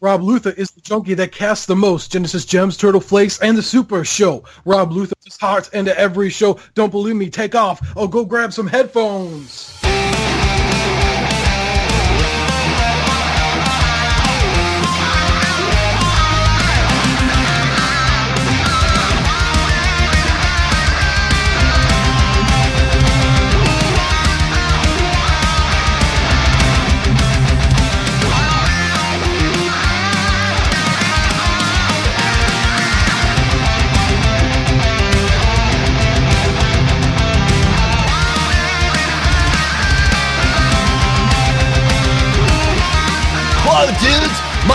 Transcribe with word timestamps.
Rob 0.00 0.22
Luther 0.22 0.50
is 0.50 0.70
the 0.72 0.82
junkie 0.82 1.14
that 1.14 1.32
casts 1.32 1.64
the 1.64 1.74
most 1.74 2.12
Genesis 2.12 2.44
Gems, 2.44 2.76
Turtle 2.76 3.00
Flakes, 3.00 3.40
and 3.40 3.56
the 3.56 3.62
Super 3.62 4.04
Show. 4.04 4.44
Rob 4.66 4.92
Luther 4.92 5.14
puts 5.24 5.40
hearts 5.40 5.70
into 5.70 5.98
every 5.98 6.28
show. 6.28 6.58
Don't 6.74 6.90
believe 6.90 7.16
me? 7.16 7.30
Take 7.30 7.54
off 7.54 7.80
or 7.96 8.08
go 8.08 8.24
grab 8.24 8.52
some 8.52 8.66
headphones. 8.66 9.74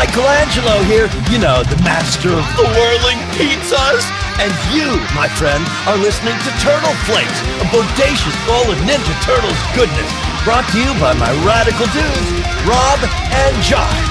Michelangelo 0.02 0.82
here. 0.90 1.06
You 1.30 1.38
know, 1.38 1.62
the 1.62 1.78
master 1.86 2.34
of 2.34 2.42
the 2.58 2.66
whirling 2.74 3.22
pizzas. 3.38 4.02
And 4.42 4.50
you, 4.74 4.98
my 5.14 5.30
friend, 5.38 5.62
are 5.86 5.96
listening 5.96 6.34
to 6.42 6.50
Turtle 6.58 6.98
Flakes, 7.06 7.40
a 7.62 7.70
bodacious 7.70 8.34
bowl 8.50 8.66
of 8.66 8.82
Ninja 8.82 9.14
Turtles 9.22 9.62
goodness. 9.78 10.10
Brought 10.44 10.66
to 10.74 10.80
you 10.82 10.90
by 11.00 11.14
my 11.14 11.30
radical 11.46 11.86
dudes, 11.94 12.34
Rob 12.66 12.98
and 13.30 13.54
Josh. 13.62 14.10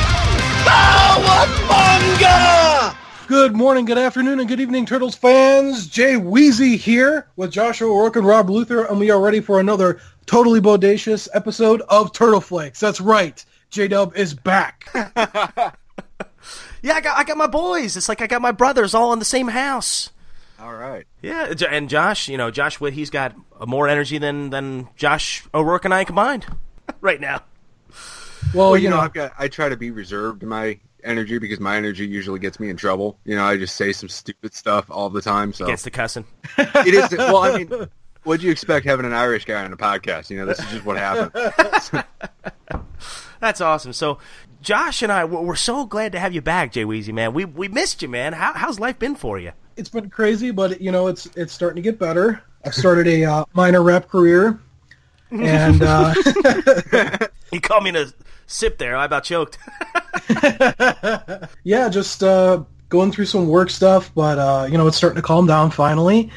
Cowabunga! 0.63 1.75
Good 3.27 3.57
morning, 3.57 3.85
good 3.85 3.99
afternoon, 3.99 4.39
and 4.39 4.49
good 4.49 4.61
evening, 4.61 4.87
Turtles 4.87 5.17
fans. 5.17 5.89
Jay 5.89 6.15
Weezy 6.15 6.77
here 6.77 7.27
with 7.35 7.51
Joshua 7.51 7.91
O'Rourke 7.91 8.15
and 8.15 8.25
Rob 8.29 8.49
Luther, 8.49 8.85
and 8.85 9.01
we 9.01 9.11
are 9.11 9.21
ready 9.21 9.41
for 9.41 9.59
another 9.59 9.99
totally 10.27 10.61
bodacious 10.61 11.29
episode 11.35 11.83
of 11.89 12.13
Turtle 12.13 12.41
Flakes. 12.41 12.79
That's 12.79 13.01
right. 13.01 13.45
J-Dub 13.71 14.15
is 14.15 14.35
back. 14.35 14.87
Yeah, 16.83 16.95
I 16.95 17.01
got 17.01 17.19
I 17.19 17.25
got 17.25 17.37
my 17.37 17.47
boys. 17.47 17.97
It's 17.97 18.09
like 18.09 18.23
I 18.23 18.27
got 18.27 18.43
my 18.43 18.53
brothers 18.53 18.95
all 18.95 19.13
in 19.13 19.19
the 19.19 19.25
same 19.25 19.49
house. 19.49 20.11
All 20.59 20.75
right. 20.75 21.07
Yeah, 21.23 21.53
and 21.71 21.89
Josh, 21.89 22.29
you 22.29 22.37
know, 22.37 22.51
Josh 22.51 22.81
Witt, 22.81 22.93
he's 22.93 23.09
got 23.11 23.35
more 23.67 23.89
energy 23.89 24.19
than 24.19 24.51
than 24.51 24.89
Josh 24.97 25.43
O'Rourke 25.55 25.85
and 25.87 25.95
I 25.95 26.05
combined 26.05 26.47
right 27.01 27.21
now. 27.21 27.43
Well, 28.55 28.71
Well, 28.73 28.77
you 28.77 28.85
you 28.85 28.91
know, 28.91 28.97
know, 28.97 29.03
I've 29.03 29.13
got. 29.13 29.33
I 29.39 29.49
try 29.49 29.69
to 29.69 29.77
be 29.77 29.91
reserved 29.91 30.43
in 30.43 30.49
my 30.49 30.79
energy 31.03 31.39
because 31.39 31.61
my 31.61 31.77
energy 31.77 32.07
usually 32.07 32.39
gets 32.41 32.61
me 32.61 32.69
in 32.69 32.77
trouble. 32.77 33.19
You 33.25 33.37
know, 33.37 33.45
I 33.45 33.57
just 33.57 33.77
say 33.77 33.93
some 33.93 34.09
stupid 34.11 34.53
stuff 34.55 34.87
all 34.91 35.09
the 35.09 35.23
time. 35.23 35.53
So 35.53 35.67
Gets 35.67 35.83
the 35.85 35.91
cussing. 35.91 36.27
it 36.59 36.95
is. 36.95 37.11
Well, 37.17 37.39
I 37.39 37.59
mean, 37.59 37.71
what'd 38.25 38.43
you 38.43 38.51
expect 38.51 38.85
having 38.87 39.07
an 39.07 39.13
Irish 39.15 39.45
guy 39.47 39.65
on 39.65 39.73
a 39.73 39.77
podcast? 39.79 40.29
You 40.31 40.39
know, 40.39 40.47
this 40.47 40.59
is 40.59 40.67
just 40.67 40.85
what 40.85 40.99
happened. 40.99 41.55
That's 43.41 43.61
awesome. 43.63 43.93
So, 43.95 44.19
Josh 44.63 45.03
and 45.03 45.11
I, 45.11 45.25
we're 45.25 45.57
so 45.57 45.87
glad 45.87 46.13
to 46.13 46.19
have 46.21 46.35
you 46.35 46.43
back, 46.43 46.73
Jay 46.73 46.85
Weezy, 46.85 47.13
man. 47.15 47.33
We 47.33 47.45
we 47.45 47.69
missed 47.69 48.03
you, 48.03 48.09
man. 48.09 48.33
How, 48.33 48.53
how's 48.55 48.79
life 48.79 48.99
been 48.99 49.15
for 49.17 49.39
you? 49.39 49.53
it's 49.77 49.89
been 49.89 50.11
crazy, 50.11 50.51
but 50.51 50.81
you 50.81 50.93
know, 50.93 51.07
it's 51.07 51.27
it's 51.37 51.53
starting 51.53 51.77
to 51.77 51.83
get 51.83 51.99
better. 51.99 52.43
I've 52.65 52.75
started 52.75 53.07
a 53.07 53.25
uh, 53.25 53.45
minor 53.55 53.83
rap 53.83 54.09
career, 54.09 54.61
and 55.31 55.81
uh, 55.83 56.13
You 57.53 57.61
called 57.61 57.85
me 57.85 57.89
in 57.91 57.97
a 57.97 58.07
sip 58.47 58.77
there. 58.79 58.95
I 58.97 59.07
about 59.07 59.25
choked. 59.25 59.57
yeah, 61.65 61.89
just 61.89 62.23
uh, 62.23 62.63
going 62.91 63.13
through 63.13 63.25
some 63.25 63.49
work 63.49 63.71
stuff. 63.71 64.13
But 64.15 64.39
uh, 64.39 64.69
you 64.71 64.77
know, 64.77 64.87
it's 64.87 64.97
starting 64.97 65.17
to 65.17 65.23
calm 65.23 65.47
down 65.47 65.71
finally. 65.71 66.31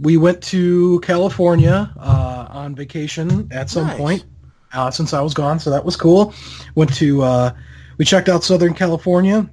We 0.00 0.16
went 0.16 0.42
to 0.44 1.00
California 1.00 1.92
uh, 1.98 2.46
on 2.50 2.74
vacation 2.74 3.48
at 3.50 3.70
some 3.70 3.86
Nice. 3.86 3.96
point 3.96 4.24
uh, 4.72 4.90
since 4.90 5.12
I 5.12 5.20
was 5.20 5.34
gone, 5.34 5.58
so 5.58 5.70
that 5.70 5.84
was 5.84 5.96
cool. 5.96 6.34
Went 6.74 6.94
to 6.96 7.22
uh, 7.22 7.54
we 7.98 8.04
checked 8.04 8.28
out 8.28 8.44
Southern 8.44 8.74
California. 8.74 9.48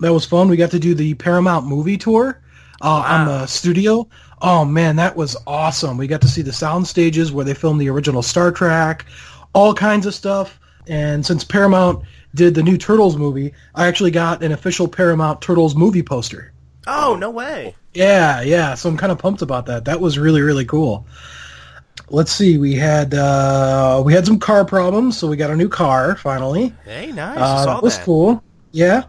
That 0.00 0.12
was 0.12 0.24
fun. 0.24 0.48
We 0.48 0.56
got 0.56 0.70
to 0.72 0.78
do 0.78 0.94
the 0.94 1.14
Paramount 1.14 1.66
movie 1.66 1.96
tour 1.96 2.40
uh, 2.82 3.04
on 3.06 3.26
the 3.26 3.46
studio. 3.46 4.08
Oh 4.42 4.64
man, 4.64 4.96
that 4.96 5.16
was 5.16 5.36
awesome. 5.46 5.96
We 5.96 6.06
got 6.06 6.20
to 6.22 6.28
see 6.28 6.42
the 6.42 6.52
sound 6.52 6.86
stages 6.86 7.32
where 7.32 7.44
they 7.44 7.54
filmed 7.54 7.80
the 7.80 7.88
original 7.90 8.22
Star 8.22 8.52
Trek, 8.52 9.06
all 9.54 9.74
kinds 9.74 10.06
of 10.06 10.14
stuff. 10.14 10.60
And 10.86 11.24
since 11.24 11.44
Paramount 11.44 12.04
did 12.34 12.54
the 12.54 12.62
new 12.62 12.76
Turtles 12.76 13.16
movie, 13.16 13.54
I 13.74 13.86
actually 13.86 14.10
got 14.10 14.42
an 14.42 14.52
official 14.52 14.88
Paramount 14.88 15.40
Turtles 15.40 15.74
movie 15.74 16.02
poster. 16.02 16.52
oh 16.86 17.16
no 17.18 17.30
way! 17.30 17.74
Yeah, 17.94 18.42
yeah. 18.42 18.74
So 18.74 18.88
I'm 18.90 18.96
kind 18.96 19.12
of 19.12 19.18
pumped 19.18 19.40
about 19.40 19.66
that. 19.66 19.86
That 19.86 20.00
was 20.00 20.18
really, 20.18 20.42
really 20.42 20.64
cool. 20.64 21.06
Let's 22.10 22.32
see. 22.32 22.58
We 22.58 22.74
had 22.74 23.14
uh, 23.14 24.02
we 24.04 24.12
had 24.12 24.26
some 24.26 24.38
car 24.38 24.64
problems, 24.64 25.16
so 25.16 25.26
we 25.26 25.36
got 25.36 25.50
a 25.50 25.56
new 25.56 25.68
car 25.68 26.16
finally. 26.16 26.72
Hey, 26.84 27.12
nice. 27.12 27.38
Uh, 27.38 27.66
that 27.66 27.82
was 27.82 27.96
that. 27.96 28.04
cool. 28.04 28.42
Yeah. 28.72 29.04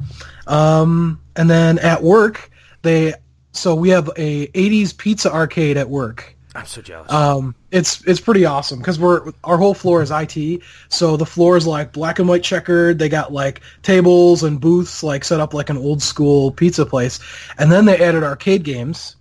Um, 0.47 1.21
and 1.35 1.49
then 1.49 1.79
at 1.79 2.01
work, 2.01 2.49
they 2.83 3.13
so 3.51 3.75
we 3.75 3.89
have 3.89 4.09
a 4.17 4.47
80s 4.47 4.95
pizza 4.97 5.31
arcade 5.31 5.77
at 5.77 5.89
work. 5.89 6.35
I'm 6.55 6.65
so 6.65 6.81
jealous. 6.81 7.11
Um, 7.11 7.53
it's 7.71 8.01
it's 8.07 8.21
pretty 8.21 8.45
awesome 8.45 8.79
because 8.79 8.97
we're 8.97 9.33
our 9.43 9.57
whole 9.57 9.73
floor 9.73 10.01
is 10.01 10.09
IT, 10.09 10.61
so 10.87 11.17
the 11.17 11.25
floor 11.25 11.57
is 11.57 11.67
like 11.67 11.91
black 11.91 12.19
and 12.19 12.29
white 12.29 12.43
checkered. 12.43 12.97
They 12.97 13.09
got 13.09 13.33
like 13.33 13.59
tables 13.83 14.43
and 14.43 14.61
booths 14.61 15.03
like 15.03 15.25
set 15.25 15.41
up 15.41 15.53
like 15.53 15.69
an 15.69 15.77
old 15.77 16.01
school 16.01 16.51
pizza 16.51 16.85
place, 16.85 17.19
and 17.57 17.69
then 17.69 17.83
they 17.83 17.97
added 17.97 18.23
arcade 18.23 18.63
games. 18.63 19.17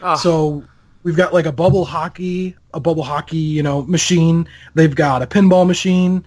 Oh. 0.00 0.16
So 0.16 0.64
we've 1.04 1.16
got 1.16 1.32
like 1.32 1.46
a 1.46 1.52
bubble 1.52 1.84
hockey, 1.84 2.56
a 2.74 2.80
bubble 2.80 3.02
hockey, 3.02 3.36
you 3.36 3.62
know, 3.62 3.82
machine. 3.82 4.48
They've 4.74 4.94
got 4.94 5.22
a 5.22 5.26
pinball 5.26 5.66
machine. 5.66 6.24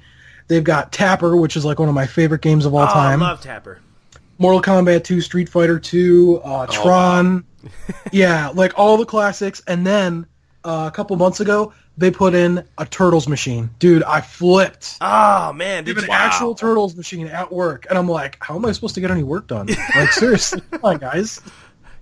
They've 0.48 0.64
got 0.64 0.92
Tapper, 0.92 1.36
which 1.36 1.56
is 1.58 1.66
like 1.66 1.80
one 1.80 1.90
of 1.90 1.96
my 1.96 2.06
favorite 2.06 2.42
games 2.42 2.66
of 2.66 2.74
all 2.74 2.84
oh, 2.84 2.94
time. 2.94 3.24
I 3.24 3.30
love 3.30 3.42
Tapper. 3.42 3.80
Mortal 4.38 4.62
Kombat 4.62 5.04
2, 5.04 5.22
Street 5.22 5.50
Fighter 5.50 5.80
2, 5.80 6.42
uh, 6.44 6.66
Tron. 6.68 7.46
yeah, 8.12 8.50
like 8.54 8.78
all 8.78 8.98
the 8.98 9.06
classics. 9.06 9.64
And 9.66 9.88
then 9.88 10.28
uh, 10.64 10.90
a 10.92 10.96
couple 10.96 11.16
months 11.16 11.40
ago, 11.40 11.74
they 11.98 12.12
put 12.12 12.34
in 12.34 12.64
a 12.78 12.86
Turtles 12.86 13.28
machine. 13.28 13.70
Dude, 13.80 14.04
I 14.04 14.22
flipped. 14.22 14.98
Oh 15.00 15.54
man, 15.54 15.86
They 15.86 15.94
did 15.94 16.02
have 16.02 16.08
you, 16.10 16.14
an 16.14 16.20
actual 16.20 16.56
Turtles 16.56 16.96
machine 16.96 17.28
at 17.28 17.52
work. 17.52 17.88
And 17.90 17.98
I'm 17.98 18.10
like, 18.10 18.38
how 18.42 18.56
am 18.56 18.66
I 18.66 18.74
supposed 18.74 18.96
to 18.96 19.02
get 19.02 19.12
any 19.12 19.24
work 19.24 19.48
done? 19.48 19.68
Like, 19.96 20.12
seriously. 20.12 20.62
Come 20.72 20.82
on, 20.84 20.98
guys. 20.98 21.40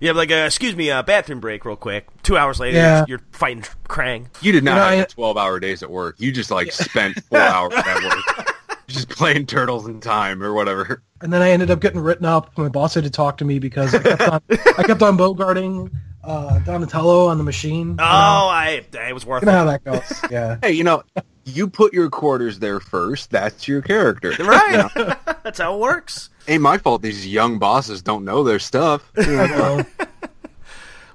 Yeah, 0.00 0.12
like 0.12 0.30
uh, 0.30 0.34
excuse 0.46 0.74
me, 0.76 0.90
uh, 0.90 1.02
bathroom 1.02 1.40
break, 1.40 1.64
real 1.64 1.76
quick. 1.76 2.06
Two 2.22 2.36
hours 2.36 2.60
later, 2.60 2.76
Yeah. 2.78 2.98
you're, 3.06 3.18
you're 3.18 3.26
fighting 3.32 3.62
Krang. 3.88 4.26
You 4.42 4.52
did 4.52 4.64
not 4.64 4.72
You 4.72 4.76
know, 4.76 4.96
have 4.98 5.06
I- 5.10 5.12
12 5.14 5.36
hour 5.36 5.60
days 5.60 5.82
at 5.82 5.90
work. 5.90 6.16
You 6.18 6.32
just 6.32 6.50
like 6.50 6.72
spent 6.72 7.22
four 7.24 7.38
hours 7.40 7.72
at 7.74 8.02
work. 8.02 8.50
Just 8.86 9.08
playing 9.08 9.46
turtles 9.46 9.86
in 9.86 10.00
time 10.00 10.42
or 10.42 10.52
whatever. 10.52 11.02
And 11.22 11.32
then 11.32 11.40
I 11.40 11.50
ended 11.50 11.70
up 11.70 11.80
getting 11.80 12.00
written 12.00 12.26
up. 12.26 12.56
My 12.58 12.68
boss 12.68 12.94
had 12.94 13.04
to 13.04 13.10
talk 13.10 13.38
to 13.38 13.44
me 13.44 13.58
because 13.58 13.94
I 13.94 14.02
kept 14.02 14.20
on, 14.22 14.40
I 14.50 14.82
kept 14.82 15.02
on 15.02 15.16
bogarting 15.16 15.90
uh, 16.22 16.58
Donatello 16.60 17.28
on 17.28 17.38
the 17.38 17.44
machine. 17.44 17.92
Oh, 17.92 17.94
know, 17.94 18.02
I 18.04 18.82
it 18.92 19.14
was 19.14 19.24
worth 19.24 19.42
you 19.42 19.46
know 19.46 19.52
it. 19.52 19.56
how 19.56 19.64
that 19.64 19.84
goes. 19.84 20.30
Yeah. 20.30 20.58
Hey, 20.62 20.72
you 20.72 20.84
know, 20.84 21.02
you 21.46 21.66
put 21.68 21.94
your 21.94 22.10
quarters 22.10 22.58
there 22.58 22.78
first. 22.78 23.30
That's 23.30 23.66
your 23.66 23.80
character. 23.80 24.32
Right. 24.38 24.86
That's 25.44 25.58
how 25.60 25.74
it 25.76 25.80
works. 25.80 26.28
Ain't 26.46 26.62
my 26.62 26.78
fault 26.78 27.02
these 27.02 27.26
young 27.26 27.58
bosses 27.58 28.02
don't 28.02 28.24
know 28.24 28.44
their 28.44 28.58
stuff. 28.58 29.10
So, 29.22 29.84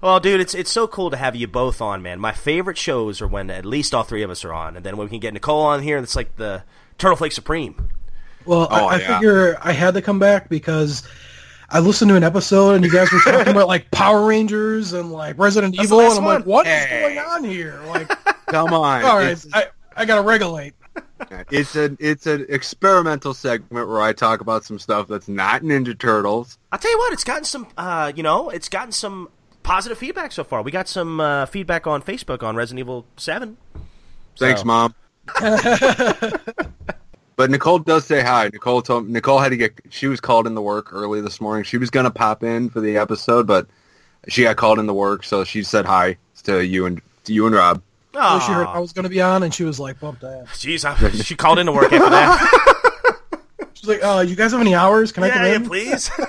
Well, 0.02 0.22
dude, 0.22 0.40
it's 0.40 0.56
it's 0.56 0.72
so 0.72 0.88
cool 0.88 1.10
to 1.10 1.18
have 1.18 1.36
you 1.36 1.46
both 1.46 1.82
on, 1.82 2.02
man. 2.02 2.22
My 2.22 2.32
favorite 2.32 2.78
shows 2.78 3.22
are 3.22 3.28
when 3.28 3.50
at 3.50 3.66
least 3.66 3.94
all 3.94 4.04
three 4.04 4.24
of 4.24 4.30
us 4.30 4.46
are 4.46 4.54
on, 4.54 4.78
and 4.78 4.86
then 4.86 4.96
when 4.96 5.08
we 5.08 5.10
can 5.10 5.20
get 5.20 5.34
Nicole 5.34 5.60
on 5.62 5.82
here, 5.84 5.98
it's 5.98 6.16
like 6.16 6.38
the 6.38 6.64
Turtle 6.98 7.18
Flake 7.18 7.34
Supreme. 7.34 7.90
Well, 8.46 8.70
Oh, 8.72 8.88
I, 8.88 8.96
I 8.96 9.00
yeah. 9.00 9.18
figure 9.18 9.58
I 9.62 9.74
had 9.74 9.96
to 9.96 10.02
come 10.02 10.18
back 10.18 10.48
because 10.48 11.04
I 11.70 11.80
listened 11.80 12.08
to 12.10 12.16
an 12.16 12.24
episode 12.24 12.76
and 12.76 12.86
you 12.86 12.90
guys 12.92 13.12
were 13.12 13.20
talking 13.20 13.52
about 13.54 13.68
like 13.68 13.92
Power 13.92 14.26
Rangers 14.26 14.94
and 14.94 15.12
like 15.12 15.38
Resident 15.38 15.76
That's 15.76 15.88
Evil, 15.90 16.00
and 16.00 16.14
I'm 16.14 16.24
like, 16.24 16.40
one. 16.40 16.44
what 16.46 16.66
is 16.68 16.86
Hey. 16.86 17.02
going 17.02 17.18
on 17.20 17.44
here? 17.44 17.82
Like, 17.88 18.08
Come 18.46 18.72
on. 18.74 19.04
all 19.04 19.18
right, 19.18 19.46
I, 19.54 19.66
I 19.98 20.06
gotta 20.06 20.22
regulate. 20.22 20.76
it's 21.52 21.76
an 21.76 21.98
it's 22.00 22.28
an 22.28 22.46
experimental 22.50 23.34
segment 23.34 23.88
where 23.88 24.02
I 24.02 24.14
talk 24.14 24.42
about 24.42 24.64
some 24.64 24.80
stuff 24.80 25.08
that's 25.08 25.28
not 25.28 25.62
Ninja 25.62 25.98
Turtles. 25.98 26.58
I'll 26.72 26.80
tell 26.80 26.92
you 26.92 26.98
what, 26.98 27.14
it's 27.14 27.24
gotten 27.24 27.44
some, 27.44 27.68
uh, 27.78 28.12
you 28.16 28.24
know, 28.24 28.50
it's 28.50 28.70
gotten 28.70 28.92
some 28.92 29.30
positive 29.64 29.98
feedback 29.98 30.32
so 30.32 30.44
far. 30.44 30.62
We 30.62 30.72
got 30.72 30.88
some 30.88 31.20
uh, 31.20 31.46
feedback 31.46 31.88
on 31.88 32.02
Facebook 32.02 32.44
on 32.44 32.56
Resident 32.56 32.80
Evil 32.80 33.06
Seven. 33.18 33.58
Thanks, 34.38 34.64
mom. 34.64 34.96
but 37.36 37.50
Nicole 37.50 37.80
does 37.80 38.06
say 38.06 38.22
hi. 38.22 38.50
Nicole 38.52 38.82
told 38.82 39.10
Nicole 39.10 39.40
had 39.40 39.50
to 39.50 39.58
get. 39.58 39.80
She 39.90 40.08
was 40.08 40.20
called 40.20 40.48
in 40.48 40.56
the 40.56 40.62
work 40.62 40.94
early 40.94 41.22
this 41.22 41.42
morning. 41.42 41.64
She 41.64 41.78
was 41.78 41.90
gonna 41.90 42.12
pop 42.12 42.44
in 42.44 42.70
for 42.70 42.80
the 42.80 42.98
episode, 42.98 43.46
but 43.46 43.68
she 44.28 44.44
got 44.44 44.58
called 44.58 44.80
in 44.80 44.86
the 44.86 44.94
work, 44.94 45.24
so 45.24 45.44
she 45.44 45.64
said 45.64 45.86
hi 45.86 46.18
to 46.44 46.66
you 46.66 46.86
and 46.86 47.02
to 47.26 47.34
you 47.34 47.46
and 47.46 47.56
Rob. 47.56 47.82
So 48.14 48.40
she 48.40 48.52
heard 48.52 48.68
I 48.68 48.80
was 48.80 48.94
gonna 48.94 49.10
be 49.10 49.22
on, 49.22 49.44
and 49.44 49.54
she 49.54 49.64
was 49.64 49.80
like, 49.80 50.00
"Bump 50.00 50.20
that." 50.22 50.48
Jeez, 50.48 50.84
I, 50.86 51.10
she 51.12 51.36
called 51.36 51.60
in 51.60 51.68
to 51.68 51.72
work 51.72 51.92
after 51.94 52.10
that. 52.10 53.16
She's 53.76 53.88
like, 53.88 54.04
uh, 54.04 54.26
you 54.28 54.36
guys 54.36 54.52
have 54.52 54.60
any 54.60 54.76
hours? 54.76 55.14
Can 55.14 55.24
I 55.24 55.30
come 55.30 55.42
yeah, 55.42 55.48
yeah, 55.48 55.56
in? 55.56 55.66
please. 55.66 56.12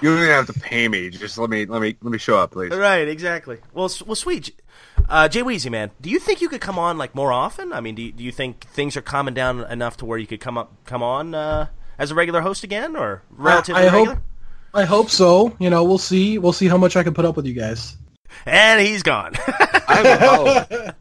You 0.00 0.10
don't 0.10 0.18
even 0.18 0.30
have 0.30 0.46
to 0.46 0.52
pay 0.52 0.86
me. 0.86 1.10
Just 1.10 1.38
let 1.38 1.50
me 1.50 1.66
let 1.66 1.82
me 1.82 1.96
let 2.02 2.12
me 2.12 2.18
show 2.18 2.38
up, 2.38 2.52
please. 2.52 2.70
right, 2.70 3.08
exactly. 3.08 3.58
Well, 3.74 3.90
well, 4.06 4.14
sweet. 4.14 4.52
Uh, 5.08 5.26
Jay 5.26 5.42
Weezy, 5.42 5.70
man, 5.70 5.90
do 6.00 6.08
you 6.10 6.20
think 6.20 6.40
you 6.40 6.48
could 6.48 6.60
come 6.60 6.78
on 6.78 6.98
like 6.98 7.14
more 7.14 7.32
often? 7.32 7.72
I 7.72 7.80
mean, 7.80 7.94
do 7.94 8.02
you, 8.02 8.12
do 8.12 8.22
you 8.22 8.30
think 8.30 8.60
things 8.60 8.96
are 8.96 9.02
calming 9.02 9.34
down 9.34 9.60
enough 9.64 9.96
to 9.98 10.04
where 10.04 10.18
you 10.18 10.26
could 10.26 10.40
come 10.40 10.56
up, 10.56 10.72
come 10.84 11.02
on 11.02 11.34
uh, 11.34 11.66
as 11.98 12.10
a 12.10 12.14
regular 12.14 12.40
host 12.42 12.62
again, 12.62 12.94
or 12.94 13.22
relatively 13.30 13.82
I 13.82 13.86
hope- 13.88 13.92
regular? 14.06 14.22
I 14.74 14.84
hope 14.84 15.08
so. 15.10 15.56
You 15.58 15.70
know, 15.70 15.82
we'll 15.82 15.98
see. 15.98 16.38
We'll 16.38 16.52
see 16.52 16.68
how 16.68 16.76
much 16.76 16.94
I 16.94 17.02
can 17.02 17.14
put 17.14 17.24
up 17.24 17.34
with 17.36 17.46
you 17.46 17.54
guys. 17.54 17.96
And 18.46 18.80
he's 18.80 19.02
gone. 19.02 19.32
I 19.36 19.94
have 19.96 20.06
a 20.06 20.16
follow. 20.26 20.92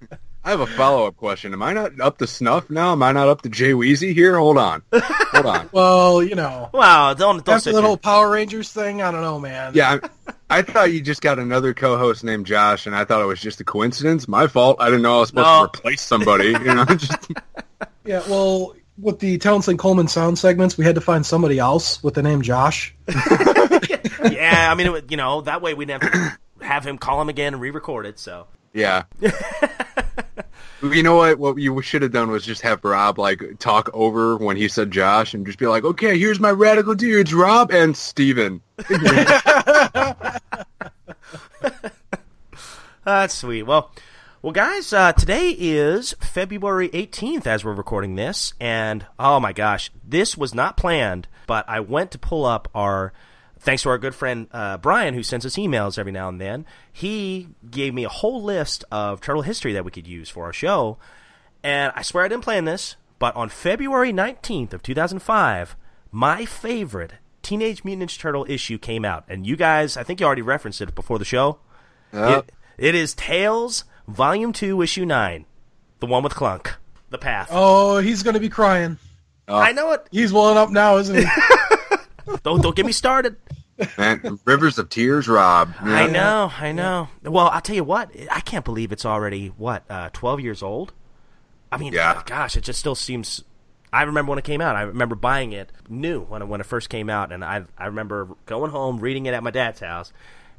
I 0.44 0.52
have 0.52 0.60
a 0.62 0.68
follow 0.68 1.08
up 1.08 1.18
question. 1.18 1.52
Am 1.54 1.62
I 1.62 1.74
not 1.74 2.00
up 2.00 2.20
to 2.20 2.28
snuff 2.28 2.70
now? 2.70 2.94
Am 2.94 3.04
I 3.04 3.12
not 3.12 3.28
up 3.28 3.42
to 3.42 3.50
Jay 3.50 3.72
Weezy 3.74 4.14
here? 4.14 4.38
Hold 4.38 4.58
on, 4.58 4.82
hold 4.94 5.46
on. 5.46 5.70
Well, 5.74 6.24
you 6.24 6.36
know, 6.36 6.70
wow, 6.74 7.14
don't 7.14 7.44
don't 7.44 7.56
after 7.56 7.60
sit 7.60 7.72
that 7.74 7.80
here. 7.80 7.86
whole 7.88 7.98
Power 7.98 8.30
Rangers 8.32 8.72
thing, 8.72 9.02
I 9.02 9.12
don't 9.12 9.22
know, 9.22 9.40
man. 9.42 9.74
Yeah, 9.76 10.00
I, 10.50 10.60
I 10.60 10.62
thought 10.62 10.94
you 10.94 11.02
just 11.02 11.22
got 11.22 11.38
another 11.38 11.74
co-host 11.74 12.24
named 12.24 12.46
Josh, 12.46 12.86
and 12.88 12.96
I 12.96 13.04
thought 13.04 13.22
it 13.22 13.26
was 13.26 13.42
just 13.42 13.60
a 13.60 13.66
coincidence. 13.66 14.26
My 14.30 14.48
fault. 14.48 14.78
I 14.80 14.86
didn't 14.86 15.02
know 15.02 15.18
I 15.18 15.20
was 15.20 15.30
supposed 15.30 15.46
No. 15.48 15.66
to 15.68 15.78
replace 15.80 16.02
somebody. 16.02 16.48
You 16.48 16.60
know, 16.76 16.86
just 16.96 17.28
Yeah, 18.06 18.22
well, 18.30 18.74
with 18.98 19.20
the 19.20 19.38
Townsend 19.40 19.80
Coleman 19.80 20.08
sound 20.08 20.40
segments, 20.40 20.78
we 20.78 20.86
had 20.86 20.96
to 20.96 21.02
find 21.02 21.26
somebody 21.26 21.60
else 21.60 22.02
with 22.02 22.14
the 22.14 22.24
name 22.24 22.42
Josh. 22.42 22.96
yeah, 24.32 24.70
I 24.72 24.76
mean, 24.76 24.88
it, 24.88 24.92
would- 24.92 25.12
you 25.12 25.18
know, 25.18 25.42
that 25.42 25.62
way 25.62 25.74
we'd 25.74 25.90
have 25.90 26.02
to 26.02 26.38
have 26.62 26.86
him 26.86 26.98
call 26.98 27.22
him 27.22 27.30
again 27.30 27.54
and 27.54 27.62
re-record 27.62 28.06
it. 28.06 28.20
So 28.20 28.48
yeah. 28.74 29.04
You 30.82 31.02
know 31.02 31.16
what? 31.16 31.40
What 31.40 31.58
you 31.58 31.82
should 31.82 32.04
have 32.04 32.12
done 32.12 32.30
was 32.30 32.46
just 32.46 32.62
have 32.62 32.84
Rob 32.84 33.18
like 33.18 33.42
talk 33.58 33.90
over 33.94 34.38
when 34.38 34.58
he 34.58 34.68
said 34.68 34.92
Josh, 34.92 35.34
and 35.34 35.44
just 35.44 35.58
be 35.58 35.66
like, 35.66 35.84
"Okay, 35.84 36.20
here's 36.20 36.40
my 36.40 36.52
radical 36.52 36.94
dudes, 36.94 37.34
Rob 37.34 37.72
and 37.72 37.98
Steven. 37.98 38.62
that's 43.04 43.34
sweet. 43.34 43.64
Well, 43.64 43.92
well, 44.44 44.54
guys, 44.54 44.94
uh, 44.94 45.14
today 45.14 45.56
is 45.58 46.14
February 46.20 46.90
18th 46.90 47.48
as 47.48 47.66
we're 47.66 47.74
recording 47.74 48.14
this, 48.14 48.54
and 48.60 49.04
oh 49.18 49.40
my 49.40 49.54
gosh, 49.54 49.90
this 50.08 50.38
was 50.38 50.54
not 50.54 50.78
planned, 50.78 51.28
but 51.48 51.68
I 51.68 51.80
went 51.80 52.12
to 52.12 52.20
pull 52.20 52.46
up 52.46 52.68
our. 52.76 53.14
Thanks 53.60 53.84
to 53.84 53.90
our 53.90 53.98
good 53.98 54.16
friend 54.16 54.48
uh, 54.52 54.78
Brian, 54.78 55.14
who 55.14 55.24
sends 55.24 55.46
us 55.46 55.56
emails 55.56 55.98
every 55.98 56.12
now 56.12 56.30
and 56.30 56.40
then, 56.40 56.66
he 56.92 57.50
gave 57.70 57.94
me 57.94 58.04
a 58.04 58.10
whole 58.10 58.44
list 58.44 58.84
of 58.92 59.22
turtle 59.22 59.42
history 59.42 59.74
that 59.74 59.86
we 59.86 59.92
could 59.92 60.08
use 60.08 60.30
for 60.30 60.46
our 60.46 60.54
show. 60.54 60.98
And 61.64 61.92
I 61.96 62.02
swear 62.02 62.24
I 62.24 62.28
didn't 62.28 62.44
plan 62.44 62.66
this, 62.66 62.96
but 63.20 63.36
on 63.36 63.50
February 63.50 64.14
19th 64.14 64.74
of 64.74 64.84
2005, 64.84 65.76
my 66.12 66.46
favorite 66.46 67.14
Teenage 67.42 67.84
Mutant 67.84 68.10
Ninja 68.10 68.20
Turtle 68.20 68.46
issue 68.50 68.78
came 68.78 69.06
out. 69.06 69.24
And 69.28 69.48
you 69.48 69.56
guys, 69.56 69.98
I 69.98 70.04
think 70.04 70.20
you 70.20 70.26
already 70.26 70.42
referenced 70.42 70.82
it 70.82 70.94
before 70.94 71.18
the 71.18 71.26
show. 71.26 71.60
Yep. 72.14 72.50
It, 72.78 72.88
it 72.90 72.96
is 72.96 73.14
Tales 73.14 73.86
Volume 74.08 74.54
2, 74.54 74.82
Issue 74.82 75.06
9. 75.06 75.46
The 76.00 76.06
one 76.06 76.24
with 76.24 76.34
Klunk. 76.34 76.76
The 77.10 77.18
Path. 77.18 77.50
Oh, 77.52 78.00
he's 78.00 78.24
going 78.24 78.34
to 78.36 78.40
be 78.40 78.50
crying. 78.50 78.98
I 79.48 79.72
know 79.72 79.94
it. 79.94 80.06
He's 80.12 80.34
welling 80.34 80.58
up 80.58 80.70
now, 80.70 80.98
isn't 80.98 81.16
he? 81.16 81.24
Don't, 82.44 82.62
don't 82.62 82.76
get 82.76 82.86
me 82.86 82.92
started. 82.92 83.36
Man, 83.98 84.40
Rivers 84.46 84.78
of 84.80 84.90
Tears, 84.90 85.28
Rob. 85.28 85.74
You 85.86 85.92
I 85.94 86.08
know, 86.08 86.52
I 86.58 86.72
know. 86.72 87.10
Well, 87.24 87.48
I'll 87.50 87.62
tell 87.62 87.76
you 87.76 87.84
what, 87.84 88.10
I 88.32 88.40
can't 88.40 88.66
believe 88.66 88.92
it's 88.92 89.06
already, 89.06 89.50
what, 89.50 89.84
uh, 89.90 90.10
12 90.14 90.40
years 90.42 90.64
old? 90.64 90.94
I 91.72 91.78
mean, 91.78 91.94
Yeah. 91.94 92.22
gosh, 92.26 92.56
it 92.58 92.62
just 92.64 92.80
still 92.80 92.96
seems. 92.96 93.44
I 93.94 94.04
remember 94.04 94.32
when 94.32 94.40
it 94.40 94.46
came 94.46 94.62
out. 94.62 94.76
I 94.76 94.82
remember 94.82 95.16
buying 95.16 95.52
it 95.52 95.72
new 95.90 96.22
when 96.22 96.42
it, 96.42 96.46
when 96.48 96.60
it 96.60 96.66
first 96.66 96.90
came 96.90 97.10
out, 97.10 97.32
and 97.32 97.44
I 97.46 97.64
I 97.78 97.86
remember 97.86 98.30
going 98.46 98.72
home, 98.72 99.00
reading 99.00 99.26
it 99.28 99.34
at 99.34 99.44
my 99.44 99.52
dad's 99.52 99.80
house, 99.80 100.12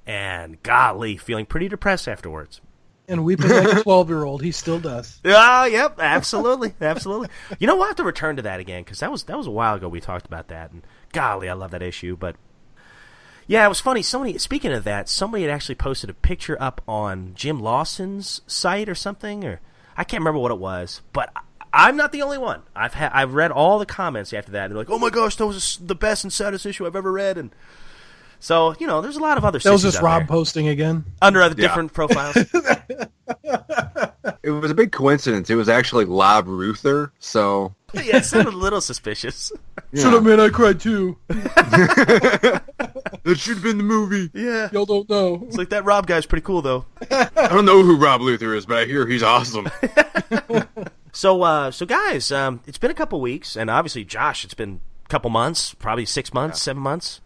and 0.07 0.63
golly, 0.63 1.17
feeling 1.17 1.45
pretty 1.47 1.69
depressed 1.69 2.09
afterwards. 2.09 2.61
and 3.09 3.25
weeping 3.25 3.49
like 3.49 3.65
a 3.67 3.83
12-year-old. 3.83 4.43
He 4.43 4.53
still 4.53 4.79
does. 4.81 5.19
Ah, 5.27 5.65
yep, 5.65 5.99
absolutely, 5.99 6.75
absolutely. 6.81 7.29
You 7.59 7.67
know, 7.67 7.77
we'll 7.77 7.87
have 7.87 7.97
to 7.97 8.05
return 8.05 8.37
to 8.37 8.43
that 8.43 8.61
again 8.61 8.83
because 8.85 9.01
that 9.01 9.11
was 9.11 9.25
that 9.25 9.37
was 9.37 9.47
a 9.47 9.51
while 9.51 9.75
ago. 9.75 9.89
We 9.89 10.01
talked 10.01 10.27
about 10.27 10.49
that, 10.49 10.71
and 10.73 10.83
golly, 11.13 11.49
I 11.49 11.53
love 11.55 11.71
that 11.73 11.83
issue. 11.83 12.17
But 12.17 12.37
yeah, 13.47 13.65
it 13.65 13.69
was 13.69 13.81
funny. 13.81 14.03
Somebody 14.03 14.39
speaking 14.39 14.73
of 14.73 14.85
that, 14.85 15.09
somebody 15.09 15.43
had 15.45 15.51
actually 15.53 15.75
posted 15.77 16.11
a 16.11 16.15
picture 16.15 16.57
up 16.61 16.81
on 16.87 17.33
Jim 17.35 17.61
Lawson's 17.61 18.41
site 18.47 18.89
or 18.89 18.95
something, 18.95 19.45
or 19.45 19.61
I 19.97 20.05
can't 20.05 20.21
remember 20.21 20.39
what 20.41 20.53
it 20.53 20.59
was. 20.59 21.01
But 21.13 21.31
I, 21.35 21.41
I'm 21.73 21.97
not 21.97 22.13
the 22.13 22.23
only 22.23 22.39
one. 22.39 22.63
I've 22.75 22.95
ha- 22.95 23.11
I've 23.13 23.35
read 23.35 23.51
all 23.51 23.79
the 23.79 23.87
comments 23.87 24.33
after 24.33 24.53
that, 24.53 24.69
they're 24.69 24.77
like, 24.79 24.91
"Oh 24.91 24.99
my 24.99 25.11
gosh, 25.11 25.37
that 25.37 25.47
was 25.47 25.79
the 25.83 25.95
best 25.95 26.25
and 26.25 26.33
saddest 26.33 26.67
issue 26.67 26.87
I've 26.87 26.97
ever 26.97 27.13
read." 27.13 27.37
And 27.39 27.51
so 28.41 28.75
you 28.79 28.87
know, 28.87 29.01
there's 29.01 29.17
a 29.17 29.21
lot 29.23 29.37
of 29.39 29.45
other 29.45 29.61
stuff. 29.61 29.71
That 29.71 29.75
was 29.75 29.83
just 29.83 29.99
out 29.99 30.03
Rob 30.05 30.21
there 30.23 30.27
posting 30.29 30.69
again. 30.69 31.05
under 31.23 31.41
other 31.43 31.55
Yeah. 31.59 31.69
different 31.69 31.93
profiles. 31.93 32.37
It 34.43 34.51
was 34.51 34.71
a 34.71 34.75
big 34.75 34.93
coincidence. 34.93 35.51
It 35.51 35.57
was 35.57 35.69
actually 35.69 36.05
Lob 36.07 36.47
Ruther, 36.49 37.13
so 37.19 37.75
yeah, 37.95 38.19
it 38.19 38.25
sounded 38.25 38.55
a 38.55 38.57
little 38.57 38.81
suspicious. 38.81 39.53
Shut 39.95 40.13
up, 40.13 40.23
man. 40.23 40.41
I 40.41 40.51
cried 40.51 40.81
too. 40.81 41.17
it 41.31 42.63
should 43.39 43.55
have 43.55 43.63
been 43.63 43.79
the 43.79 43.85
movie. 43.85 44.31
Yeah. 44.35 44.69
Y'all 44.73 44.85
don't 44.85 45.09
know. 45.09 45.45
It's 45.47 45.57
like 45.57 45.71
that 45.71 45.85
Rob 45.85 46.07
guy's 46.07 46.27
pretty 46.27 46.45
cool 46.45 46.61
though. 46.61 46.85
I 47.11 47.49
don't 47.49 47.65
know 47.65 47.83
who 47.83 47.97
Rob 47.97 48.21
Luther 48.21 48.55
is, 48.55 48.67
but 48.67 48.79
I 48.79 48.85
hear 48.85 49.07
he's 49.07 49.23
awesome. 49.23 49.69
So, 51.19 51.43
uh, 51.43 51.73
so 51.73 51.85
guys, 51.85 52.31
um, 52.31 52.61
it's 52.67 52.79
been 52.79 52.93
a 52.93 52.95
couple 52.95 53.21
weeks, 53.21 53.57
and 53.57 53.71
obviously, 53.71 54.05
Josh, 54.05 54.45
it's 54.45 54.55
been 54.55 54.81
a 55.05 55.09
couple 55.09 55.31
months, 55.31 55.75
probably 55.75 56.05
six 56.05 56.33
months, 56.33 56.63
seven 56.63 56.81
months. 56.81 57.21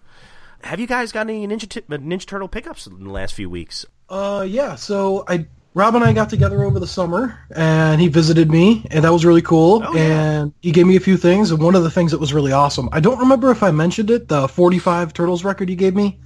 Have 0.65 0.81
you 0.81 0.87
guys 0.87 1.13
got 1.13 1.29
any 1.29 1.47
Ninja, 1.47 1.69
T- 1.69 1.83
Ninja 1.83 2.25
Turtle 2.25 2.49
pickups 2.49 2.87
in 2.87 3.05
the 3.05 3.11
last 3.11 3.35
few 3.35 3.51
weeks? 3.51 3.85
Uh, 4.09 4.47
yeah. 4.49 4.77
So 4.77 5.25
I, 5.29 5.47
Rob 5.75 5.95
and 5.95 6.05
I 6.05 6.13
got 6.13 6.29
together 6.29 6.63
over 6.65 6.79
the 6.79 6.87
summer, 6.87 7.39
and 7.55 7.99
he 8.01 8.09
visited 8.09 8.51
me, 8.51 8.87
and 8.91 9.05
that 9.05 9.13
was 9.13 9.25
really 9.25 9.41
cool. 9.41 9.83
Oh, 9.87 9.95
yeah. 9.95 10.03
And 10.41 10.53
he 10.61 10.71
gave 10.71 10.87
me 10.87 10.97
a 10.97 11.01
few 11.01 11.17
things, 11.17 11.51
and 11.51 11.63
one 11.63 11.75
of 11.75 11.83
the 11.83 11.91
things 11.91 12.11
that 12.13 12.21
was 12.21 12.35
really 12.35 12.53
awesome. 12.53 12.91
I 12.93 13.01
don't 13.01 13.19
remember 13.19 13.51
if 13.51 13.63
I 13.63 13.71
mentioned 13.71 14.11
it. 14.11 14.29
The 14.29 14.49
45 14.49 15.15
Turtles 15.15 15.45
record 15.45 15.71
he 15.71 15.75
gave 15.77 15.95
me. 15.95 16.19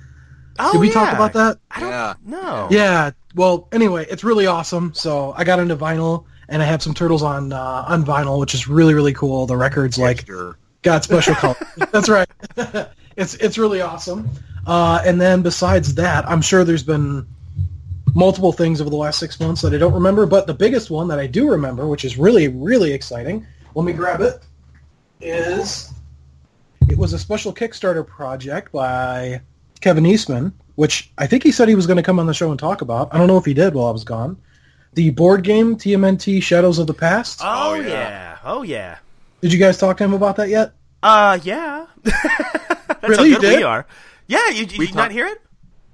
Oh, 0.58 0.72
Did 0.72 0.81
we 0.81 0.90
talk 0.90 1.12
about 1.14 1.32
that? 1.34 1.58
I 1.70 1.81
don't 1.81 1.90
Yeah. 1.90 2.14
know. 2.25 2.69
Yeah. 2.70 3.10
Well, 3.37 3.69
anyway, 3.70 4.06
it's 4.10 4.25
really 4.25 4.46
awesome. 4.46 4.94
So 4.94 5.32
I 5.37 5.44
got 5.44 5.60
into 5.60 5.76
vinyl, 5.76 6.25
and 6.49 6.60
I 6.60 6.64
have 6.66 6.82
some 6.82 6.94
turtles 6.94 7.22
on 7.22 7.52
uh, 7.52 7.84
on 7.87 8.04
vinyl, 8.04 8.40
which 8.40 8.54
is 8.54 8.66
really 8.66 8.94
really 8.94 9.12
cool. 9.12 9.46
The 9.46 9.56
record's 9.56 9.99
like 9.99 10.26
Sure. 10.26 10.56
got 10.82 11.04
special 11.04 11.34
color. 11.37 11.56
That's 11.92 12.08
right. 12.08 12.28
it's 13.16 13.34
it's 13.34 13.58
really 13.58 13.81
awesome. 13.82 14.28
Uh, 14.66 15.00
and 15.04 15.20
then 15.20 15.42
besides 15.42 15.94
that, 15.97 16.28
I'm 16.28 16.40
sure 16.42 16.64
there's 16.64 16.82
been 16.82 17.26
multiple 18.16 18.50
things 18.50 18.80
over 18.80 18.88
the 18.90 18.96
last 18.96 19.18
six 19.20 19.38
months 19.38 19.61
that 19.62 19.75
I 19.75 19.78
don't 19.78 19.92
remember, 19.92 20.25
but 20.26 20.46
the 20.46 20.54
biggest 20.54 20.90
one 20.90 21.06
that 21.08 21.18
I 21.18 21.26
do 21.26 21.49
remember, 21.50 21.87
which 21.87 22.04
is 22.04 22.16
really 22.18 22.49
really 22.49 22.92
exciting. 22.92 23.46
Let 23.75 23.85
me 23.85 23.92
grab 23.92 24.20
it. 24.23 24.42
Is 25.20 25.92
it 26.88 26.96
was 26.99 27.12
a 27.12 27.18
special 27.18 27.52
Kickstarter 27.52 28.06
project 28.06 28.73
by 28.73 29.40
Kevin 29.80 30.06
Eastman, 30.06 30.52
which 30.76 31.12
I 31.18 31.26
think 31.26 31.42
he 31.42 31.52
said 31.52 31.68
he 31.68 31.75
was 31.75 31.87
going 31.87 31.96
to 31.99 32.02
come 32.02 32.18
on 32.18 32.26
the 32.26 32.35
show 32.35 32.50
and 32.50 32.58
talk 32.58 32.80
about. 32.80 33.14
I 33.14 33.18
don't 33.18 33.26
know 33.26 33.37
if 33.38 33.44
he 33.44 33.54
did 33.54 33.75
while 33.75 33.87
I 33.87 33.90
was 33.90 34.04
gone. 34.04 34.37
The 34.94 35.11
board 35.11 35.42
game 35.42 35.76
TMNT 35.76 36.42
Shadows 36.42 36.78
of 36.78 36.87
the 36.87 36.94
Past. 36.94 37.40
Oh, 37.42 37.73
Oh, 37.73 37.75
yeah. 37.75 37.87
yeah. 37.88 38.38
Oh 38.44 38.62
yeah. 38.62 38.99
Did 39.42 39.52
you 39.52 39.58
guys 39.58 39.76
talk 39.78 39.96
to 39.99 40.04
him 40.04 40.14
about 40.14 40.37
that 40.37 40.49
yet? 40.49 40.73
Uh 41.02 41.38
yeah. 41.42 41.87
That's 42.02 43.02
Really? 43.02 43.16
how 43.16 43.25
You 43.25 43.40
good 43.40 43.56
we 43.58 43.62
are. 43.62 43.87
Yeah, 44.26 44.49
you, 44.50 44.64
you, 44.64 44.78
We 44.78 44.87
you 44.88 44.94
not 44.94 45.12
hear 45.12 45.26
it? 45.26 45.40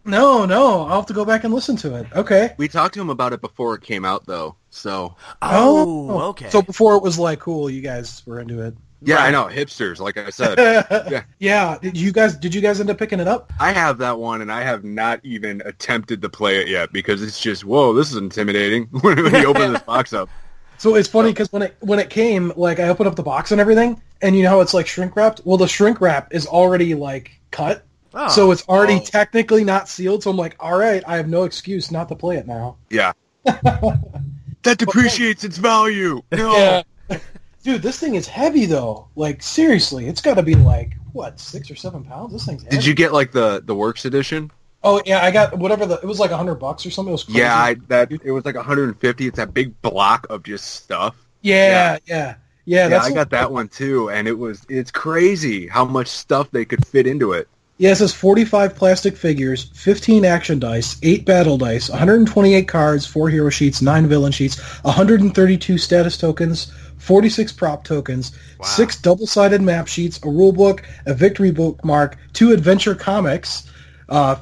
No, 0.05 0.45
no. 0.45 0.83
I'll 0.83 0.97
have 0.97 1.07
to 1.07 1.13
go 1.15 1.25
back 1.25 1.45
and 1.45 1.55
listen 1.55 1.77
to 1.79 1.95
it. 1.97 2.07
Okay. 2.15 2.55
We 2.57 2.69
talked 2.69 2.95
to 2.95 3.01
him 3.01 3.11
about 3.11 3.33
it 3.33 3.41
before 3.41 3.75
it 3.75 3.83
came 3.83 4.05
out, 4.05 4.27
though. 4.27 4.57
So 4.71 5.15
Oh, 5.41 6.11
oh. 6.11 6.21
okay. 6.31 6.51
So 6.51 6.63
before 6.63 6.97
it 6.97 7.03
was 7.03 7.19
like 7.19 7.39
cool, 7.41 7.71
you 7.71 7.81
guys 7.83 8.23
were 8.27 8.41
into 8.41 8.61
it. 8.63 8.75
yeah, 9.03 9.17
Right. 9.17 9.29
I 9.29 9.31
know 9.31 9.45
hipsters. 9.45 10.01
Like 10.01 10.17
I 10.17 10.31
said, 10.31 10.59
yeah. 11.11 11.23
Yeah. 11.39 11.79
Did 11.81 11.97
you 11.97 12.11
guys? 12.13 12.37
Did 12.37 12.55
you 12.55 12.61
guys 12.61 12.81
end 12.81 12.91
up 12.91 12.99
picking 12.99 13.21
it 13.21 13.29
up? 13.29 13.53
I 13.61 13.73
have 13.73 13.99
that 13.99 14.19
one, 14.19 14.41
and 14.41 14.51
I 14.51 14.63
have 14.63 14.83
not 14.83 15.21
even 15.25 15.63
attempted 15.65 16.23
to 16.23 16.29
play 16.29 16.61
it 16.61 16.69
yet 16.69 16.93
because 16.93 17.23
it's 17.23 17.41
just 17.41 17.65
whoa, 17.65 17.93
this 17.93 18.11
is 18.11 18.17
intimidating 18.17 18.85
when 19.03 19.19
you 19.19 19.47
open 19.47 19.73
this 19.75 19.83
box 19.83 20.13
up. 20.13 20.29
So 20.79 20.97
it's 20.97 21.09
funny 21.09 21.31
because 21.31 21.53
when 21.53 21.63
it 21.63 21.77
when 21.81 21.99
it 22.01 22.11
came, 22.11 22.53
like 22.57 22.81
I 22.81 22.89
opened 22.89 23.07
up 23.09 23.15
the 23.15 23.23
box 23.23 23.53
and 23.53 23.61
everything, 23.61 24.01
and 24.21 24.35
you 24.37 24.43
know 24.43 24.49
how 24.51 24.61
it's 24.63 24.75
like 24.75 24.87
shrink 24.89 25.15
wrapped. 25.15 25.43
Well, 25.45 25.59
the 25.59 25.69
shrink 25.69 26.01
wrap 26.01 26.35
is 26.35 26.47
already 26.47 26.95
like 26.95 27.31
cut, 27.53 27.85
Oh. 28.15 28.29
so 28.29 28.51
it's 28.51 28.67
already 28.69 28.97
Oh. 28.97 29.05
technically 29.05 29.65
not 29.65 29.89
sealed. 29.89 30.23
So 30.23 30.31
I'm 30.31 30.37
like, 30.37 30.57
all 30.61 30.77
right, 30.79 31.03
I 31.07 31.17
have 31.17 31.29
no 31.29 31.45
excuse 31.45 31.91
not 31.91 32.09
to 32.11 32.15
play 32.15 32.37
it 32.37 32.47
now. 32.47 32.77
Yeah, 32.91 33.13
that 33.45 34.79
depreciates 34.79 35.45
its 35.45 35.57
value. 35.59 36.23
No. 36.33 36.83
Dude, 37.65 37.81
this 37.81 38.01
thing 38.01 38.17
is 38.17 38.27
heavy 38.27 38.67
though. 38.67 39.07
Like 39.15 39.41
seriously, 39.41 40.09
it's 40.09 40.21
got 40.21 40.35
to 40.35 40.43
be 40.43 40.57
like 40.57 40.95
what 41.13 41.39
six 41.39 41.71
or 41.71 41.77
seven 41.77 42.03
pounds. 42.05 42.33
This 42.33 42.45
thing's 42.45 42.65
heavy. 42.65 42.75
Did 42.77 42.85
you 42.85 42.93
get 42.95 43.13
like 43.13 43.31
the 43.31 43.63
the 43.65 43.75
works 43.75 44.05
edition? 44.05 44.51
Oh 44.83 45.01
yeah, 45.07 45.25
I 45.25 45.31
got 45.31 45.57
whatever 45.57 45.87
the. 45.87 45.95
It 45.95 46.07
was 46.07 46.19
like 46.19 46.33
a 46.33 46.37
hundred 46.37 46.57
bucks 46.57 46.85
or 46.85 46.91
something. 46.91 47.11
It 47.11 47.13
was 47.13 47.23
crazy. 47.25 47.39
Yeah, 47.39 47.57
I, 47.57 47.75
that 47.87 48.11
it 48.11 48.33
was 48.33 48.45
like 48.45 48.57
150. 48.57 49.27
It's 49.29 49.37
that 49.37 49.55
big 49.55 49.81
block 49.81 50.27
of 50.29 50.43
just 50.43 50.67
stuff. 50.75 51.15
Yeah, 51.41 51.99
yeah. 52.07 52.17
Yeah, 52.17 52.35
Yeah, 52.65 52.89
that's 52.89 53.07
I 53.07 53.13
got 53.13 53.31
that 53.31 53.53
one 53.53 53.69
too, 53.69 54.11
and 54.11 54.27
it 54.27 54.37
was 54.37 54.67
it's 54.69 54.91
crazy 54.91 55.69
how 55.69 55.85
much 55.85 56.09
stuff 56.09 56.51
they 56.51 56.65
could 56.65 56.85
fit 56.85 57.07
into 57.07 57.33
it. 57.33 57.47
Yeah, 57.83 57.91
it 57.91 57.97
says 57.97 58.15
45 58.15 58.77
plastic 58.77 59.17
figures, 59.17 59.65
15 59.75 60.25
action 60.25 60.61
dice, 60.61 60.97
8 61.03 61.27
battle 61.27 61.59
dice, 61.59 61.91
128 61.91 62.69
cards, 62.69 63.07
4 63.07 63.29
hero 63.29 63.51
sheets, 63.51 63.83
9 63.83 64.07
villain 64.07 64.31
sheets, 64.31 64.61
132 64.83 65.79
status 65.79 66.17
tokens, 66.17 66.73
46 66.99 67.51
prop 67.55 67.83
tokens, 67.83 68.39
6 68.63 69.01
double-sided 69.01 69.63
map 69.63 69.89
sheets, 69.89 70.21
a 70.23 70.29
rule 70.29 70.53
book, 70.53 70.85
a 71.07 71.15
victory 71.15 71.51
bookmark, 71.51 72.17
2 72.35 72.53
adventure 72.53 72.95
comics 72.95 73.69
uh, 74.11 74.37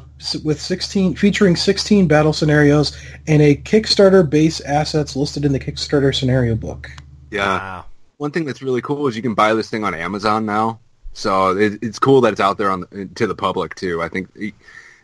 with 0.44 0.60
16 0.60 1.14
featuring 1.14 1.56
16 1.56 2.06
battle 2.06 2.34
scenarios, 2.34 2.94
and 3.26 3.40
a 3.40 3.56
Kickstarter 3.56 4.28
base 4.28 4.60
assets 4.60 5.16
listed 5.16 5.46
in 5.46 5.52
the 5.52 5.60
Kickstarter 5.60 6.14
scenario 6.14 6.54
book. 6.54 6.90
Yeah. 7.30 7.56
Wow. 7.56 7.84
One 8.18 8.32
thing 8.32 8.44
that's 8.44 8.60
really 8.60 8.82
cool 8.82 9.06
is 9.06 9.16
you 9.16 9.22
can 9.22 9.32
buy 9.32 9.54
this 9.54 9.70
thing 9.70 9.82
on 9.82 9.94
Amazon 9.94 10.44
now. 10.44 10.80
So 11.12 11.56
it, 11.56 11.78
it's 11.82 11.98
cool 11.98 12.20
that 12.22 12.32
it's 12.32 12.40
out 12.40 12.58
there 12.58 12.70
on 12.70 12.80
the, 12.90 13.08
to 13.16 13.26
the 13.26 13.34
public 13.34 13.74
too. 13.74 14.02
I 14.02 14.08
think 14.08 14.28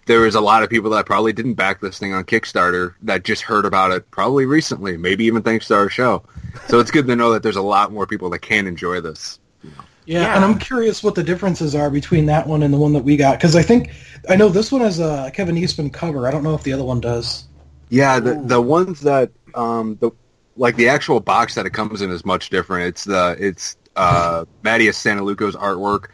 there 0.06 0.20
was 0.20 0.34
a 0.36 0.40
lot 0.40 0.62
of 0.62 0.70
people 0.70 0.90
that 0.90 1.04
probably 1.04 1.32
didn't 1.32 1.54
back 1.54 1.80
this 1.80 1.98
thing 1.98 2.12
on 2.12 2.24
Kickstarter 2.24 2.94
that 3.02 3.24
just 3.24 3.42
heard 3.42 3.64
about 3.64 3.90
it 3.90 4.08
probably 4.12 4.46
recently, 4.46 4.96
maybe 4.96 5.24
even 5.24 5.42
thanks 5.42 5.66
to 5.68 5.74
our 5.74 5.90
show. 5.90 6.22
So 6.68 6.78
it's 6.78 6.90
good 6.92 7.06
to 7.08 7.16
know 7.16 7.32
that 7.32 7.42
there's 7.42 7.56
a 7.56 7.62
lot 7.62 7.92
more 7.92 8.06
people 8.06 8.30
that 8.30 8.38
can 8.38 8.66
enjoy 8.66 9.00
this. 9.00 9.40
Yeah, 9.62 10.20
Yeah. 10.20 10.36
and 10.36 10.44
I'm 10.44 10.58
curious 10.58 11.02
what 11.02 11.16
the 11.16 11.24
differences 11.24 11.74
are 11.74 11.90
between 11.90 12.26
that 12.26 12.46
one 12.46 12.62
and 12.62 12.72
the 12.72 12.78
one 12.78 12.92
that 12.92 13.02
we 13.02 13.16
got 13.16 13.38
because 13.38 13.56
I 13.56 13.62
think 13.62 13.90
I 14.28 14.36
know 14.36 14.48
this 14.48 14.70
one 14.70 14.80
has 14.82 15.00
a 15.00 15.30
Kevin 15.34 15.56
Eastman 15.58 15.90
cover. 15.90 16.28
I 16.28 16.30
don't 16.30 16.44
know 16.44 16.54
if 16.54 16.62
the 16.62 16.72
other 16.72 16.84
one 16.84 17.00
does. 17.00 17.44
Yeah, 17.88 18.20
the 18.20 18.34
the 18.34 18.60
ones 18.60 19.00
that 19.00 19.30
um 19.54 19.96
the 20.00 20.12
like 20.56 20.76
the 20.76 20.88
actual 20.88 21.18
box 21.20 21.56
that 21.56 21.66
it 21.66 21.70
comes 21.70 22.00
in 22.02 22.10
is 22.10 22.24
much 22.24 22.50
different. 22.50 22.86
It's 22.86 23.04
the 23.04 23.36
it's 23.40 23.76
uh 23.96 24.44
Mateus 24.62 25.02
Santolouco's 25.02 25.56
artwork. 25.56 26.06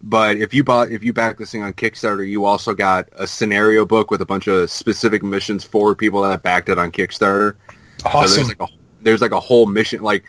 But 0.00 0.36
if 0.36 0.54
you 0.54 0.62
bought 0.62 0.90
if 0.92 1.02
you 1.02 1.12
back 1.12 1.38
this 1.38 1.50
thing 1.50 1.62
on 1.62 1.72
Kickstarter, 1.72 2.26
you 2.28 2.44
also 2.44 2.74
got 2.74 3.08
a 3.16 3.26
scenario 3.26 3.84
book 3.84 4.10
with 4.10 4.20
a 4.20 4.26
bunch 4.26 4.46
of 4.46 4.70
specific 4.70 5.22
missions 5.22 5.64
for 5.64 5.94
people 5.94 6.22
that 6.22 6.42
backed 6.42 6.68
it 6.68 6.78
on 6.78 6.92
Kickstarter. 6.92 7.54
So 8.02 8.08
Awesome. 8.08 8.36
there's 8.36 8.48
like 8.48 8.60
a 8.62 8.66
there's 9.02 9.20
like 9.20 9.32
a 9.32 9.40
whole 9.40 9.66
mission 9.66 10.02
like 10.02 10.24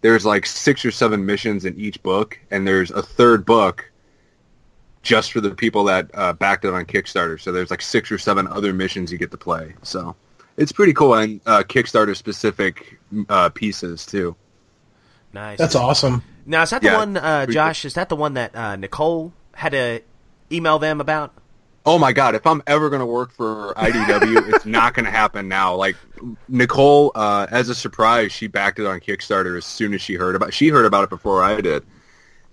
there's 0.00 0.26
like 0.26 0.46
six 0.46 0.84
or 0.84 0.90
seven 0.90 1.24
missions 1.24 1.64
in 1.64 1.78
each 1.78 2.02
book, 2.02 2.38
and 2.50 2.66
there's 2.66 2.90
a 2.90 3.02
third 3.02 3.46
book 3.46 3.88
just 5.02 5.32
for 5.32 5.40
the 5.40 5.50
people 5.52 5.84
that 5.84 6.10
uh, 6.14 6.32
backed 6.32 6.64
it 6.64 6.74
on 6.74 6.84
Kickstarter. 6.84 7.40
So 7.40 7.52
there's 7.52 7.70
like 7.70 7.82
six 7.82 8.10
or 8.10 8.18
seven 8.18 8.46
other 8.48 8.72
missions 8.72 9.12
you 9.12 9.18
get 9.18 9.30
to 9.30 9.36
play. 9.36 9.74
So 9.82 10.16
it's 10.56 10.72
pretty 10.72 10.92
cool 10.92 11.14
and 11.14 11.40
uh, 11.46 11.62
Kickstarter 11.62 12.16
specific 12.16 12.98
uh, 13.28 13.48
pieces 13.50 14.04
too. 14.04 14.34
Nice. 15.32 15.58
That's 15.58 15.74
awesome. 15.76 16.22
Now, 16.44 16.62
is 16.62 16.70
that 16.70 16.82
the 16.82 16.88
Yeah, 16.88 16.98
one, 16.98 17.16
uh, 17.16 17.46
Josh? 17.46 17.84
Is 17.84 17.94
that 17.94 18.08
the 18.08 18.16
one 18.16 18.34
that 18.34 18.54
uh, 18.54 18.76
Nicole 18.76 19.32
had 19.54 19.72
to 19.72 20.00
email 20.50 20.78
them 20.78 21.00
about? 21.00 21.32
Oh 21.84 21.98
my 21.98 22.12
god! 22.12 22.36
If 22.36 22.46
I'm 22.46 22.62
ever 22.66 22.90
going 22.90 23.00
to 23.00 23.06
work 23.06 23.32
for 23.32 23.74
IDW, 23.76 24.48
it's 24.54 24.66
not 24.66 24.94
going 24.94 25.04
to 25.04 25.10
happen 25.10 25.48
now. 25.48 25.74
Like 25.74 25.96
Nicole, 26.48 27.10
uh, 27.14 27.48
as 27.50 27.68
a 27.68 27.74
surprise, 27.74 28.30
she 28.30 28.46
backed 28.46 28.78
it 28.78 28.86
on 28.86 29.00
Kickstarter 29.00 29.56
as 29.58 29.64
soon 29.64 29.92
as 29.92 30.00
she 30.00 30.14
heard 30.14 30.36
about. 30.36 30.54
She 30.54 30.68
heard 30.68 30.86
about 30.86 31.04
it 31.04 31.10
before 31.10 31.42
I 31.42 31.60
did, 31.60 31.84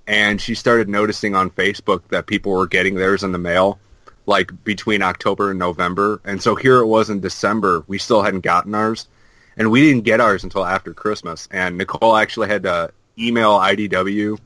and 0.08 0.42
she 0.42 0.56
started 0.56 0.90
noticing 0.90 1.36
on 1.36 1.52
Facebook 1.52 2.08
that 2.10 2.26
people 2.26 2.54
were 2.54 2.66
getting 2.66 2.96
theirs 2.96 3.24
in 3.24 3.32
the 3.32 3.38
mail, 3.38 3.80
like 4.26 4.64
between 4.64 5.04
October 5.04 5.52
and 5.52 5.60
November. 5.60 6.22
And 6.26 6.42
so 6.42 6.56
here 6.56 6.80
it 6.80 6.88
was 6.88 7.12
in 7.12 7.20
December. 7.20 7.84
We 7.88 8.00
still 8.00 8.24
hadn't 8.24 8.42
gotten 8.42 8.74
ours, 8.74 9.08
and 9.58 9.70
we 9.70 9.82
didn't 9.82 10.06
get 10.06 10.20
ours 10.20 10.44
until 10.44 10.66
after 10.66 10.92
Christmas. 10.92 11.48
And 11.52 11.78
Nicole 11.78 12.16
actually 12.16 12.48
had 12.48 12.64
to 12.64 12.92
email 13.20 13.52
IDW 13.60 14.40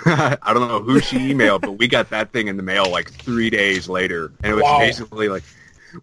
I 0.06 0.36
don't 0.54 0.68
know 0.68 0.80
who 0.80 1.00
she 1.00 1.16
emailed, 1.34 1.62
but 1.62 1.72
we 1.72 1.88
got 1.88 2.10
that 2.10 2.30
thing 2.32 2.46
in 2.46 2.56
the 2.56 2.62
mail 2.62 2.88
like 2.88 3.10
three 3.10 3.50
days 3.50 3.88
later, 3.88 4.30
and 4.44 4.52
it 4.52 4.54
was 4.54 4.62
Wow. 4.62 4.78
basically 4.78 5.28
like, 5.28 5.42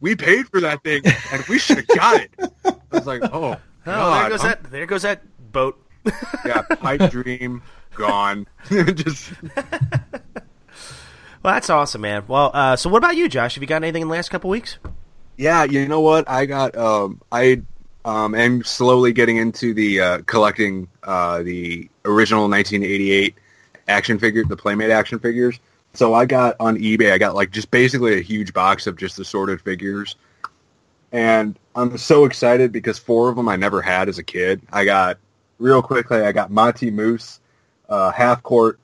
"We 0.01 0.17
paid 0.17 0.49
for 0.49 0.59
that 0.59 0.83
thing, 0.83 1.01
and 1.31 1.41
we 1.47 1.57
should 1.57 1.77
have 1.77 1.87
got 1.87 2.19
it." 2.21 2.29
I 2.65 2.73
was 2.91 3.07
like, 3.07 3.21
"Oh, 3.23 3.53
Oh, 3.53 3.57
God, 3.85 4.21
there 4.23 4.29
goes 4.31 4.41
I'm- 4.43 4.49
that. 4.49 4.71
There 4.71 4.85
goes 4.85 5.01
that 5.03 5.21
boat. 5.53 5.81
yeah, 6.45 6.63
pipe 6.63 7.09
dream 7.09 7.61
gone." 7.95 8.47
Just 8.69 9.31
Well, 11.41 11.53
that's 11.53 11.69
awesome, 11.69 12.01
man. 12.01 12.23
Well, 12.27 12.51
uh, 12.53 12.75
so 12.75 12.89
what 12.89 12.97
about 12.97 13.15
you, 13.15 13.29
Josh? 13.29 13.53
Have 13.55 13.61
you 13.63 13.67
got 13.67 13.83
anything 13.83 14.01
in 14.01 14.07
the 14.07 14.13
last 14.13 14.29
couple 14.29 14.49
weeks? 14.49 14.77
yeah, 15.37 15.63
you 15.63 15.87
know 15.87 16.01
what? 16.01 16.29
I 16.29 16.45
got 16.47 16.75
um, 16.77 17.21
I 17.31 17.61
um, 18.05 18.35
am 18.35 18.63
slowly 18.63 19.11
getting 19.11 19.37
into 19.37 19.73
the 19.73 19.99
uh, 19.99 20.17
collecting 20.27 20.87
uh, 21.03 21.41
the 21.41 21.89
original 22.05 22.47
1988 22.47 23.35
action 23.87 24.19
figure, 24.19 24.45
the 24.45 24.55
Playmate 24.55 24.91
action 24.91 25.19
figures. 25.19 25.59
So 25.93 26.13
I 26.13 26.25
got 26.25 26.55
on 26.59 26.77
eBay, 26.77 27.11
I 27.11 27.17
got 27.17 27.35
like 27.35 27.51
just 27.51 27.71
basically 27.71 28.17
a 28.17 28.21
huge 28.21 28.53
box 28.53 28.85
of 28.85 28.95
just 28.95 29.17
assorted 29.19 29.59
figures. 29.61 30.15
And 31.11 31.57
I'm 31.75 31.97
so 31.97 32.25
excited 32.25 32.71
because 32.71 32.99
four 32.99 33.29
of 33.29 33.35
them 33.35 33.49
I 33.49 33.55
never 33.55 33.81
had 33.81 34.07
as 34.07 34.19
a 34.19 34.23
kid. 34.23 34.61
I 34.71 34.85
got, 34.85 35.17
real 35.57 35.81
quickly, 35.81 36.19
I 36.19 36.31
got 36.31 36.51
Monty 36.51 36.91
Moose, 36.91 37.39
uh, 37.89 38.11
Half 38.11 38.43
Court, 38.43 38.79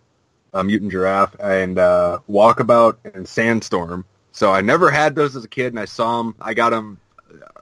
uh, 0.53 0.63
Mutant 0.63 0.91
Giraffe, 0.91 1.35
and 1.39 1.77
uh, 1.77 2.19
Walkabout 2.29 2.97
and 3.13 3.27
Sandstorm. 3.27 4.05
So 4.31 4.51
I 4.51 4.61
never 4.61 4.89
had 4.89 5.13
those 5.13 5.35
as 5.35 5.43
a 5.43 5.49
kid, 5.49 5.73
and 5.73 5.79
I 5.79 5.85
saw 5.85 6.17
them. 6.17 6.35
I 6.39 6.53
got 6.53 6.69
them 6.69 6.99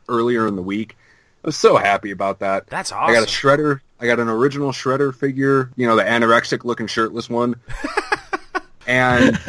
earlier 0.07 0.47
in 0.47 0.55
the 0.55 0.61
week. 0.61 0.95
I 1.43 1.47
was 1.47 1.55
so 1.55 1.77
happy 1.77 2.11
about 2.11 2.39
that. 2.39 2.67
That's 2.67 2.91
awesome. 2.91 3.11
I 3.11 3.13
got 3.13 3.23
a 3.23 3.31
shredder. 3.31 3.79
I 3.99 4.05
got 4.05 4.19
an 4.19 4.27
original 4.27 4.71
shredder 4.71 5.15
figure. 5.15 5.71
You 5.75 5.87
know, 5.87 5.95
the 5.95 6.03
anorexic 6.03 6.65
looking 6.65 6.87
shirtless 6.87 7.29
one. 7.29 7.55
and 8.87 9.39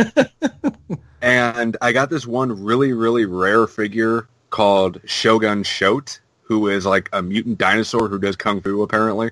and 1.22 1.76
I 1.80 1.92
got 1.92 2.10
this 2.10 2.26
one 2.26 2.62
really 2.62 2.92
really 2.92 3.24
rare 3.24 3.66
figure 3.66 4.28
called 4.50 5.00
Shogun 5.04 5.62
Shote, 5.62 6.20
who 6.42 6.68
is 6.68 6.86
like 6.86 7.08
a 7.12 7.22
mutant 7.22 7.58
dinosaur 7.58 8.08
who 8.08 8.18
does 8.18 8.36
kung 8.36 8.60
fu 8.60 8.82
apparently. 8.82 9.30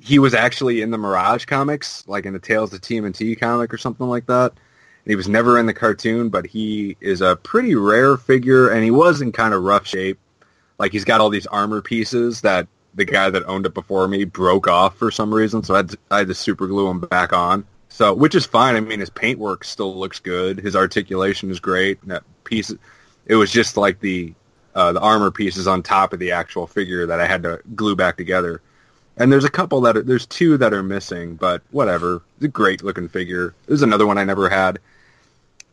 He 0.00 0.18
was 0.18 0.34
actually 0.34 0.82
in 0.82 0.90
the 0.90 0.98
Mirage 0.98 1.44
comics, 1.44 2.02
like 2.08 2.26
in 2.26 2.32
the 2.32 2.40
Tales 2.40 2.72
of 2.72 2.80
TMNT 2.80 3.38
comic 3.38 3.72
or 3.72 3.78
something 3.78 4.08
like 4.08 4.26
that. 4.26 4.50
And 4.50 5.10
he 5.10 5.14
was 5.14 5.28
never 5.28 5.58
in 5.58 5.66
the 5.66 5.74
cartoon, 5.74 6.28
but 6.28 6.46
he 6.46 6.96
is 7.00 7.20
a 7.20 7.36
pretty 7.36 7.76
rare 7.76 8.16
figure, 8.16 8.68
and 8.68 8.82
he 8.82 8.90
was 8.90 9.20
in 9.20 9.30
kind 9.30 9.54
of 9.54 9.62
rough 9.62 9.86
shape. 9.86 10.18
Like 10.78 10.92
he's 10.92 11.04
got 11.04 11.20
all 11.20 11.30
these 11.30 11.46
armor 11.46 11.80
pieces 11.80 12.40
that 12.42 12.66
the 12.94 13.04
guy 13.04 13.30
that 13.30 13.44
owned 13.46 13.66
it 13.66 13.74
before 13.74 14.06
me 14.08 14.24
broke 14.24 14.68
off 14.68 14.96
for 14.96 15.10
some 15.10 15.32
reason, 15.32 15.62
so 15.62 15.74
I 15.74 15.78
had 15.78 15.88
to, 15.90 15.98
I 16.10 16.18
had 16.18 16.28
to 16.28 16.34
super 16.34 16.66
glue 16.66 16.88
him 16.88 17.00
back 17.00 17.32
on. 17.32 17.64
So, 17.88 18.14
which 18.14 18.34
is 18.34 18.46
fine. 18.46 18.74
I 18.74 18.80
mean, 18.80 19.00
his 19.00 19.10
paintwork 19.10 19.64
still 19.64 19.94
looks 19.94 20.18
good. 20.18 20.58
His 20.58 20.74
articulation 20.74 21.50
is 21.50 21.60
great. 21.60 22.00
And 22.00 22.10
that 22.10 22.22
piece, 22.44 22.72
it 23.26 23.34
was 23.34 23.50
just 23.50 23.76
like 23.76 24.00
the 24.00 24.32
uh, 24.74 24.92
the 24.92 25.00
armor 25.00 25.30
pieces 25.30 25.68
on 25.68 25.82
top 25.82 26.14
of 26.14 26.18
the 26.18 26.32
actual 26.32 26.66
figure 26.66 27.06
that 27.06 27.20
I 27.20 27.26
had 27.26 27.42
to 27.42 27.60
glue 27.74 27.94
back 27.94 28.16
together. 28.16 28.62
And 29.18 29.30
there's 29.30 29.44
a 29.44 29.50
couple 29.50 29.82
that 29.82 29.98
are, 29.98 30.02
there's 30.02 30.24
two 30.24 30.56
that 30.56 30.72
are 30.72 30.82
missing, 30.82 31.34
but 31.34 31.62
whatever. 31.70 32.22
It's 32.36 32.46
a 32.46 32.48
great 32.48 32.82
looking 32.82 33.08
figure. 33.08 33.54
There's 33.66 33.82
another 33.82 34.06
one 34.06 34.16
I 34.16 34.24
never 34.24 34.48
had, 34.48 34.78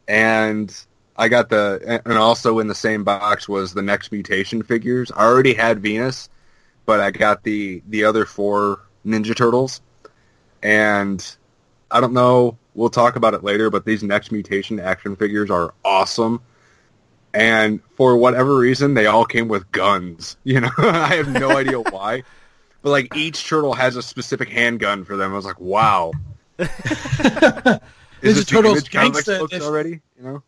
and 0.10 0.76
I 1.20 1.28
got 1.28 1.50
the 1.50 2.02
and 2.06 2.18
also 2.18 2.60
in 2.60 2.68
the 2.68 2.76
same 2.76 3.04
box 3.04 3.50
was 3.50 3.74
the 3.74 3.82
next 3.82 4.14
mutation 4.14 4.64
figures. 4.64 5.12
I 5.12 5.26
already 5.26 5.54
had 5.54 5.82
Venus, 5.82 6.30
but 6.86 7.02
I 7.02 7.12
got 7.12 7.44
the 7.44 7.84
the 7.90 8.06
other 8.06 8.26
four 8.26 8.80
Ninja 9.06 9.36
Turtles, 9.36 9.82
and 10.64 11.24
I 11.92 12.00
don't 12.00 12.14
know. 12.14 12.58
We'll 12.74 12.90
talk 12.90 13.18
about 13.18 13.34
it 13.34 13.44
later, 13.44 13.70
but 13.70 13.84
these 13.84 14.02
next 14.02 14.32
mutation 14.32 14.80
action 14.80 15.18
figures 15.18 15.52
are 15.52 15.74
awesome. 15.84 16.40
And 17.34 17.82
for 17.96 18.16
whatever 18.16 18.56
reason, 18.56 18.94
they 18.94 19.06
all 19.06 19.26
came 19.26 19.50
with 19.50 19.70
guns. 19.72 20.38
You 20.46 20.62
know, 20.62 20.72
I 20.78 21.16
have 21.16 21.28
no 21.28 21.58
idea 21.58 21.80
why, 21.92 22.24
but 22.82 22.92
like 22.92 23.14
each 23.18 23.46
turtle 23.46 23.74
has 23.74 23.98
a 23.98 24.02
specific 24.02 24.48
handgun 24.48 25.04
for 25.04 25.18
them. 25.18 25.34
I 25.34 25.36
was 25.36 25.46
like, 25.46 25.60
wow. 25.60 26.14
Ninja 26.60 27.82
Is 28.22 28.36
this 28.36 28.46
the 28.46 28.52
Turtles 28.52 28.78
Image 28.78 28.92
Comics 28.92 29.24
gangsta 29.24 29.40
books 29.40 29.62
already? 29.62 30.00
You 30.18 30.24
know. 30.24 30.44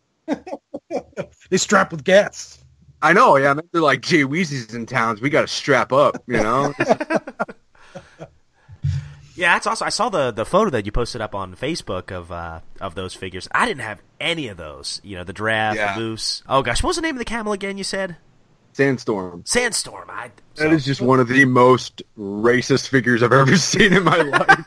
They 1.49 1.57
strap 1.57 1.91
with 1.91 2.03
gas. 2.03 2.63
I 3.01 3.13
know, 3.13 3.35
yeah. 3.37 3.53
They're 3.71 3.81
like, 3.81 4.01
Jay 4.01 4.23
Weezy's 4.23 4.73
in 4.73 4.85
towns. 4.85 5.21
We 5.21 5.29
got 5.29 5.41
to 5.41 5.47
strap 5.47 5.91
up, 5.91 6.23
you 6.27 6.37
know? 6.37 6.73
Yeah, 9.33 9.53
that's 9.55 9.65
awesome. 9.65 9.87
I 9.87 9.89
saw 9.89 10.09
the 10.09 10.31
the 10.31 10.45
photo 10.45 10.69
that 10.71 10.85
you 10.85 10.91
posted 10.91 11.21
up 11.21 11.33
on 11.33 11.55
Facebook 11.55 12.11
of 12.11 12.31
uh, 12.31 12.59
of 12.81 12.95
those 12.95 13.13
figures. 13.13 13.47
I 13.51 13.65
didn't 13.65 13.81
have 13.81 14.01
any 14.19 14.49
of 14.49 14.57
those. 14.57 14.99
You 15.03 15.15
know, 15.17 15.23
the 15.23 15.33
giraffe, 15.33 15.77
Yeah. 15.77 15.95
the 15.95 16.01
moose. 16.01 16.43
Oh 16.49 16.61
gosh, 16.61 16.83
what 16.83 16.89
was 16.89 16.97
the 16.97 17.01
name 17.01 17.15
of 17.15 17.19
the 17.19 17.25
camel 17.25 17.53
again? 17.53 17.77
You 17.77 17.85
said 17.85 18.17
Sandstorm. 18.73 19.43
Sandstorm. 19.45 20.09
I 20.11 20.31
That 20.55 20.69
so- 20.69 20.71
is 20.71 20.85
just 20.85 20.99
one 21.01 21.19
of 21.21 21.29
the 21.29 21.45
most 21.45 22.03
racist 22.19 22.89
figures 22.89 23.23
I've 23.23 23.31
ever 23.31 23.55
seen 23.57 23.93
in 23.93 24.03
my 24.03 24.17
life. 24.17 24.65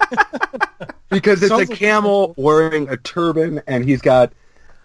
because 1.11 1.42
it's 1.42 1.52
a 1.52 1.56
Sounds 1.56 1.68
like- 1.68 1.78
camel 1.78 2.35
wearing 2.38 2.88
a 2.88 2.97
turban, 2.97 3.61
and 3.66 3.85
he's 3.85 4.00
got 4.00 4.33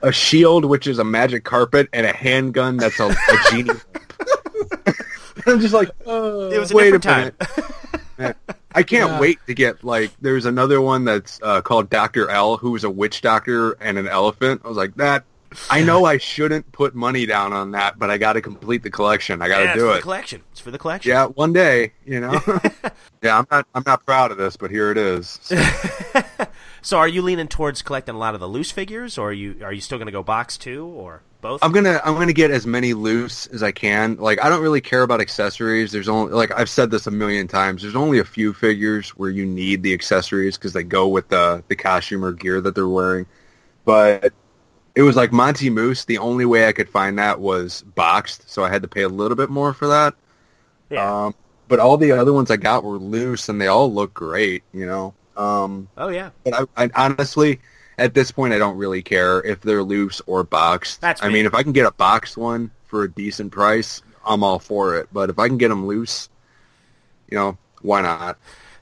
a 0.01 0.12
shield, 0.12 0.65
which 0.65 0.88
is 0.88 1.00
a 1.00 1.03
magic 1.03 1.44
carpet, 1.44 1.88
and 1.94 2.06
a 2.06 2.13
handgun 2.13 2.77
that's 2.77 3.00
a, 3.00 3.08
a 3.08 3.38
genie. 3.51 3.72
I'm 5.46 5.60
just 5.60 5.74
like, 5.74 5.89
uh, 6.08 6.50
It 6.51 6.60
was 6.60 6.72
a 6.72 6.75
wait 6.75 6.94
a 6.94 7.00
time. 7.00 7.32
minute. 8.18 8.38
I 8.75 8.84
can't 8.84 9.12
Yeah. 9.12 9.20
wait 9.20 9.39
to 9.48 9.53
get 9.53 9.84
like. 9.84 10.12
There's 10.22 10.46
another 10.46 10.82
one 10.82 11.06
that's 11.06 11.39
uh, 11.41 11.62
called 11.62 11.89
Doctor 11.89 12.29
El, 12.29 12.58
who 12.58 12.72
was 12.72 12.84
a 12.84 12.89
witch 12.89 13.22
doctor 13.22 13.72
and 13.82 13.98
an 13.98 14.08
elephant. 14.08 14.62
I 14.63 14.68
was 14.68 14.77
like, 14.77 14.96
that. 14.96 15.24
I 15.72 15.82
know 15.82 16.06
I 16.06 16.18
shouldn't 16.20 16.72
put 16.74 16.94
money 16.94 17.25
down 17.25 17.53
on 17.53 17.72
that, 17.72 17.98
but 17.98 18.12
I 18.12 18.20
got 18.20 18.34
to 18.34 18.41
complete 18.41 18.84
the 18.84 18.91
collection. 18.91 19.41
I 19.41 19.48
got 19.48 19.58
to 19.60 19.63
yeah, 19.63 19.70
it's 19.72 19.79
do 19.79 19.88
the 19.88 19.94
it. 19.94 20.01
collection. 20.03 20.44
It's 20.51 20.60
for 20.60 20.70
the 20.70 20.77
collection. 20.77 21.10
Yeah, 21.10 21.25
one 21.25 21.53
day, 21.53 21.94
you 22.06 22.20
know. 22.20 22.34
yeah, 23.24 23.39
I'm 23.39 23.48
not. 23.50 23.65
I'm 23.74 23.84
not 23.88 24.06
proud 24.06 24.32
of 24.32 24.38
this, 24.38 24.56
but 24.58 24.70
here 24.70 24.91
it 24.91 24.98
is. 24.98 25.39
So, 25.41 25.56
So, 26.81 26.98
are 26.98 27.07
you 27.07 27.21
leaning 27.21 27.48
towards 27.48 27.81
collecting 27.81 28.15
a 28.15 28.17
lot 28.17 28.33
of 28.33 28.39
the 28.39 28.48
loose 28.48 28.71
figures, 28.71 29.17
or 29.17 29.29
are 29.29 29.33
you 29.33 29.57
are 29.63 29.74
you 29.74 29.81
still 29.81 29.98
going 29.98 30.07
to 30.07 30.12
go 30.12 30.24
box 30.24 30.57
two 30.57 30.86
or 30.86 31.21
both? 31.41 31.63
I'm 31.63 31.71
gonna. 31.71 32.01
I'm 32.03 32.15
gonna 32.15 32.33
get 32.33 32.51
as 32.51 32.65
many 32.65 32.93
loose 32.93 33.48
as 33.48 33.63
I 33.63 33.71
can. 33.71 34.15
Like, 34.17 34.43
I 34.43 34.50
don't 34.50 34.62
really 34.62 34.81
care 34.81 35.01
about 35.01 35.21
accessories. 35.21 35.91
There's 35.91 36.09
only 36.09 36.33
like 36.33 36.51
I've 36.51 36.69
said 36.69 36.91
this 36.91 37.07
a 37.07 37.12
million 37.12 37.48
times. 37.48 37.81
There's 37.81 37.95
only 37.95 38.19
a 38.19 38.25
few 38.25 38.53
figures 38.53 39.09
where 39.12 39.29
you 39.29 39.45
need 39.45 39.83
the 39.83 39.93
accessories 39.93 40.57
because 40.57 40.74
they 40.74 40.83
go 40.83 41.07
with 41.07 41.29
the 41.29 41.63
the 41.67 41.75
costume 41.75 42.24
or 42.24 42.31
gear 42.31 42.62
that 42.62 42.75
they're 42.75 42.88
wearing. 42.88 43.25
But 43.86 44.33
it 44.95 45.01
was 45.01 45.15
like 45.15 45.31
Monty 45.31 45.69
Moose. 45.69 46.05
The 46.05 46.17
only 46.17 46.45
way 46.45 46.67
I 46.67 46.74
could 46.74 46.89
find 46.89 47.17
that 47.19 47.39
was 47.39 47.81
boxed, 47.81 48.50
so 48.50 48.63
I 48.63 48.69
had 48.69 48.81
to 48.83 48.88
pay 48.88 49.01
a 49.01 49.09
little 49.09 49.38
bit 49.38 49.50
more 49.50 49.74
for 49.74 49.88
that. 49.88 50.15
yeah. 50.89 51.25
Um, 51.25 51.36
but 51.67 51.79
all 51.79 51.98
the 51.98 52.12
other 52.13 52.33
ones 52.33 52.50
I 52.50 52.57
got 52.57 52.83
were 52.83 52.98
loose, 52.98 53.48
and 53.48 53.62
they 53.62 53.67
all 53.67 53.93
look 53.93 54.13
great. 54.13 54.63
You 54.74 54.86
know. 54.86 55.13
Um, 55.39 55.88
oh 55.98 56.10
yeah. 56.10 56.31
but 56.43 56.67
I, 56.77 56.86
I 56.86 56.89
honestly, 56.96 57.60
at 57.98 58.13
this 58.13 58.31
point, 58.31 58.53
I 58.53 58.58
don't 58.58 58.77
really 58.77 59.01
care 59.01 59.41
if 59.43 59.62
they're 59.62 59.84
loose 59.84 60.22
or 60.27 60.43
boxed. 60.43 61.01
That's 61.01 61.24
I 61.24 61.27
me. 61.27 61.36
mean, 61.36 61.46
if 61.46 61.53
I 61.53 61.63
can 61.63 61.72
get 61.72 61.86
a 61.86 61.91
boxed 61.91 62.38
one 62.38 62.72
for 62.88 63.03
a 63.03 63.12
decent 63.12 63.51
price, 63.51 64.01
I'm 64.25 64.43
all 64.43 64.60
for 64.60 64.98
it. 64.98 65.08
But 65.13 65.29
if 65.29 65.39
I 65.39 65.48
can 65.48 65.58
get 65.58 65.69
them 65.69 65.88
loose, 65.88 66.29
you 67.29 67.38
know, 67.38 67.58
why 67.81 68.01
not? 68.01 68.38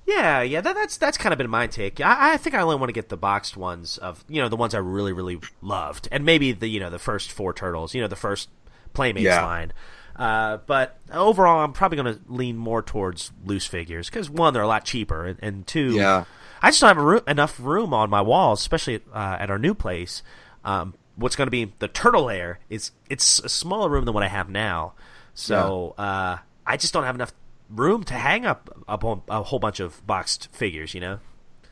Yeah, 0.06 0.42
yeah, 0.42 0.62
that, 0.62 0.74
that's 0.74 0.96
that's 0.98 1.18
kind 1.18 1.34
of 1.34 1.38
been 1.38 1.50
my 1.50 1.68
take. 1.68 2.00
I, 2.00 2.34
I 2.34 2.38
think 2.38 2.56
I 2.56 2.62
only 2.62 2.78
want 2.78 2.88
to 2.90 2.94
get 2.94 3.10
the 3.10 3.18
boxed 3.18 3.58
ones 3.58 3.98
of 3.98 4.24
you 4.30 4.42
know 4.42 4.48
the 4.48 4.56
ones 4.56 4.74
I 4.74 4.78
really 4.80 5.12
really 5.12 5.40
loved, 5.62 6.08
and 6.12 6.24
maybe 6.24 6.54
the 6.54 6.68
you 6.68 6.80
know 6.80 6.90
the 6.90 7.00
first 7.00 7.30
four 7.32 7.54
turtles, 7.54 7.94
you 7.94 8.02
know 8.02 8.08
the 8.08 8.16
first 8.16 8.50
Playmates 8.94 9.26
Yeah. 9.26 9.46
line. 9.46 9.74
Uh, 10.16 10.58
but 10.66 10.98
overall, 11.14 11.64
I'm 11.64 11.74
probably 11.74 11.98
going 11.98 12.16
to 12.16 12.22
lean 12.28 12.58
more 12.58 12.82
towards 12.82 13.32
loose 13.46 13.68
figures 13.68 14.10
because 14.10 14.30
one, 14.30 14.54
they're 14.54 14.64
a 14.64 14.68
lot 14.68 14.86
cheaper, 14.86 15.26
and, 15.26 15.38
and 15.44 15.68
two, 15.68 15.92
Yeah. 15.96 16.24
I 16.62 16.70
just 16.70 16.82
don't 16.82 16.90
have 16.90 16.98
a 16.98 17.02
roo- 17.02 17.24
enough 17.28 17.60
room 17.60 17.94
on 17.94 18.10
my 18.10 18.22
walls, 18.22 18.60
especially 18.62 19.02
uh, 19.14 19.38
at 19.40 19.50
our 19.50 19.60
new 19.60 19.74
place. 19.74 20.24
Um, 20.64 20.94
what's 21.16 21.36
going 21.36 21.48
to 21.48 21.52
be 21.52 21.74
the 21.80 21.88
turtle 21.88 22.26
lair 22.26 22.60
is 22.70 22.92
it's 23.10 23.40
a 23.40 23.50
smaller 23.50 23.90
room 23.90 24.06
than 24.06 24.14
what 24.14 24.24
I 24.24 24.28
have 24.28 24.50
now, 24.50 24.94
so 25.34 25.94
uh, 25.98 26.38
I 26.66 26.78
just 26.78 26.94
don't 26.94 27.04
have 27.04 27.16
enough 27.16 27.34
room 27.70 28.04
to 28.06 28.14
hang 28.14 28.46
up 28.46 28.70
a, 28.88 29.18
a 29.30 29.44
whole 29.44 29.60
bunch 29.60 29.80
of 29.80 30.06
boxed 30.06 30.50
figures. 30.52 30.94
You 30.94 31.02
know? 31.02 31.20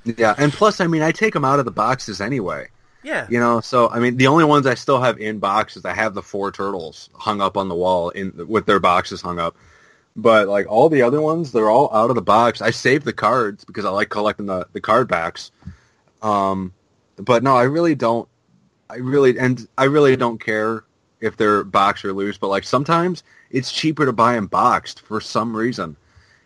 Yeah, 0.04 0.36
and 0.38 0.54
plus, 0.54 0.80
I 0.80 0.88
mean, 0.88 1.02
I 1.02 1.12
take 1.12 1.34
them 1.34 1.46
out 1.46 1.60
of 1.60 1.66
the 1.66 1.72
boxes 1.72 2.22
anyway. 2.22 2.70
Yeah. 3.06 3.28
You 3.30 3.40
know, 3.40 3.62
so 3.62 3.90
I 3.90 4.00
mean, 4.00 4.18
the 4.18 4.28
only 4.28 4.46
ones 4.46 4.66
I 4.66 4.74
still 4.74 5.00
have 5.00 5.20
in 5.20 5.38
boxes, 5.38 5.86
I 5.86 5.94
have 5.94 6.16
the 6.16 6.24
four 6.24 6.52
turtles 6.52 7.10
hung 7.14 7.40
up 7.40 7.56
on 7.56 7.70
the 7.70 7.76
wall 7.76 8.10
in 8.10 8.48
with 8.48 8.66
their 8.66 8.80
boxes 8.80 9.22
hung 9.22 9.40
up. 9.40 9.56
But 10.16 10.48
like 10.48 10.68
all 10.68 10.90
the 10.90 11.02
other 11.02 11.20
ones, 11.20 11.52
they're 11.52 11.70
all 11.70 11.94
out 11.94 12.10
of 12.10 12.16
the 12.16 12.22
box. 12.22 12.62
I 12.62 12.72
saved 12.72 13.06
the 13.06 13.14
cards 13.14 13.66
because 13.66 13.86
I 13.86 13.90
like 13.90 14.10
collecting 14.10 14.46
the 14.46 14.68
the 14.72 14.82
card 14.82 15.08
backs. 15.08 15.52
Um, 16.22 16.74
but 17.18 17.44
no, 17.44 17.56
I 17.56 17.64
really 17.64 17.96
don't. 17.96 18.28
I 18.90 18.98
really 18.98 19.38
and 19.38 19.68
I 19.78 19.86
really 19.86 20.16
don't 20.16 20.44
care 20.44 20.86
if 21.20 21.36
they're 21.36 21.64
boxed 21.64 22.06
or 22.06 22.14
loose. 22.14 22.38
But 22.38 22.48
like 22.48 22.64
sometimes 22.64 23.24
it's 23.50 23.72
cheaper 23.72 24.06
to 24.06 24.14
buy 24.14 24.36
them 24.36 24.48
boxed 24.48 25.02
for 25.02 25.20
some 25.20 25.56
reason. 25.56 25.98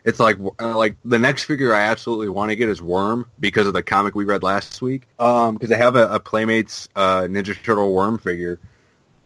It's 0.04 0.20
like 0.20 0.38
uh, 0.60 0.78
like 0.78 0.96
the 1.06 1.20
next 1.20 1.44
figure 1.44 1.74
I 1.74 1.82
absolutely 1.82 2.30
want 2.30 2.50
to 2.50 2.56
get 2.56 2.70
is 2.70 2.82
Worm 2.82 3.30
because 3.40 3.68
of 3.68 3.74
the 3.74 3.84
comic 3.84 4.16
we 4.16 4.24
read 4.24 4.42
last 4.42 4.82
week. 4.82 5.04
Um, 5.20 5.56
because 5.56 5.72
I 5.72 5.78
have 5.78 5.96
a, 5.96 6.08
a 6.14 6.20
Playmates 6.20 6.88
uh, 6.96 7.22
Ninja 7.24 7.62
Turtle 7.62 7.94
Worm 7.94 8.18
figure, 8.18 8.60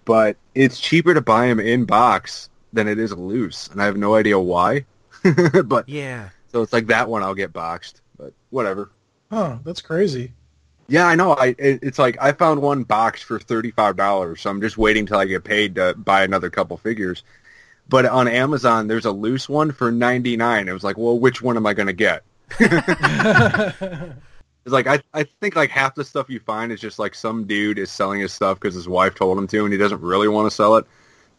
but 0.04 0.36
it's 0.56 0.80
cheaper 0.80 1.14
to 1.14 1.22
buy 1.22 1.46
him 1.46 1.60
in 1.60 1.86
box 1.86 2.50
than 2.74 2.88
it 2.88 3.00
is 3.00 3.14
loose, 3.14 3.68
and 3.70 3.82
I 3.82 3.86
have 3.86 3.96
no 3.98 4.16
idea 4.16 4.38
why. 4.40 4.86
but 5.66 5.88
Yeah. 5.88 6.30
so 6.52 6.62
it's 6.62 6.74
like 6.74 6.88
that 6.88 7.08
one 7.10 7.24
I'll 7.24 7.36
get 7.36 7.54
boxed, 7.54 8.02
but 8.18 8.34
whatever. 8.50 8.90
Huh, 9.32 9.58
that's 9.64 9.82
crazy. 9.82 10.34
Yeah, 10.90 11.08
I 11.08 11.16
know. 11.16 11.32
I 11.34 11.56
it, 11.58 11.80
it's 11.82 11.98
like 11.98 12.18
I 12.22 12.34
found 12.34 12.62
one 12.62 12.84
boxed 12.84 13.24
for 13.24 13.40
thirty 13.40 13.72
five 13.72 13.96
dollars, 13.96 14.42
so 14.42 14.50
I'm 14.50 14.60
just 14.60 14.78
waiting 14.78 15.06
till 15.06 15.18
I 15.18 15.26
get 15.26 15.44
paid 15.46 15.76
to 15.76 15.94
buy 15.96 16.24
another 16.24 16.50
couple 16.50 16.76
figures. 16.78 17.24
But 17.88 18.06
on 18.06 18.28
Amazon, 18.28 18.88
there's 18.88 19.06
a 19.06 19.12
loose 19.12 19.48
one 19.48 19.72
for 19.72 19.92
ninety 19.92 20.36
nine. 20.36 20.68
It 20.68 20.74
was 20.74 20.84
like, 20.84 20.98
well, 20.98 21.18
which 21.18 21.42
one 21.42 21.56
am 21.58 21.66
I 21.66 21.74
going 21.74 21.88
to 21.88 21.94
get? 21.94 22.24
It's 24.66 24.72
like 24.72 24.88
I 24.88 25.02
I 25.14 25.24
think 25.42 25.58
like 25.58 25.70
half 25.70 25.94
the 25.94 26.06
stuff 26.06 26.30
you 26.30 26.40
find 26.40 26.72
is 26.72 26.80
just 26.80 26.98
like 26.98 27.16
some 27.16 27.46
dude 27.46 27.78
is 27.78 27.92
selling 27.92 28.22
his 28.22 28.32
stuff 28.32 28.60
because 28.62 28.74
his 28.74 28.88
wife 28.88 29.14
told 29.14 29.38
him 29.38 29.46
to, 29.48 29.66
and 29.66 29.74
he 29.74 29.78
doesn't 29.78 30.00
really 30.00 30.30
want 30.30 30.50
to 30.50 30.56
sell 30.56 30.78
it. 30.78 30.86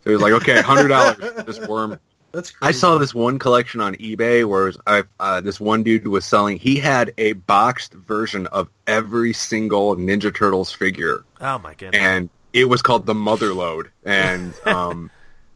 So 0.05 0.13
was 0.13 0.21
like, 0.21 0.33
okay, 0.35 0.61
hundred 0.61 0.89
dollars 0.89 1.17
for 1.17 1.43
this 1.43 1.59
worm. 1.69 1.99
That's 2.33 2.51
crazy. 2.51 2.69
I 2.69 2.73
saw 2.73 2.99
this 2.99 3.15
one 3.15 3.39
collection 3.39 3.81
on 3.81 3.95
eBay 3.97 4.45
where 4.45 4.65
was, 4.65 4.77
I, 4.87 5.05
uh, 5.21 5.41
this 5.41 5.61
one 5.61 5.83
dude 5.85 6.07
was 6.09 6.25
selling. 6.25 6.59
He 6.59 6.77
had 6.77 7.15
a 7.17 7.35
boxed 7.35 7.95
version 7.95 8.47
of 8.49 8.69
every 8.89 9.33
single 9.33 9.95
Ninja 9.97 10.35
Turtles 10.35 10.73
figure, 10.73 11.25
Oh 11.41 11.59
my 11.61 11.75
goodness. 11.75 12.01
and 12.03 12.29
it 12.53 12.65
was 12.69 12.83
called 12.83 13.07
the 13.07 13.15
Motherload. 13.15 13.91
And 14.05 14.53
um, 14.67 15.11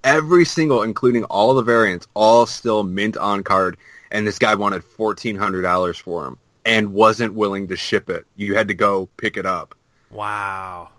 every 0.05 0.45
single, 0.45 0.83
including 0.83 1.25
all 1.25 1.53
the 1.55 1.63
variants, 1.63 2.07
all 2.15 2.47
still 2.47 2.85
mint 2.85 3.17
on 3.17 3.43
card. 3.43 3.77
And 4.13 4.25
this 4.27 4.39
guy 4.39 4.55
wanted 4.55 4.83
fourteen 4.85 5.37
hundred 5.37 5.63
dollars 5.63 5.99
for 5.99 6.25
them 6.25 6.39
and 6.65 6.95
wasn't 6.95 7.35
willing 7.35 7.69
to 7.69 7.77
ship 7.77 8.09
it. 8.09 8.25
You 8.37 8.55
had 8.55 8.69
to 8.69 8.75
go 8.75 9.07
pick 9.17 9.37
it 9.37 9.45
up. 9.47 9.75
wow. 10.11 10.91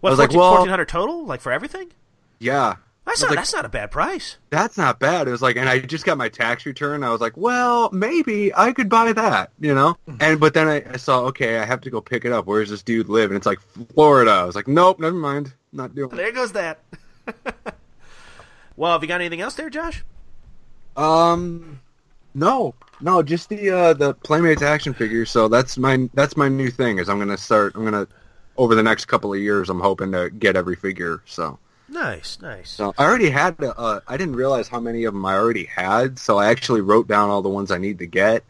What, 0.00 0.10
was 0.10 0.18
like, 0.18 0.28
14, 0.28 0.38
well- 0.38 0.50
1400 0.58 0.88
total? 0.88 1.24
Like 1.24 1.40
for 1.40 1.50
everything? 1.50 1.90
Yeah, 2.38 2.76
That's 3.04 3.20
not 3.22 3.30
like- 3.30 3.38
that's 3.38 3.52
not 3.54 3.64
a 3.64 3.68
bad 3.68 3.90
price. 3.90 4.36
that's 4.50 4.76
not 4.76 4.98
bad. 4.98 5.28
It 5.28 5.30
was 5.30 5.40
like, 5.42 5.56
and 5.56 5.68
I 5.68 5.78
just 5.78 6.04
got 6.04 6.18
my 6.18 6.28
tax 6.28 6.66
return. 6.66 7.02
I 7.04 7.10
was 7.10 7.20
like, 7.20 7.36
well, 7.36 7.88
maybe 7.92 8.54
I 8.54 8.72
could 8.72 8.88
buy 8.88 9.12
that, 9.12 9.50
you 9.60 9.74
know? 9.74 9.96
And, 10.20 10.38
but 10.40 10.54
then 10.54 10.68
I, 10.68 10.84
I 10.92 10.96
saw, 10.96 11.20
okay, 11.26 11.58
I 11.58 11.64
have 11.64 11.80
to 11.82 11.90
go 11.90 12.00
pick 12.00 12.24
it 12.24 12.32
up. 12.32 12.46
Where 12.46 12.60
does 12.60 12.70
this 12.70 12.82
dude 12.82 13.08
live? 13.08 13.30
And 13.30 13.36
it's 13.36 13.46
like, 13.46 13.60
Florida. 13.94 14.30
I 14.32 14.44
was 14.44 14.54
like, 14.56 14.68
nope, 14.68 14.98
never 15.00 15.16
mind. 15.16 15.52
Not 15.72 15.94
doing 15.94 16.10
it. 16.12 16.16
There 16.16 16.32
goes 16.32 16.52
that. 16.52 16.80
well, 18.76 18.92
have 18.92 19.02
you 19.02 19.08
got 19.08 19.20
anything 19.20 19.40
else 19.40 19.54
there, 19.54 19.70
Josh? 19.70 20.04
Um, 20.96 21.80
no, 22.34 22.74
no, 23.00 23.22
just 23.22 23.48
the, 23.48 23.70
uh, 23.70 23.92
the 23.94 24.14
Playmates 24.14 24.62
action 24.62 24.94
figure. 24.94 25.26
So 25.26 25.48
that's 25.48 25.78
my, 25.78 26.08
that's 26.14 26.36
my 26.36 26.48
new 26.48 26.70
thing 26.70 26.98
is 26.98 27.08
I'm 27.08 27.16
going 27.18 27.28
to 27.28 27.36
start, 27.36 27.74
I'm 27.74 27.82
going 27.82 28.06
to, 28.06 28.12
over 28.56 28.74
the 28.74 28.82
next 28.82 29.04
couple 29.06 29.32
of 29.32 29.38
years, 29.40 29.68
I'm 29.68 29.80
hoping 29.80 30.12
to 30.12 30.30
get 30.30 30.56
every 30.56 30.76
figure. 30.76 31.22
So, 31.26 31.58
Nice, 31.88 32.38
nice. 32.40 32.70
so 32.70 32.94
I 32.98 33.04
already 33.04 33.30
had, 33.30 33.56
uh, 33.62 34.00
I 34.08 34.16
didn't 34.16 34.36
realize 34.36 34.68
how 34.68 34.80
many 34.80 35.04
of 35.04 35.14
them 35.14 35.24
I 35.24 35.34
already 35.34 35.64
had. 35.64 36.18
So 36.18 36.38
I 36.38 36.50
actually 36.50 36.80
wrote 36.80 37.06
down 37.06 37.30
all 37.30 37.42
the 37.42 37.48
ones 37.48 37.70
I 37.70 37.78
need 37.78 37.98
to 38.00 38.06
get. 38.06 38.44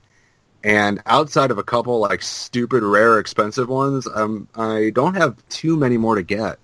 And 0.64 1.02
outside 1.06 1.50
of 1.50 1.58
a 1.58 1.62
couple 1.62 2.00
like 2.00 2.22
stupid, 2.22 2.82
rare, 2.82 3.18
expensive 3.18 3.68
ones, 3.68 4.08
um, 4.14 4.48
I 4.56 4.90
don't 4.94 5.14
have 5.14 5.36
too 5.48 5.76
many 5.76 5.96
more 5.96 6.16
to 6.16 6.22
get 6.22 6.58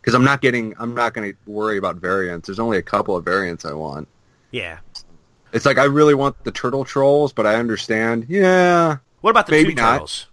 because 0.00 0.14
I'm 0.14 0.24
not 0.24 0.40
getting. 0.40 0.74
I'm 0.78 0.94
not 0.94 1.14
going 1.14 1.32
to 1.32 1.38
worry 1.50 1.78
about 1.78 1.96
variants. 1.96 2.48
There's 2.48 2.58
only 2.58 2.78
a 2.78 2.82
couple 2.82 3.16
of 3.16 3.24
variants 3.24 3.64
I 3.64 3.72
want. 3.72 4.08
Yeah. 4.50 4.78
It's 5.52 5.64
like 5.64 5.78
I 5.78 5.84
really 5.84 6.14
want 6.14 6.42
the 6.42 6.50
turtle 6.50 6.84
trolls, 6.84 7.32
but 7.32 7.46
I 7.46 7.54
understand. 7.54 8.26
Yeah. 8.28 8.96
What 9.20 9.30
about 9.30 9.46
the 9.46 9.52
Maybe 9.52 9.70
two 9.74 9.80
not. 9.80 9.92
turtles? 9.92 10.26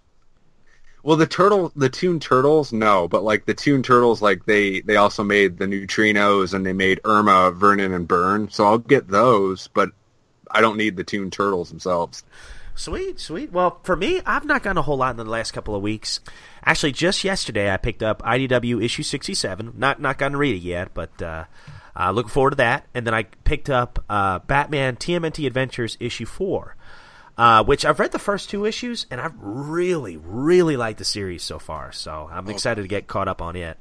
Well, 1.04 1.16
the 1.16 1.26
turtle, 1.26 1.72
the 1.74 1.88
Toon 1.88 2.20
Turtles, 2.20 2.72
no, 2.72 3.08
but 3.08 3.24
like 3.24 3.44
the 3.44 3.54
Toon 3.54 3.82
Turtles, 3.82 4.22
like 4.22 4.44
they 4.44 4.82
they 4.82 4.96
also 4.96 5.24
made 5.24 5.58
the 5.58 5.66
neutrinos 5.66 6.54
and 6.54 6.64
they 6.64 6.72
made 6.72 7.00
Irma, 7.04 7.50
Vernon, 7.50 7.92
and 7.92 8.06
Burne. 8.06 8.48
So 8.50 8.64
I'll 8.66 8.78
get 8.78 9.08
those, 9.08 9.68
but 9.68 9.90
I 10.50 10.60
don't 10.60 10.76
need 10.76 10.96
the 10.96 11.04
Toon 11.04 11.30
Turtles 11.30 11.70
themselves. 11.70 12.22
Sweet, 12.74 13.20
sweet. 13.20 13.52
Well, 13.52 13.80
for 13.82 13.96
me, 13.96 14.20
I've 14.24 14.46
not 14.46 14.62
gotten 14.62 14.78
a 14.78 14.82
whole 14.82 14.96
lot 14.96 15.10
in 15.10 15.16
the 15.16 15.24
last 15.24 15.52
couple 15.52 15.74
of 15.74 15.82
weeks. 15.82 16.20
Actually, 16.64 16.92
just 16.92 17.22
yesterday 17.24 17.72
I 17.72 17.76
picked 17.76 18.02
up 18.02 18.22
IDW 18.22 18.82
issue 18.82 19.02
67. 19.02 19.74
Not 19.76 20.00
not 20.00 20.18
gotten 20.18 20.32
to 20.32 20.38
read 20.38 20.56
it 20.56 20.62
yet, 20.62 20.94
but 20.94 21.20
uh, 21.20 21.44
uh, 21.98 22.10
looking 22.12 22.30
forward 22.30 22.50
to 22.50 22.56
that. 22.56 22.86
And 22.94 23.06
then 23.06 23.12
I 23.12 23.24
picked 23.24 23.68
up 23.68 24.02
uh, 24.08 24.38
Batman 24.40 24.96
TMNT 24.96 25.46
Adventures 25.46 25.96
issue 26.00 26.26
4, 26.26 26.76
uh, 27.42 27.64
which 27.64 27.84
I've 27.84 27.98
read 27.98 28.12
the 28.12 28.20
first 28.20 28.50
two 28.50 28.64
issues, 28.64 29.04
and 29.10 29.20
I've 29.20 29.34
really, 29.40 30.16
really 30.16 30.76
like 30.76 30.98
the 30.98 31.04
series 31.04 31.42
so 31.42 31.58
far. 31.58 31.90
So 31.90 32.30
I'm 32.30 32.48
excited 32.48 32.82
to 32.82 32.86
get 32.86 33.08
caught 33.08 33.26
up 33.26 33.42
on 33.42 33.56
it. 33.56 33.76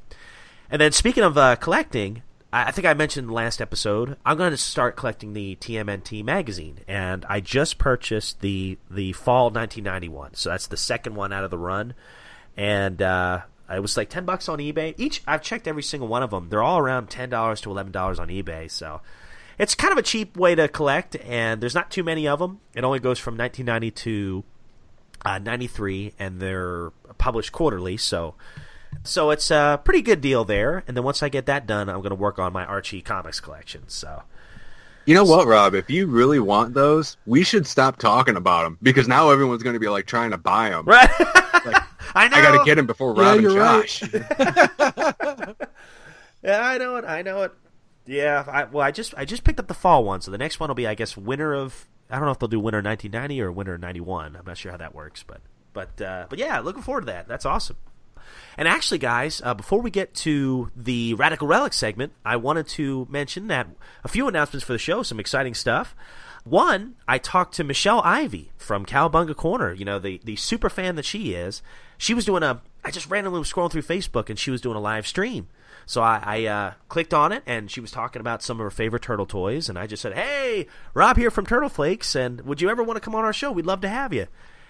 And 0.72 0.82
then 0.82 0.92
speaking 0.94 1.24
of 1.24 1.38
uh, 1.38 1.58
collecting, 1.58 2.24
I 2.52 2.70
I 2.70 2.72
think 2.72 2.88
I 2.88 2.96
mentioned 2.96 3.30
last 3.30 3.62
episode, 3.62 4.18
I'm 4.26 4.36
going 4.36 4.50
to 4.50 4.58
start 4.58 4.96
collecting 4.96 5.34
the 5.34 5.58
TMNT 5.58 6.24
magazine, 6.26 6.80
and 6.88 7.24
I 7.30 7.40
just 7.40 7.78
purchased 7.78 8.42
the 8.42 8.80
the 8.90 9.14
fall 9.14 9.52
1991. 9.52 10.34
So 10.34 10.50
that's 10.50 10.66
the 10.66 10.76
second 10.76 11.14
one 11.14 11.32
out 11.32 11.44
of 11.44 11.52
the 11.52 11.60
run, 11.60 11.94
and 12.58 13.00
uh, 13.00 13.42
it 13.72 13.80
was 13.80 13.96
like 13.96 14.10
10 14.10 14.26
bucks 14.26 14.50
on 14.50 14.58
eBay. 14.58 14.96
Each 14.98 15.22
I've 15.28 15.44
checked 15.44 15.68
every 15.68 15.84
single 15.84 16.08
one 16.08 16.24
of 16.24 16.32
them. 16.32 16.50
They're 16.50 16.64
all 16.64 16.80
around 16.80 17.12
ten 17.12 17.30
dollars 17.30 17.62
to 17.62 17.70
eleven 17.70 17.92
dollars 17.92 18.18
on 18.18 18.30
eBay. 18.30 18.72
So 18.72 19.02
it's 19.62 19.76
kind 19.76 19.92
of 19.92 19.98
a 20.00 20.02
cheap 20.02 20.36
way 20.36 20.56
to 20.56 20.68
collect, 20.68 21.16
and 21.18 21.62
there's 21.62 21.76
not 21.76 21.92
too 21.92 22.04
many 22.04 22.28
of 22.28 22.40
them. 22.40 22.62
It 22.74 22.84
only 22.84 22.98
goes 22.98 23.20
from 23.20 23.38
1990 23.38 23.92
to 24.04 24.44
uh, 25.24 25.38
93, 25.38 26.14
and 26.18 26.42
they're 26.42 26.90
published 27.20 27.52
quarterly, 27.52 27.96
so 27.96 28.34
so 29.04 29.30
it's 29.30 29.52
a 29.52 29.80
pretty 29.84 30.02
good 30.02 30.20
deal 30.20 30.44
there. 30.46 30.84
And 30.88 30.98
then 30.98 31.04
once 31.04 31.22
I 31.22 31.30
get 31.30 31.46
that 31.46 31.68
done, 31.68 31.90
I'm 31.90 32.00
going 32.00 32.10
to 32.10 32.16
work 32.16 32.40
on 32.40 32.52
my 32.52 32.66
Archie 32.66 33.02
comics 33.02 33.40
collection. 33.40 33.84
So 33.88 34.24
You 35.06 35.14
know 35.14 35.24
what, 35.24 35.46
Rob? 35.46 35.76
If 35.76 35.92
you 35.92 36.08
really 36.08 36.40
want 36.40 36.74
those, 36.74 37.18
we 37.28 37.44
should 37.44 37.68
stop 37.68 37.98
talking 37.98 38.36
about 38.36 38.64
them 38.64 38.80
because 38.82 39.08
now 39.08 39.30
everyone's 39.30 39.62
going 39.62 39.76
to 39.76 39.80
be 39.80 39.90
like 39.90 40.08
trying 40.08 40.32
to 40.32 40.38
buy 40.40 40.72
them. 40.72 40.86
right, 40.86 41.10
I 42.16 42.28
know. 42.28 42.38
I 42.38 42.42
got 42.42 42.58
to 42.58 42.66
get 42.66 42.76
them 42.76 42.88
before 42.88 43.16
Yeah, 43.16 43.22
Rob 43.22 43.34
and 43.34 43.44
you're 43.44 43.60
right. 43.60 43.88
Josh. 43.88 45.66
Yeah, 46.44 46.68
I 46.68 46.80
know 46.80 46.96
it. 46.96 47.06
I 47.06 47.22
know 47.22 47.44
it. 47.44 47.52
Yeah. 48.06 48.44
I, 48.48 48.64
well, 48.66 48.86
I 48.86 48.92
just 48.92 49.14
I 49.18 49.26
just 49.26 49.44
picked 49.44 49.60
up 49.60 49.68
the 49.68 49.74
fall 49.74 50.04
one, 50.04 50.22
so 50.22 50.32
the 50.32 50.38
next 50.38 50.60
one 50.60 50.70
will 50.70 50.76
be, 50.76 50.88
I 50.88 50.96
guess, 50.96 51.16
winter 51.16 51.54
of. 51.54 51.88
I 52.10 52.16
don't 52.18 52.26
know 52.26 52.32
if 52.32 52.40
they'll 52.40 52.50
do 52.50 52.60
winter 52.60 52.82
1990 52.82 53.42
or 53.42 53.52
winter 53.52 53.78
91. 53.78 54.36
I'm 54.36 54.46
not 54.46 54.58
sure 54.58 54.72
how 54.72 54.78
that 54.78 54.94
works, 54.94 55.24
but 55.24 55.40
but 55.74 56.02
uh, 56.02 56.26
but 56.30 56.40
yeah, 56.40 56.60
looking 56.60 56.82
forward 56.82 57.02
to 57.02 57.06
that. 57.08 57.28
That's 57.28 57.46
awesome. 57.46 57.78
And 58.58 58.68
actually, 58.68 58.98
guys, 58.98 59.42
uh, 59.44 59.54
before 59.54 59.82
we 59.82 59.90
get 59.90 60.14
to 60.16 60.72
the 60.76 61.14
Radical 61.16 61.48
Relic 61.48 61.74
segment, 61.74 62.14
I 62.26 62.36
wanted 62.36 62.68
to 62.70 63.08
mention 63.10 63.48
that 63.48 63.68
a 64.04 64.08
few 64.08 64.28
announcements 64.28 64.66
for 64.66 64.74
the 64.74 64.80
show, 64.80 65.04
some 65.04 65.20
exciting 65.20 65.54
stuff. 65.54 65.96
One, 66.44 66.96
I 67.08 67.18
talked 67.18 67.54
to 67.56 67.64
Michelle 67.64 68.02
Ivy 68.04 68.52
from 68.58 68.86
Cowabunga 68.86 69.36
Corner, 69.36 69.74
you 69.74 69.86
know, 69.86 70.00
the, 70.00 70.20
the 70.24 70.36
super 70.36 70.70
fan 70.70 70.96
that 70.96 71.06
she 71.06 71.34
is. 71.34 71.62
She 71.98 72.14
was 72.14 72.26
doing 72.26 72.42
a, 72.42 72.62
I 72.84 72.90
just 72.90 73.10
randomly 73.10 73.40
was 73.40 73.52
scrolling 73.52 73.72
through 73.72 73.84
Facebook 73.84 74.30
and 74.30 74.40
she 74.40 74.50
was 74.50 74.60
doing 74.60 74.76
a 74.76 74.82
live 74.82 75.06
stream. 75.06 75.48
So 75.92 76.02
I, 76.02 76.22
I 76.24 76.46
uh, 76.46 76.74
clicked 76.88 77.14
on 77.14 77.34
it 77.34 77.44
and 77.46 77.70
she 77.70 77.82
was 77.82 77.92
talking 77.92 78.22
about 78.22 78.42
some 78.42 78.62
of 78.62 78.64
her 78.64 78.72
favorite 78.72 79.02
turtle 79.02 79.26
toys. 79.26 79.68
And 79.68 79.78
I 79.78 79.88
just 79.88 80.02
said, 80.02 80.14
Hey, 80.14 80.68
Rob 80.94 81.18
here 81.18 81.30
from 81.30 81.46
Turtle 81.46 81.68
Flakes. 81.68 82.16
And 82.16 82.40
would 82.42 82.62
you 82.62 82.70
ever 82.70 82.82
want 82.82 82.96
to 82.96 83.02
come 83.02 83.14
on 83.14 83.26
our 83.26 83.34
show? 83.34 83.52
We'd 83.52 83.66
love 83.66 83.82
to 83.82 83.90
have 83.90 84.14
you. 84.14 84.28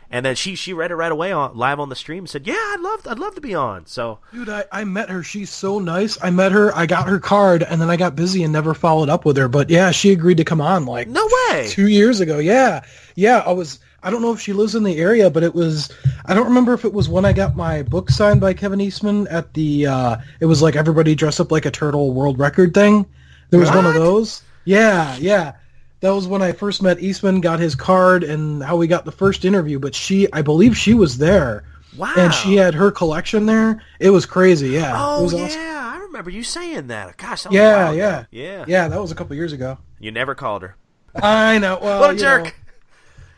And 0.09 0.25
then 0.25 0.33
she, 0.35 0.55
she 0.55 0.73
read 0.73 0.89
it 0.89 0.95
right 0.95 1.11
away 1.11 1.31
on, 1.31 1.55
live 1.55 1.79
on 1.79 1.89
the 1.89 1.95
stream 1.95 2.23
and 2.23 2.29
said, 2.29 2.47
Yeah, 2.47 2.55
I'd 2.55 2.79
love, 2.79 3.07
I'd 3.07 3.19
love 3.19 3.35
to 3.35 3.41
be 3.41 3.53
on. 3.53 3.85
So 3.85 4.17
Dude, 4.33 4.49
I, 4.49 4.65
I 4.71 4.83
met 4.83 5.11
her. 5.11 5.21
She's 5.21 5.51
so 5.51 5.77
nice. 5.77 6.17
I 6.23 6.31
met 6.31 6.53
her. 6.53 6.75
I 6.75 6.87
got 6.87 7.07
her 7.07 7.19
card, 7.19 7.61
and 7.61 7.79
then 7.79 7.91
I 7.91 7.97
got 7.97 8.15
busy 8.15 8.41
and 8.43 8.51
never 8.51 8.73
followed 8.73 9.07
up 9.07 9.23
with 9.23 9.37
her. 9.37 9.47
But 9.47 9.69
yeah, 9.69 9.91
she 9.91 10.11
agreed 10.11 10.37
to 10.37 10.43
come 10.43 10.59
on 10.59 10.87
like 10.87 11.07
no 11.07 11.29
way. 11.51 11.67
two 11.69 11.87
years 11.87 12.19
ago. 12.19 12.39
Yeah, 12.39 12.83
yeah. 13.15 13.43
I 13.45 13.51
was. 13.51 13.77
I 14.03 14.09
don't 14.09 14.21
know 14.21 14.33
if 14.33 14.39
she 14.39 14.53
lives 14.53 14.73
in 14.75 14.83
the 14.83 14.97
area, 14.97 15.29
but 15.29 15.43
it 15.43 15.53
was. 15.53 15.91
I 16.25 16.33
don't 16.33 16.47
remember 16.47 16.73
if 16.73 16.85
it 16.85 16.93
was 16.93 17.07
when 17.07 17.25
I 17.25 17.33
got 17.33 17.55
my 17.55 17.83
book 17.83 18.09
signed 18.09 18.41
by 18.41 18.53
Kevin 18.53 18.81
Eastman 18.81 19.27
at 19.27 19.53
the. 19.53 19.87
uh 19.87 20.17
It 20.39 20.45
was 20.47 20.61
like 20.61 20.75
everybody 20.75 21.13
dress 21.15 21.39
up 21.39 21.51
like 21.51 21.65
a 21.65 21.71
turtle 21.71 22.13
world 22.13 22.39
record 22.39 22.73
thing. 22.73 23.05
There 23.49 23.59
was 23.59 23.69
one 23.69 23.85
of 23.85 23.93
those. 23.93 24.41
Yeah, 24.65 25.15
yeah. 25.17 25.53
That 25.99 26.11
was 26.15 26.27
when 26.27 26.41
I 26.41 26.51
first 26.51 26.81
met 26.81 26.99
Eastman, 26.99 27.41
got 27.41 27.59
his 27.59 27.75
card, 27.75 28.23
and 28.23 28.63
how 28.63 28.75
we 28.75 28.87
got 28.87 29.05
the 29.05 29.11
first 29.11 29.45
interview. 29.45 29.77
But 29.77 29.93
she, 29.93 30.31
I 30.33 30.41
believe, 30.41 30.75
she 30.75 30.93
was 30.95 31.17
there. 31.19 31.63
Wow. 31.97 32.13
And 32.17 32.33
she 32.33 32.55
had 32.55 32.73
her 32.73 32.89
collection 32.89 33.45
there. 33.45 33.83
It 33.99 34.09
was 34.09 34.25
crazy. 34.25 34.69
Yeah. 34.69 34.93
Oh, 34.95 35.29
yeah. 35.29 35.43
awesome. 35.45 35.61
I 35.61 35.99
remember 36.05 36.29
you 36.31 36.41
saying 36.43 36.87
that. 36.87 37.17
Gosh, 37.17 37.43
that 37.43 37.51
Yeah, 37.51 37.89
ago. 37.89 37.97
yeah, 37.97 38.23
Yeah. 38.31 38.65
yeah. 38.67 38.87
That 38.87 38.99
was 39.01 39.11
a 39.11 39.15
couple 39.15 39.35
years 39.35 39.53
ago. 39.53 39.77
You 39.99 40.11
never 40.11 40.33
called 40.33 40.61
her. 40.63 40.75
I 41.21 41.57
know. 41.59 41.77
Well, 41.81 41.99
What 41.99 42.15
a 42.15 42.17
jerk. 42.17 42.45
know, 42.45 42.51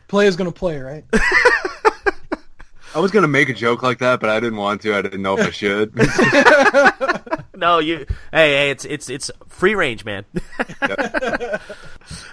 play 0.08 0.26
is 0.26 0.36
gonna 0.36 0.52
play, 0.52 0.78
right? 0.78 1.04
I 2.94 3.00
was 3.00 3.10
going 3.10 3.22
to 3.22 3.28
make 3.28 3.48
a 3.48 3.52
joke 3.52 3.82
like 3.82 3.98
that, 3.98 4.20
but 4.20 4.30
I 4.30 4.38
didn't 4.38 4.56
want 4.56 4.82
to. 4.82 4.94
I 4.94 5.02
didn't 5.02 5.20
know 5.20 5.36
if 5.36 5.48
I 5.48 5.50
should. 5.50 5.92
No, 7.56 7.78
you. 7.78 8.04
Hey, 8.32 8.50
hey, 8.50 8.70
it's 8.70 8.84
it's 8.84 9.08
it's 9.08 9.30
free 9.48 9.74
range, 9.74 10.04
man. 10.04 10.24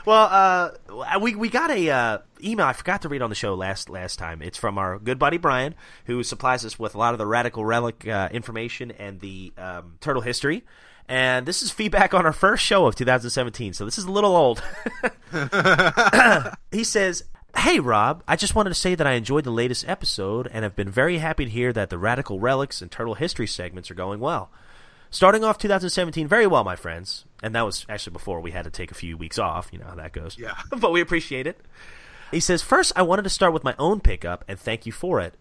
well, 0.05 0.27
uh, 0.29 0.71
we 1.19 1.35
we 1.35 1.49
got 1.49 1.69
a 1.69 1.89
uh, 1.89 2.17
email 2.43 2.65
I 2.65 2.73
forgot 2.73 3.03
to 3.03 3.09
read 3.09 3.21
on 3.21 3.29
the 3.29 3.35
show 3.35 3.53
last 3.53 3.89
last 3.89 4.17
time. 4.17 4.41
It's 4.41 4.57
from 4.57 4.77
our 4.77 4.97
good 4.99 5.19
buddy 5.19 5.37
Brian, 5.37 5.75
who 6.05 6.23
supplies 6.23 6.65
us 6.65 6.79
with 6.79 6.95
a 6.95 6.97
lot 6.97 7.13
of 7.13 7.17
the 7.17 7.27
radical 7.27 7.63
relic 7.63 8.07
uh, 8.07 8.29
information 8.31 8.91
and 8.91 9.19
the 9.19 9.53
um, 9.57 9.97
turtle 10.01 10.21
history. 10.21 10.63
And 11.07 11.45
this 11.45 11.61
is 11.61 11.71
feedback 11.71 12.13
on 12.13 12.25
our 12.25 12.33
first 12.33 12.63
show 12.63 12.85
of 12.85 12.95
2017, 12.95 13.73
so 13.73 13.85
this 13.85 13.97
is 13.97 14.05
a 14.05 14.11
little 14.11 14.35
old. 14.35 14.61
he 16.71 16.83
says, 16.83 17.23
Hey 17.57 17.79
Rob, 17.79 18.23
I 18.27 18.35
just 18.35 18.55
wanted 18.55 18.69
to 18.69 18.75
say 18.75 18.95
that 18.95 19.05
I 19.05 19.13
enjoyed 19.13 19.43
the 19.43 19.51
latest 19.51 19.87
episode 19.87 20.49
and 20.51 20.63
have 20.63 20.75
been 20.75 20.89
very 20.89 21.17
happy 21.19 21.45
to 21.45 21.51
hear 21.51 21.71
that 21.73 21.89
the 21.89 21.97
Radical 21.97 22.39
Relics 22.39 22.81
and 22.81 22.89
Turtle 22.89 23.15
History 23.15 23.47
segments 23.47 23.91
are 23.91 23.95
going 23.95 24.19
well. 24.19 24.49
Starting 25.09 25.43
off 25.43 25.57
2017 25.57 26.27
very 26.27 26.47
well, 26.47 26.63
my 26.63 26.75
friends. 26.75 27.25
And 27.43 27.53
that 27.53 27.65
was 27.65 27.85
actually 27.89 28.13
before 28.13 28.39
we 28.39 28.51
had 28.51 28.63
to 28.63 28.71
take 28.71 28.91
a 28.91 28.95
few 28.95 29.17
weeks 29.17 29.37
off. 29.37 29.69
You 29.71 29.79
know 29.79 29.87
how 29.87 29.95
that 29.95 30.13
goes. 30.13 30.37
Yeah. 30.39 30.55
but 30.77 30.91
we 30.91 31.01
appreciate 31.01 31.45
it. 31.45 31.59
He 32.31 32.39
says, 32.39 32.61
First, 32.61 32.93
I 32.95 33.01
wanted 33.01 33.23
to 33.23 33.29
start 33.29 33.53
with 33.53 33.63
my 33.63 33.75
own 33.77 33.99
pickup 33.99 34.45
and 34.47 34.57
thank 34.57 34.85
you 34.85 34.91
for 34.91 35.19
it. 35.19 35.35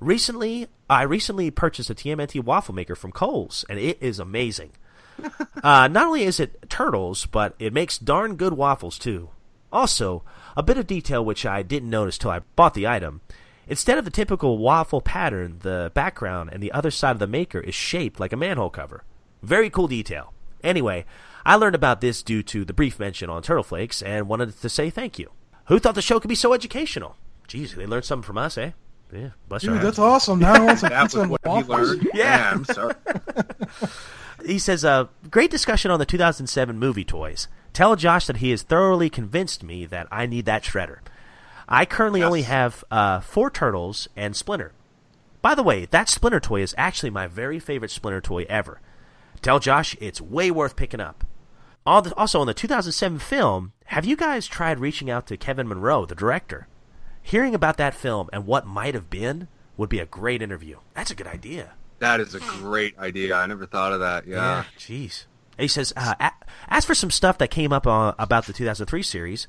Recently, 0.00 0.68
I 0.88 1.02
recently 1.02 1.50
purchased 1.50 1.90
a 1.90 1.94
TMNT 1.94 2.42
waffle 2.42 2.74
maker 2.74 2.96
from 2.96 3.12
Kohl's, 3.12 3.66
and 3.68 3.78
it 3.78 3.98
is 4.00 4.18
amazing. 4.18 4.72
uh, 5.62 5.88
not 5.88 6.06
only 6.06 6.22
is 6.22 6.40
it 6.40 6.70
turtles, 6.70 7.26
but 7.26 7.54
it 7.58 7.74
makes 7.74 7.98
darn 7.98 8.36
good 8.36 8.54
waffles 8.54 8.98
too. 8.98 9.28
Also, 9.70 10.24
a 10.56 10.62
bit 10.62 10.78
of 10.78 10.86
detail 10.86 11.24
which 11.24 11.46
I 11.46 11.62
didn't 11.62 11.90
notice 11.90 12.18
till 12.18 12.30
I 12.30 12.40
bought 12.56 12.74
the 12.74 12.86
item. 12.86 13.20
Instead 13.66 13.98
of 13.98 14.04
the 14.04 14.10
typical 14.10 14.58
waffle 14.58 15.00
pattern, 15.00 15.58
the 15.60 15.92
background 15.94 16.50
and 16.52 16.62
the 16.62 16.72
other 16.72 16.90
side 16.90 17.12
of 17.12 17.18
the 17.20 17.26
maker 17.26 17.60
is 17.60 17.74
shaped 17.74 18.18
like 18.18 18.32
a 18.32 18.36
manhole 18.36 18.70
cover. 18.70 19.04
Very 19.42 19.70
cool 19.70 19.86
detail. 19.86 20.32
Anyway, 20.62 21.04
I 21.46 21.54
learned 21.54 21.74
about 21.74 22.00
this 22.00 22.22
due 22.22 22.42
to 22.44 22.64
the 22.64 22.72
brief 22.72 22.98
mention 22.98 23.30
on 23.30 23.42
Turtle 23.42 23.62
Flakes 23.62 24.02
and 24.02 24.28
wanted 24.28 24.60
to 24.60 24.68
say 24.68 24.90
thank 24.90 25.18
you. 25.18 25.30
Who 25.68 25.78
thought 25.78 25.94
the 25.94 26.02
show 26.02 26.18
could 26.20 26.28
be 26.28 26.34
so 26.34 26.52
educational? 26.52 27.16
Jeez, 27.48 27.74
they 27.74 27.86
learned 27.86 28.04
something 28.04 28.26
from 28.26 28.38
us, 28.38 28.58
eh? 28.58 28.72
Yeah, 29.12 29.30
bless 29.48 29.64
your 29.64 29.74
Dude, 29.74 29.82
that's 29.82 29.98
awesome. 29.98 30.38
Now 30.40 30.54
I 30.54 30.60
want 30.60 30.78
some 30.78 30.88
that 30.90 31.02
pizza 31.02 31.18
was 31.18 31.22
and 31.22 31.30
what 31.30 31.64
he 31.64 31.70
learned. 31.70 32.08
Yeah. 32.14 32.24
Man, 32.24 32.52
I'm 32.54 32.64
sorry. 32.64 32.94
He 34.44 34.58
says, 34.58 34.84
uh, 34.84 35.06
great 35.30 35.50
discussion 35.50 35.90
on 35.90 35.98
the 35.98 36.06
2007 36.06 36.78
movie 36.78 37.04
toys. 37.04 37.48
Tell 37.72 37.96
Josh 37.96 38.26
that 38.26 38.38
he 38.38 38.50
has 38.50 38.62
thoroughly 38.62 39.08
convinced 39.10 39.62
me 39.62 39.86
that 39.86 40.08
I 40.10 40.26
need 40.26 40.44
that 40.46 40.64
shredder. 40.64 40.98
I 41.68 41.84
currently 41.84 42.22
only 42.22 42.42
have 42.42 42.84
uh, 42.90 43.20
four 43.20 43.50
turtles 43.50 44.08
and 44.16 44.34
Splinter. 44.34 44.72
By 45.40 45.54
the 45.54 45.62
way, 45.62 45.86
that 45.86 46.08
Splinter 46.08 46.40
toy 46.40 46.62
is 46.62 46.74
actually 46.76 47.10
my 47.10 47.26
very 47.26 47.58
favorite 47.58 47.90
Splinter 47.90 48.20
toy 48.20 48.44
ever. 48.48 48.80
Tell 49.40 49.58
Josh 49.58 49.96
it's 50.00 50.20
way 50.20 50.50
worth 50.50 50.76
picking 50.76 51.00
up. 51.00 51.24
Also, 51.86 52.40
on 52.40 52.46
the 52.46 52.54
2007 52.54 53.18
film, 53.20 53.72
have 53.86 54.04
you 54.04 54.16
guys 54.16 54.46
tried 54.46 54.80
reaching 54.80 55.08
out 55.08 55.26
to 55.26 55.36
Kevin 55.36 55.66
Munroe, 55.66 56.04
the 56.04 56.14
director? 56.14 56.66
Hearing 57.22 57.54
about 57.54 57.76
that 57.78 57.94
film 57.94 58.28
and 58.32 58.46
what 58.46 58.66
might 58.66 58.94
have 58.94 59.08
been 59.08 59.48
would 59.76 59.88
be 59.88 59.98
a 59.98 60.06
great 60.06 60.42
interview. 60.42 60.78
That's 60.94 61.10
a 61.10 61.14
good 61.14 61.26
idea. 61.26 61.72
That 62.00 62.20
is 62.20 62.34
a 62.34 62.40
great 62.40 62.98
idea. 62.98 63.34
I 63.34 63.46
never 63.46 63.66
thought 63.66 63.92
of 63.92 64.00
that. 64.00 64.26
Yeah. 64.26 64.64
Jeez. 64.78 65.24
He 65.60 65.68
says, 65.68 65.92
uh, 65.96 66.14
as 66.68 66.84
for 66.84 66.94
some 66.94 67.10
stuff 67.10 67.38
that 67.38 67.50
came 67.50 67.72
up 67.72 67.86
uh, 67.86 68.14
about 68.18 68.46
the 68.46 68.52
2003 68.52 69.02
series, 69.02 69.46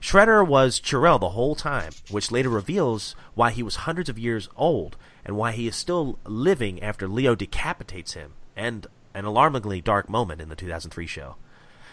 Shredder 0.00 0.46
was 0.46 0.80
Ch'rell 0.80 1.20
the 1.20 1.30
whole 1.30 1.54
time, 1.54 1.92
which 2.10 2.32
later 2.32 2.48
reveals 2.48 3.14
why 3.34 3.52
he 3.52 3.62
was 3.62 3.76
hundreds 3.76 4.08
of 4.08 4.18
years 4.18 4.48
old 4.56 4.96
and 5.24 5.36
why 5.36 5.52
he 5.52 5.68
is 5.68 5.76
still 5.76 6.18
living 6.24 6.82
after 6.82 7.06
Leo 7.06 7.36
decapitates 7.36 8.14
him, 8.14 8.32
and 8.56 8.88
an 9.14 9.24
alarmingly 9.24 9.80
dark 9.80 10.08
moment 10.08 10.40
in 10.40 10.48
the 10.48 10.56
2003 10.56 11.06
show. 11.06 11.36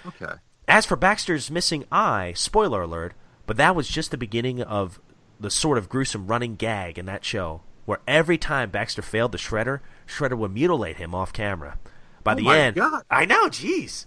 Okay. 0.07 0.33
As 0.67 0.87
for 0.87 0.95
Baxter's 0.95 1.51
missing 1.51 1.85
eye, 1.91 2.33
spoiler 2.35 2.81
alert, 2.81 3.13
but 3.45 3.57
that 3.57 3.75
was 3.75 3.87
just 3.87 4.09
the 4.09 4.17
beginning 4.17 4.61
of 4.61 4.99
the 5.39 5.51
sort 5.51 5.77
of 5.77 5.89
gruesome 5.89 6.27
running 6.27 6.55
gag 6.55 6.97
in 6.97 7.05
that 7.05 7.23
show, 7.23 7.61
where 7.85 8.01
every 8.07 8.37
time 8.37 8.71
Baxter 8.71 9.01
failed 9.03 9.31
the 9.31 9.37
Shredder, 9.37 9.81
Shredder 10.07 10.37
would 10.37 10.53
mutilate 10.53 10.97
him 10.97 11.13
off 11.13 11.31
camera. 11.31 11.77
By 12.23 12.35
the 12.35 12.43
my 12.43 12.57
end, 12.57 12.75
God. 12.75 13.03
I 13.09 13.25
know, 13.25 13.47
jeez. 13.47 14.05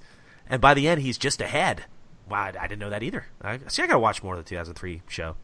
And 0.49 0.61
by 0.61 0.75
the 0.75 0.89
end, 0.89 1.01
he's 1.03 1.19
just 1.19 1.41
ahead. 1.41 1.85
Wow, 2.29 2.45
I 2.45 2.49
I 2.65 2.67
didn't 2.67 2.79
know 2.81 2.91
that 2.91 3.03
either. 3.03 3.27
I, 3.43 3.59
see, 3.69 3.83
I 3.83 3.87
gotta 3.87 3.99
watch 3.99 4.23
more 4.23 4.35
of 4.35 4.45
the 4.45 4.49
2003 4.49 5.03
show. 5.09 5.37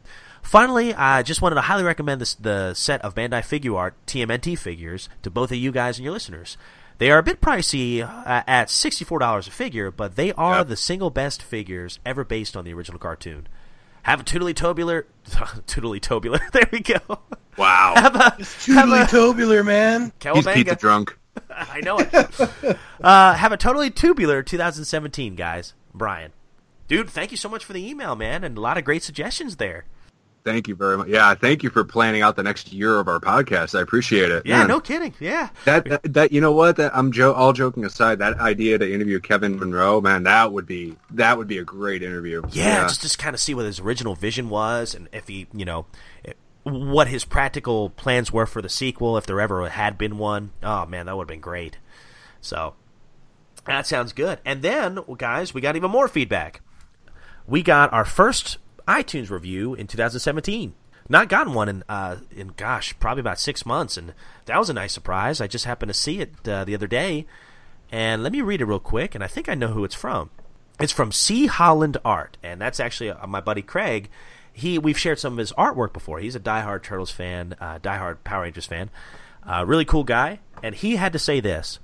Finally, 0.43 0.95
I 0.95 1.23
just 1.23 1.43
wanted 1.43 1.57
to 1.57 1.63
highly 1.63 1.83
recommend 1.85 2.21
this, 2.21 2.35
the 2.35 2.73
set 2.75 3.03
of 3.03 3.15
Bandai 3.15 3.41
Figuarts 3.43 3.93
TMNT 4.07 4.57
figures 4.59 5.09
to 5.23 5.31
both 5.31 5.51
of 5.51 5.57
you 5.59 5.73
guys 5.73 5.99
and 5.99 6.05
your 6.05 6.13
listeners. 6.13 6.57
They 6.99 7.11
are 7.11 7.19
a 7.19 7.23
bit 7.23 7.41
pricey 7.41 8.03
uh, 8.03 8.43
at 8.47 8.69
$64 8.69 9.47
a 9.47 9.51
figure, 9.51 9.91
but 9.91 10.17
they 10.17 10.33
are 10.33 10.59
Yep. 10.59 10.69
the 10.69 10.77
single 10.77 11.11
best 11.11 11.43
figures 11.43 11.99
ever 12.05 12.25
based 12.25 12.57
on 12.57 12.65
the 12.65 12.73
original 12.73 12.99
cartoon. 12.99 13.47
Have 14.03 14.21
a 14.21 14.25
tootly 14.25 14.55
tobular, 14.55 15.07
tootly 15.67 16.01
tobular. 16.01 16.41
There 16.53 16.69
we 16.73 16.81
go. 16.81 16.99
Wow. 17.57 17.93
Have 17.97 18.15
a, 18.17 18.19
have 18.31 18.65
Totally 18.65 19.01
a 19.03 19.07
tubular, 19.07 19.63
man. 19.65 20.13
He's 20.23 20.47
pizza 20.47 20.75
cowabunga. 20.75 20.79
drunk. 20.79 21.19
I 21.51 21.81
know 21.81 21.99
it. 21.99 22.79
uh, 23.01 23.35
have 23.35 23.53
a 23.53 23.57
totally 23.57 23.91
tubular 23.91 24.43
2017, 24.43 25.35
guys. 25.35 25.75
Brian, 25.95 26.33
dude, 26.87 27.11
thank 27.11 27.31
you 27.31 27.37
so 27.37 27.49
much 27.49 27.65
for 27.65 27.73
the 27.73 27.87
email, 27.89 28.15
man, 28.17 28.45
and 28.45 28.57
a 28.57 28.61
lot 28.61 28.79
of 28.79 28.85
great 28.85 29.03
suggestions 29.03 29.57
there. 29.57 29.85
Thank 30.45 30.67
you 30.69 30.75
very 30.75 30.97
much. 30.97 31.09
Yeah, 31.09 31.35
thank 31.35 31.63
you 31.63 31.69
for 31.69 31.85
planning 31.85 32.23
out 32.23 32.37
the 32.37 32.43
next 32.43 32.73
year 32.73 32.99
of 32.99 33.07
our 33.09 33.21
podcast. 33.21 33.79
I 33.79 33.83
appreciate 33.83 34.31
it. 34.31 34.47
Yeah, 34.47 34.59
Man, 34.59 34.69
no 34.69 34.81
kidding. 34.81 35.13
Yeah. 35.21 35.51
That, 35.67 35.85
that 35.85 36.13
that 36.15 36.33
you 36.33 36.41
know 36.41 36.53
what? 36.53 36.77
That 36.77 36.97
I'm 36.97 37.13
jo- 37.13 37.35
all 37.35 37.53
joking 37.53 37.85
aside. 37.85 38.21
That 38.21 38.39
idea 38.39 38.79
to 38.79 38.91
interview 38.91 39.21
Kevin 39.21 39.59
Munroe, 39.59 40.01
man, 40.01 40.23
that 40.23 40.53
would 40.53 40.65
be 40.65 40.97
that 41.11 41.37
would 41.37 41.49
be 41.49 41.59
a 41.59 41.65
great 41.65 42.03
interview. 42.03 42.41
Yeah, 42.51 42.85
just 42.85 43.03
just 43.03 43.19
kind 43.19 43.35
of 43.35 43.41
see 43.41 43.53
what 43.55 43.67
his 43.67 43.79
original 43.81 44.15
vision 44.15 44.49
was, 44.49 44.95
and 44.95 45.09
if 45.13 45.29
he, 45.29 45.49
you 45.53 45.67
know, 45.67 45.85
what 46.71 47.09
his 47.09 47.25
practical 47.25 47.91
plans 47.91 48.33
were 48.33 48.47
for 48.47 48.63
the 48.63 48.69
sequel, 48.69 49.17
if 49.17 49.27
there 49.27 49.41
ever 49.41 49.69
had 49.69 49.99
been 49.99 50.19
one. 50.19 50.53
Oh 50.63 50.87
man, 50.87 51.07
that 51.07 51.17
would 51.17 51.25
have 51.25 51.29
been 51.29 51.41
great. 51.41 51.79
So 52.41 52.75
that 53.67 53.87
sounds 53.87 54.13
good. 54.13 54.39
And 54.45 54.63
then, 54.63 54.99
guys, 55.17 55.53
we 55.53 55.61
got 55.61 55.77
even 55.77 55.91
more 55.91 56.09
feedback. 56.09 56.63
We 57.47 57.63
got 57.63 57.93
our 57.93 58.05
first 58.05 58.59
iTunes 58.87 59.31
review 59.31 59.75
in 59.75 59.87
2017. 59.87 60.75
Not 61.11 61.29
gotten 61.29 61.55
one 61.55 61.69
in 61.69 61.85
uh, 61.89 62.17
in 62.31 62.49
gosh, 62.49 62.99
probably 62.99 63.21
about 63.21 63.39
six 63.39 63.65
months, 63.65 63.97
and 63.97 64.13
that 64.45 64.59
was 64.59 64.69
a 64.69 64.75
nice 64.75 64.93
surprise. 64.93 65.41
I 65.41 65.47
just 65.47 65.65
happened 65.65 65.89
to 65.89 65.95
see 65.95 66.21
it 66.21 66.47
uh, 66.47 66.65
the 66.65 66.75
other 66.75 66.87
day, 66.87 67.27
and 67.91 68.23
let 68.23 68.33
me 68.33 68.43
read 68.43 68.61
it 68.61 68.67
real 68.67 68.79
quick. 68.79 69.15
And 69.15 69.25
I 69.25 69.27
think 69.27 69.49
I 69.49 69.55
know 69.55 69.69
who 69.69 69.85
it's 69.85 69.95
from. 69.95 70.29
It's 70.79 70.93
from 70.93 71.11
C 71.11 71.47
Holland 71.47 71.97
Art, 72.05 72.37
and 72.43 72.61
that's 72.61 72.79
actually 72.79 73.11
uh, 73.11 73.27
my 73.27 73.41
buddy 73.41 73.63
Craig. 73.63 74.11
He 74.59 74.79
we've 74.79 74.99
shared 74.99 75.19
some 75.19 75.35
of 75.35 75.39
his 75.39 75.53
artwork 75.53 75.93
before. 75.93 76.19
He's 76.19 76.35
a 76.35 76.41
diehard 76.41 76.83
Turtles 76.83 77.11
fan, 77.11 77.55
uh, 77.61 77.79
diehard 77.79 78.25
Power 78.25 78.43
Rangers 78.43 78.67
fan. 78.67 78.91
Uh, 79.45 79.65
really 79.67 79.85
cool 79.85 80.05
guy, 80.05 80.41
and 80.63 80.75
he 80.75 80.97
had 80.97 81.13
to 81.13 81.19
say 81.19 81.41
this. 81.41 81.79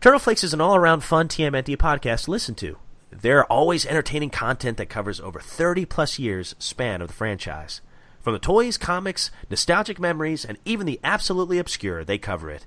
Turtle 0.00 0.18
Flakes 0.18 0.44
is 0.44 0.54
an 0.54 0.60
all-around 0.60 1.00
fun 1.02 1.28
TMNT 1.28 1.76
podcast 1.76 2.24
to 2.24 2.30
listen 2.30 2.54
to. 2.56 2.78
They're 3.10 3.44
always 3.44 3.84
entertaining 3.84 4.30
content 4.30 4.76
that 4.78 4.88
covers 4.88 5.20
over 5.20 5.40
30 5.40 5.84
plus 5.84 6.18
years 6.18 6.54
span 6.58 7.02
of 7.02 7.08
the 7.08 7.14
franchise. 7.14 7.80
From 8.20 8.32
the 8.32 8.38
toys, 8.38 8.76
comics, 8.76 9.30
nostalgic 9.50 9.98
memories, 9.98 10.44
and 10.44 10.58
even 10.64 10.86
the 10.86 11.00
absolutely 11.04 11.58
obscure, 11.58 12.04
they 12.04 12.18
cover 12.18 12.50
it. 12.50 12.66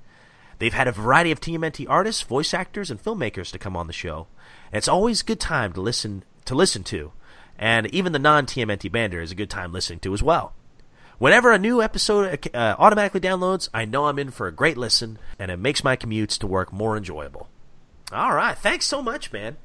They've 0.59 0.73
had 0.73 0.87
a 0.87 0.91
variety 0.91 1.31
of 1.31 1.39
TMNT 1.39 1.87
artists, 1.89 2.21
voice 2.21 2.53
actors, 2.53 2.91
and 2.91 3.01
filmmakers 3.01 3.51
to 3.51 3.59
come 3.59 3.75
on 3.75 3.87
the 3.87 3.93
show. 3.93 4.27
And 4.71 4.77
it's 4.77 4.87
always 4.87 5.21
a 5.21 5.25
good 5.25 5.39
time 5.39 5.73
to 5.73 5.81
listen 5.81 6.23
to 6.45 6.55
listen 6.55 6.83
to. 6.85 7.11
And 7.61 7.85
even 7.93 8.11
the 8.11 8.19
non-TMNT 8.19 8.91
bander 8.91 9.21
is 9.21 9.31
a 9.31 9.35
good 9.35 9.49
time 9.51 9.71
listening 9.71 9.99
to 9.99 10.13
as 10.13 10.23
well. 10.23 10.53
Whenever 11.19 11.51
a 11.51 11.59
new 11.59 11.83
episode 11.83 12.49
uh, 12.55 12.75
automatically 12.79 13.21
downloads, 13.21 13.69
I 13.71 13.85
know 13.85 14.07
I'm 14.07 14.17
in 14.17 14.31
for 14.31 14.47
a 14.47 14.51
great 14.51 14.75
listen, 14.75 15.19
and 15.37 15.51
it 15.51 15.57
makes 15.57 15.83
my 15.83 15.95
commutes 15.95 16.39
to 16.39 16.47
work 16.47 16.73
more 16.73 16.97
enjoyable. 16.97 17.47
All 18.11 18.33
right, 18.33 18.57
thanks 18.57 18.87
so 18.87 19.03
much, 19.03 19.31
man. 19.31 19.57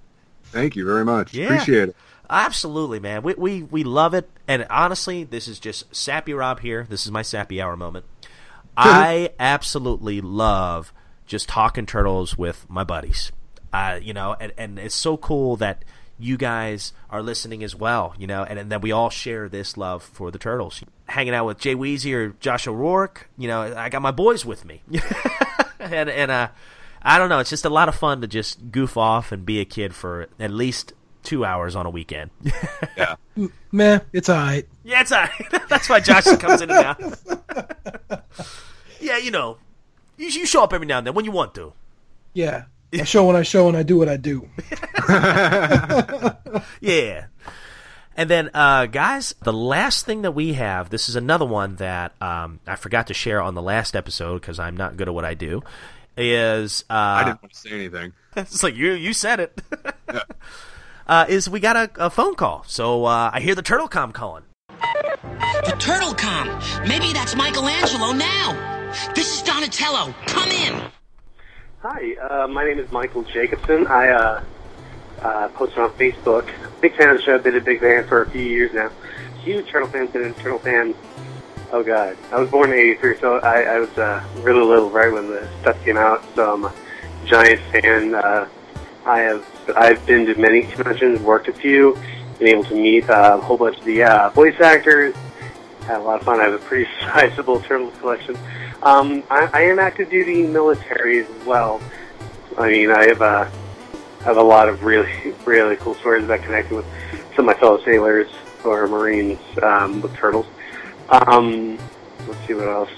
Thank 0.44 0.76
you 0.76 0.84
very 0.84 1.06
much. 1.06 1.32
Yeah. 1.32 1.46
Appreciate 1.46 1.88
it. 1.88 1.96
Absolutely, 2.28 3.00
man. 3.00 3.22
We, 3.22 3.34
we 3.34 3.62
we 3.62 3.84
love 3.84 4.12
it, 4.12 4.28
and 4.46 4.66
honestly, 4.68 5.24
this 5.24 5.48
is 5.48 5.58
just 5.58 5.94
sappy 5.94 6.34
Rob 6.34 6.60
here. 6.60 6.86
This 6.88 7.06
is 7.06 7.10
my 7.10 7.22
sappy 7.22 7.62
hour 7.62 7.76
moment. 7.76 8.04
I 8.76 9.30
absolutely 9.38 10.20
love 10.20 10.92
just 11.24 11.48
talking 11.48 11.86
turtles 11.86 12.36
with 12.36 12.66
my 12.68 12.84
buddies. 12.84 13.32
Uh, 13.72 13.98
you 14.02 14.12
know, 14.12 14.36
and, 14.38 14.52
and 14.58 14.78
it's 14.78 14.94
so 14.94 15.16
cool 15.16 15.56
that 15.56 15.84
you 16.18 16.36
guys 16.36 16.92
are 17.10 17.22
listening 17.22 17.62
as 17.62 17.74
well. 17.74 18.14
You 18.18 18.26
know, 18.26 18.42
and, 18.44 18.58
and 18.58 18.72
that 18.72 18.82
we 18.82 18.92
all 18.92 19.10
share 19.10 19.48
this 19.48 19.76
love 19.76 20.02
for 20.02 20.30
the 20.30 20.38
turtles. 20.38 20.82
Hanging 21.08 21.34
out 21.34 21.46
with 21.46 21.58
Jay 21.58 21.74
Weezy 21.74 22.12
or 22.14 22.28
Josh 22.40 22.66
O'Rourke. 22.66 23.28
You 23.38 23.48
know, 23.48 23.74
I 23.76 23.88
got 23.88 24.02
my 24.02 24.10
boys 24.10 24.44
with 24.44 24.64
me, 24.64 24.82
and 25.78 26.08
and 26.10 26.30
uh, 26.30 26.48
I 27.02 27.18
don't 27.18 27.28
know. 27.28 27.38
It's 27.38 27.50
just 27.50 27.64
a 27.64 27.70
lot 27.70 27.88
of 27.88 27.94
fun 27.94 28.20
to 28.22 28.26
just 28.26 28.72
goof 28.72 28.96
off 28.96 29.30
and 29.32 29.46
be 29.46 29.60
a 29.60 29.64
kid 29.64 29.94
for 29.94 30.26
at 30.40 30.50
least 30.50 30.92
two 31.22 31.44
hours 31.44 31.74
on 31.76 31.86
a 31.86 31.90
weekend. 31.90 32.30
Yeah. 32.96 33.16
Meh, 33.72 33.98
it's 34.14 34.30
alright. 34.30 34.66
yeah, 34.82 35.02
it's 35.02 35.12
all 35.12 35.20
right. 35.20 35.62
That's 35.68 35.86
why 35.90 36.00
Josh 36.00 36.24
comes 36.38 36.62
in 36.62 36.70
and 36.70 36.78
out. 36.78 36.98
yeah, 39.00 39.18
you 39.18 39.30
know, 39.30 39.58
you, 40.16 40.28
you 40.28 40.46
show 40.46 40.62
up 40.64 40.72
every 40.72 40.86
now 40.86 40.96
and 40.96 41.06
then 41.06 41.12
when 41.12 41.26
you 41.26 41.30
want 41.30 41.54
to. 41.56 41.74
Yeah. 42.32 42.64
I 43.00 43.04
show 43.04 43.26
when 43.26 43.36
I 43.36 43.42
show 43.42 43.68
and 43.68 43.76
I 43.76 43.82
do 43.82 43.98
what 43.98 44.08
I 44.08 44.16
do. 44.16 44.48
Yeah. 46.80 47.26
And 48.16 48.30
then, 48.30 48.50
uh, 48.54 48.86
guys, 48.86 49.34
the 49.42 49.52
last 49.52 50.06
thing 50.06 50.22
that 50.22 50.32
we 50.32 50.54
have, 50.54 50.88
this 50.88 51.08
is 51.08 51.16
another 51.16 51.44
one 51.44 51.76
that 51.76 52.14
um, 52.22 52.60
I 52.66 52.76
forgot 52.76 53.08
to 53.08 53.14
share 53.14 53.42
on 53.42 53.54
the 53.54 53.60
last 53.62 53.94
episode 53.94 54.40
because 54.40 54.58
I'm 54.58 54.76
not 54.76 54.96
good 54.96 55.08
at 55.08 55.14
what 55.14 55.26
I 55.26 55.34
do, 55.34 55.62
is 56.16 56.84
uh, 56.88 56.94
I 56.94 57.24
didn't 57.24 57.42
want 57.42 57.52
to 57.52 57.58
say 57.58 57.70
anything. 57.72 58.12
it's 58.36 58.62
like 58.62 58.74
you 58.74 58.92
you 58.92 59.12
said 59.12 59.40
it. 59.40 59.60
uh, 61.06 61.26
is 61.28 61.50
we 61.50 61.60
got 61.60 61.76
a, 61.76 62.06
a 62.06 62.08
phone 62.08 62.36
call. 62.36 62.64
So 62.66 63.04
uh, 63.04 63.30
I 63.34 63.40
hear 63.40 63.54
the 63.54 63.62
TurtleCom 63.62 64.14
calling. 64.14 64.44
The 64.70 65.76
TurtleCom. 65.78 66.88
Maybe 66.88 67.12
that's 67.12 67.36
Michelangelo 67.36 68.12
now. 68.12 68.92
This 69.14 69.36
is 69.36 69.42
Donatello. 69.42 70.14
Come 70.26 70.48
in. 70.48 70.90
Hi, 71.82 72.14
uh, 72.14 72.48
my 72.48 72.64
name 72.64 72.78
is 72.78 72.90
Michael 72.90 73.22
Jacobson. 73.22 73.86
I 73.86 74.08
uh, 74.08 74.44
uh, 75.20 75.48
posted 75.48 75.78
on 75.78 75.90
Facebook. 75.90 76.50
Big 76.80 76.96
fan 76.96 77.10
of 77.10 77.18
the 77.18 77.22
show. 77.22 77.38
Been 77.38 77.54
a 77.54 77.60
big 77.60 77.80
fan 77.80 78.08
for 78.08 78.22
a 78.22 78.30
few 78.30 78.40
years 78.40 78.72
now. 78.72 78.90
Huge 79.42 79.68
Turtle 79.68 79.86
fan. 79.86 80.06
Been 80.06 80.24
a 80.24 80.32
Turtle 80.32 80.58
fan. 80.58 80.94
Oh 81.72 81.82
God, 81.82 82.16
I 82.32 82.40
was 82.40 82.50
born 82.50 82.72
in 82.72 82.78
'83, 82.78 83.18
so 83.18 83.40
I, 83.40 83.60
I 83.64 83.78
was 83.78 83.90
uh, 83.98 84.24
really 84.38 84.64
little 84.64 84.88
right 84.88 85.12
when 85.12 85.28
the 85.28 85.46
stuff 85.60 85.84
came 85.84 85.98
out. 85.98 86.24
So 86.34 86.54
I'm 86.54 86.64
a 86.64 86.72
giant 87.26 87.60
fan. 87.70 88.14
Uh, 88.14 88.48
I 89.04 89.18
have 89.18 89.46
I've 89.76 90.04
been 90.06 90.24
to 90.26 90.34
many 90.36 90.62
conventions, 90.62 91.20
worked 91.20 91.48
a 91.48 91.52
few, 91.52 91.98
been 92.38 92.48
able 92.48 92.64
to 92.64 92.74
meet 92.74 93.08
uh, 93.10 93.36
a 93.38 93.44
whole 93.44 93.58
bunch 93.58 93.76
of 93.76 93.84
the 93.84 94.02
uh, 94.02 94.30
voice 94.30 94.58
actors. 94.62 95.14
Had 95.82 95.98
a 95.98 96.02
lot 96.02 96.20
of 96.20 96.24
fun. 96.24 96.40
I 96.40 96.44
have 96.44 96.54
a 96.54 96.58
pretty 96.58 96.90
sizable 97.00 97.60
turtle 97.60 97.90
collection. 98.00 98.34
Um, 98.82 99.22
I, 99.30 99.48
I 99.52 99.60
am 99.62 99.78
active 99.78 100.10
duty 100.10 100.46
military 100.46 101.24
as 101.24 101.44
well. 101.44 101.80
I 102.58 102.68
mean, 102.68 102.90
I 102.90 103.06
have 103.08 103.22
uh, 103.22 103.50
have 104.20 104.36
a 104.36 104.42
lot 104.42 104.68
of 104.68 104.82
really, 104.82 105.34
really 105.44 105.76
cool 105.76 105.94
stories 105.96 106.24
about 106.24 106.42
connecting 106.42 106.76
with 106.76 106.86
some 107.34 107.48
of 107.48 107.54
my 107.54 107.60
fellow 107.60 107.82
sailors 107.84 108.28
or 108.64 108.86
Marines 108.88 109.38
um, 109.62 110.02
with 110.02 110.14
turtles. 110.14 110.46
Um, 111.08 111.78
let's 112.26 112.46
see 112.46 112.54
what 112.54 112.68
else. 112.68 112.90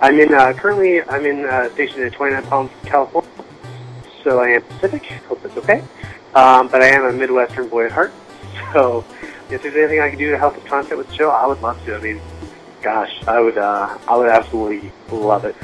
I'm 0.00 0.18
in 0.20 0.32
uh, 0.32 0.52
currently. 0.52 1.02
I'm 1.02 1.26
in 1.26 1.44
uh, 1.44 1.70
stationed 1.70 2.04
at 2.04 2.12
29 2.12 2.42
Palms, 2.44 2.70
California. 2.84 3.30
So 4.22 4.40
I 4.40 4.50
am 4.50 4.62
Pacific. 4.62 5.04
Hope 5.28 5.42
that's 5.42 5.56
okay. 5.56 5.82
Um, 6.34 6.68
but 6.68 6.82
I 6.82 6.88
am 6.88 7.04
a 7.04 7.12
Midwestern 7.12 7.68
boy 7.68 7.86
at 7.86 7.92
heart. 7.92 8.12
So 8.74 9.02
if 9.50 9.62
there's 9.62 9.74
anything 9.76 10.00
I 10.00 10.10
can 10.10 10.18
do 10.18 10.30
to 10.30 10.36
help 10.36 10.54
with 10.54 10.66
content 10.66 10.98
with 10.98 11.08
the 11.08 11.14
show, 11.14 11.30
I 11.30 11.46
would 11.46 11.62
love 11.62 11.82
to. 11.86 11.96
I 11.96 12.00
mean, 12.00 12.20
gosh, 12.82 13.12
I 13.26 13.40
would. 13.40 13.58
Uh, 13.58 13.98
I 14.06 14.16
would 14.16 14.28
absolutely 14.28 14.92
love 15.10 15.44
it. 15.44 15.56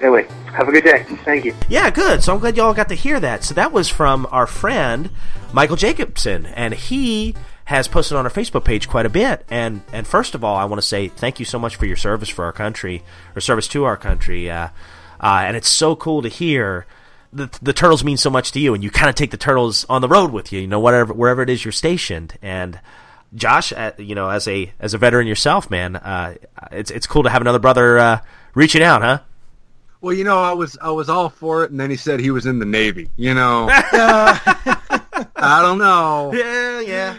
Anyway, 0.00 0.28
have 0.52 0.68
a 0.68 0.72
good 0.72 0.84
day. 0.84 1.04
Thank 1.24 1.44
you. 1.44 1.54
Yeah, 1.68 1.90
good. 1.90 2.22
So 2.22 2.34
I'm 2.34 2.38
glad 2.38 2.56
y'all 2.56 2.74
got 2.74 2.88
to 2.90 2.94
hear 2.94 3.18
that. 3.20 3.44
So 3.44 3.54
that 3.54 3.72
was 3.72 3.88
from 3.88 4.26
our 4.30 4.46
friend 4.46 5.10
Michael 5.52 5.76
Jacobson, 5.76 6.46
and 6.46 6.74
he 6.74 7.34
has 7.66 7.88
posted 7.88 8.16
on 8.16 8.24
our 8.26 8.30
Facebook 8.30 8.64
page 8.64 8.88
quite 8.88 9.06
a 9.06 9.10
bit. 9.10 9.44
And 9.50 9.82
and 9.92 10.06
first 10.06 10.34
of 10.34 10.44
all, 10.44 10.56
I 10.56 10.64
want 10.64 10.80
to 10.80 10.86
say 10.86 11.08
thank 11.08 11.38
you 11.38 11.46
so 11.46 11.58
much 11.58 11.76
for 11.76 11.86
your 11.86 11.96
service 11.96 12.28
for 12.28 12.44
our 12.44 12.52
country, 12.52 13.02
or 13.34 13.40
service 13.40 13.68
to 13.68 13.84
our 13.84 13.96
country. 13.96 14.50
Uh, 14.50 14.68
uh, 15.20 15.44
and 15.46 15.56
it's 15.56 15.68
so 15.68 15.96
cool 15.96 16.20
to 16.22 16.28
hear 16.28 16.86
the 17.32 17.48
the 17.62 17.72
turtles 17.72 18.04
mean 18.04 18.18
so 18.18 18.30
much 18.30 18.52
to 18.52 18.60
you, 18.60 18.74
and 18.74 18.84
you 18.84 18.90
kind 18.90 19.08
of 19.08 19.14
take 19.14 19.30
the 19.30 19.36
turtles 19.36 19.86
on 19.88 20.02
the 20.02 20.08
road 20.08 20.30
with 20.30 20.52
you. 20.52 20.60
You 20.60 20.66
know, 20.66 20.80
whatever 20.80 21.14
wherever 21.14 21.40
it 21.42 21.50
is 21.50 21.64
you're 21.64 21.72
stationed, 21.72 22.38
and. 22.42 22.80
Josh, 23.36 23.72
uh, 23.72 23.92
you 23.98 24.14
know, 24.14 24.28
as 24.28 24.48
a 24.48 24.72
as 24.80 24.94
a 24.94 24.98
veteran 24.98 25.26
yourself, 25.26 25.70
man, 25.70 25.96
uh, 25.96 26.34
it's 26.72 26.90
it's 26.90 27.06
cool 27.06 27.22
to 27.22 27.30
have 27.30 27.42
another 27.42 27.58
brother 27.58 27.98
uh, 27.98 28.20
reaching 28.54 28.82
out, 28.82 29.02
huh? 29.02 29.18
Well, 30.00 30.14
you 30.14 30.24
know, 30.24 30.38
I 30.38 30.52
was 30.52 30.76
I 30.80 30.90
was 30.90 31.08
all 31.08 31.28
for 31.28 31.64
it, 31.64 31.70
and 31.70 31.78
then 31.78 31.90
he 31.90 31.96
said 31.96 32.20
he 32.20 32.30
was 32.30 32.46
in 32.46 32.58
the 32.58 32.66
Navy. 32.66 33.10
You 33.16 33.34
know, 33.34 33.68
I 33.70 35.60
don't 35.62 35.78
know. 35.78 36.32
Yeah, 36.32 36.80
yeah. 36.80 37.18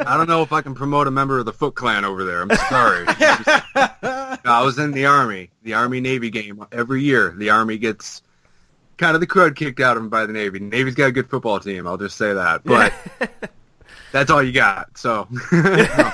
I 0.00 0.16
don't 0.16 0.28
know 0.28 0.42
if 0.42 0.52
I 0.52 0.62
can 0.62 0.74
promote 0.74 1.06
a 1.06 1.10
member 1.10 1.38
of 1.38 1.44
the 1.44 1.52
Foot 1.52 1.74
Clan 1.74 2.04
over 2.04 2.24
there. 2.24 2.42
I'm 2.42 2.50
sorry. 2.68 3.04
I 4.44 4.62
was 4.64 4.78
in 4.78 4.92
the 4.92 5.06
Army, 5.06 5.50
the 5.62 5.74
Army 5.74 6.00
Navy 6.00 6.30
game 6.30 6.64
every 6.72 7.02
year. 7.02 7.34
The 7.36 7.50
Army 7.50 7.78
gets 7.78 8.22
kind 8.96 9.14
of 9.14 9.20
the 9.20 9.26
crud 9.26 9.56
kicked 9.56 9.80
out 9.80 9.96
of 9.96 10.02
them 10.02 10.10
by 10.10 10.26
the 10.26 10.32
Navy. 10.32 10.60
Navy's 10.60 10.94
got 10.94 11.06
a 11.06 11.12
good 11.12 11.28
football 11.28 11.60
team. 11.60 11.86
I'll 11.86 11.98
just 11.98 12.16
say 12.16 12.32
that. 12.32 12.64
But 12.64 12.92
that's 14.12 14.30
all 14.30 14.42
you 14.42 14.52
got. 14.52 14.96
So, 14.96 15.28
no. 15.52 16.10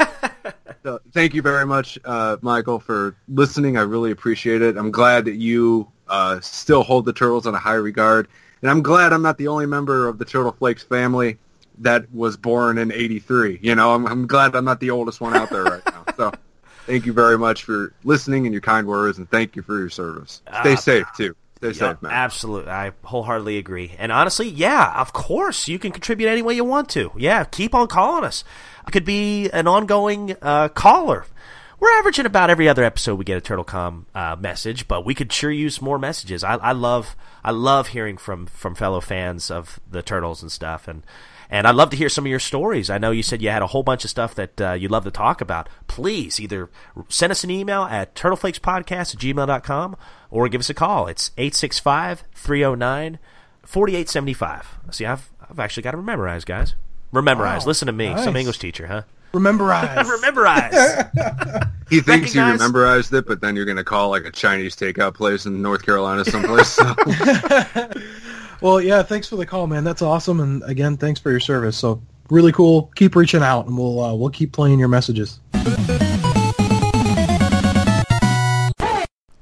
So, 0.82 1.00
thank 1.12 1.34
you 1.34 1.42
very 1.42 1.66
much, 1.66 1.98
uh, 2.04 2.36
Michael, 2.42 2.78
for 2.78 3.16
listening. 3.28 3.76
I 3.76 3.82
really 3.82 4.10
appreciate 4.12 4.62
it. 4.62 4.76
I'm 4.76 4.90
glad 4.90 5.24
that 5.24 5.34
you 5.34 5.88
uh, 6.08 6.38
still 6.40 6.82
hold 6.82 7.04
the 7.04 7.12
turtles 7.12 7.46
in 7.46 7.54
a 7.54 7.58
high 7.58 7.74
regard, 7.74 8.28
and 8.62 8.70
I'm 8.70 8.82
glad 8.82 9.12
I'm 9.12 9.22
not 9.22 9.36
the 9.38 9.48
only 9.48 9.66
member 9.66 10.06
of 10.06 10.18
the 10.18 10.24
Turtle 10.24 10.52
Flakes 10.52 10.84
family 10.84 11.38
that 11.78 12.12
was 12.14 12.36
born 12.36 12.78
in 12.78 12.92
'83. 12.92 13.58
You 13.62 13.74
know, 13.74 13.94
I'm, 13.94 14.06
I'm 14.06 14.26
glad 14.26 14.54
I'm 14.54 14.64
not 14.64 14.78
the 14.80 14.90
oldest 14.90 15.20
one 15.20 15.34
out 15.34 15.50
there 15.50 15.64
right 15.64 15.84
now. 15.86 16.04
So, 16.16 16.32
thank 16.86 17.04
you 17.04 17.12
very 17.12 17.36
much 17.36 17.64
for 17.64 17.92
listening 18.04 18.46
and 18.46 18.54
your 18.54 18.62
kind 18.62 18.86
words, 18.86 19.18
and 19.18 19.28
thank 19.28 19.56
you 19.56 19.62
for 19.62 19.78
your 19.78 19.90
service. 19.90 20.42
Stay 20.60 20.74
Ah, 20.74 20.76
safe 20.76 21.06
too. 21.16 21.34
Safe, 21.62 22.02
man. 22.02 22.12
Absolutely. 22.12 22.70
I 22.70 22.92
wholeheartedly 23.02 23.56
agree. 23.56 23.94
And 23.98 24.12
honestly, 24.12 24.48
yeah, 24.48 25.00
of 25.00 25.12
course, 25.12 25.68
you 25.68 25.78
can 25.78 25.90
contribute 25.90 26.28
any 26.28 26.42
way 26.42 26.54
you 26.54 26.64
want 26.64 26.88
to. 26.90 27.12
Yeah, 27.16 27.44
keep 27.44 27.74
on 27.74 27.88
calling 27.88 28.24
us. 28.24 28.44
I 28.84 28.90
could 28.90 29.04
be 29.04 29.48
an 29.50 29.66
ongoing 29.66 30.36
uh, 30.42 30.68
caller. 30.68 31.24
We're 31.78 31.92
averaging 31.98 32.24
about 32.26 32.48
every 32.48 32.68
other 32.68 32.84
episode 32.84 33.16
we 33.16 33.24
get 33.24 33.36
a 33.36 33.54
TurtleCom 33.54 34.04
uh, 34.14 34.36
message, 34.38 34.88
but 34.88 35.04
we 35.04 35.14
could 35.14 35.32
sure 35.32 35.50
use 35.50 35.82
more 35.82 35.98
messages. 35.98 36.42
I, 36.42 36.54
I 36.54 36.72
love 36.72 37.16
I 37.44 37.50
love 37.50 37.88
hearing 37.88 38.16
from 38.16 38.46
from 38.46 38.74
fellow 38.74 39.00
fans 39.00 39.50
of 39.50 39.78
the 39.90 40.02
Turtles 40.02 40.40
and 40.40 40.50
stuff, 40.50 40.88
and 40.88 41.04
and 41.50 41.66
I'd 41.66 41.74
love 41.74 41.90
to 41.90 41.96
hear 41.96 42.08
some 42.08 42.24
of 42.24 42.30
your 42.30 42.40
stories. 42.40 42.88
I 42.88 42.98
know 42.98 43.10
you 43.10 43.22
said 43.22 43.42
you 43.42 43.50
had 43.50 43.62
a 43.62 43.68
whole 43.68 43.82
bunch 43.82 44.04
of 44.04 44.10
stuff 44.10 44.34
that 44.36 44.60
uh, 44.60 44.72
you'd 44.72 44.90
love 44.90 45.04
to 45.04 45.10
talk 45.10 45.40
about. 45.40 45.68
Please 45.86 46.40
either 46.40 46.70
send 47.08 47.30
us 47.30 47.44
an 47.44 47.50
email 47.50 47.82
at 47.82 48.14
turtleflakespodcast 48.14 49.14
at 49.14 49.20
gmail.com 49.20 49.96
or 50.30 50.48
give 50.48 50.60
us 50.60 50.70
a 50.70 50.74
call. 50.74 51.06
It's 51.06 51.30
865 51.36 52.24
309 52.34 53.18
4875. 53.64 54.78
See, 54.90 55.04
I've, 55.06 55.30
I've 55.48 55.58
actually 55.58 55.82
got 55.82 55.92
to 55.92 55.98
memorize, 55.98 56.44
guys. 56.44 56.74
Rememberize. 57.12 57.60
Wow, 57.60 57.66
Listen 57.66 57.86
to 57.86 57.92
me, 57.92 58.08
nice. 58.10 58.24
some 58.24 58.36
English 58.36 58.58
teacher, 58.58 58.86
huh? 58.86 59.02
Rememberize. 59.32 60.04
Rememberize. 60.04 61.72
He 61.88 62.00
thinks 62.00 62.34
you 62.34 62.40
Recognize- 62.40 62.58
memorized 62.72 63.14
it, 63.14 63.28
but 63.28 63.40
then 63.40 63.54
you're 63.54 63.64
going 63.64 63.76
to 63.76 63.84
call 63.84 64.10
like 64.10 64.24
a 64.24 64.30
Chinese 64.32 64.74
takeout 64.74 65.14
place 65.14 65.46
in 65.46 65.62
North 65.62 65.86
Carolina 65.86 66.24
someplace. 66.24 66.66
So. 66.66 66.94
well, 68.60 68.80
yeah, 68.80 69.04
thanks 69.04 69.28
for 69.28 69.36
the 69.36 69.46
call, 69.46 69.68
man. 69.68 69.84
That's 69.84 70.02
awesome. 70.02 70.40
And 70.40 70.64
again, 70.64 70.96
thanks 70.96 71.20
for 71.20 71.30
your 71.30 71.38
service. 71.38 71.76
So 71.76 72.02
really 72.28 72.50
cool. 72.50 72.90
Keep 72.96 73.14
reaching 73.14 73.42
out, 73.42 73.66
and 73.66 73.78
we'll 73.78 74.02
uh, 74.02 74.14
we'll 74.14 74.30
keep 74.30 74.50
playing 74.50 74.80
your 74.80 74.88
messages. 74.88 75.38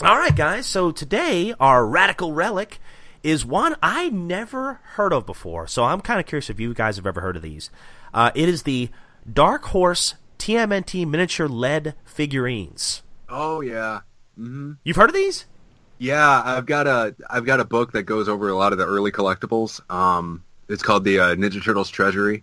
All 0.05 0.19
right, 0.19 0.37
guys. 0.37 0.67
So 0.67 0.93
today, 0.93 1.55
our 1.59 1.87
radical 1.87 2.33
relic 2.35 2.79
is 3.23 3.47
one 3.47 3.75
I 3.83 4.11
never 4.11 4.75
heard 4.83 5.15
of 5.15 5.25
before. 5.25 5.67
So 5.67 5.85
I'm 5.85 6.03
kind 6.03 6.21
of 6.21 6.27
curious 6.27 6.51
if 6.51 6.61
you 6.61 6.75
guys 6.75 6.97
have 6.97 7.07
ever 7.07 7.23
heard 7.23 7.37
of 7.37 7.43
these. 7.43 7.71
Uh, 8.13 8.31
it 8.35 8.47
is 8.49 8.65
the 8.65 8.91
Dark 9.31 9.65
Horse 9.67 10.15
TMNT 10.39 11.07
miniature 11.07 11.49
lead 11.49 11.95
figurines. 12.05 13.03
oh 13.31 13.63
yeah, 13.63 14.01
hmm 14.37 14.73
You've 14.85 14.97
heard 14.97 15.09
of 15.09 15.15
these? 15.15 15.47
yeah. 15.99 16.43
I've 16.45 16.67
got 16.67 16.87
a 16.87 17.15
I've 17.31 17.47
got 17.47 17.61
a 17.61 17.65
book 17.65 17.93
that 17.93 18.03
goes 18.03 18.29
over 18.29 18.49
a 18.51 18.55
lot 18.55 18.73
of 18.73 18.79
the 18.79 18.85
early 18.87 19.11
collectibles. 19.11 19.81
Um, 19.91 20.45
it's 20.69 20.83
called 20.83 21.05
the 21.05 21.19
uh, 21.21 21.35
Ninja 21.35 21.65
Turtles 21.65 21.89
Treasury, 21.89 22.43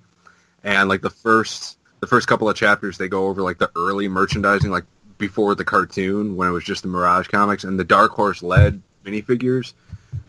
and 0.63 0.89
like 0.89 1.01
the 1.01 1.09
first 1.11 1.77
the 1.99 2.07
first 2.07 2.27
couple 2.27 2.49
of 2.49 2.55
chapters, 2.55 2.97
they 2.97 3.07
go 3.07 3.27
over 3.27 3.43
like 3.43 3.59
the 3.59 3.69
early 3.75 4.07
merchandising, 4.07 4.71
like 4.71 4.85
before 5.21 5.55
the 5.55 5.63
cartoon 5.63 6.35
when 6.35 6.49
it 6.49 6.51
was 6.51 6.65
just 6.65 6.81
the 6.81 6.89
Mirage 6.89 7.27
comics, 7.27 7.63
and 7.63 7.79
the 7.79 7.85
Dark 7.85 8.11
Horse 8.11 8.43
lead 8.43 8.81
minifigures 9.05 9.71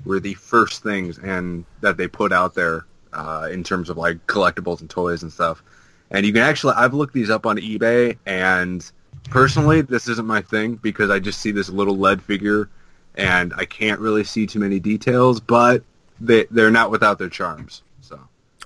were 0.04 0.20
the 0.20 0.34
first 0.34 0.84
things 0.84 1.18
and 1.18 1.64
that 1.80 1.96
they 1.96 2.06
put 2.06 2.32
out 2.32 2.54
there 2.54 2.86
uh, 3.12 3.48
in 3.50 3.64
terms 3.64 3.90
of 3.90 3.96
like 3.96 4.24
collectibles 4.28 4.80
and 4.80 4.88
toys 4.88 5.22
and 5.24 5.32
stuff. 5.32 5.62
And 6.10 6.24
you 6.24 6.32
can 6.32 6.42
actually, 6.42 6.74
I've 6.74 6.94
looked 6.94 7.14
these 7.14 7.30
up 7.30 7.46
on 7.46 7.56
eBay, 7.56 8.18
and 8.26 8.88
personally, 9.30 9.80
this 9.80 10.08
isn't 10.08 10.26
my 10.26 10.42
thing 10.42 10.76
because 10.76 11.10
I 11.10 11.18
just 11.18 11.40
see 11.40 11.50
this 11.50 11.68
little 11.68 11.96
lead 11.96 12.22
figure, 12.22 12.68
and 13.16 13.52
I 13.56 13.64
can't 13.64 13.98
really 13.98 14.24
see 14.24 14.46
too 14.46 14.60
many 14.60 14.78
details, 14.78 15.40
but 15.40 15.82
they 16.20 16.46
they're 16.50 16.70
not 16.70 16.90
without 16.90 17.18
their 17.18 17.30
charms. 17.30 17.82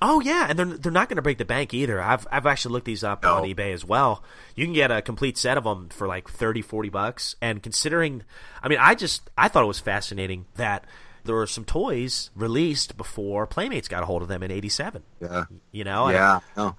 Oh 0.02 0.20
yeah, 0.20 0.46
and 0.48 0.58
they're 0.58 0.66
they're 0.66 0.92
not 0.92 1.08
going 1.08 1.16
to 1.16 1.22
break 1.22 1.38
the 1.38 1.44
bank 1.44 1.72
either. 1.72 2.00
I've 2.00 2.26
I've 2.30 2.46
actually 2.46 2.72
looked 2.72 2.86
these 2.86 3.02
up 3.02 3.24
on 3.24 3.44
eBay 3.44 3.72
as 3.72 3.84
well. 3.84 4.22
You 4.54 4.64
can 4.66 4.74
get 4.74 4.90
a 4.90 5.00
complete 5.00 5.38
set 5.38 5.56
of 5.56 5.64
them 5.64 5.88
for 5.88 6.06
like 6.06 6.28
30 6.28 6.60
40 6.62 6.88
bucks 6.90 7.36
and 7.40 7.62
considering 7.62 8.22
I 8.62 8.68
mean, 8.68 8.78
I 8.80 8.94
just 8.94 9.30
I 9.38 9.48
thought 9.48 9.62
it 9.64 9.68
was 9.68 9.80
fascinating 9.80 10.46
that 10.56 10.84
there 11.24 11.34
were 11.34 11.46
some 11.46 11.64
toys 11.64 12.30
released 12.36 12.96
before 12.96 13.46
Playmates 13.46 13.88
got 13.88 14.02
a 14.02 14.06
hold 14.06 14.22
of 14.22 14.28
them 14.28 14.42
in 14.42 14.50
87. 14.50 15.02
yeah, 15.20 15.44
You 15.72 15.84
know? 15.84 16.04
And- 16.06 16.14
yeah, 16.14 16.40
no. 16.56 16.76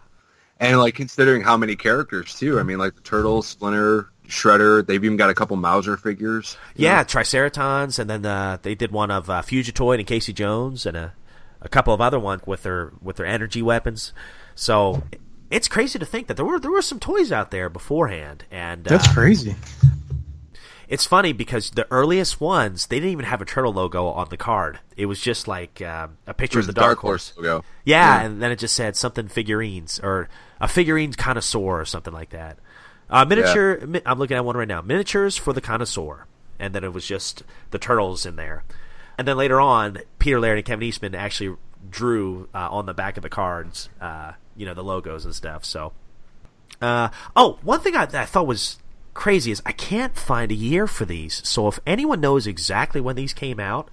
and 0.60 0.78
like 0.80 0.96
considering 0.96 1.42
how 1.42 1.58
many 1.58 1.76
characters 1.76 2.36
too. 2.36 2.60
I 2.60 2.64
mean, 2.64 2.78
like 2.78 2.96
the 2.96 3.02
Turtles, 3.02 3.48
Splinter, 3.48 4.10
Shredder. 4.28 4.86
They've 4.86 5.04
even 5.04 5.18
got 5.18 5.30
a 5.30 5.34
couple 5.34 5.58
Mouser 5.58 5.98
figures. 5.98 6.56
Yeah, 6.76 6.98
know? 6.98 7.04
Triceratons, 7.04 7.98
and 8.00 8.10
then 8.10 8.26
uh, 8.26 8.58
they 8.62 8.76
did 8.76 8.92
one 8.92 9.10
of 9.12 9.30
uh, 9.30 9.42
Fugitoid 9.42 10.00
and 10.00 10.08
Casey 10.08 10.34
Jones, 10.34 10.86
and 10.86 10.96
a, 10.98 11.14
a 11.62 11.70
couple 11.70 11.94
of 11.94 12.02
other 12.02 12.20
ones 12.20 12.42
with 12.46 12.64
their 12.64 12.92
with 13.02 13.18
their 13.18 13.26
energy 13.26 13.62
weapons. 13.62 14.14
So 14.56 15.04
it's 15.50 15.68
crazy 15.68 15.98
to 16.00 16.06
think 16.06 16.28
that 16.28 16.36
there 16.36 16.46
were 16.46 16.60
there 16.60 16.72
were 16.72 16.82
some 16.82 17.00
toys 17.00 17.32
out 17.32 17.52
there 17.52 17.70
beforehand, 17.70 18.46
and 18.52 18.84
That's 18.84 19.08
uh, 19.08 19.14
crazy. 19.14 19.56
it's 20.90 21.06
funny 21.06 21.34
because 21.34 21.72
the 21.72 21.86
earliest 21.92 22.40
ones 22.40 22.88
they 22.88 22.98
didn't 22.98 23.12
even 23.12 23.26
have 23.26 23.42
a 23.42 23.46
turtle 23.46 23.74
logo 23.74 24.08
on 24.08 24.28
the 24.30 24.38
card. 24.38 24.80
It 24.96 25.06
was 25.08 25.20
just 25.20 25.48
like 25.48 25.82
uh, 25.82 26.08
a 26.26 26.34
picture 26.34 26.60
of 26.60 26.68
the 26.68 26.74
Dark 26.74 27.00
Horse. 27.00 27.34
logo. 27.38 27.64
Yeah, 27.84 28.22
and 28.22 28.42
then 28.42 28.52
it 28.52 28.58
just 28.60 28.76
said 28.76 28.96
something 28.96 29.28
figurines 29.28 30.00
or 30.02 30.30
a 30.62 30.68
figurines 30.68 31.16
connoisseur 31.16 31.60
or 31.82 31.86
something 31.86 32.14
like 32.14 32.30
that. 32.32 32.58
Uh, 33.10 33.24
miniature. 33.26 33.86
mi- 33.86 34.02
I'm 34.06 34.20
looking 34.20 34.36
at 34.38 34.44
one 34.46 34.58
right 34.58 34.68
now. 34.68 34.82
Miniatures 34.82 35.38
for 35.38 35.54
the 35.54 35.62
connoisseur, 35.62 36.26
and 36.60 36.74
then 36.74 36.84
it 36.84 36.94
was 36.94 37.06
just 37.06 37.44
the 37.72 37.80
turtles 37.80 38.26
in 38.26 38.36
there. 38.38 38.64
And 39.18 39.28
then 39.28 39.38
later 39.38 39.60
on, 39.60 40.00
Peter 40.20 40.40
Laird 40.40 40.58
and 40.58 40.66
Kevin 40.66 40.84
Eastman 40.88 41.16
actually 41.16 41.56
drew 41.90 42.50
uh, 42.54 42.68
on 42.72 42.86
the 42.86 42.94
back 42.94 43.18
of 43.18 43.24
the 43.24 43.30
cards, 43.30 43.90
uh, 44.02 44.34
you 44.56 44.66
know, 44.66 44.74
the 44.74 44.84
logos 44.84 45.26
and 45.26 45.34
stuff. 45.34 45.66
So, 45.66 45.94
uh, 46.82 47.10
oh, 47.36 47.58
one 47.64 47.80
thing 47.80 47.96
I, 47.96 48.04
I 48.04 48.26
thought 48.26 48.46
was 48.48 48.78
crazy 49.14 49.52
is 49.52 49.62
I 49.66 49.72
can't 49.72 50.16
find 50.16 50.52
a 50.52 50.56
year 50.56 50.86
for 50.86 51.06
these. 51.06 51.42
So 51.48 51.68
if 51.68 51.80
anyone 51.88 52.22
knows 52.22 52.46
exactly 52.46 53.02
when 53.02 53.16
these 53.16 53.34
came 53.34 53.60
out, 53.60 53.90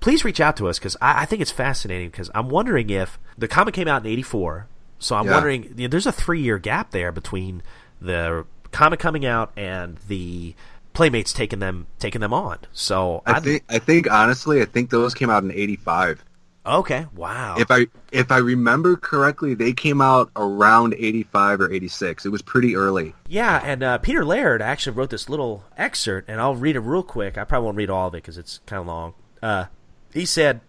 please 0.00 0.24
reach 0.24 0.40
out 0.40 0.56
to 0.56 0.68
us 0.68 0.78
because 0.78 0.96
I, 1.02 1.22
I 1.22 1.24
think 1.26 1.42
it's 1.42 1.50
fascinating. 1.50 2.08
Because 2.10 2.30
I'm 2.34 2.48
wondering 2.48 2.88
if 2.90 3.18
the 3.36 3.48
comic 3.48 3.74
came 3.74 3.88
out 3.88 4.06
in 4.06 4.10
'84, 4.12 4.68
so 4.98 5.16
I'm 5.16 5.26
Yeah. 5.26 5.32
wondering 5.32 5.64
you 5.76 5.86
know, 5.86 5.88
there's 5.88 6.06
a 6.06 6.12
three 6.12 6.40
year 6.40 6.58
gap 6.58 6.90
there 6.92 7.12
between 7.12 7.62
the 8.00 8.46
comic 8.70 9.00
coming 9.00 9.26
out 9.26 9.52
and 9.56 9.98
the 10.08 10.54
Playmates 10.92 11.32
taking 11.32 11.58
them 11.58 11.86
taking 11.98 12.20
them 12.20 12.32
on. 12.34 12.58
So 12.72 13.22
I 13.26 13.32
I'd- 13.34 13.44
think 13.44 13.64
I 13.68 13.78
think 13.78 14.10
honestly, 14.10 14.60
I 14.60 14.64
think 14.66 14.90
those 14.90 15.14
came 15.14 15.30
out 15.30 15.42
in 15.42 15.50
'85. 15.50 16.24
okay, 16.64 17.06
wow, 17.14 17.56
If 17.58 17.70
I 17.70 17.86
if 18.12 18.30
I 18.30 18.36
remember 18.38 18.96
correctly, 18.96 19.54
they 19.54 19.72
came 19.72 20.00
out 20.00 20.30
around 20.36 20.94
'85 20.98 21.60
or 21.62 21.72
'86. 21.72 22.24
It 22.26 22.28
was 22.28 22.42
pretty 22.42 22.76
early. 22.76 23.14
Yeah, 23.26 23.60
and 23.64 23.82
uh, 23.82 23.98
Peter 23.98 24.24
Laird 24.24 24.60
actually 24.62 24.94
wrote 24.96 25.10
this 25.10 25.28
little 25.28 25.64
excerpt, 25.76 26.28
and 26.28 26.40
I'll 26.40 26.54
read 26.54 26.76
it 26.76 26.80
real 26.80 27.02
quick. 27.02 27.36
I 27.38 27.44
probably 27.44 27.64
won't 27.64 27.76
read 27.78 27.90
all 27.90 28.08
of 28.08 28.14
it 28.14 28.18
because 28.18 28.38
it's 28.38 28.60
kind 28.66 28.80
of 28.80 28.86
long. 28.86 29.14
Uh, 29.42 29.64
he 30.12 30.24
said, 30.26 30.60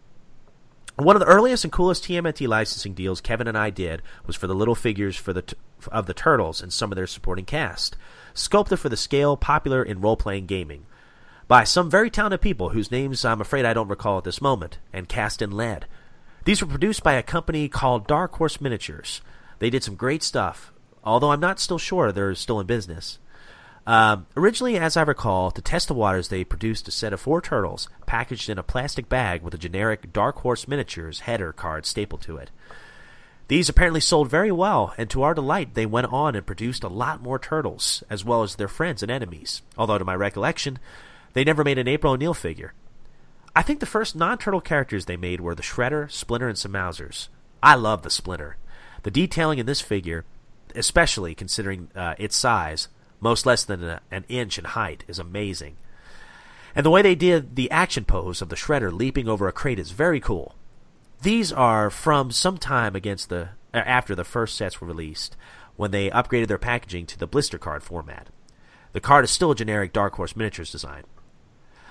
"One 0.95 1.15
of 1.15 1.19
the 1.19 1.25
earliest 1.27 1.63
and 1.63 1.71
coolest 1.73 2.05
TMNT 2.05 2.47
licensing 2.47 2.93
deals 2.93 3.19
Kevin 3.21 3.47
and 3.47 3.57
I 3.57 3.69
did 3.69 4.01
was 4.25 4.35
for 4.35 4.47
the 4.47 4.55
little 4.55 4.75
figures 4.75 5.15
for 5.17 5.33
the 5.33 5.41
t- 5.43 5.57
of 5.91 6.05
the 6.05 6.13
turtles 6.13 6.61
and 6.61 6.71
some 6.71 6.91
of 6.91 6.95
their 6.95 7.05
supporting 7.07 7.45
cast, 7.45 7.95
sculpted 8.33 8.79
for 8.79 8.89
the 8.89 8.97
scale 8.97 9.37
popular 9.37 9.83
in 9.83 10.01
role 10.01 10.17
playing 10.17 10.45
gaming." 10.45 10.85
By 11.47 11.65
some 11.65 11.89
very 11.89 12.09
talented 12.09 12.41
people 12.41 12.69
whose 12.69 12.91
names 12.91 13.25
I'm 13.25 13.41
afraid 13.41 13.65
I 13.65 13.73
don't 13.73 13.89
recall 13.89 14.17
at 14.17 14.23
this 14.23 14.41
moment, 14.41 14.79
and 14.91 15.09
cast 15.09 15.41
in 15.41 15.51
lead. 15.51 15.85
These 16.45 16.61
were 16.61 16.69
produced 16.69 17.03
by 17.03 17.13
a 17.13 17.23
company 17.23 17.69
called 17.69 18.07
Dark 18.07 18.33
Horse 18.35 18.59
Miniatures. 18.59 19.21
They 19.59 19.69
did 19.69 19.83
some 19.83 19.95
great 19.95 20.23
stuff, 20.23 20.73
although 21.03 21.31
I'm 21.31 21.39
not 21.39 21.59
still 21.59 21.77
sure 21.77 22.11
they're 22.11 22.35
still 22.35 22.59
in 22.59 22.65
business. 22.65 23.19
Um, 23.85 24.27
originally, 24.37 24.77
as 24.77 24.95
I 24.95 25.01
recall, 25.01 25.51
to 25.51 25.61
test 25.61 25.89
the 25.89 25.93
waters, 25.93 26.29
they 26.29 26.43
produced 26.43 26.87
a 26.87 26.91
set 26.91 27.11
of 27.11 27.19
four 27.19 27.41
turtles 27.41 27.89
packaged 28.05 28.49
in 28.49 28.57
a 28.57 28.63
plastic 28.63 29.09
bag 29.09 29.41
with 29.41 29.53
a 29.53 29.57
generic 29.57 30.13
Dark 30.13 30.37
Horse 30.37 30.67
Miniatures 30.67 31.21
header 31.21 31.51
card 31.51 31.85
stapled 31.85 32.21
to 32.21 32.37
it. 32.37 32.49
These 33.53 33.69
apparently 33.69 33.99
sold 33.99 34.31
very 34.31 34.51
well, 34.51 34.95
and 34.97 35.07
to 35.11 35.21
our 35.21 35.35
delight, 35.35 35.75
they 35.75 35.85
went 35.85 36.11
on 36.11 36.33
and 36.33 36.43
produced 36.43 36.83
a 36.83 36.87
lot 36.87 37.21
more 37.21 37.37
turtles, 37.37 38.03
as 38.09 38.25
well 38.25 38.41
as 38.41 38.55
their 38.55 38.67
friends 38.67 39.03
and 39.03 39.11
enemies. 39.11 39.61
Although, 39.77 39.99
to 39.99 40.03
my 40.03 40.15
recollection, 40.15 40.79
they 41.33 41.43
never 41.43 41.63
made 41.63 41.77
an 41.77 41.87
April 41.87 42.13
O'Neil 42.13 42.33
figure. 42.33 42.73
I 43.55 43.61
think 43.61 43.79
the 43.79 43.85
first 43.85 44.15
non-turtle 44.15 44.61
characters 44.61 45.05
they 45.05 45.17
made 45.17 45.39
were 45.39 45.53
the 45.53 45.61
Shredder, 45.61 46.09
Splinter, 46.11 46.47
and 46.47 46.57
some 46.57 46.71
Mousers. 46.71 47.27
I 47.61 47.75
love 47.75 48.01
the 48.01 48.09
Splinter. 48.09 48.57
The 49.03 49.11
detailing 49.11 49.59
in 49.59 49.67
this 49.67 49.81
figure, 49.81 50.25
especially 50.73 51.35
considering 51.35 51.89
uh, 51.95 52.15
its 52.17 52.35
size, 52.35 52.87
most 53.19 53.45
less 53.45 53.63
than 53.63 53.83
a, 53.83 54.01
an 54.09 54.25
inch 54.29 54.57
in 54.57 54.65
height, 54.65 55.03
is 55.07 55.19
amazing. 55.19 55.77
And 56.73 56.83
the 56.83 56.89
way 56.89 57.03
they 57.03 57.13
did 57.13 57.55
the 57.55 57.69
action 57.69 58.03
pose 58.03 58.41
of 58.41 58.49
the 58.49 58.55
Shredder 58.55 58.91
leaping 58.91 59.27
over 59.27 59.47
a 59.47 59.51
crate 59.51 59.77
is 59.77 59.91
very 59.91 60.19
cool. 60.19 60.55
These 61.23 61.53
are 61.53 61.89
from 61.89 62.31
some 62.31 62.57
time 62.57 62.97
against 62.97 63.29
the 63.29 63.51
uh, 63.73 63.77
after 63.77 64.13
the 64.13 64.25
first 64.25 64.57
sets 64.57 64.81
were 64.81 64.87
released, 64.87 65.37
when 65.77 65.91
they 65.91 66.09
upgraded 66.09 66.49
their 66.49 66.57
packaging 66.57 67.05
to 67.05 67.17
the 67.17 67.25
blister 67.27 67.57
card 67.57 67.81
format. 67.81 68.27
The 68.91 68.99
card 68.99 69.23
is 69.23 69.31
still 69.31 69.51
a 69.51 69.55
generic 69.55 69.93
Dark 69.93 70.15
Horse 70.15 70.35
miniatures 70.35 70.69
design. 70.69 71.03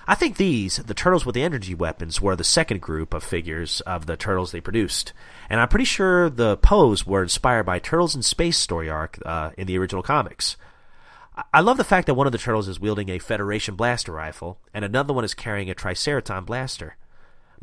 I 0.05 0.13
think 0.13 0.37
these, 0.37 0.77
the 0.77 0.93
turtles 0.93 1.25
with 1.25 1.33
the 1.33 1.41
energy 1.41 1.73
weapons, 1.73 2.21
were 2.21 2.35
the 2.35 2.43
second 2.43 2.81
group 2.81 3.11
of 3.11 3.23
figures 3.23 3.81
of 3.81 4.05
the 4.05 4.15
turtles 4.15 4.51
they 4.51 4.61
produced, 4.61 5.13
and 5.49 5.59
I'm 5.59 5.67
pretty 5.67 5.85
sure 5.85 6.29
the 6.29 6.57
pose 6.57 7.07
were 7.07 7.23
inspired 7.23 7.63
by 7.63 7.79
Turtles 7.79 8.15
in 8.15 8.21
Space 8.21 8.59
story 8.59 8.87
arc 8.87 9.17
uh, 9.25 9.49
in 9.57 9.65
the 9.65 9.79
original 9.79 10.03
comics. 10.03 10.57
I 11.51 11.61
love 11.61 11.77
the 11.77 11.83
fact 11.83 12.05
that 12.05 12.13
one 12.13 12.27
of 12.27 12.33
the 12.33 12.37
turtles 12.37 12.67
is 12.67 12.79
wielding 12.79 13.09
a 13.09 13.17
Federation 13.17 13.73
blaster 13.73 14.11
rifle, 14.11 14.59
and 14.75 14.85
another 14.85 15.11
one 15.11 15.23
is 15.23 15.33
carrying 15.33 15.71
a 15.71 15.75
Triceraton 15.75 16.45
blaster. 16.45 16.97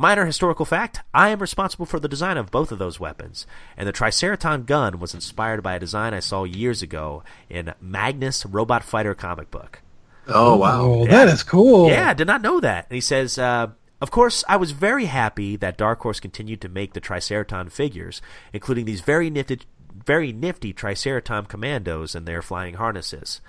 Minor 0.01 0.25
historical 0.25 0.65
fact 0.65 1.03
I 1.13 1.29
am 1.29 1.41
responsible 1.41 1.85
for 1.85 2.01
the 2.01 2.09
design 2.09 2.39
of 2.39 2.51
both 2.51 2.73
of 2.73 2.79
those 2.79 2.99
weapons, 2.99 3.47
and 3.77 3.87
the 3.87 3.93
Triceraton 3.93 4.65
gun 4.65 4.99
was 4.99 5.13
inspired 5.13 5.63
by 5.63 5.75
a 5.75 5.79
design 5.79 6.15
I 6.15 6.21
saw 6.21 6.45
years 6.45 6.81
ago 6.81 7.23
in 7.51 7.75
Magnus 7.83 8.47
Robot 8.47 8.83
Fighter 8.83 9.15
comic 9.15 9.51
book. 9.51 9.83
Oh 10.27 10.57
wow. 10.57 10.81
Oh, 10.81 11.07
that 11.07 11.29
is 11.29 11.43
cool. 11.43 11.91
Yeah, 11.91 12.15
did 12.15 12.27
not 12.27 12.41
know 12.41 12.61
that. 12.61 12.87
And 12.89 12.95
he 12.95 13.03
says, 13.03 13.37
uh, 13.37 13.73
of 14.01 14.11
course, 14.11 14.43
I 14.49 14.57
was 14.57 14.71
very 14.71 15.05
happy 15.05 15.57
that 15.57 15.77
Dark 15.77 16.01
Horse 16.01 16.19
continued 16.19 16.63
to 16.63 16.71
make 16.71 16.95
the 16.95 17.03
Triceraton 17.03 17.71
figures, 17.71 18.23
including 18.55 18.87
these 18.87 19.03
very 19.03 19.29
nifty, 19.29 19.61
very 19.93 20.33
nifty 20.33 20.73
Triceraton 20.73 21.47
commandos 21.47 22.15
and 22.15 22.25
their 22.25 22.41
flying 22.41 22.77
harnesses. 22.77 23.43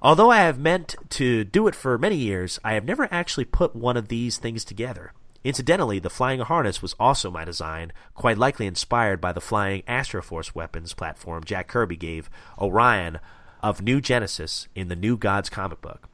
Although 0.00 0.30
I 0.30 0.36
have 0.36 0.56
meant 0.56 0.94
to 1.08 1.42
do 1.42 1.66
it 1.66 1.74
for 1.74 1.98
many 1.98 2.14
years, 2.14 2.60
I 2.62 2.74
have 2.74 2.84
never 2.84 3.08
actually 3.10 3.46
put 3.46 3.74
one 3.74 3.96
of 3.96 4.06
these 4.06 4.38
things 4.38 4.64
together. 4.64 5.12
Incidentally, 5.44 5.98
the 5.98 6.08
flying 6.08 6.40
harness 6.40 6.80
was 6.80 6.94
also 6.98 7.30
my 7.30 7.44
design, 7.44 7.92
quite 8.14 8.38
likely 8.38 8.66
inspired 8.66 9.20
by 9.20 9.30
the 9.30 9.42
flying 9.42 9.82
Astroforce 9.82 10.54
weapons 10.54 10.94
platform 10.94 11.44
Jack 11.44 11.68
Kirby 11.68 11.96
gave 11.96 12.30
Orion 12.58 13.20
of 13.62 13.82
New 13.82 14.00
Genesis 14.00 14.68
in 14.74 14.88
the 14.88 14.96
New 14.96 15.18
Gods 15.18 15.50
comic 15.50 15.82
book. 15.82 16.08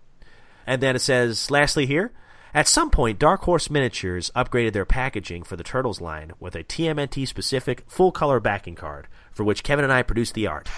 And 0.67 0.83
then 0.83 0.97
it 0.97 1.01
says, 1.01 1.49
lastly 1.51 1.87
here, 1.87 2.13
at 2.53 2.67
some 2.67 2.91
point, 2.91 3.21
Dark 3.21 3.43
Horse 3.43 3.71
Miniatures 3.71 4.33
upgraded 4.35 4.73
their 4.73 4.85
packaging 4.85 5.45
for 5.45 5.55
the 5.55 5.63
Turtles 5.63 6.01
line 6.01 6.33
with 6.41 6.57
a 6.57 6.65
TMNT 6.65 7.29
specific 7.29 7.85
full 7.87 8.11
color 8.11 8.41
backing 8.41 8.75
card, 8.75 9.07
for 9.31 9.45
which 9.45 9.63
Kevin 9.63 9.85
and 9.85 9.93
I 9.93 10.03
produced 10.03 10.35
the 10.35 10.49
art. 10.49 10.69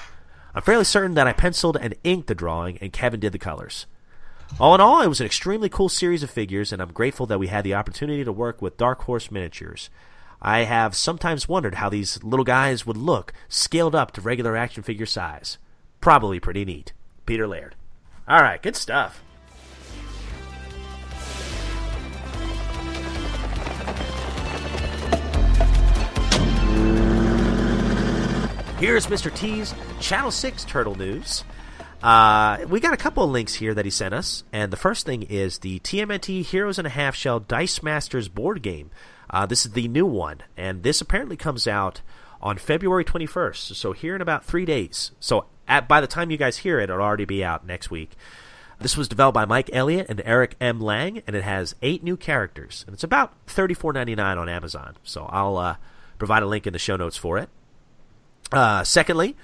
I'm 0.55 0.63
fairly 0.63 0.85
certain 0.85 1.15
that 1.15 1.27
I 1.27 1.33
penciled 1.33 1.79
and 1.81 1.95
inked 2.05 2.27
the 2.27 2.35
drawing, 2.35 2.77
and 2.79 2.93
Kevin 2.93 3.21
did 3.21 3.33
the 3.33 3.39
colors. 3.39 3.87
All 4.61 4.75
in 4.75 4.81
all, 4.81 5.01
it 5.03 5.09
was 5.09 5.21
an 5.21 5.27
extremely 5.27 5.69
cool 5.69 5.89
series 5.89 6.23
of 6.23 6.31
figures, 6.31 6.73
and 6.73 6.81
I'm 6.81 6.93
grateful 6.93 7.27
that 7.27 7.39
we 7.41 7.49
had 7.49 7.65
the 7.65 7.75
opportunity 7.75 8.23
to 8.23 8.33
work 8.33 8.63
with 8.63 8.77
Dark 8.77 9.03
Horse 9.03 9.31
Miniatures. 9.31 9.91
I 10.41 10.61
have 10.61 10.95
sometimes 10.95 11.49
wondered 11.49 11.77
how 11.77 11.89
these 11.89 12.23
little 12.23 12.45
guys 12.45 12.87
would 12.87 12.97
look 12.97 13.33
scaled 13.49 13.95
up 13.95 14.13
to 14.13 14.21
regular 14.21 14.57
action 14.57 14.83
figure 14.83 15.07
size. 15.07 15.59
Probably 16.01 16.39
pretty 16.39 16.65
neat. 16.65 16.93
Peter 17.27 17.49
Laird. 17.49 17.75
All 18.29 18.41
right, 18.41 18.63
good 18.63 18.77
stuff. 18.77 19.23
Here's 28.79 29.07
Mr. 29.07 29.33
T's 29.33 29.75
Channel 30.01 30.33
6 30.33 30.65
Turtle 30.65 30.97
News. 30.97 31.45
Uh, 32.03 32.59
we 32.69 32.81
got 32.81 32.93
a 32.93 32.97
couple 32.97 33.23
of 33.23 33.31
links 33.31 33.55
here 33.55 33.75
that 33.75 33.85
he 33.85 33.91
sent 33.91 34.13
us, 34.13 34.43
and 34.53 34.73
the 34.73 34.77
first 34.77 35.07
thing 35.07 35.23
is 35.23 35.59
the 35.59 35.79
TMNT 35.81 36.45
Heroes 36.45 36.79
and 36.79 36.87
a 36.87 36.91
Half 36.91 37.15
Shell 37.15 37.41
Dice 37.41 37.83
Masters 37.83 38.29
board 38.29 38.61
game. 38.61 38.91
Uh, 39.31 39.47
this 39.47 39.65
is 39.65 39.73
the 39.73 39.87
new 39.87 40.05
one, 40.05 40.43
and 40.57 40.83
this 40.83 41.01
apparently 41.01 41.37
comes 41.37 41.69
out 41.69 42.01
on 42.41 42.59
February 42.59 43.05
21st, 43.05 43.77
so 43.77 43.93
here 43.93 44.17
in 44.17 44.21
about 44.21 44.45
three 44.45 44.65
days. 44.65 45.13
So 45.21 45.47
at, 45.69 45.87
by 45.87 46.01
the 46.01 46.09
time 46.09 46.33
you 46.33 46.37
guys 46.37 46.59
hear 46.59 46.81
it, 46.81 46.91
it'll 46.91 47.01
already 47.01 47.25
be 47.25 47.45
out 47.45 47.65
next 47.65 47.89
week. 47.91 48.17
This 48.81 48.97
was 48.97 49.07
developed 49.07 49.35
by 49.35 49.45
Mike 49.45 49.71
Elliott 49.73 50.09
and 50.09 50.21
Eric 50.25 50.57
M. 50.61 50.81
Lang, 50.81 51.23
and 51.29 51.37
it 51.37 51.45
has 51.45 51.77
eight 51.83 52.03
new 52.03 52.17
characters, 52.17 52.83
and 52.85 52.95
it's 52.95 53.05
about 53.05 53.33
$34.99 53.47 54.39
on 54.39 54.49
Amazon. 54.49 54.97
So 55.05 55.27
I'll 55.27 55.57
uh, 55.57 55.77
provide 56.19 56.43
a 56.43 56.47
link 56.47 56.67
in 56.67 56.73
the 56.73 56.81
show 56.81 56.97
notes 56.97 57.17
for 57.17 57.39
it. 57.39 57.49
Uh, 58.51 58.83
secondly, 58.83 59.37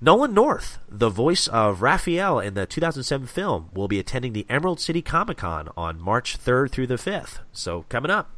Nolan 0.00 0.32
North, 0.34 0.78
the 0.88 1.08
voice 1.10 1.48
of 1.48 1.82
Raphael 1.82 2.38
in 2.38 2.54
the 2.54 2.66
2007 2.66 3.26
film, 3.26 3.70
will 3.74 3.88
be 3.88 3.98
attending 3.98 4.32
the 4.32 4.46
Emerald 4.48 4.80
City 4.80 5.02
Comic 5.02 5.38
Con 5.38 5.68
on 5.76 6.00
March 6.00 6.38
3rd 6.38 6.70
through 6.70 6.86
the 6.86 6.94
5th. 6.94 7.40
So, 7.52 7.84
coming 7.88 8.10
up. 8.10 8.30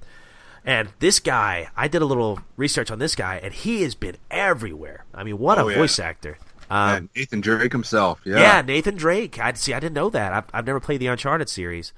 And 0.64 0.90
this 0.98 1.20
guy, 1.20 1.68
I 1.76 1.88
did 1.88 2.02
a 2.02 2.06
little 2.06 2.40
research 2.56 2.90
on 2.90 2.98
this 2.98 3.14
guy, 3.14 3.36
and 3.42 3.52
he 3.52 3.82
has 3.82 3.94
been 3.94 4.16
everywhere. 4.30 5.04
I 5.14 5.24
mean, 5.24 5.38
what 5.38 5.58
Oh, 5.58 5.68
a 5.68 5.72
yeah. 5.72 5.78
voice 5.78 5.98
actor. 5.98 6.38
Um, 6.70 6.94
And 6.94 7.08
Nathan 7.16 7.40
Drake 7.40 7.72
himself. 7.72 8.20
Yeah. 8.24 8.38
yeah. 8.40 8.62
Nathan 8.62 8.96
Drake. 8.96 9.38
I 9.38 9.52
see. 9.54 9.74
I 9.74 9.80
didn't 9.80 9.94
know 9.94 10.10
that. 10.10 10.32
I've, 10.32 10.44
I've 10.52 10.66
never 10.66 10.80
played 10.80 11.00
the 11.00 11.06
Uncharted 11.08 11.48
series. 11.48 11.92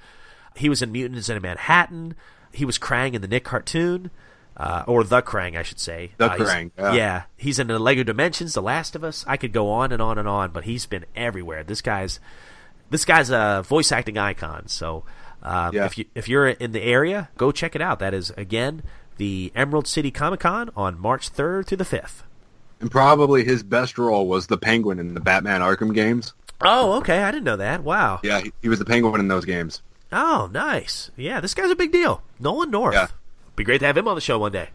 He 0.55 0.69
was 0.69 0.81
in 0.81 0.91
Mutants 0.91 1.29
in 1.29 1.41
Manhattan. 1.41 2.15
He 2.51 2.65
was 2.65 2.77
Krang 2.79 3.13
in 3.13 3.21
the 3.21 3.27
Nick 3.27 3.43
cartoon, 3.43 4.11
uh, 4.57 4.83
or 4.87 5.03
the 5.03 5.21
Krang, 5.21 5.57
I 5.57 5.63
should 5.63 5.79
say. 5.79 6.11
The 6.17 6.31
Uh, 6.31 6.37
Krang, 6.37 6.71
yeah. 6.77 6.93
yeah, 6.93 7.21
he's 7.37 7.59
in 7.59 7.67
the 7.67 7.79
Lego 7.79 8.03
Dimensions, 8.03 8.53
The 8.53 8.61
Last 8.61 8.95
of 8.95 9.03
Us. 9.03 9.23
I 9.27 9.37
could 9.37 9.51
go 9.53 9.69
on 9.69 9.91
and 9.91 10.01
on 10.01 10.17
and 10.17 10.27
on, 10.27 10.51
but 10.51 10.63
he's 10.65 10.85
been 10.85 11.05
everywhere. 11.15 11.63
This 11.63 11.81
guy's 11.81 12.19
this 12.89 13.05
guy's 13.05 13.29
a 13.31 13.63
voice 13.67 13.91
acting 13.91 14.17
icon. 14.17 14.67
So 14.67 15.03
um, 15.41 15.73
Yeah. 15.73 15.85
if 15.85 15.97
you 15.97 16.05
if 16.15 16.27
you're 16.29 16.47
in 16.47 16.71
the 16.71 16.83
area, 16.83 17.29
go 17.37 17.51
check 17.51 17.75
it 17.75 17.81
out. 17.81 17.99
That 17.99 18.13
is 18.13 18.29
again 18.37 18.83
the 19.17 19.51
Emerald 19.55 19.87
City 19.87 20.11
Comic 20.11 20.41
Con 20.41 20.69
on 20.75 20.99
March 20.99 21.29
third 21.29 21.67
through 21.67 21.77
the 21.77 21.85
fifth. 21.85 22.23
And 22.79 22.91
probably 22.91 23.43
his 23.45 23.63
best 23.63 23.97
role 23.97 24.27
was 24.27 24.47
the 24.47 24.57
Penguin 24.57 24.99
in 24.99 25.13
the 25.13 25.19
Batman 25.21 25.61
Arkham 25.61 25.93
games. 25.93 26.33
Oh, 26.61 26.93
okay. 26.97 27.23
I 27.23 27.31
didn't 27.31 27.45
know 27.45 27.57
that. 27.57 27.83
Wow. 27.83 28.19
Yeah, 28.23 28.41
he, 28.41 28.51
he 28.61 28.69
was 28.69 28.79
the 28.79 28.85
Penguin 28.85 29.19
in 29.19 29.27
those 29.27 29.45
games. 29.45 29.81
Oh, 30.11 30.49
nice. 30.51 31.09
Yeah, 31.15 31.39
this 31.39 31.53
guy's 31.53 31.71
a 31.71 31.75
big 31.75 31.91
deal. 31.91 32.21
Nolan 32.39 32.71
North. 32.71 32.93
Yeah. 32.93 33.07
Be 33.55 33.63
great 33.63 33.79
to 33.79 33.85
have 33.85 33.97
him 33.97 34.07
on 34.07 34.15
the 34.15 34.21
show 34.21 34.39
one 34.39 34.51
day. 34.51 34.69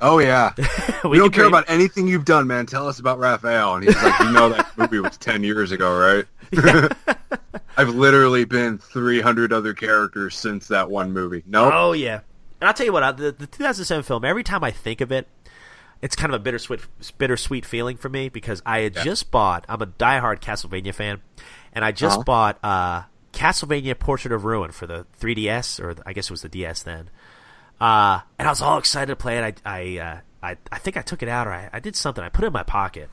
Oh 0.00 0.18
yeah. 0.18 0.52
we 1.04 1.10
we 1.10 1.18
don't 1.18 1.32
care 1.32 1.46
about 1.46 1.64
anything 1.68 2.06
you've 2.06 2.24
done, 2.24 2.46
man. 2.46 2.66
Tell 2.66 2.86
us 2.88 2.98
about 3.00 3.18
Raphael. 3.18 3.74
And 3.76 3.84
he's 3.84 4.00
like, 4.02 4.18
you 4.20 4.30
know 4.30 4.48
that 4.50 4.70
movie 4.78 5.00
was 5.00 5.16
ten 5.16 5.42
years 5.42 5.72
ago, 5.72 5.96
right? 5.98 6.24
I've 7.76 7.90
literally 7.90 8.44
been 8.44 8.78
three 8.78 9.20
hundred 9.20 9.52
other 9.52 9.74
characters 9.74 10.36
since 10.36 10.68
that 10.68 10.90
one 10.90 11.12
movie. 11.12 11.42
No, 11.46 11.70
Oh 11.72 11.92
yeah. 11.92 12.20
And 12.60 12.66
I'll 12.66 12.74
tell 12.74 12.86
you 12.86 12.92
what, 12.92 13.16
the, 13.16 13.30
the 13.30 13.46
2007 13.46 14.02
film. 14.02 14.24
Every 14.24 14.42
time 14.42 14.64
I 14.64 14.72
think 14.72 15.00
of 15.00 15.12
it, 15.12 15.28
it's 16.02 16.16
kind 16.16 16.34
of 16.34 16.40
a 16.40 16.42
bittersweet, 16.42 16.80
bittersweet 17.16 17.64
feeling 17.64 17.96
for 17.96 18.08
me 18.08 18.28
because 18.28 18.60
I 18.66 18.80
had 18.80 18.96
Yeah. 18.96 19.04
just 19.04 19.30
bought. 19.30 19.64
I'm 19.68 19.80
a 19.80 19.86
diehard 19.86 20.40
Castlevania 20.40 20.92
fan, 20.92 21.22
and 21.72 21.84
I 21.84 21.92
just 21.92 22.16
Uh-huh. 22.16 22.24
bought 22.24 22.58
uh, 22.64 23.02
Castlevania 23.32 23.96
Portrait 23.96 24.32
of 24.32 24.44
Ruin 24.44 24.72
for 24.72 24.88
the 24.88 25.06
3DS, 25.20 25.78
or 25.80 25.94
I 26.04 26.12
guess 26.12 26.24
it 26.26 26.30
was 26.32 26.42
the 26.42 26.48
DS 26.48 26.82
then. 26.82 27.10
Uh, 27.80 28.20
and 28.38 28.48
I 28.48 28.50
was 28.50 28.60
all 28.62 28.78
excited 28.78 29.06
to 29.12 29.16
play 29.16 29.38
it. 29.38 29.62
I, 29.64 29.78
I, 29.80 29.98
uh, 29.98 30.18
I, 30.42 30.56
I 30.72 30.78
think 30.78 30.96
I 30.96 31.02
took 31.02 31.22
it 31.22 31.28
out, 31.28 31.46
or 31.46 31.52
I, 31.52 31.70
I 31.72 31.80
did 31.80 31.94
something. 31.96 32.22
I 32.24 32.28
put 32.28 32.44
it 32.44 32.48
in 32.48 32.52
my 32.52 32.62
pocket, 32.64 33.08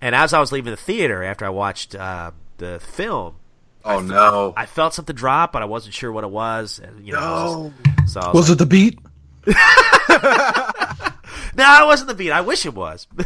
and 0.00 0.14
as 0.14 0.32
I 0.32 0.40
was 0.40 0.50
leaving 0.52 0.70
the 0.72 0.76
theater 0.76 1.22
after 1.22 1.44
I 1.44 1.50
watched 1.50 1.94
uh, 1.94 2.32
the 2.58 2.80
film, 2.80 3.36
oh 3.84 4.00
no, 4.00 4.54
I 4.56 4.66
felt 4.66 4.94
something 4.94 5.14
drop, 5.14 5.52
but 5.52 5.62
I 5.62 5.66
wasn't 5.66 5.94
sure 5.94 6.10
what 6.10 6.24
it 6.24 6.30
was. 6.30 6.80
And, 6.82 7.06
you 7.06 7.12
know, 7.12 7.18
I 7.20 7.44
was 7.44 7.54
no. 7.56 7.72
just- 7.98 8.12
so 8.14 8.20
I 8.20 8.26
was 8.28 8.34
Was 8.34 8.50
it 8.50 8.58
the 8.58 8.66
beat? 8.66 8.98
No, 11.54 11.82
it 11.82 11.86
wasn't 11.86 12.08
the 12.08 12.14
beat. 12.14 12.30
I 12.32 12.40
wish 12.40 12.64
it 12.66 12.74
was. 12.74 13.06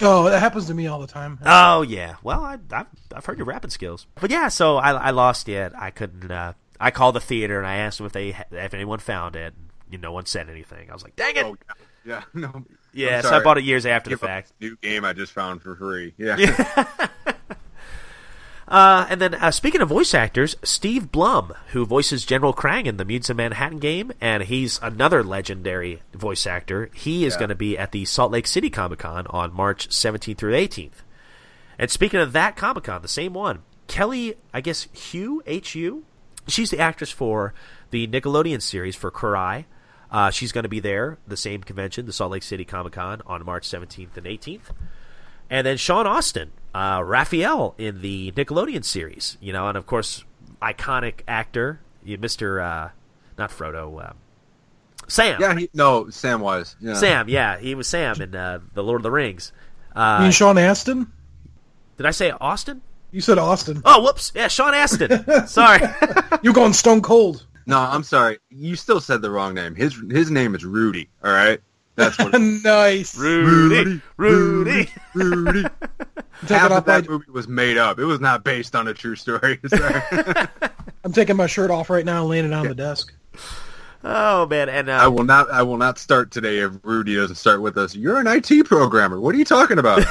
Oh, 0.00 0.24
that 0.24 0.40
happens 0.40 0.66
to 0.66 0.74
me 0.74 0.88
all 0.88 0.98
the 0.98 1.06
time. 1.06 1.38
oh 1.46 1.82
yeah. 1.82 2.16
Well, 2.24 2.42
I, 2.42 2.58
I've 2.72 2.86
I've 3.14 3.24
heard 3.24 3.38
your 3.38 3.46
rapping 3.46 3.70
skills, 3.70 4.08
but 4.20 4.28
yeah. 4.28 4.48
So 4.48 4.76
I 4.76 4.90
I 4.90 5.10
lost 5.10 5.48
it. 5.48 5.72
I 5.78 5.90
couldn't. 5.90 6.32
Uh, 6.32 6.54
I 6.80 6.90
called 6.90 7.14
the 7.14 7.20
theater 7.20 7.58
and 7.58 7.66
I 7.66 7.76
asked 7.76 7.98
them 7.98 8.06
if 8.08 8.12
they 8.12 8.36
if 8.50 8.74
anyone 8.74 8.98
found 8.98 9.36
it. 9.36 9.54
You 9.94 9.98
no 9.98 10.10
one 10.12 10.26
said 10.26 10.50
anything. 10.50 10.90
I 10.90 10.92
was 10.92 11.04
like, 11.04 11.14
dang 11.14 11.36
it. 11.36 11.44
Oh, 11.44 11.56
yeah, 11.66 11.72
yeah, 12.04 12.22
no. 12.34 12.64
yeah. 12.92 13.20
So 13.20 13.30
I 13.30 13.40
bought 13.42 13.58
it 13.58 13.64
years 13.64 13.86
after 13.86 14.10
the 14.10 14.16
Give 14.16 14.24
up 14.24 14.28
fact. 14.28 14.52
New 14.60 14.76
game 14.76 15.04
I 15.04 15.12
just 15.12 15.30
found 15.32 15.62
for 15.62 15.76
free. 15.76 16.14
Yeah. 16.18 16.36
Uh, 18.66 19.06
and 19.10 19.20
then 19.20 19.34
uh, 19.34 19.50
speaking 19.50 19.82
of 19.82 19.90
voice 19.90 20.14
actors, 20.14 20.56
Steve 20.62 21.12
Blum, 21.12 21.52
who 21.72 21.84
voices 21.84 22.24
General 22.24 22.54
Krang 22.54 22.86
in 22.86 22.96
the 22.96 23.04
Mutants 23.04 23.28
of 23.28 23.36
Manhattan 23.36 23.78
game, 23.78 24.10
and 24.22 24.42
he's 24.44 24.80
another 24.82 25.22
legendary 25.22 26.00
voice 26.14 26.46
actor. 26.46 26.88
He 26.94 27.26
is 27.26 27.34
Yeah. 27.34 27.40
going 27.40 27.48
to 27.50 27.54
be 27.54 27.76
at 27.76 27.92
the 27.92 28.06
Salt 28.06 28.32
Lake 28.32 28.46
City 28.46 28.70
Comic 28.70 29.00
Con 29.00 29.26
on 29.28 29.52
March 29.52 29.90
17th 29.90 30.38
through 30.38 30.54
18th. 30.54 31.04
And 31.78 31.90
speaking 31.90 32.20
of 32.20 32.32
that 32.32 32.56
Comic 32.56 32.84
Con, 32.84 33.02
the 33.02 33.06
same 33.06 33.34
one, 33.34 33.60
Kelly, 33.86 34.34
I 34.54 34.62
guess 34.62 34.88
Hu 35.12 35.42
H 35.44 35.74
U, 35.74 36.04
she's 36.48 36.70
the 36.70 36.78
actress 36.80 37.10
for 37.10 37.52
the 37.90 38.06
Nickelodeon 38.08 38.62
series 38.62 38.96
for 38.96 39.10
Karai. 39.10 39.66
Uh, 40.14 40.30
she's 40.30 40.52
going 40.52 40.62
to 40.62 40.68
be 40.68 40.78
there, 40.78 41.18
the 41.26 41.36
same 41.36 41.60
convention, 41.64 42.06
the 42.06 42.12
Salt 42.12 42.30
Lake 42.30 42.44
City 42.44 42.64
Comic 42.64 42.92
Con, 42.92 43.20
on 43.26 43.44
March 43.44 43.68
17th 43.68 44.16
and 44.16 44.24
18th. 44.26 44.70
And 45.50 45.66
then 45.66 45.76
Sean 45.76 46.06
Austin, 46.06 46.52
uh, 46.72 47.02
Raphael 47.04 47.74
in 47.78 48.00
the 48.00 48.30
Nickelodeon 48.36 48.84
series, 48.84 49.36
you 49.40 49.52
know, 49.52 49.66
and 49.66 49.76
of 49.76 49.86
course, 49.86 50.22
iconic 50.62 51.22
actor, 51.26 51.80
Mr. 52.06 52.62
Uh, 52.64 52.88
not 53.36 53.50
Frodo, 53.50 54.08
um, 54.10 54.14
Sam. 55.08 55.40
yeah. 55.40 55.58
He, 55.58 55.68
no, 55.74 56.08
Sam 56.10 56.40
was. 56.40 56.76
Yeah. 56.80 56.94
Sam, 56.94 57.28
yeah, 57.28 57.58
he 57.58 57.74
was 57.74 57.88
Sam 57.88 58.22
in 58.22 58.36
uh, 58.36 58.60
the 58.72 58.84
Lord 58.84 59.00
of 59.00 59.02
the 59.02 59.10
Rings. 59.10 59.50
you 59.96 60.00
Uh, 60.00 60.20
mean 60.22 60.30
Sean 60.30 60.58
Astin? 60.58 61.10
did 61.96 62.06
I 62.06 62.12
say 62.12 62.30
Austin? 62.30 62.82
You 63.10 63.20
said 63.20 63.38
Austin. 63.38 63.82
Oh, 63.84 64.02
whoops! 64.02 64.30
Yeah, 64.34 64.46
Sean 64.48 64.74
Astin. 64.74 65.24
Sorry. 65.48 65.80
You're 66.42 66.52
going 66.54 66.72
stone 66.72 67.00
cold. 67.02 67.46
No, 67.66 67.78
I'm 67.78 68.02
sorry. 68.02 68.38
You 68.50 68.76
still 68.76 69.00
said 69.00 69.22
the 69.22 69.30
wrong 69.30 69.54
name. 69.54 69.74
His 69.74 70.00
his 70.10 70.30
name 70.30 70.54
is 70.54 70.64
Rudy. 70.64 71.08
All 71.22 71.32
right. 71.32 71.60
That's 71.96 72.18
what. 72.18 72.38
nice. 72.40 73.16
Rudy, 73.16 74.00
Rudy. 74.16 74.90
Rudy. 75.14 75.62
taking 76.42 76.56
half 76.56 76.72
of 76.72 76.84
that 76.86 77.04
my- 77.04 77.12
movie 77.12 77.30
was 77.30 77.48
made 77.48 77.78
up. 77.78 77.98
It 77.98 78.04
was 78.04 78.20
not 78.20 78.44
based 78.44 78.74
on 78.74 78.88
a 78.88 78.94
true 78.94 79.16
story. 79.16 79.60
I'm 81.04 81.12
taking 81.12 81.36
my 81.36 81.46
shirt 81.46 81.70
off 81.70 81.90
right 81.90 82.04
now 82.04 82.20
and 82.22 82.30
laying 82.30 82.46
it 82.46 82.52
on 82.52 82.66
the 82.66 82.74
desk. 82.74 83.12
Oh 84.02 84.46
man, 84.46 84.68
and 84.68 84.90
I 84.90 85.04
uh, 85.04 85.10
will 85.10 85.24
not. 85.24 85.50
I 85.50 85.62
will 85.62 85.78
not 85.78 85.98
start 85.98 86.30
today 86.30 86.58
if 86.58 86.72
Rudy 86.82 87.16
doesn't 87.16 87.36
start 87.36 87.62
with 87.62 87.78
us. 87.78 87.94
You're 87.94 88.18
an 88.18 88.26
IT 88.26 88.66
programmer. 88.66 89.18
What 89.18 89.34
are 89.34 89.38
you 89.38 89.44
talking 89.46 89.78
about? 89.78 90.04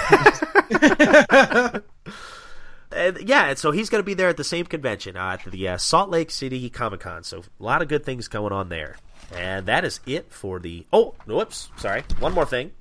And 2.95 3.27
yeah, 3.27 3.45
and 3.49 3.57
so 3.57 3.71
he's 3.71 3.89
going 3.89 3.99
to 3.99 4.05
be 4.05 4.13
there 4.13 4.29
at 4.29 4.37
the 4.37 4.43
same 4.43 4.65
convention 4.65 5.15
uh, 5.17 5.37
at 5.43 5.51
the 5.51 5.67
uh, 5.69 5.77
Salt 5.77 6.09
Lake 6.09 6.31
City 6.31 6.69
Comic 6.69 7.01
Con. 7.01 7.23
So 7.23 7.39
a 7.59 7.63
lot 7.63 7.81
of 7.81 7.87
good 7.87 8.05
things 8.05 8.27
going 8.27 8.53
on 8.53 8.69
there, 8.69 8.97
and 9.35 9.65
that 9.65 9.83
is 9.85 9.99
it 10.05 10.31
for 10.31 10.59
the. 10.59 10.85
Oh, 10.93 11.15
whoops, 11.25 11.69
sorry. 11.77 12.03
One 12.19 12.33
more 12.33 12.45
thing. 12.45 12.71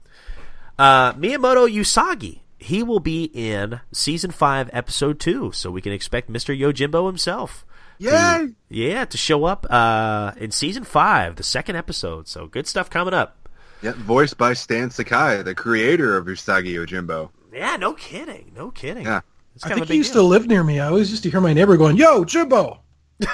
Uh, 0.79 1.13
Miyamoto 1.15 1.69
Usagi. 1.73 2.41
He 2.59 2.83
will 2.85 3.01
be 3.01 3.25
in 3.25 3.81
season 3.91 4.31
five, 4.31 4.71
episode 4.73 5.19
two, 5.19 5.51
so 5.53 5.71
we 5.71 5.81
can 5.83 5.93
expect 5.93 6.31
Mr. 6.31 6.57
Yojimbo 6.57 7.07
himself. 7.09 7.65
to- 7.99 8.55
yeah, 8.69 9.05
to 9.05 9.17
show 9.19 9.45
up 9.45 9.67
uh, 9.69 10.33
in 10.37 10.53
season 10.53 10.85
five, 10.85 11.35
the 11.37 11.43
second 11.43 11.75
episode. 11.77 12.29
So 12.29 12.47
good 12.47 12.69
stuff 12.69 12.89
coming 12.89 13.15
up. 13.15 13.49
Yeah, 13.83 13.95
voiced 13.97 14.39
by 14.39 14.53
Stan 14.53 14.91
Sakai, 14.91 15.43
the 15.43 15.57
creator 15.57 16.17
of 16.17 16.27
Usagi 16.27 16.75
Yojimbo. 16.75 17.31
Yeah, 17.53 17.77
no 17.77 17.95
kidding, 17.95 18.53
no 18.57 18.71
kidding. 18.71 19.05
Yeah. 19.07 19.23
It's 19.55 19.65
I 19.65 19.69
kind 19.69 19.81
of 19.81 19.89
think 19.89 19.91
a 19.91 19.93
he 19.95 19.99
used 19.99 20.13
deal. 20.13 20.23
to 20.23 20.29
live 20.29 20.47
near 20.47 20.65
me. 20.65 20.81
I 20.81 20.87
always 20.89 21.11
used 21.11 21.23
to 21.25 21.31
hear 21.31 21.41
my 21.41 21.53
neighbor 21.53 21.77
going, 21.77 21.97
"Yo, 21.97 22.25
Jimbo." 22.25 22.81
but 23.19 23.29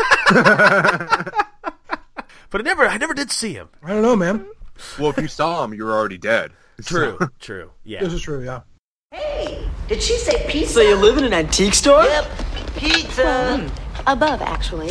I 2.52 2.62
never, 2.62 2.86
I 2.86 2.96
never 2.98 3.14
did 3.14 3.30
see 3.30 3.52
him. 3.54 3.68
I 3.82 3.88
don't 3.90 4.02
know, 4.02 4.16
man. 4.16 4.46
Well, 4.98 5.10
if 5.10 5.18
you 5.18 5.28
saw 5.28 5.64
him, 5.64 5.72
you 5.74 5.84
were 5.84 5.92
already 5.92 6.18
dead. 6.18 6.52
True, 6.84 7.18
true. 7.40 7.70
Yeah. 7.84 8.00
This 8.00 8.12
is 8.12 8.22
true. 8.22 8.44
Yeah. 8.44 8.60
Hey, 9.10 9.68
did 9.88 10.00
she 10.00 10.16
say 10.16 10.46
pizza? 10.48 10.74
So 10.74 10.80
you 10.80 10.94
live 10.94 11.18
in 11.18 11.24
an 11.24 11.32
antique 11.32 11.74
store? 11.74 12.04
Yep. 12.04 12.30
Pizza. 12.76 13.58
Hmm, 13.58 14.00
above, 14.06 14.40
actually. 14.42 14.90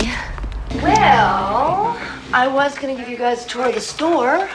Well, 0.81 1.97
I 2.33 2.49
was 2.51 2.77
going 2.77 2.93
to 2.93 3.01
give 3.01 3.09
you 3.09 3.15
guys 3.17 3.45
a 3.45 3.47
tour 3.47 3.67
of 3.69 3.75
the 3.75 3.79
store. 3.79 4.49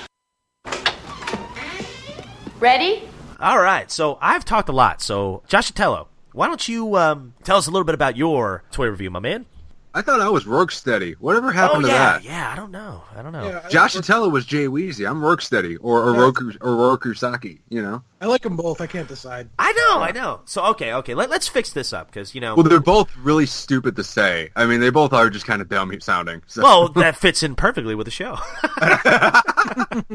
Ready? 2.60 3.08
All 3.40 3.58
right, 3.58 3.90
so 3.90 4.18
I've 4.20 4.44
talked 4.44 4.68
a 4.68 4.72
lot. 4.72 5.00
So 5.00 5.42
Josh 5.48 5.72
Atello, 5.72 6.08
why 6.32 6.46
don't 6.46 6.66
you 6.68 6.96
um, 6.96 7.34
tell 7.44 7.56
us 7.56 7.66
a 7.66 7.70
little 7.70 7.84
bit 7.84 7.94
about 7.94 8.16
your 8.16 8.64
toy 8.70 8.86
review, 8.88 9.10
my 9.10 9.20
man? 9.20 9.46
I 9.94 10.00
thought 10.00 10.22
I 10.22 10.30
was 10.30 10.44
Rocksteady. 10.44 11.16
Whatever 11.16 11.52
happened 11.52 11.84
oh 11.84 11.88
to 11.88 11.92
yeah, 11.92 12.12
that? 12.12 12.24
yeah. 12.24 12.50
I 12.50 12.56
don't 12.56 12.70
know. 12.70 13.02
I 13.14 13.20
don't 13.20 13.32
know. 13.32 13.46
Yeah, 13.46 13.60
I 13.62 13.68
Josh 13.68 13.94
like, 13.94 14.04
Atella 14.04 14.32
was 14.32 14.46
Jay 14.46 14.64
Weezy. 14.64 15.08
I'm 15.08 15.20
Rocksteady 15.20 15.76
or 15.82 16.02
or 16.02 16.14
Yeah. 16.14 16.20
Roku 16.20 16.52
or 16.62 16.76
Roku 16.76 17.12
Saki. 17.12 17.60
You 17.68 17.82
know. 17.82 18.02
I 18.20 18.26
like 18.26 18.40
them 18.42 18.56
both. 18.56 18.80
I 18.80 18.86
can't 18.86 19.06
decide. 19.06 19.50
I 19.58 19.72
know, 19.72 20.00
I 20.00 20.12
know. 20.12 20.40
So 20.46 20.64
okay, 20.66 20.94
okay. 20.94 21.14
Let, 21.14 21.28
let's 21.28 21.46
fix 21.46 21.72
this 21.72 21.92
up 21.92 22.06
because 22.06 22.34
you 22.34 22.40
know. 22.40 22.54
Well, 22.54 22.64
they're 22.64 22.80
both 22.80 23.14
really 23.18 23.44
stupid 23.44 23.96
to 23.96 24.04
say. 24.04 24.50
I 24.56 24.64
mean, 24.64 24.80
they 24.80 24.90
both 24.90 25.12
are 25.12 25.28
just 25.28 25.44
kind 25.44 25.60
of 25.60 25.68
dumb 25.68 25.92
sounding. 26.00 26.42
So. 26.46 26.62
well, 26.62 26.88
that 26.90 27.16
fits 27.16 27.42
in 27.42 27.54
perfectly 27.54 27.94
with 27.94 28.06
the 28.06 28.10
show. 28.10 28.38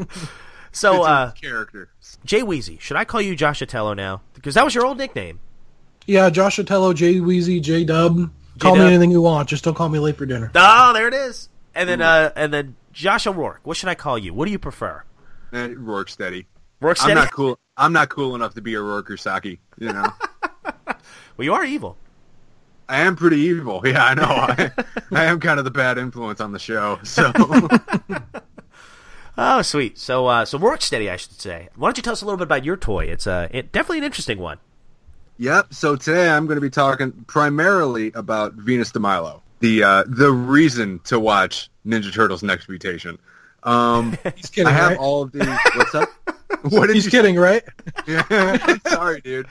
so, 0.71 1.03
uh, 1.03 1.31
character. 1.31 1.89
Jay 2.25 2.41
Weezy, 2.41 2.79
should 2.79 2.97
I 2.97 3.05
call 3.05 3.21
you 3.21 3.35
Josh 3.35 3.61
Atello 3.61 3.95
now? 3.95 4.21
Because 4.33 4.55
that 4.55 4.65
was 4.65 4.73
your 4.73 4.85
old 4.87 4.97
nickname. 4.97 5.39
Yeah, 6.07 6.29
Josh 6.29 6.57
Atello, 6.57 6.95
Jay 6.95 7.15
Weezy, 7.15 7.61
J 7.61 7.83
Dub. 7.83 8.31
Call 8.59 8.75
me 8.75 8.85
anything 8.85 9.11
you 9.11 9.21
want. 9.21 9.49
Just 9.49 9.63
don't 9.63 9.75
call 9.75 9.89
me 9.89 9.99
late 9.99 10.17
for 10.17 10.25
dinner. 10.25 10.51
Oh, 10.55 10.93
there 10.93 11.07
it 11.07 11.13
is. 11.13 11.49
And 11.75 11.87
then, 11.87 12.01
uh, 12.01 12.31
and 12.35 12.51
then 12.51 12.75
Josh 12.91 13.27
O'Rourke. 13.27 13.59
What 13.63 13.77
should 13.77 13.89
I 13.89 13.95
call 13.95 14.17
you? 14.17 14.33
What 14.33 14.45
do 14.45 14.51
you 14.51 14.57
prefer? 14.57 15.03
Eh, 15.53 15.75
steady. 16.07 16.47
Rourke 16.79 16.97
steady. 16.97 17.11
I'm 17.11 17.17
not 17.17 17.31
cool. 17.31 17.59
I'm 17.75 17.93
not 17.93 18.09
cool 18.09 18.35
enough 18.35 18.55
to 18.55 18.61
be 18.61 18.73
a 18.73 18.81
Roku 18.81 19.17
Saki. 19.17 19.59
You 19.77 19.93
know. 19.93 20.11
Well, 21.37 21.45
you 21.45 21.53
are 21.53 21.63
evil. 21.63 21.97
I 22.89 23.01
am 23.01 23.15
pretty 23.15 23.37
evil. 23.37 23.81
Yeah, 23.85 24.03
I 24.03 24.13
know. 24.15 24.23
I, 24.23 24.71
I 25.11 25.25
am 25.25 25.39
kind 25.39 25.59
of 25.59 25.65
the 25.65 25.71
bad 25.71 25.99
influence 25.99 26.41
on 26.41 26.51
the 26.51 26.57
show. 26.57 26.97
So 27.03 27.31
Oh, 29.37 29.61
sweet. 29.61 29.99
So, 29.99 30.25
uh, 30.25 30.45
so 30.45 30.57
Rourke 30.57 30.81
steady, 30.81 31.11
I 31.11 31.17
should 31.17 31.39
say. 31.39 31.69
Why 31.75 31.89
don't 31.89 31.97
you 31.97 32.01
tell 32.01 32.13
us 32.13 32.23
a 32.23 32.25
little 32.25 32.37
bit 32.37 32.45
about 32.45 32.65
your 32.65 32.75
toy? 32.75 33.05
It's 33.05 33.27
uh, 33.27 33.49
it, 33.51 33.71
definitely 33.71 33.99
an 33.99 34.05
interesting 34.05 34.39
one. 34.39 34.57
Yep. 35.37 35.73
So 35.73 35.95
today 35.95 36.29
I'm 36.29 36.45
going 36.47 36.57
to 36.57 36.61
be 36.61 36.69
talking 36.69 37.11
primarily 37.27 38.11
about 38.13 38.53
Venus 38.53 38.91
de 38.91 38.99
Milo, 38.99 39.43
the 39.59 39.83
uh, 39.83 40.03
the 40.07 40.31
reason 40.31 40.99
to 41.05 41.19
watch 41.19 41.69
Ninja 41.85 42.13
Turtles 42.13 42.41
Next 42.43 42.67
Mutation. 42.69 43.19
Um, 43.63 44.17
He's 44.35 44.49
kidding, 44.49 44.67
I 44.67 44.71
have 44.71 44.89
right? 44.91 44.97
all 44.99 45.23
of 45.23 45.31
the. 45.31 45.45
What's 45.75 45.95
up? 45.95 46.09
What 46.63 46.89
He's 46.89 47.05
you? 47.05 47.11
kidding, 47.11 47.35
right? 47.35 47.61
Yeah, 48.07 48.75
Sorry, 48.87 49.21
dude. 49.21 49.47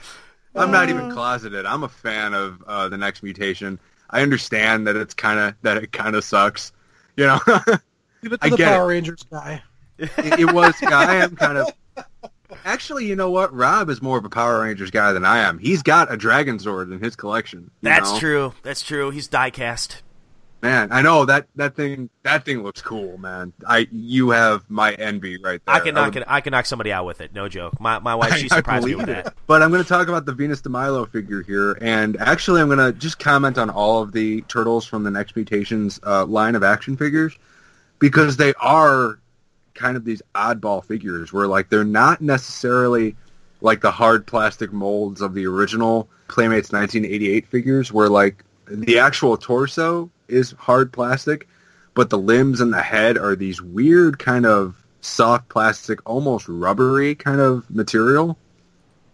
I'm 0.55 0.71
not 0.71 0.89
even 0.89 1.09
closeted. 1.11 1.65
I'm 1.65 1.83
a 1.83 1.87
fan 1.89 2.33
of 2.33 2.61
uh, 2.67 2.89
the 2.89 2.97
Next 2.97 3.23
Mutation. 3.23 3.79
I 4.09 4.21
understand 4.23 4.87
that 4.87 4.95
it's 4.97 5.13
kind 5.13 5.39
of 5.39 5.53
that 5.61 5.77
it 5.77 5.93
kind 5.93 6.15
of 6.17 6.23
sucks. 6.25 6.73
You 7.15 7.27
know, 7.27 7.39
Give 8.21 8.33
it 8.33 8.39
I 8.41 8.49
the 8.49 8.57
get 8.57 8.67
it. 8.67 8.75
Power 8.75 8.87
Rangers 8.87 9.23
guy. 9.31 9.63
it, 9.97 10.11
it 10.17 10.53
was. 10.53 10.75
I 10.83 11.15
am 11.17 11.35
kind 11.37 11.57
of. 11.59 11.71
Actually, 12.63 13.05
you 13.05 13.15
know 13.15 13.29
what? 13.29 13.53
Rob 13.53 13.89
is 13.89 14.01
more 14.01 14.17
of 14.17 14.25
a 14.25 14.29
Power 14.29 14.61
Rangers 14.61 14.91
guy 14.91 15.11
than 15.13 15.25
I 15.25 15.39
am. 15.39 15.59
He's 15.59 15.83
got 15.83 16.11
a 16.11 16.17
Dragon 16.17 16.59
Sword 16.59 16.91
in 16.91 16.99
his 16.99 17.15
collection. 17.15 17.71
That's 17.81 18.13
know? 18.13 18.19
true. 18.19 18.53
That's 18.63 18.81
true. 18.81 19.09
He's 19.09 19.27
diecast. 19.27 20.01
Man, 20.61 20.91
I 20.91 21.03
know 21.03 21.23
that 21.25 21.47
that 21.55 21.75
thing 21.75 22.09
that 22.23 22.43
thing 22.43 22.63
looks 22.63 22.81
cool, 22.81 23.19
man. 23.19 23.53
I 23.67 23.87
you 23.91 24.31
have 24.31 24.67
my 24.69 24.91
envy 24.93 25.37
right 25.37 25.61
there. 25.63 25.75
I 25.75 25.79
can 25.81 25.95
I 25.95 26.05
knock 26.05 26.15
would- 26.15 26.23
I 26.27 26.41
can 26.41 26.51
knock 26.51 26.65
somebody 26.65 26.91
out 26.91 27.05
with 27.05 27.21
it. 27.21 27.31
No 27.31 27.47
joke. 27.47 27.79
My 27.79 27.99
my 27.99 28.15
wife 28.15 28.35
she 28.37 28.49
surprised 28.49 28.87
me 28.87 28.95
with 28.95 29.07
it. 29.07 29.25
that. 29.25 29.35
But 29.45 29.61
I'm 29.61 29.69
going 29.69 29.83
to 29.83 29.87
talk 29.87 30.07
about 30.07 30.25
the 30.25 30.33
Venus 30.33 30.61
de 30.61 30.69
Milo 30.69 31.05
figure 31.05 31.43
here, 31.43 31.77
and 31.79 32.17
actually 32.17 32.61
I'm 32.61 32.67
going 32.69 32.79
to 32.79 32.91
just 32.97 33.19
comment 33.19 33.59
on 33.59 33.69
all 33.69 34.01
of 34.01 34.13
the 34.13 34.41
turtles 34.43 34.85
from 34.85 35.03
the 35.03 35.11
Next 35.11 35.35
Mutations 35.35 35.99
uh, 36.03 36.25
line 36.25 36.55
of 36.55 36.63
action 36.63 36.97
figures 36.97 37.37
because 37.99 38.37
they 38.37 38.55
are 38.55 39.19
kind 39.77 39.95
of 39.95 40.03
these 40.03 40.21
oddball 40.35 40.83
figures 40.83 41.31
where 41.31 41.47
like 41.47 41.69
they're 41.69 41.83
not 41.83 42.19
necessarily 42.19 43.15
like 43.61 43.81
the 43.81 43.91
hard 43.91 44.27
plastic 44.27 44.73
molds 44.73 45.21
of 45.21 45.33
the 45.33 45.45
original 45.47 46.09
Playmates 46.27 46.71
1988 46.71 47.47
figures 47.47 47.91
where 47.91 48.09
like 48.09 48.43
the 48.67 48.99
actual 48.99 49.37
torso 49.37 50.09
is 50.27 50.51
hard 50.57 50.91
plastic, 50.91 51.47
but 51.93 52.09
the 52.09 52.17
limbs 52.17 52.59
and 52.59 52.73
the 52.73 52.81
head 52.81 53.17
are 53.17 53.35
these 53.35 53.61
weird 53.61 54.19
kind 54.19 54.45
of 54.45 54.75
soft 55.01 55.47
plastic, 55.49 55.99
almost 56.07 56.47
rubbery 56.49 57.15
kind 57.15 57.39
of 57.39 57.69
material. 57.69 58.37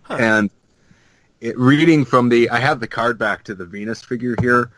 And 0.09 0.49
it, 1.39 1.57
reading 1.57 2.03
from 2.03 2.29
the, 2.29 2.49
I 2.49 2.59
have 2.59 2.79
the 2.79 2.87
card 2.87 3.17
back 3.17 3.43
to 3.45 3.55
the 3.55 3.65
Venus 3.65 4.01
figure 4.01 4.35
here, 4.41 4.71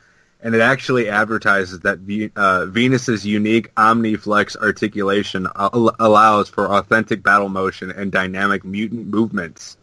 and 0.45 0.53
it 0.53 0.61
actually 0.61 1.09
advertises 1.09 1.79
that 1.79 1.97
Ve- 1.97 2.29
uh, 2.35 2.67
Venus's 2.67 3.25
unique 3.25 3.73
OmniFlex 3.73 4.55
articulation 4.55 5.47
al- 5.55 5.95
allows 5.99 6.49
for 6.49 6.71
authentic 6.71 7.23
battle 7.23 7.49
motion 7.49 7.89
and 7.89 8.11
dynamic 8.11 8.63
mutant 8.63 9.07
movements. 9.07 9.75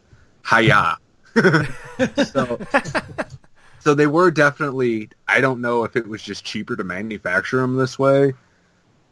Hiya. 0.48 0.98
so, 1.34 2.60
so 3.80 3.94
they 3.94 4.06
were 4.06 4.30
definitely. 4.30 5.10
I 5.26 5.40
don't 5.40 5.60
know 5.60 5.82
if 5.82 5.96
it 5.96 6.06
was 6.06 6.22
just 6.22 6.44
cheaper 6.44 6.76
to 6.76 6.84
manufacture 6.84 7.60
them 7.60 7.76
this 7.76 7.98
way, 7.98 8.32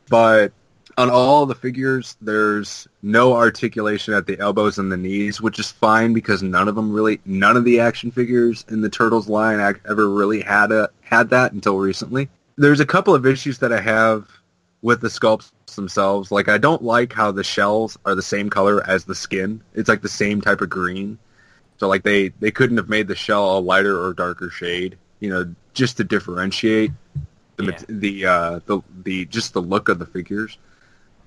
but 0.08 0.52
on 1.00 1.10
all 1.10 1.46
the 1.46 1.54
figures, 1.54 2.16
there's 2.20 2.86
no 3.02 3.34
articulation 3.34 4.14
at 4.14 4.26
the 4.26 4.38
elbows 4.38 4.78
and 4.78 4.90
the 4.90 4.96
knees, 4.96 5.40
which 5.40 5.58
is 5.58 5.70
fine 5.70 6.12
because 6.12 6.42
none 6.42 6.68
of 6.68 6.74
them 6.74 6.92
really, 6.92 7.20
none 7.24 7.56
of 7.56 7.64
the 7.64 7.80
action 7.80 8.10
figures 8.10 8.64
in 8.68 8.80
the 8.80 8.88
Turtles 8.88 9.28
line 9.28 9.60
ever 9.88 10.08
really 10.08 10.42
had 10.42 10.72
a 10.72 10.90
had 11.00 11.30
that 11.30 11.52
until 11.52 11.78
recently. 11.78 12.28
There's 12.56 12.80
a 12.80 12.86
couple 12.86 13.14
of 13.14 13.26
issues 13.26 13.58
that 13.58 13.72
I 13.72 13.80
have 13.80 14.28
with 14.82 15.00
the 15.00 15.08
sculpts 15.08 15.50
themselves. 15.74 16.30
Like 16.30 16.48
I 16.48 16.58
don't 16.58 16.82
like 16.82 17.12
how 17.12 17.30
the 17.32 17.44
shells 17.44 17.98
are 18.04 18.14
the 18.14 18.22
same 18.22 18.50
color 18.50 18.86
as 18.88 19.04
the 19.04 19.14
skin. 19.14 19.62
It's 19.74 19.88
like 19.88 20.02
the 20.02 20.08
same 20.08 20.40
type 20.40 20.60
of 20.60 20.70
green. 20.70 21.18
So 21.78 21.88
like 21.88 22.02
they 22.02 22.28
they 22.28 22.50
couldn't 22.50 22.76
have 22.76 22.88
made 22.88 23.08
the 23.08 23.14
shell 23.14 23.58
a 23.58 23.60
lighter 23.60 23.98
or 23.98 24.12
darker 24.12 24.50
shade, 24.50 24.98
you 25.20 25.30
know, 25.30 25.54
just 25.72 25.96
to 25.96 26.04
differentiate 26.04 26.92
the 27.56 27.62
mat- 27.62 27.84
the 27.88 28.26
uh, 28.26 28.60
the 28.66 28.80
the 29.02 29.24
just 29.26 29.54
the 29.54 29.62
look 29.62 29.88
of 29.88 29.98
the 29.98 30.06
figures. 30.06 30.58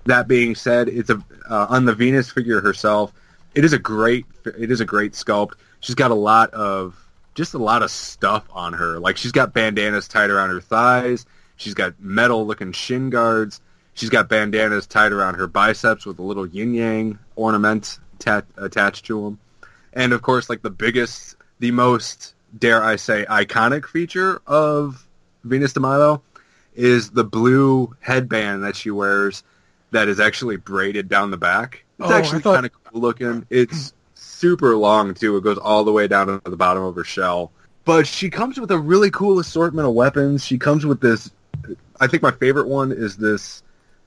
That 0.06 0.28
being 0.28 0.56
said, 0.56 0.89
it's 0.89 1.10
a 1.10 1.24
uh, 1.49 1.68
on 1.70 1.86
the 1.86 1.93
Venus 1.93 2.30
figure 2.32 2.62
herself. 2.62 3.14
It 3.56 3.64
is 3.64 3.74
a 3.74 3.80
great 3.80 4.26
it 4.45 4.72
is 4.72 4.82
a 4.82 4.86
great 4.86 5.14
sculpt. 5.14 5.54
She's 5.80 5.95
got 5.95 6.12
a 6.12 6.16
lot 6.16 6.49
of 6.54 6.95
just 7.36 7.54
a 7.54 7.58
lot 7.58 7.84
of 7.84 7.91
stuff 7.91 8.45
on 8.51 8.74
her. 8.74 8.99
Like 8.99 9.18
she's 9.18 9.32
got 9.32 9.54
bandanas 9.54 10.08
tied 10.08 10.30
around 10.30 10.49
her 10.49 10.62
thighs. 10.62 11.26
She's 11.56 11.74
got 11.74 11.99
metal 11.99 12.45
looking 12.45 12.72
shin 12.72 13.10
guards. 13.10 13.62
She's 13.93 14.10
got 14.10 14.28
bandanas 14.28 14.88
tied 14.88 15.12
around 15.12 15.36
her 15.36 15.47
biceps 15.47 16.06
with 16.06 16.20
a 16.20 16.24
little 16.24 16.47
yin 16.47 16.74
yang 16.74 17.20
ornament 17.36 17.99
tat- 18.20 18.45
attached 18.58 19.06
to 19.06 19.24
them. 19.24 19.39
And 19.93 20.14
of 20.14 20.22
course, 20.22 20.49
like 20.49 20.64
the 20.64 20.72
biggest, 20.72 21.36
the 21.60 21.72
most 21.72 22.34
dare 22.58 22.84
I 22.84 22.95
say 22.95 23.26
iconic 23.30 23.86
feature 23.86 24.41
of 24.47 25.08
Venus 25.43 25.74
de 25.74 25.80
Milo 25.80 26.24
is 26.76 27.12
the 27.12 27.24
blue 27.24 27.95
headband 27.99 28.64
that 28.64 28.76
she 28.76 28.89
wears 28.89 29.43
that 29.94 30.08
is 30.08 30.20
actually 30.20 30.58
braided 30.58 31.08
down 31.10 31.32
the 31.32 31.38
back. 31.38 31.84
It's 32.00 32.10
Oh, 32.10 32.14
actually 32.14 32.41
thought- 32.41 32.56
kind 32.56 32.66
of 32.66 32.72
cool 32.84 33.02
looking. 33.02 33.46
It's 33.50 33.94
super 34.14 34.76
long 34.76 35.14
too. 35.14 35.38
It 35.38 35.44
goes 35.44 35.58
all 35.58 35.84
the 35.84 35.91
way 35.91 36.08
down 36.08 36.28
to 36.28 36.41
the 36.50 36.58
bottom 36.58 36.84
of 36.84 36.96
her 36.96 37.04
shell. 37.04 37.52
But 37.86 38.08
she 38.08 38.30
comes 38.30 38.60
with 38.60 38.72
a 38.72 38.78
really 38.78 39.12
cool 39.12 39.39
assortment 39.39 39.88
of 39.88 39.94
weapons. 39.94 40.46
She 40.46 40.58
comes 40.58 40.86
with 40.86 41.02
this. 41.02 41.32
I 42.00 42.08
think 42.08 42.24
my 42.24 42.32
favorite 42.32 42.68
one 42.68 42.91
is 42.91 43.18
this 43.18 43.64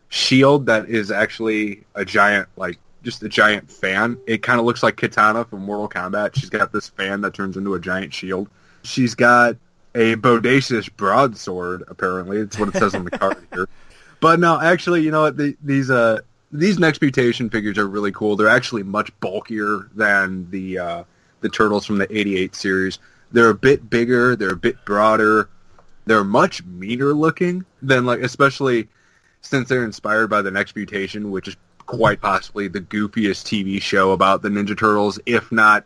shield 0.08 0.66
that 0.66 0.88
is 0.88 1.10
actually 1.10 1.84
a 1.94 2.04
giant, 2.04 2.48
like 2.56 2.78
just 3.02 3.22
a 3.22 3.28
giant 3.28 3.70
fan. 3.70 4.16
It 4.26 4.42
kind 4.42 4.58
of 4.58 4.66
looks 4.66 4.82
like 4.82 4.96
Kitana 4.96 5.48
from 5.48 5.62
Mortal 5.62 5.88
Kombat. 5.88 6.34
She's 6.34 6.50
got 6.50 6.72
this 6.72 6.88
fan 6.88 7.20
that 7.22 7.34
turns 7.34 7.56
into 7.56 7.74
a 7.74 7.80
giant 7.80 8.12
shield. 8.14 8.48
She's 8.82 9.14
got 9.14 9.56
a 9.94 10.16
bodacious 10.16 10.90
broadsword. 10.96 11.84
Apparently, 11.88 12.38
it's 12.38 12.58
what 12.58 12.68
it 12.68 12.76
says 12.78 12.94
on 12.94 13.04
the 13.04 13.10
card 13.10 13.46
here. 13.54 13.68
But 14.20 14.40
no, 14.40 14.60
actually, 14.60 15.02
you 15.02 15.10
know 15.10 15.22
what? 15.22 15.36
The, 15.36 15.56
these 15.62 15.90
uh 15.90 16.20
these 16.52 16.78
next 16.78 17.00
mutation 17.00 17.50
figures 17.50 17.78
are 17.78 17.86
really 17.86 18.12
cool. 18.12 18.36
They're 18.36 18.48
actually 18.48 18.82
much 18.82 19.10
bulkier 19.20 19.88
than 19.94 20.50
the 20.50 20.78
uh, 20.78 21.04
the 21.40 21.48
turtles 21.48 21.86
from 21.86 21.98
the 21.98 22.16
'88 22.16 22.54
series. 22.54 22.98
They're 23.32 23.50
a 23.50 23.54
bit 23.54 23.90
bigger. 23.90 24.36
They're 24.36 24.52
a 24.52 24.56
bit 24.56 24.76
broader. 24.84 25.48
They're 26.06 26.24
much 26.24 26.64
meaner 26.64 27.12
looking 27.12 27.64
than 27.82 28.06
like, 28.06 28.20
especially 28.20 28.88
since 29.40 29.68
they're 29.68 29.84
inspired 29.84 30.28
by 30.28 30.42
the 30.42 30.50
next 30.50 30.76
mutation, 30.76 31.30
which 31.30 31.48
is 31.48 31.56
quite 31.86 32.20
possibly 32.20 32.68
the 32.68 32.80
goofiest 32.80 33.44
TV 33.44 33.80
show 33.80 34.12
about 34.12 34.42
the 34.42 34.48
Ninja 34.48 34.78
Turtles, 34.78 35.18
if 35.26 35.50
not 35.50 35.84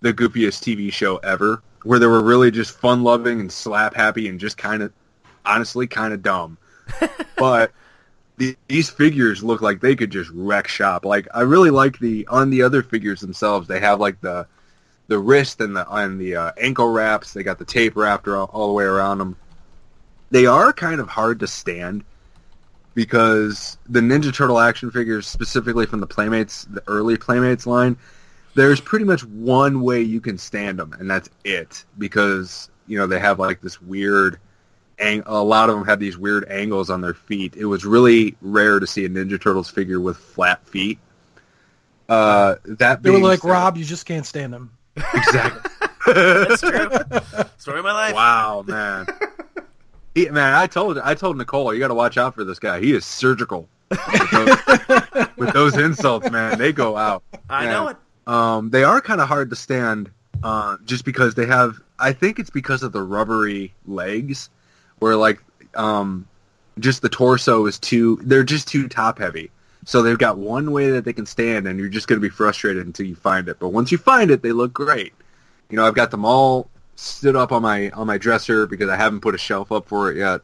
the 0.00 0.12
goofiest 0.12 0.62
TV 0.62 0.92
show 0.92 1.16
ever, 1.18 1.62
where 1.82 1.98
they 1.98 2.06
were 2.06 2.22
really 2.22 2.50
just 2.50 2.78
fun 2.78 3.02
loving 3.02 3.40
and 3.40 3.50
slap 3.50 3.94
happy 3.94 4.28
and 4.28 4.38
just 4.38 4.56
kind 4.56 4.82
of, 4.82 4.92
honestly, 5.44 5.86
kind 5.86 6.12
of 6.12 6.22
dumb. 6.22 6.58
but 7.38 7.72
the, 8.38 8.56
these 8.68 8.90
figures 8.90 9.42
look 9.42 9.62
like 9.62 9.80
they 9.80 9.96
could 9.96 10.10
just 10.10 10.30
wreck 10.30 10.68
shop. 10.68 11.04
Like 11.04 11.26
I 11.34 11.42
really 11.42 11.70
like 11.70 11.98
the 11.98 12.26
on 12.28 12.50
the 12.50 12.62
other 12.62 12.82
figures 12.82 13.20
themselves. 13.20 13.68
They 13.68 13.80
have 13.80 14.00
like 14.00 14.20
the 14.20 14.46
the 15.08 15.18
wrist 15.18 15.60
and 15.60 15.76
the 15.76 15.90
and 15.90 16.20
the 16.20 16.36
uh, 16.36 16.52
ankle 16.58 16.88
wraps. 16.88 17.32
They 17.32 17.42
got 17.42 17.58
the 17.58 17.64
tape 17.64 17.96
wrapped 17.96 18.28
all, 18.28 18.50
all 18.52 18.68
the 18.68 18.74
way 18.74 18.84
around 18.84 19.18
them. 19.18 19.36
They 20.30 20.46
are 20.46 20.72
kind 20.72 21.00
of 21.00 21.08
hard 21.08 21.40
to 21.40 21.46
stand 21.46 22.04
because 22.94 23.78
the 23.88 24.00
Ninja 24.00 24.34
Turtle 24.34 24.58
action 24.58 24.90
figures, 24.90 25.26
specifically 25.28 25.86
from 25.86 26.00
the 26.00 26.06
Playmates, 26.06 26.64
the 26.64 26.82
early 26.88 27.16
Playmates 27.16 27.66
line, 27.66 27.96
there's 28.54 28.80
pretty 28.80 29.04
much 29.04 29.22
one 29.24 29.82
way 29.82 30.00
you 30.00 30.20
can 30.20 30.38
stand 30.38 30.78
them, 30.78 30.94
and 30.98 31.08
that's 31.08 31.30
it. 31.44 31.84
Because 31.98 32.70
you 32.86 32.98
know 32.98 33.06
they 33.06 33.20
have 33.20 33.38
like 33.38 33.60
this 33.60 33.80
weird, 33.80 34.38
ang- 34.98 35.22
a 35.26 35.42
lot 35.42 35.68
of 35.70 35.76
them 35.76 35.84
have 35.86 35.98
these 36.00 36.16
weird 36.18 36.46
angles 36.48 36.90
on 36.90 37.00
their 37.00 37.14
feet. 37.14 37.54
It 37.56 37.66
was 37.66 37.84
really 37.84 38.36
rare 38.40 38.78
to 38.80 38.86
see 38.86 39.04
a 39.04 39.08
Ninja 39.08 39.40
Turtles 39.40 39.68
figure 39.70 40.00
with 40.00 40.16
flat 40.16 40.66
feet. 40.66 40.98
Uh, 42.08 42.56
that 42.64 43.02
They 43.02 43.10
were 43.10 43.18
like, 43.18 43.40
said- 43.40 43.50
Rob, 43.50 43.76
you 43.76 43.84
just 43.84 44.06
can't 44.06 44.24
stand 44.26 44.52
them. 44.52 44.70
exactly. 45.14 45.70
That's 46.14 46.60
true. 46.60 46.88
Story 47.58 47.78
of 47.80 47.84
my 47.84 47.92
life. 47.92 48.14
Wow, 48.14 48.64
man. 48.66 49.06
He, 50.14 50.28
man, 50.30 50.54
I 50.54 50.66
told 50.66 50.98
I 50.98 51.14
told 51.14 51.36
Nicole, 51.36 51.74
you 51.74 51.80
got 51.80 51.88
to 51.88 51.94
watch 51.94 52.16
out 52.16 52.34
for 52.34 52.44
this 52.44 52.58
guy. 52.58 52.80
He 52.80 52.92
is 52.92 53.04
surgical 53.04 53.68
with 53.90 54.30
those, 54.30 55.26
with 55.36 55.52
those 55.52 55.76
insults, 55.76 56.30
man. 56.30 56.58
They 56.58 56.72
go 56.72 56.96
out. 56.96 57.22
I 57.50 57.64
Yeah. 57.64 57.70
know 57.72 57.88
it. 57.88 57.96
Um, 58.26 58.70
they 58.70 58.82
are 58.84 59.00
kind 59.00 59.20
of 59.20 59.28
hard 59.28 59.50
to 59.50 59.56
stand, 59.56 60.10
uh, 60.42 60.76
just 60.86 61.04
because 61.04 61.34
they 61.34 61.46
have. 61.46 61.80
I 61.98 62.12
think 62.12 62.38
it's 62.38 62.50
because 62.50 62.82
of 62.82 62.92
the 62.92 63.02
rubbery 63.02 63.74
legs, 63.86 64.48
where 64.98 65.16
like, 65.16 65.42
um, 65.74 66.26
just 66.78 67.02
the 67.02 67.08
torso 67.08 67.66
is 67.66 67.78
too. 67.78 68.18
They're 68.22 68.44
just 68.44 68.68
too 68.68 68.88
top 68.88 69.18
heavy. 69.18 69.50
So 69.84 70.02
they've 70.02 70.18
got 70.18 70.36
one 70.36 70.72
way 70.72 70.90
that 70.90 71.04
they 71.04 71.12
can 71.12 71.26
stand, 71.26 71.66
and 71.68 71.78
you're 71.78 71.88
just 71.88 72.08
going 72.08 72.20
to 72.20 72.26
be 72.26 72.28
frustrated 72.28 72.86
until 72.86 73.06
you 73.06 73.14
find 73.14 73.48
it. 73.48 73.58
But 73.60 73.68
once 73.68 73.92
you 73.92 73.98
find 73.98 74.30
it, 74.30 74.42
they 74.42 74.52
look 74.52 74.72
great. 74.72 75.12
You 75.70 75.76
know, 75.76 75.86
I've 75.86 75.94
got 75.94 76.10
them 76.10 76.24
all 76.24 76.68
stood 76.96 77.36
up 77.36 77.52
on 77.52 77.62
my 77.62 77.90
on 77.90 78.06
my 78.06 78.18
dresser 78.18 78.66
because 78.66 78.88
I 78.88 78.96
haven't 78.96 79.20
put 79.20 79.34
a 79.34 79.38
shelf 79.38 79.70
up 79.70 79.86
for 79.88 80.10
it 80.10 80.16
yet. 80.16 80.40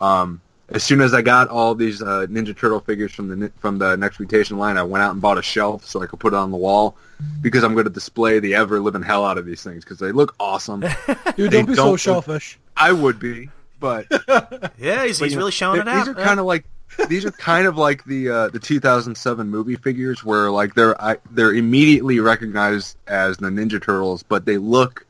Um, 0.00 0.40
as 0.68 0.82
soon 0.82 1.00
as 1.02 1.12
I 1.12 1.20
got 1.22 1.48
all 1.48 1.74
these 1.74 2.00
uh, 2.00 2.26
Ninja 2.30 2.56
Turtle 2.56 2.80
figures 2.80 3.12
from 3.12 3.28
the 3.40 3.52
from 3.58 3.78
the 3.78 3.94
Next 3.96 4.18
Mutation 4.18 4.56
line, 4.58 4.76
I 4.78 4.82
went 4.84 5.02
out 5.02 5.12
and 5.12 5.20
bought 5.20 5.36
a 5.38 5.42
shelf 5.42 5.84
so 5.86 6.02
I 6.02 6.06
could 6.06 6.18
put 6.18 6.32
it 6.32 6.36
on 6.36 6.50
the 6.50 6.56
wall 6.56 6.96
because 7.42 7.62
I'm 7.62 7.74
going 7.74 7.84
to 7.84 7.90
display 7.90 8.38
the 8.38 8.54
ever 8.54 8.80
living 8.80 9.02
hell 9.02 9.24
out 9.26 9.36
of 9.38 9.44
these 9.44 9.62
things 9.62 9.84
because 9.84 9.98
they 9.98 10.12
look 10.12 10.34
awesome. 10.40 10.80
Dude, 11.36 11.50
They 11.50 11.58
don't 11.58 11.66
be 11.66 11.74
so 11.74 11.84
don't- 11.88 12.00
shellfish. 12.00 12.58
I 12.74 12.90
would 12.92 13.18
be, 13.18 13.50
but 13.82 14.06
Yeah, 14.78 15.04
he's, 15.04 15.18
but, 15.18 15.26
he's 15.26 15.32
know, 15.34 15.40
really 15.40 15.50
showing 15.50 15.80
it 15.82 15.86
out. 15.88 16.06
These 16.06 16.14
are 16.14 16.18
Yeah. 16.18 16.24
kind 16.26 16.40
of 16.40 16.46
like 16.46 16.64
these 17.08 17.24
are 17.26 17.30
kind 17.32 17.66
of 17.66 17.76
like 17.76 18.04
the 18.04 18.28
uh, 18.30 18.48
the 18.48 18.58
2007 18.58 19.48
movie 19.50 19.76
figures 19.76 20.24
where 20.24 20.50
like 20.50 20.74
they're 20.74 20.98
I, 21.02 21.16
they're 21.30 21.52
immediately 21.54 22.20
recognized 22.20 22.96
as 23.06 23.36
the 23.38 23.48
Ninja 23.48 23.82
Turtles, 23.82 24.22
but 24.22 24.44
they 24.46 24.56
look 24.58 25.04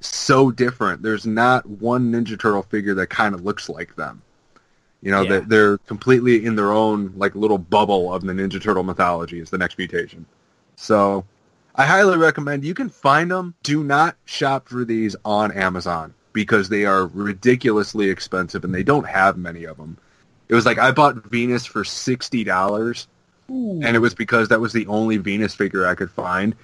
so 0.00 0.50
different. 0.50 1.02
There's 1.02 1.26
not 1.26 1.64
one 1.66 2.10
Ninja 2.12 2.38
Turtle 2.38 2.62
figure 2.62 2.94
that 2.94 3.08
kind 3.08 3.34
of 3.34 3.44
looks 3.44 3.68
like 3.68 3.94
them. 3.96 4.22
You 5.00 5.10
know, 5.10 5.22
Yeah. 5.22 5.28
they're, 5.30 5.40
they're 5.42 5.78
completely 5.78 6.44
in 6.44 6.56
their 6.56 6.72
own 6.72 7.12
like 7.16 7.34
little 7.34 7.58
bubble 7.58 8.12
of 8.12 8.22
the 8.22 8.32
Ninja 8.32 8.60
Turtle 8.60 8.82
mythology. 8.82 9.40
Is 9.40 9.50
the 9.50 9.58
next 9.58 9.78
mutation. 9.78 10.26
So, 10.76 11.24
I 11.74 11.86
highly 11.86 12.16
recommend. 12.16 12.64
You 12.64 12.74
can 12.74 12.88
find 12.88 13.30
them. 13.30 13.54
Do 13.62 13.84
not 13.84 14.16
shop 14.24 14.68
for 14.68 14.84
these 14.84 15.14
on 15.24 15.52
Amazon 15.52 16.14
because 16.32 16.68
they 16.68 16.84
are 16.84 17.06
ridiculously 17.08 18.08
expensive 18.10 18.64
and 18.64 18.74
they 18.74 18.82
don't 18.82 19.06
have 19.06 19.36
many 19.36 19.64
of 19.64 19.76
them. 19.76 19.98
It 20.48 20.54
was 20.54 20.66
like 20.66 20.78
I 20.78 20.90
bought 20.92 21.16
Venus 21.30 21.64
for 21.64 21.84
sixty 21.84 22.44
dollars, 22.44 23.08
and 23.48 23.84
it 23.96 24.00
was 24.00 24.14
because 24.14 24.48
that 24.48 24.60
was 24.60 24.72
the 24.72 24.86
only 24.86 25.16
Venus 25.16 25.54
figure 25.54 25.86
I 25.86 25.94
could 25.94 26.10
find. 26.10 26.54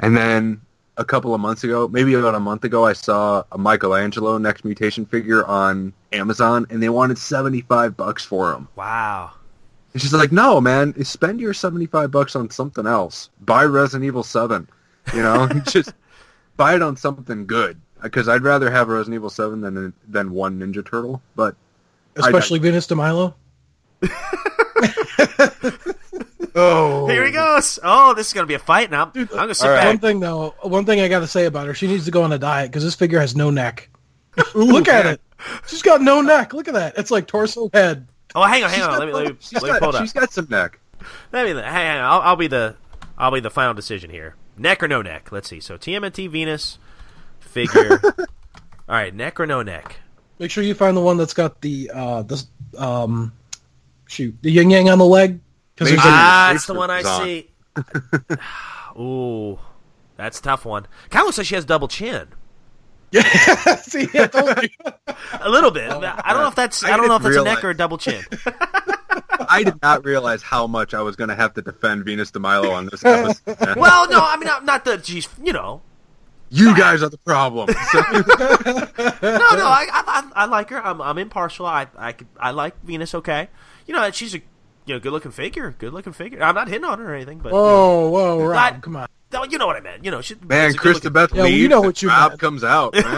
And 0.00 0.16
then 0.16 0.60
a 0.96 1.04
couple 1.04 1.34
of 1.34 1.40
months 1.40 1.64
ago, 1.64 1.88
maybe 1.88 2.14
about 2.14 2.34
a 2.34 2.40
month 2.40 2.64
ago, 2.64 2.84
I 2.84 2.92
saw 2.92 3.44
a 3.52 3.58
Michelangelo 3.58 4.36
Next 4.38 4.64
Mutation 4.64 5.06
figure 5.06 5.44
on 5.46 5.92
Amazon, 6.12 6.66
and 6.70 6.82
they 6.82 6.88
wanted 6.88 7.16
seventy 7.18 7.62
five 7.62 7.96
bucks 7.96 8.24
for 8.24 8.52
him. 8.52 8.68
wow. 8.76 9.32
And 9.94 10.02
she's 10.02 10.12
like, 10.12 10.32
"No, 10.32 10.60
man, 10.60 11.02
spend 11.04 11.40
your 11.40 11.54
seventy-five 11.54 12.10
bucks 12.10 12.36
on 12.36 12.50
something 12.50 12.86
else. 12.86 13.30
Buy 13.40 13.64
Resident 13.64 14.04
Evil 14.04 14.22
Seven, 14.22 14.68
you 15.14 15.22
know, 15.22 15.48
just 15.66 15.94
buy 16.58 16.74
it 16.74 16.82
on 16.82 16.96
something 16.96 17.46
good. 17.46 17.80
Because 18.02 18.28
I'd 18.28 18.42
rather 18.42 18.70
have 18.70 18.88
Resident 18.88 19.14
Evil 19.14 19.30
Seven 19.30 19.60
than 19.60 19.92
than 20.06 20.30
one 20.30 20.58
Ninja 20.60 20.84
Turtle. 20.84 21.20
But 21.34 21.56
Especially 22.16 22.58
Venus 22.58 22.86
de 22.86 22.94
Milo. 22.94 23.34
oh, 26.54 27.06
Here 27.08 27.24
he 27.24 27.32
goes. 27.32 27.78
Oh, 27.82 28.14
this 28.14 28.28
is 28.28 28.32
gonna 28.32 28.46
be 28.46 28.54
a 28.54 28.58
fight 28.58 28.90
now. 28.90 29.10
I'm 29.14 29.26
gonna 29.26 29.54
sit 29.54 29.66
all 29.66 29.72
right. 29.72 29.80
back. 29.80 29.86
One 29.86 29.98
thing 29.98 30.20
though, 30.20 30.54
one 30.62 30.84
thing 30.84 31.00
I 31.00 31.08
got 31.08 31.20
to 31.20 31.26
say 31.26 31.46
about 31.46 31.66
her, 31.66 31.74
she 31.74 31.86
needs 31.86 32.04
to 32.04 32.10
go 32.10 32.22
on 32.22 32.32
a 32.32 32.38
diet 32.38 32.70
because 32.70 32.84
this 32.84 32.94
figure 32.94 33.20
has 33.20 33.34
no 33.34 33.50
neck. 33.50 33.88
Look 34.54 34.88
at 34.88 35.06
it. 35.06 35.20
She's 35.66 35.82
got 35.82 36.00
no 36.00 36.20
neck. 36.20 36.52
Look 36.52 36.68
at 36.68 36.74
that. 36.74 36.98
It's 36.98 37.10
like 37.10 37.26
torso 37.26 37.70
head. 37.72 38.06
Oh, 38.34 38.44
hang 38.44 38.62
on, 38.62 38.70
hang 38.70 38.78
She's 38.80 38.86
on. 38.86 38.90
got 38.90 38.98
Let 39.00 39.08
me 39.08 39.14
let 39.14 39.26
me, 39.28 39.36
she's 39.40 39.52
let 39.54 39.62
me 39.62 39.68
got, 39.80 39.88
it 39.88 39.94
up. 39.94 40.00
she's 40.02 40.12
got 40.12 40.32
some 40.32 40.46
neck. 40.50 40.78
Let 41.32 41.44
me 41.44 41.60
hang 41.60 41.98
on. 41.98 42.04
I'll, 42.04 42.20
I'll 42.20 42.36
be 42.36 42.46
the 42.46 42.76
I'll 43.16 43.32
be 43.32 43.40
the 43.40 43.50
final 43.50 43.74
decision 43.74 44.10
here. 44.10 44.34
Neck 44.56 44.82
or 44.82 44.88
no 44.88 45.02
neck? 45.02 45.30
Let's 45.32 45.48
see. 45.48 45.60
So 45.60 45.76
TMNT 45.76 46.28
Venus 46.28 46.78
figure. 47.48 48.00
All 48.18 48.94
right, 48.94 49.14
neck 49.14 49.40
or 49.40 49.46
no 49.46 49.62
neck? 49.62 49.96
Make 50.38 50.50
sure 50.50 50.62
you 50.62 50.74
find 50.74 50.96
the 50.96 51.00
one 51.00 51.16
that's 51.16 51.34
got 51.34 51.60
the 51.60 51.90
uh 51.92 52.22
the 52.22 52.42
um 52.78 53.32
shoot 54.06 54.36
the 54.42 54.50
yin 54.50 54.70
yang 54.70 54.88
on 54.88 54.98
the 54.98 55.04
leg. 55.04 55.40
Because 55.74 55.90
Maybe- 55.90 56.02
Ah, 56.04 56.46
Maybe 56.48 56.56
it's 56.56 56.66
the 56.66 56.74
one 56.74 56.90
I 56.90 57.02
on. 57.02 57.24
see. 57.24 57.50
Ooh, 59.00 59.58
that's 60.16 60.38
a 60.40 60.42
tough 60.42 60.64
one. 60.64 60.86
Kind 61.10 61.22
of 61.22 61.26
looks 61.26 61.38
like 61.38 61.46
she 61.46 61.54
has 61.54 61.64
double 61.64 61.88
chin. 61.88 62.28
Yeah, 63.10 63.22
see, 63.76 64.06
I 64.14 64.26
told 64.26 64.62
you. 64.62 64.68
A 65.40 65.48
little 65.48 65.70
bit. 65.70 65.90
I 65.90 66.32
don't 66.32 66.42
know 66.42 66.48
if 66.48 66.54
that's. 66.54 66.84
I, 66.84 66.92
I 66.92 66.96
don't 66.96 67.08
know 67.08 67.16
if 67.16 67.22
didn't 67.22 67.34
that's 67.36 67.46
a 67.46 67.54
neck 67.54 67.64
or 67.64 67.70
a 67.70 67.76
double 67.76 67.96
chin. 67.96 68.22
I 69.48 69.62
did 69.62 69.80
not 69.80 70.04
realize 70.04 70.42
how 70.42 70.66
much 70.66 70.92
I 70.92 71.00
was 71.00 71.16
going 71.16 71.28
to 71.28 71.34
have 71.34 71.54
to 71.54 71.62
defend 71.62 72.04
Venus 72.04 72.30
de 72.32 72.38
Milo 72.38 72.70
on 72.70 72.86
this 72.90 73.02
episode. 73.04 73.76
well, 73.76 74.08
no, 74.10 74.18
I 74.20 74.36
mean 74.36 74.46
not, 74.46 74.64
not 74.66 74.84
that 74.84 75.06
she's. 75.06 75.26
You 75.42 75.54
know, 75.54 75.80
you 76.50 76.76
guys 76.76 77.02
are 77.02 77.08
the 77.08 77.18
problem. 77.18 77.68
So- 77.92 78.00
no, 78.02 78.18
no. 79.22 79.66
I, 79.66 79.86
I, 79.90 80.02
I, 80.06 80.30
I 80.34 80.44
like 80.46 80.70
her. 80.70 80.84
I'm, 80.84 81.00
I'm 81.00 81.18
impartial. 81.18 81.66
I, 81.66 81.86
I, 81.98 82.14
I 82.38 82.50
like 82.52 82.74
Venus. 82.84 83.14
Okay, 83.14 83.48
you 83.86 83.94
know, 83.94 84.10
she's 84.10 84.34
a, 84.34 84.38
you 84.86 84.94
know, 84.94 85.00
good 85.00 85.12
looking 85.12 85.30
figure. 85.32 85.74
Good 85.78 85.92
looking 85.92 86.12
figure. 86.12 86.42
I'm 86.42 86.54
not 86.54 86.68
hitting 86.68 86.84
on 86.84 86.98
her 86.98 87.12
or 87.12 87.14
anything, 87.14 87.38
but 87.38 87.50
you 87.50 87.58
know. 87.58 87.62
Whoa, 87.62 88.08
whoa, 88.10 88.44
Rob, 88.46 88.54
Not- 88.74 88.82
come 88.82 88.96
on. 88.96 89.08
No, 89.30 89.44
you 89.44 89.58
know 89.58 89.66
what 89.66 89.76
I 89.76 89.80
meant. 89.80 90.06
You 90.06 90.10
know, 90.10 90.22
she, 90.22 90.36
Man, 90.42 90.70
she's 90.72 90.80
a 90.80 90.82
Krista 90.82 91.12
Beth 91.12 91.34
Yeah, 91.34 91.42
we 91.42 91.50
leaves, 91.50 91.68
know 91.68 91.82
what 91.82 92.00
you 92.00 92.08
Rob 92.08 92.30
meant. 92.30 92.40
comes 92.40 92.64
out. 92.64 92.94
Man. 92.94 93.02
no, 93.04 93.10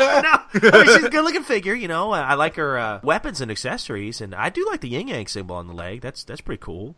I 0.00 0.50
mean, 0.62 0.84
she's 0.86 1.04
a 1.04 1.08
good-looking 1.10 1.42
figure. 1.42 1.74
You 1.74 1.88
know, 1.88 2.10
I 2.12 2.34
like 2.34 2.56
her 2.56 2.78
uh, 2.78 3.00
weapons 3.02 3.42
and 3.42 3.50
accessories, 3.50 4.22
and 4.22 4.34
I 4.34 4.48
do 4.48 4.64
like 4.70 4.80
the 4.80 4.88
yin 4.88 5.08
yang 5.08 5.26
symbol 5.26 5.56
on 5.56 5.66
the 5.66 5.74
leg. 5.74 6.00
That's 6.00 6.24
that's 6.24 6.40
pretty 6.40 6.60
cool. 6.62 6.94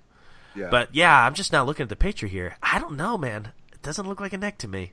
Yeah. 0.55 0.69
But 0.71 0.95
yeah, 0.95 1.25
I'm 1.27 1.35
just 1.35 1.53
now 1.53 1.65
looking 1.65 1.83
at 1.83 1.89
the 1.89 1.97
picture 1.97 2.29
here. 2.29 2.57
I 2.63 2.79
don't 2.79 2.97
know, 2.97 3.19
man. 3.19 3.51
It 3.73 3.83
doesn't 3.83 4.07
look 4.09 4.21
like 4.21 4.33
a 4.33 4.39
neck 4.39 4.59
to 4.59 4.69
me. 4.69 4.93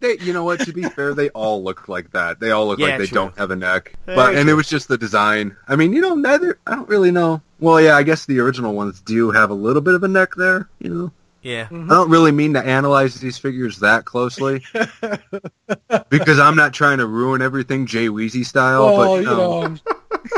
They, 0.00 0.16
you 0.18 0.32
know 0.32 0.44
what? 0.44 0.60
To 0.60 0.72
be 0.72 0.82
fair, 0.84 1.12
they 1.14 1.28
all 1.30 1.62
look 1.62 1.88
like 1.88 2.12
that. 2.12 2.38
They 2.40 2.50
all 2.52 2.66
look 2.68 2.78
Yeah, 2.78 2.86
like 2.86 2.98
they 2.98 3.06
true. 3.06 3.14
don't 3.16 3.36
have 3.38 3.50
a 3.50 3.56
neck. 3.56 3.94
Very 4.06 4.16
But 4.16 4.34
and 4.36 4.44
true. 4.44 4.52
it 4.52 4.56
was 4.56 4.68
just 4.68 4.86
the 4.88 4.96
design. 4.98 5.56
I 5.66 5.74
mean, 5.76 5.92
you 5.92 6.00
know, 6.00 6.14
neither. 6.14 6.58
I 6.66 6.76
don't 6.76 6.88
really 6.88 7.10
know. 7.10 7.42
Well, 7.60 7.80
yeah, 7.80 7.96
I 7.96 8.04
guess 8.04 8.24
the 8.26 8.38
original 8.38 8.74
ones 8.74 9.00
do 9.00 9.30
have 9.32 9.50
a 9.50 9.54
little 9.54 9.82
bit 9.82 9.94
of 9.94 10.04
a 10.04 10.08
neck 10.08 10.34
there. 10.36 10.68
You 10.78 10.90
know, 10.94 11.12
Yeah. 11.42 11.66
I 11.70 11.74
don't 11.88 12.10
really 12.10 12.30
mean 12.30 12.54
to 12.54 12.60
analyze 12.64 13.16
these 13.16 13.38
figures 13.38 13.80
that 13.80 14.04
closely 14.04 14.62
because 16.08 16.38
I'm 16.38 16.54
not 16.56 16.72
trying 16.72 16.98
to 16.98 17.06
ruin 17.06 17.42
everything 17.42 17.86
Jay 17.86 18.06
Weezy 18.08 18.44
style. 18.46 18.82
Oh, 18.84 18.96
but 18.96 19.14
you 19.20 19.24
know, 19.26 19.62
I'm, 19.64 19.80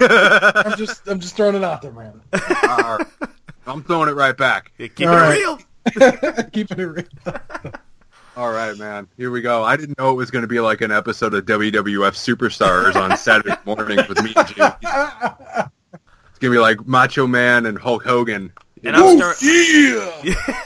I'm 0.73 0.79
just 0.79 1.07
I'm 1.09 1.21
just 1.21 1.37
throwing 1.37 1.57
it 1.57 1.65
out 1.65 1.83
there, 1.83 1.93
man. 1.93 2.21
uh, 2.33 3.05
I'm 3.67 3.83
throwing 3.85 4.09
it 4.09 4.13
right 4.13 4.37
back. 4.37 4.73
Keep 4.79 5.01
All 5.03 5.09
it 5.09 5.17
right. 5.17 5.39
real. 5.39 5.59
Keeping 6.53 6.79
it 6.81 6.83
real. 6.85 7.05
All 8.41 8.53
right, 8.53 8.75
man. 8.79 9.07
Here 9.19 9.31
we 9.31 9.43
go. 9.43 9.65
I 9.65 9.77
didn't 9.77 9.99
know 9.99 10.13
it 10.13 10.15
was 10.15 10.31
going 10.31 10.41
to 10.41 10.49
be 10.49 10.61
like 10.61 10.81
an 10.81 10.91
episode 10.91 11.35
of 11.35 11.45
WWF 11.45 12.15
Superstars 12.15 12.97
on 12.97 13.15
Saturday 13.19 13.55
morning 13.67 13.99
with 14.09 14.23
me 14.23 14.33
and 14.35 14.49
Jay. 14.49 14.55
Weezy. 14.55 15.71
It's 15.93 16.39
gonna 16.39 16.51
be 16.51 16.59
like 16.59 16.87
Macho 16.87 17.27
Man 17.27 17.67
and 17.67 17.77
Hulk 17.77 18.03
Hogan. 18.03 18.51
And 18.83 18.97
I'm 18.97 19.19
start- 19.19 19.37
oh, 19.43 20.21
Yeah. 20.25 20.63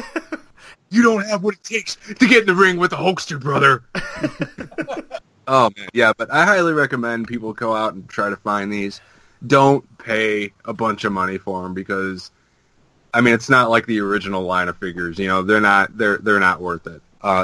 you 0.90 1.02
don't 1.02 1.26
have 1.26 1.42
what 1.42 1.54
it 1.54 1.64
takes 1.64 1.96
to 1.96 2.28
get 2.28 2.42
in 2.42 2.46
the 2.46 2.54
ring 2.54 2.76
with 2.76 2.92
the 2.92 2.96
Hulkster, 2.96 3.40
brother. 3.40 3.82
oh 5.48 5.68
man, 5.76 5.88
yeah, 5.92 6.12
but 6.16 6.30
I 6.30 6.44
highly 6.44 6.74
recommend 6.74 7.26
people 7.26 7.52
go 7.54 7.74
out 7.74 7.94
and 7.94 8.08
try 8.08 8.30
to 8.30 8.36
find 8.36 8.72
these. 8.72 9.00
Don't 9.48 9.98
pay 9.98 10.52
a 10.64 10.72
bunch 10.72 11.02
of 11.02 11.10
money 11.10 11.38
for 11.38 11.64
them 11.64 11.74
because, 11.74 12.30
I 13.12 13.20
mean, 13.20 13.34
it's 13.34 13.50
not 13.50 13.68
like 13.68 13.86
the 13.86 13.98
original 13.98 14.42
line 14.42 14.68
of 14.68 14.78
figures. 14.78 15.18
You 15.18 15.26
know, 15.26 15.42
they're 15.42 15.60
not 15.60 15.98
they're 15.98 16.18
they're 16.18 16.38
not 16.38 16.60
worth 16.60 16.86
it. 16.86 17.02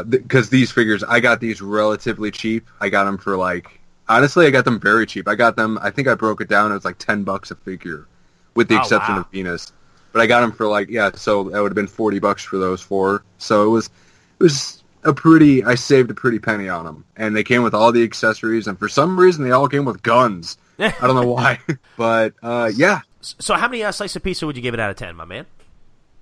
Because 0.08 0.50
these 0.50 0.70
figures, 0.70 1.02
I 1.04 1.20
got 1.20 1.40
these 1.40 1.60
relatively 1.62 2.30
cheap. 2.30 2.68
I 2.80 2.88
got 2.90 3.04
them 3.04 3.18
for 3.18 3.36
like 3.36 3.80
honestly, 4.08 4.46
I 4.46 4.50
got 4.50 4.64
them 4.64 4.78
very 4.80 5.06
cheap. 5.06 5.26
I 5.28 5.34
got 5.34 5.56
them. 5.56 5.78
I 5.80 5.90
think 5.90 6.08
I 6.08 6.14
broke 6.14 6.40
it 6.40 6.48
down. 6.48 6.70
It 6.70 6.74
was 6.74 6.84
like 6.84 6.98
ten 6.98 7.22
bucks 7.24 7.50
a 7.50 7.56
figure, 7.56 8.06
with 8.54 8.68
the 8.68 8.76
Oh, 8.76 8.80
exception 8.80 9.14
wow. 9.14 9.20
of 9.22 9.30
Venus 9.30 9.72
but 10.12 10.20
I 10.20 10.26
got 10.26 10.40
them 10.40 10.50
for 10.50 10.66
like 10.66 10.88
yeah, 10.90 11.12
so 11.14 11.44
that 11.50 11.62
would 11.62 11.70
have 11.70 11.76
been 11.76 11.86
forty 11.86 12.18
bucks 12.18 12.42
for 12.42 12.58
those 12.58 12.80
four. 12.82 13.22
So 13.38 13.64
it 13.64 13.68
was 13.68 13.86
it 13.86 14.42
was 14.42 14.82
a 15.04 15.14
pretty. 15.14 15.64
I 15.64 15.76
saved 15.76 16.10
a 16.10 16.14
pretty 16.14 16.40
penny 16.40 16.68
on 16.68 16.84
them, 16.84 17.04
and 17.16 17.34
they 17.34 17.44
came 17.44 17.62
with 17.62 17.74
all 17.74 17.92
the 17.92 18.02
accessories, 18.02 18.66
and 18.66 18.76
for 18.78 18.88
some 18.88 19.18
reason 19.18 19.44
they 19.44 19.52
all 19.52 19.68
came 19.68 19.84
with 19.84 20.02
guns. 20.02 20.58
I 20.80 20.92
don't 21.00 21.14
know 21.14 21.26
why, 21.32 21.60
but 21.96 22.34
uh, 22.42 22.72
yeah, 22.74 23.02
So 23.20 23.54
how 23.54 23.68
many 23.68 23.84
uh, 23.84 23.92
slice 23.92 24.16
of 24.16 24.22
pizza 24.24 24.46
would 24.46 24.56
you 24.56 24.62
give 24.62 24.74
it 24.74 24.80
out 24.80 24.90
of 24.90 24.96
ten, 24.96 25.14
my 25.14 25.24
man? 25.24 25.46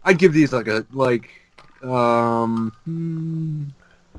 I'd 0.04 0.18
give 0.18 0.32
these 0.34 0.52
like 0.52 0.68
a 0.68 0.84
like 0.92 1.30
um, 1.83 3.72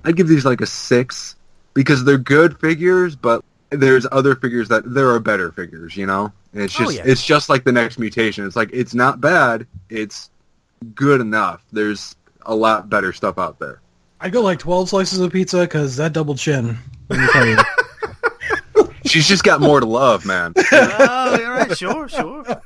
I'd 0.03 0.15
give 0.15 0.27
these 0.27 0.45
like 0.45 0.61
a 0.61 0.65
six 0.65 1.35
because 1.73 2.03
they're 2.03 2.17
good 2.17 2.59
figures, 2.59 3.15
but 3.15 3.43
there's 3.69 4.05
other 4.11 4.35
figures 4.35 4.67
that 4.69 4.83
there 4.93 5.09
are 5.09 5.19
better 5.19 5.51
figures, 5.51 5.95
you 5.95 6.05
know. 6.05 6.31
And 6.53 6.63
it's 6.63 6.75
Oh, 6.79 6.85
just 6.85 6.97
yeah. 6.97 7.03
it's 7.05 7.23
just 7.25 7.49
like 7.49 7.63
the 7.63 7.71
next 7.71 7.99
mutation. 7.99 8.45
It's 8.45 8.55
like 8.55 8.69
it's 8.73 8.93
not 8.93 9.21
bad, 9.21 9.67
it's 9.89 10.29
good 10.95 11.21
enough. 11.21 11.63
There's 11.71 12.15
a 12.45 12.55
lot 12.55 12.89
better 12.89 13.13
stuff 13.13 13.37
out 13.37 13.59
there. 13.59 13.81
I 14.19 14.29
go 14.29 14.41
like 14.41 14.59
twelve 14.59 14.89
slices 14.89 15.19
of 15.19 15.31
pizza 15.31 15.61
because 15.61 15.95
that 15.97 16.13
double 16.13 16.35
chin. 16.35 16.77
Let 17.09 17.19
me 17.19 17.27
tell 17.31 17.45
you. 17.45 17.57
She's 19.05 19.27
just 19.27 19.43
got 19.43 19.59
more 19.61 19.79
to 19.79 19.85
love, 19.85 20.25
man. 20.25 20.53
oh, 20.57 21.39
all 21.43 21.51
right, 21.51 21.77
sure, 21.77 22.07
sure. 22.09 22.43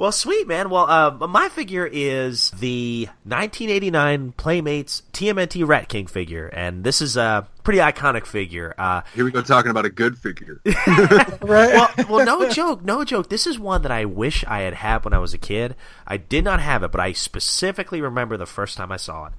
well, 0.00 0.12
sweet 0.12 0.48
man. 0.48 0.70
Well, 0.70 0.88
uh, 0.88 1.26
my 1.26 1.50
figure 1.50 1.86
is 1.86 2.52
the 2.52 3.04
1989 3.24 4.32
Playmates 4.32 5.02
TMNT 5.12 5.68
Rat 5.68 5.90
King 5.90 6.06
figure, 6.06 6.46
and 6.46 6.84
this 6.84 7.02
is 7.02 7.18
a 7.18 7.46
pretty 7.64 7.80
iconic 7.80 8.24
figure. 8.24 8.74
Uh, 8.78 9.02
Here 9.14 9.26
we 9.26 9.30
go 9.30 9.42
talking 9.42 9.70
about 9.70 9.84
a 9.84 9.90
good 9.90 10.16
figure. 10.16 10.58
right? 10.64 11.42
well, 11.42 11.90
well, 12.08 12.24
no 12.24 12.48
joke, 12.48 12.82
no 12.82 13.04
joke. 13.04 13.28
This 13.28 13.46
is 13.46 13.58
one 13.58 13.82
that 13.82 13.92
I 13.92 14.06
wish 14.06 14.42
I 14.46 14.62
had 14.62 14.72
had 14.72 15.04
when 15.04 15.12
I 15.12 15.18
was 15.18 15.34
a 15.34 15.38
kid. 15.38 15.76
I 16.06 16.16
did 16.16 16.44
not 16.44 16.60
have 16.60 16.82
it, 16.82 16.90
but 16.92 17.00
I 17.02 17.12
specifically 17.12 18.00
remember 18.00 18.38
the 18.38 18.46
first 18.46 18.78
time 18.78 18.90
I 18.90 18.96
saw 18.96 19.26
it. 19.26 19.34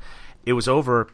It 0.46 0.54
was 0.54 0.68
over. 0.68 1.08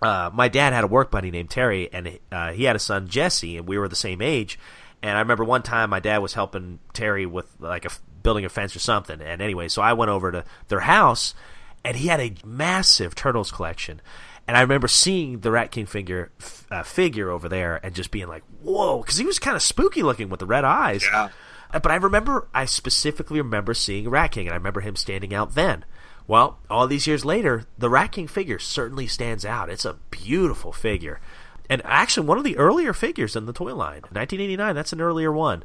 Uh, 0.00 0.30
my 0.32 0.46
dad 0.46 0.72
had 0.72 0.84
a 0.84 0.86
work 0.86 1.10
buddy 1.10 1.32
named 1.32 1.50
Terry, 1.50 1.92
and 1.92 2.20
uh, 2.30 2.52
he 2.52 2.64
had 2.64 2.76
a 2.76 2.78
son 2.78 3.08
Jesse, 3.08 3.56
and 3.56 3.66
we 3.66 3.78
were 3.78 3.88
the 3.88 3.96
same 3.96 4.22
age. 4.22 4.60
And 5.02 5.16
I 5.16 5.20
remember 5.20 5.44
one 5.44 5.62
time 5.62 5.90
my 5.90 5.98
dad 5.98 6.18
was 6.18 6.34
helping 6.34 6.78
Terry 6.92 7.26
with 7.26 7.46
like 7.58 7.84
a 7.84 7.88
f- 7.90 8.00
building 8.22 8.44
a 8.44 8.48
fence 8.48 8.74
or 8.74 8.80
something. 8.80 9.20
And 9.20 9.40
anyway, 9.42 9.68
so 9.68 9.82
I 9.82 9.92
went 9.92 10.10
over 10.10 10.32
to 10.32 10.44
their 10.68 10.80
house, 10.80 11.34
and 11.84 11.96
he 11.96 12.08
had 12.08 12.20
a 12.20 12.34
massive 12.44 13.14
turtles 13.14 13.50
collection. 13.50 14.00
And 14.46 14.56
I 14.56 14.62
remember 14.62 14.88
seeing 14.88 15.40
the 15.40 15.50
Rat 15.50 15.70
King 15.70 15.86
figure 15.86 16.32
uh, 16.70 16.82
figure 16.82 17.30
over 17.30 17.48
there, 17.48 17.78
and 17.84 17.94
just 17.94 18.10
being 18.10 18.26
like, 18.28 18.42
"Whoa!" 18.62 19.00
Because 19.00 19.16
he 19.16 19.24
was 19.26 19.38
kind 19.38 19.54
of 19.56 19.62
spooky 19.62 20.02
looking 20.02 20.28
with 20.28 20.40
the 20.40 20.46
red 20.46 20.64
eyes. 20.64 21.04
Yeah. 21.04 21.28
Uh, 21.72 21.78
But 21.78 21.92
I 21.92 21.96
remember, 21.96 22.48
I 22.52 22.64
specifically 22.64 23.40
remember 23.40 23.74
seeing 23.74 24.08
Rat 24.10 24.32
King, 24.32 24.46
and 24.46 24.54
I 24.54 24.56
remember 24.56 24.80
him 24.80 24.96
standing 24.96 25.32
out 25.32 25.54
then. 25.54 25.84
Well, 26.26 26.58
all 26.68 26.86
these 26.86 27.06
years 27.06 27.24
later, 27.24 27.64
the 27.78 27.90
Rat 27.90 28.12
King 28.12 28.26
figure 28.26 28.58
certainly 28.58 29.06
stands 29.06 29.44
out. 29.44 29.70
It's 29.70 29.84
a 29.84 29.98
beautiful 30.10 30.72
figure. 30.72 31.20
And 31.68 31.80
actually, 31.84 32.26
one 32.26 32.38
of 32.38 32.44
the 32.44 32.56
earlier 32.56 32.92
figures 32.92 33.36
in 33.36 33.46
the 33.46 33.52
toy 33.52 33.74
line. 33.74 34.02
1989, 34.10 34.74
that's 34.74 34.92
an 34.92 35.00
earlier 35.00 35.30
one. 35.32 35.62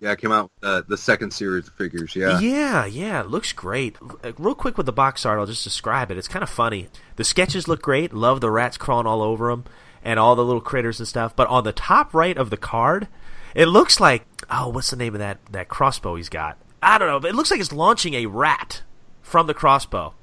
Yeah, 0.00 0.12
it 0.12 0.18
came 0.18 0.32
out 0.32 0.50
with 0.60 0.68
uh, 0.68 0.82
the 0.86 0.96
second 0.98 1.32
series 1.32 1.68
of 1.68 1.74
figures. 1.74 2.14
Yeah. 2.14 2.38
Yeah, 2.40 2.84
yeah, 2.84 3.20
it 3.20 3.28
looks 3.28 3.52
great. 3.52 3.96
Uh, 4.22 4.32
Real 4.38 4.54
quick 4.54 4.76
with 4.76 4.86
the 4.86 4.92
box 4.92 5.24
art, 5.24 5.38
I'll 5.38 5.46
just 5.46 5.64
describe 5.64 6.10
it. 6.10 6.18
It's 6.18 6.28
kind 6.28 6.42
of 6.42 6.50
funny. 6.50 6.88
The 7.16 7.24
sketches 7.24 7.68
look 7.68 7.80
great. 7.80 8.12
Love 8.12 8.40
the 8.40 8.50
rats 8.50 8.76
crawling 8.76 9.06
all 9.06 9.22
over 9.22 9.48
them 9.48 9.64
and 10.02 10.20
all 10.20 10.36
the 10.36 10.44
little 10.44 10.60
critters 10.60 10.98
and 10.98 11.08
stuff. 11.08 11.34
But 11.34 11.48
on 11.48 11.64
the 11.64 11.72
top 11.72 12.12
right 12.12 12.36
of 12.36 12.50
the 12.50 12.56
card, 12.56 13.08
it 13.54 13.66
looks 13.66 14.00
like 14.00 14.26
oh, 14.50 14.68
what's 14.68 14.90
the 14.90 14.96
name 14.96 15.14
of 15.14 15.20
that 15.20 15.38
that 15.50 15.68
crossbow 15.68 16.16
he's 16.16 16.28
got? 16.28 16.58
I 16.82 16.98
don't 16.98 17.08
know, 17.08 17.20
but 17.20 17.30
it 17.30 17.34
looks 17.34 17.50
like 17.50 17.60
it's 17.60 17.72
launching 17.72 18.14
a 18.14 18.26
rat 18.26 18.82
from 19.22 19.46
the 19.46 19.54
crossbow. 19.54 20.14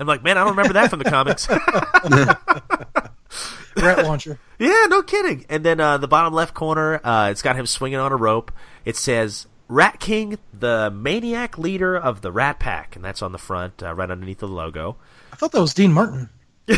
I'm 0.00 0.06
like, 0.06 0.22
man, 0.22 0.38
I 0.38 0.44
don't 0.44 0.56
remember 0.56 0.74
that 0.74 0.90
from 0.90 1.00
the 1.00 1.10
comics. 1.10 1.48
Rat 3.82 4.04
launcher. 4.04 4.38
Yeah, 4.58 4.86
no 4.88 5.02
kidding. 5.02 5.46
And 5.48 5.64
then 5.64 5.78
uh, 5.78 5.98
the 5.98 6.08
bottom 6.08 6.34
left 6.34 6.52
corner, 6.52 7.00
uh, 7.04 7.28
it's 7.30 7.42
got 7.42 7.54
him 7.54 7.64
swinging 7.64 8.00
on 8.00 8.10
a 8.10 8.16
rope. 8.16 8.50
It 8.84 8.96
says 8.96 9.46
Rat 9.68 10.00
King, 10.00 10.36
the 10.52 10.90
maniac 10.90 11.58
leader 11.58 11.96
of 11.96 12.22
the 12.22 12.32
Rat 12.32 12.58
Pack, 12.58 12.96
and 12.96 13.04
that's 13.04 13.22
on 13.22 13.30
the 13.30 13.38
front, 13.38 13.84
uh, 13.84 13.94
right 13.94 14.10
underneath 14.10 14.38
the 14.38 14.48
logo. 14.48 14.96
I 15.32 15.36
thought 15.36 15.52
that 15.52 15.60
was 15.60 15.74
Dean 15.74 15.92
Martin. 15.92 16.28
yeah, 16.66 16.76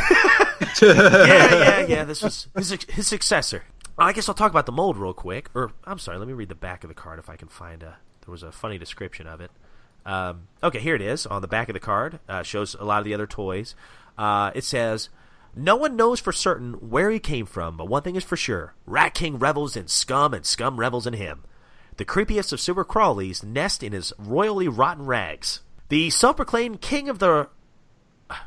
yeah, 0.82 1.80
yeah. 1.88 2.04
This 2.04 2.22
was 2.22 2.48
his 2.54 2.76
his 2.90 3.06
successor. 3.06 3.64
I 3.96 4.12
guess 4.12 4.28
I'll 4.28 4.34
talk 4.34 4.50
about 4.50 4.66
the 4.66 4.72
mold 4.72 4.96
real 4.96 5.14
quick. 5.14 5.48
Or 5.54 5.72
I'm 5.84 5.98
sorry, 5.98 6.18
let 6.18 6.28
me 6.28 6.34
read 6.34 6.48
the 6.48 6.54
back 6.54 6.84
of 6.84 6.88
the 6.88 6.94
card 6.94 7.18
if 7.18 7.30
I 7.30 7.36
can 7.36 7.48
find 7.48 7.82
a. 7.82 7.96
There 8.26 8.32
was 8.32 8.42
a 8.42 8.52
funny 8.52 8.76
description 8.76 9.26
of 9.26 9.40
it. 9.40 9.50
Um, 10.04 10.48
okay, 10.62 10.80
here 10.80 10.94
it 10.94 11.02
is 11.02 11.26
on 11.26 11.42
the 11.42 11.48
back 11.48 11.68
of 11.68 11.72
the 11.72 11.80
card. 11.80 12.20
Uh, 12.28 12.42
shows 12.42 12.74
a 12.74 12.84
lot 12.84 12.98
of 12.98 13.04
the 13.04 13.14
other 13.14 13.26
toys. 13.26 13.74
Uh, 14.18 14.50
it 14.54 14.64
says, 14.64 15.08
"No 15.54 15.76
one 15.76 15.96
knows 15.96 16.20
for 16.20 16.32
certain 16.32 16.74
where 16.74 17.10
he 17.10 17.18
came 17.18 17.46
from, 17.46 17.76
but 17.76 17.88
one 17.88 18.02
thing 18.02 18.16
is 18.16 18.24
for 18.24 18.36
sure: 18.36 18.74
Rat 18.86 19.14
King 19.14 19.38
revels 19.38 19.76
in 19.76 19.88
scum, 19.88 20.34
and 20.34 20.44
scum 20.44 20.78
revels 20.78 21.06
in 21.06 21.14
him. 21.14 21.44
The 21.96 22.04
creepiest 22.04 22.52
of 22.52 22.60
super 22.60 22.84
crawlies 22.84 23.42
nest 23.42 23.82
in 23.82 23.92
his 23.92 24.12
royally 24.18 24.68
rotten 24.68 25.06
rags. 25.06 25.60
The 25.88 26.10
self-proclaimed 26.10 26.80
king 26.80 27.08
of 27.08 27.18
the 27.18 27.48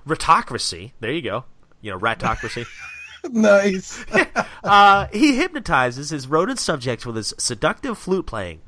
ratocracy. 0.08 0.94
There 1.00 1.12
you 1.12 1.22
go. 1.22 1.46
You 1.82 1.92
know, 1.92 2.00
ratocracy." 2.00 2.66
nice. 3.32 4.06
uh, 4.64 5.08
he 5.14 5.38
hypnotizes 5.38 6.10
his 6.10 6.28
rodent 6.28 6.60
subjects 6.60 7.06
with 7.06 7.16
his 7.16 7.34
seductive 7.38 7.98
flute 7.98 8.26
playing. 8.26 8.62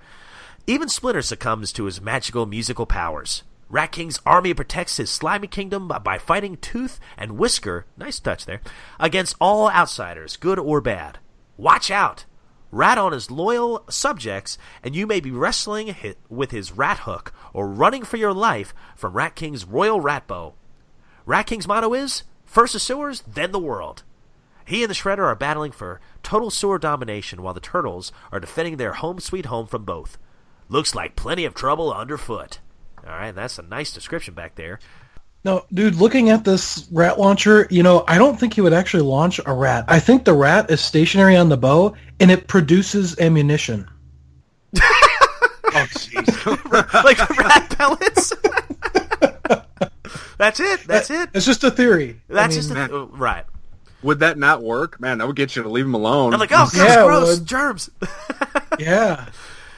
Even 0.67 0.87
Splinter 0.89 1.21
succumbs 1.21 1.71
to 1.73 1.85
his 1.85 2.01
magical 2.01 2.45
musical 2.45 2.85
powers. 2.85 3.43
Rat 3.75 3.91
King's 3.91 4.21
army 4.25 4.53
protects 4.53 4.95
his 4.95 5.09
slimy 5.09 5.47
kingdom 5.47 5.91
by 6.01 6.17
fighting 6.17 6.55
Tooth 6.55 6.97
and 7.17 7.37
Whisker, 7.37 7.85
nice 7.97 8.21
touch 8.21 8.45
there, 8.45 8.61
against 9.01 9.35
all 9.41 9.69
outsiders, 9.69 10.37
good 10.37 10.57
or 10.57 10.79
bad. 10.79 11.19
Watch 11.57 11.91
out! 11.91 12.23
Rat 12.71 12.97
on 12.97 13.11
his 13.11 13.29
loyal 13.29 13.83
subjects, 13.89 14.57
and 14.81 14.95
you 14.95 15.05
may 15.05 15.19
be 15.19 15.29
wrestling 15.29 15.93
with 16.29 16.51
his 16.51 16.71
rat 16.71 16.99
hook 16.99 17.33
or 17.51 17.67
running 17.67 18.05
for 18.05 18.15
your 18.15 18.31
life 18.31 18.73
from 18.95 19.11
Rat 19.11 19.35
King's 19.35 19.65
royal 19.65 19.99
rat 19.99 20.25
bow. 20.25 20.53
Rat 21.25 21.45
King's 21.45 21.67
motto 21.67 21.93
is 21.93 22.23
first 22.45 22.71
the 22.71 22.79
sewers, 22.79 23.23
then 23.27 23.51
the 23.51 23.59
world. 23.59 24.03
He 24.63 24.83
and 24.83 24.89
the 24.89 24.95
Shredder 24.95 25.25
are 25.25 25.35
battling 25.35 25.73
for 25.73 25.99
total 26.23 26.49
sewer 26.49 26.79
domination 26.79 27.41
while 27.41 27.53
the 27.53 27.59
Turtles 27.59 28.13
are 28.31 28.39
defending 28.39 28.77
their 28.77 28.93
home 28.93 29.19
sweet 29.19 29.47
home 29.47 29.67
from 29.67 29.83
both. 29.83 30.17
Looks 30.69 30.95
like 30.95 31.17
plenty 31.17 31.43
of 31.43 31.53
trouble 31.53 31.91
underfoot. 31.93 32.59
All 33.05 33.11
right, 33.11 33.33
that's 33.33 33.59
a 33.59 33.61
nice 33.63 33.93
description 33.93 34.33
back 34.33 34.55
there. 34.55 34.79
No, 35.43 35.63
dude, 35.71 35.95
looking 35.95 36.29
at 36.31 36.43
this 36.43 36.87
rat 36.91 37.19
launcher, 37.19 37.67
you 37.69 37.83
know, 37.83 38.03
I 38.07 38.17
don't 38.17 38.39
think 38.39 38.55
he 38.55 38.61
would 38.61 38.73
actually 38.73 39.03
launch 39.03 39.39
a 39.45 39.53
rat. 39.53 39.85
I 39.87 39.99
think 39.99 40.25
the 40.25 40.33
rat 40.33 40.71
is 40.71 40.81
stationary 40.81 41.35
on 41.35 41.49
the 41.49 41.57
bow 41.57 41.95
and 42.19 42.31
it 42.31 42.47
produces 42.47 43.19
ammunition. 43.19 43.87
Oh, 45.77 45.85
jeez. 45.91 47.03
like 47.03 47.19
rat 47.37 47.69
pellets. 47.77 48.31
that's 50.37 50.59
it. 50.61 50.79
That's 50.87 51.09
it. 51.09 51.29
It's 51.33 51.45
just 51.45 51.65
a 51.65 51.71
theory. 51.71 52.21
That's 52.29 52.55
I 52.55 52.57
just 52.57 52.71
a, 52.71 52.95
uh, 52.95 53.05
right. 53.07 53.43
Would 54.01 54.19
that 54.19 54.37
not 54.37 54.63
work? 54.63 55.01
Man, 55.01 55.17
that 55.17 55.27
would 55.27 55.35
get 55.35 55.57
you 55.57 55.63
to 55.63 55.69
leave 55.69 55.83
him 55.85 55.93
alone. 55.93 56.33
I'm 56.33 56.39
like, 56.39 56.51
oh, 56.53 56.69
gross, 56.71 56.75
Yeah, 56.77 57.03
gross, 57.03 57.39
would. 57.39 57.45
germs. 57.47 57.89
yeah. 58.79 59.25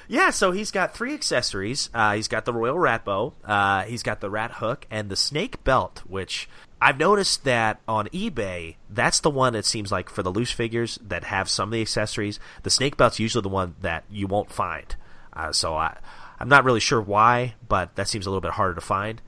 Yeah, 0.07 0.29
so 0.29 0.51
he's 0.51 0.71
got 0.71 0.93
three 0.93 1.13
accessories. 1.13 1.89
Uh, 1.93 2.15
he's 2.15 2.27
got 2.27 2.45
the 2.45 2.53
royal 2.53 2.79
rat 2.79 3.03
bow, 3.03 3.33
uh, 3.43 3.83
he's 3.83 4.03
got 4.03 4.21
the 4.21 4.29
rat 4.29 4.53
hook, 4.53 4.85
and 4.89 5.09
the 5.09 5.15
snake 5.15 5.63
belt, 5.63 6.01
which 6.07 6.47
I've 6.81 6.99
noticed 6.99 7.43
that 7.43 7.81
on 7.87 8.07
eBay, 8.07 8.75
that's 8.89 9.19
the 9.19 9.29
one 9.29 9.55
it 9.55 9.65
seems 9.65 9.91
like 9.91 10.09
for 10.09 10.23
the 10.23 10.31
loose 10.31 10.51
figures 10.51 10.99
that 11.05 11.25
have 11.25 11.49
some 11.49 11.69
of 11.69 11.73
the 11.73 11.81
accessories. 11.81 12.39
The 12.63 12.69
snake 12.69 12.97
belt's 12.97 13.19
usually 13.19 13.41
the 13.41 13.49
one 13.49 13.75
that 13.81 14.05
you 14.09 14.27
won't 14.27 14.51
find. 14.51 14.95
Uh, 15.33 15.51
so 15.51 15.75
I, 15.75 15.97
I'm 16.39 16.49
not 16.49 16.63
really 16.63 16.79
sure 16.79 17.01
why, 17.01 17.55
but 17.67 17.95
that 17.95 18.07
seems 18.07 18.25
a 18.25 18.29
little 18.29 18.41
bit 18.41 18.51
harder 18.51 18.75
to 18.75 18.81
find. 18.81 19.21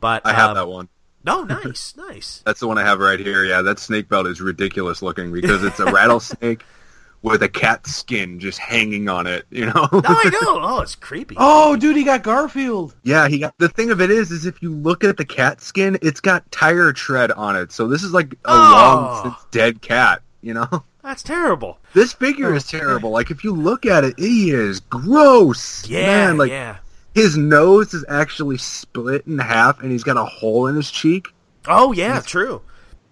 But 0.00 0.24
I 0.24 0.32
have 0.32 0.50
um, 0.50 0.56
that 0.56 0.68
one. 0.68 0.88
No, 1.24 1.42
nice, 1.64 1.94
nice. 1.96 2.42
That's 2.44 2.60
the 2.60 2.68
one 2.68 2.78
I 2.78 2.84
have 2.84 3.00
right 3.00 3.18
here. 3.18 3.44
Yeah, 3.44 3.62
that 3.62 3.78
snake 3.78 4.08
belt 4.08 4.26
is 4.26 4.40
ridiculous 4.40 5.02
looking 5.02 5.32
because 5.32 5.64
it's 5.64 5.80
a 5.80 5.86
rattlesnake 5.86 6.62
with 7.22 7.42
a 7.42 7.48
cat 7.48 7.86
skin 7.86 8.40
just 8.40 8.58
hanging 8.58 9.08
on 9.08 9.26
it. 9.26 9.44
You 9.50 9.66
know? 9.66 9.88
no, 9.92 10.00
I 10.04 10.24
know. 10.42 10.58
Oh, 10.60 10.80
it's 10.82 10.94
creepy. 10.94 11.36
Oh, 11.38 11.76
dude, 11.76 11.96
he 11.96 12.04
got 12.04 12.22
Garfield. 12.22 12.94
Yeah, 13.04 13.28
he 13.28 13.38
got 13.38 13.56
the 13.58 13.68
thing 13.68 13.90
of 13.90 14.00
it 14.00 14.10
is, 14.10 14.30
is 14.30 14.44
if 14.46 14.60
you 14.62 14.70
look 14.72 15.04
at 15.04 15.16
the 15.16 15.24
cat 15.24 15.60
skin, 15.60 15.98
it's 16.02 16.20
got 16.20 16.50
tire 16.50 16.92
tread 16.92 17.30
on 17.32 17.56
it. 17.56 17.70
So 17.72 17.86
this 17.88 18.02
is 18.02 18.12
like 18.12 18.32
a 18.32 18.36
Oh. 18.46 18.52
long 18.54 19.22
since 19.24 19.44
dead 19.50 19.80
cat. 19.82 20.22
You 20.40 20.54
know, 20.54 20.66
That's 21.04 21.22
terrible. 21.22 21.78
this 21.94 22.12
figure 22.12 22.52
oh, 22.52 22.56
is 22.56 22.66
terrible. 22.66 23.10
Like 23.10 23.30
if 23.30 23.44
you 23.44 23.52
look 23.52 23.86
at 23.86 24.02
it, 24.02 24.18
he 24.18 24.50
is 24.50 24.80
gross. 24.80 25.88
Yeah, 25.88 26.06
Man, 26.26 26.36
like 26.38 26.50
yeah. 26.50 26.78
his 27.14 27.36
nose 27.36 27.94
is 27.94 28.04
actually 28.08 28.58
split 28.58 29.24
in 29.28 29.38
half, 29.38 29.80
and 29.82 29.92
he's 29.92 30.02
got 30.02 30.16
a 30.16 30.24
hole 30.24 30.66
in 30.66 30.74
his 30.74 30.90
cheek, 30.90 31.28
Oh, 31.68 31.92
yeah, 31.92 32.20
true. 32.20 32.60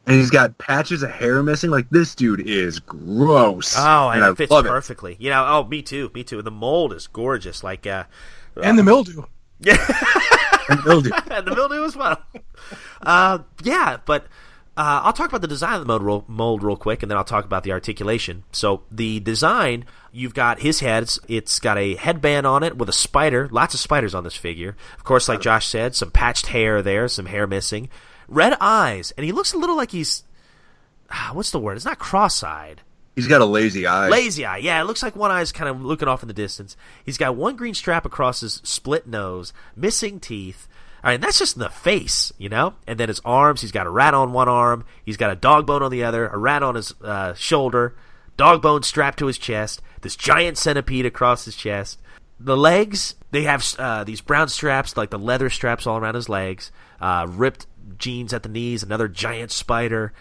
And 0.06 0.16
he's 0.16 0.30
got 0.30 0.58
patches 0.58 1.02
of 1.02 1.10
hair 1.10 1.42
missing. 1.42 1.70
Like 1.70 1.88
this 1.90 2.14
dude 2.14 2.48
is 2.48 2.80
gross. 2.80 3.74
Oh, 3.76 4.10
and, 4.10 4.24
I 4.24 4.30
it 4.30 4.36
fits 4.36 4.50
love 4.50 4.66
it. 4.66 4.68
perfectly. 4.68 5.16
You 5.18 5.30
know, 5.30 5.44
oh, 5.46 5.64
me 5.64 5.82
too, 5.82 6.10
me 6.14 6.24
too. 6.24 6.42
The 6.42 6.50
mold 6.50 6.92
is 6.92 7.06
gorgeous. 7.06 7.62
Like, 7.62 7.86
uh, 7.86 8.04
And 8.62 8.78
the 8.78 8.82
mildew. 8.82 9.24
Yeah, 9.60 9.76
and 10.68 10.84
mildew. 10.84 11.10
and 11.30 11.46
the 11.46 11.54
mildew 11.54 11.84
as 11.84 11.94
well. 11.96 12.18
Uh, 13.02 13.40
yeah, 13.62 13.98
but 14.06 14.24
uh, 14.76 15.02
I'll 15.04 15.12
talk 15.12 15.28
about 15.28 15.42
the 15.42 15.48
design 15.48 15.74
of 15.74 15.80
the 15.80 15.86
mold 15.86 16.02
real, 16.02 16.24
mold 16.26 16.62
real 16.62 16.76
quick, 16.76 17.02
and 17.02 17.10
then 17.10 17.18
I'll 17.18 17.24
talk 17.24 17.44
about 17.44 17.64
the 17.64 17.72
articulation. 17.72 18.44
So 18.52 18.84
the 18.90 19.20
design, 19.20 19.84
you've 20.12 20.32
got 20.32 20.60
his 20.60 20.80
head. 20.80 21.10
It's 21.28 21.58
got 21.58 21.76
a 21.76 21.96
headband 21.96 22.46
on 22.46 22.62
it 22.62 22.78
with 22.78 22.88
a 22.88 22.92
spider. 22.92 23.48
Lots 23.50 23.74
of 23.74 23.80
spiders 23.80 24.14
on 24.14 24.24
this 24.24 24.36
figure. 24.36 24.76
Of 24.96 25.04
course, 25.04 25.28
like 25.28 25.42
Josh 25.42 25.66
said, 25.66 25.94
some 25.94 26.10
patched 26.10 26.46
hair 26.46 26.80
there, 26.80 27.08
some 27.08 27.26
hair 27.26 27.46
missing, 27.46 27.90
red 28.30 28.56
eyes, 28.60 29.12
and 29.12 29.26
he 29.26 29.32
looks 29.32 29.52
a 29.52 29.58
little 29.58 29.76
like 29.76 29.90
he's 29.90 30.24
ah, 31.10 31.30
what's 31.32 31.50
the 31.50 31.58
word? 31.58 31.76
It's 31.76 31.84
not 31.84 31.98
cross-eyed. 31.98 32.82
He's 33.16 33.26
got 33.26 33.40
a 33.40 33.46
lazy 33.46 33.86
eye. 33.86 34.08
Lazy 34.08 34.44
eye. 34.44 34.58
Yeah, 34.58 34.80
it 34.80 34.84
looks 34.84 35.02
like 35.02 35.16
one 35.16 35.30
eye's 35.30 35.52
kind 35.52 35.68
of 35.68 35.82
looking 35.82 36.08
off 36.08 36.22
in 36.22 36.28
the 36.28 36.34
distance. 36.34 36.76
He's 37.04 37.18
got 37.18 37.36
one 37.36 37.56
green 37.56 37.74
strap 37.74 38.06
across 38.06 38.40
his 38.40 38.60
split 38.64 39.06
nose, 39.06 39.52
missing 39.76 40.20
teeth. 40.20 40.68
I 41.02 41.12
mean, 41.12 41.20
that's 41.20 41.38
just 41.38 41.56
in 41.56 41.62
the 41.62 41.70
face, 41.70 42.32
you 42.38 42.48
know? 42.48 42.74
And 42.86 43.00
then 43.00 43.08
his 43.08 43.20
arms, 43.24 43.62
he's 43.62 43.72
got 43.72 43.86
a 43.86 43.90
rat 43.90 44.14
on 44.14 44.32
one 44.32 44.48
arm, 44.48 44.84
he's 45.04 45.16
got 45.16 45.30
a 45.30 45.36
dog 45.36 45.66
bone 45.66 45.82
on 45.82 45.90
the 45.90 46.04
other, 46.04 46.28
a 46.28 46.38
rat 46.38 46.62
on 46.62 46.74
his 46.74 46.94
uh, 47.02 47.34
shoulder, 47.34 47.94
dog 48.36 48.62
bone 48.62 48.82
strapped 48.82 49.18
to 49.18 49.26
his 49.26 49.38
chest, 49.38 49.82
this 50.02 50.14
giant 50.16 50.58
centipede 50.58 51.06
across 51.06 51.46
his 51.46 51.56
chest. 51.56 51.98
The 52.38 52.56
legs, 52.56 53.16
they 53.32 53.42
have 53.42 53.64
uh, 53.78 54.04
these 54.04 54.20
brown 54.20 54.48
straps, 54.48 54.96
like 54.96 55.10
the 55.10 55.18
leather 55.18 55.50
straps 55.50 55.86
all 55.86 55.98
around 55.98 56.14
his 56.14 56.28
legs, 56.28 56.70
uh, 57.00 57.26
ripped 57.28 57.66
jeans 57.98 58.32
at 58.32 58.42
the 58.42 58.48
knees, 58.48 58.82
another 58.82 59.08
giant 59.08 59.50
spider. 59.50 60.12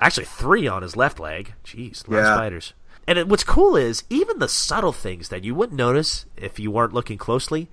Actually, 0.00 0.26
three 0.26 0.66
on 0.66 0.82
his 0.82 0.96
left 0.96 1.18
leg. 1.20 1.54
Jeez, 1.64 2.06
a 2.06 2.10
lot 2.10 2.18
of 2.20 2.24
Yeah. 2.26 2.34
spiders. 2.34 2.72
And 3.06 3.18
it, 3.18 3.28
what's 3.28 3.44
cool 3.44 3.76
is 3.76 4.04
even 4.10 4.38
the 4.38 4.48
subtle 4.48 4.92
things 4.92 5.28
that 5.28 5.44
you 5.44 5.54
wouldn't 5.54 5.76
notice 5.78 6.26
if 6.36 6.58
you 6.58 6.70
weren't 6.70 6.94
looking 6.94 7.18
closely. 7.18 7.68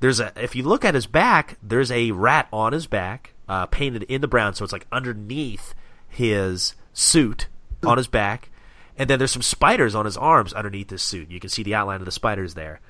There's 0.00 0.18
a 0.20 0.32
if 0.36 0.56
you 0.56 0.62
look 0.62 0.84
at 0.84 0.94
his 0.94 1.06
back, 1.06 1.58
there's 1.62 1.90
a 1.90 2.12
rat 2.12 2.48
on 2.52 2.72
his 2.72 2.86
back, 2.86 3.34
uh, 3.48 3.66
painted 3.66 4.04
in 4.04 4.22
the 4.22 4.28
brown, 4.28 4.54
so 4.54 4.64
it's 4.64 4.72
like 4.72 4.86
underneath 4.90 5.74
his 6.08 6.74
suit 6.94 7.46
on 7.84 7.98
his 7.98 8.06
back, 8.08 8.48
and 8.96 9.10
then 9.10 9.18
there's 9.18 9.30
some 9.30 9.42
spiders 9.42 9.94
on 9.94 10.06
his 10.06 10.16
arms 10.16 10.54
underneath 10.54 10.88
his 10.90 11.02
suit. 11.02 11.30
You 11.30 11.38
can 11.40 11.50
see 11.50 11.62
the 11.62 11.74
outline 11.74 12.00
of 12.00 12.06
the 12.06 12.10
spiders 12.12 12.54
there, 12.54 12.80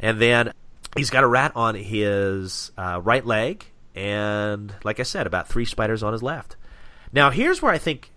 and 0.00 0.18
then 0.20 0.52
he's 0.96 1.10
got 1.10 1.22
a 1.24 1.26
rat 1.26 1.52
on 1.54 1.74
his 1.74 2.72
uh, 2.78 2.98
right 3.04 3.26
leg, 3.26 3.66
and 3.94 4.74
like 4.84 5.00
I 5.00 5.04
said, 5.04 5.26
about 5.26 5.48
three 5.48 5.64
spiders 5.64 6.02
on 6.02 6.12
his 6.12 6.22
left. 6.22 6.56
Now 7.12 7.30
here's 7.30 7.62
where 7.62 7.72
I 7.72 7.78
think 7.78 8.10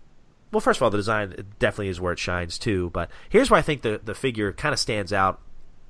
well, 0.52 0.62
first 0.62 0.80
of 0.80 0.84
all, 0.84 0.90
the 0.90 0.98
design 0.98 1.36
definitely 1.60 1.90
is 1.90 2.00
where 2.00 2.14
it 2.14 2.20
shines 2.20 2.58
too. 2.58 2.90
But 2.92 3.12
here's 3.30 3.50
where 3.52 3.58
I 3.60 3.62
think 3.62 3.82
the 3.82 4.00
the 4.04 4.16
figure 4.16 4.54
kind 4.54 4.74
of 4.74 4.80
stands 4.80 5.12
out 5.14 5.42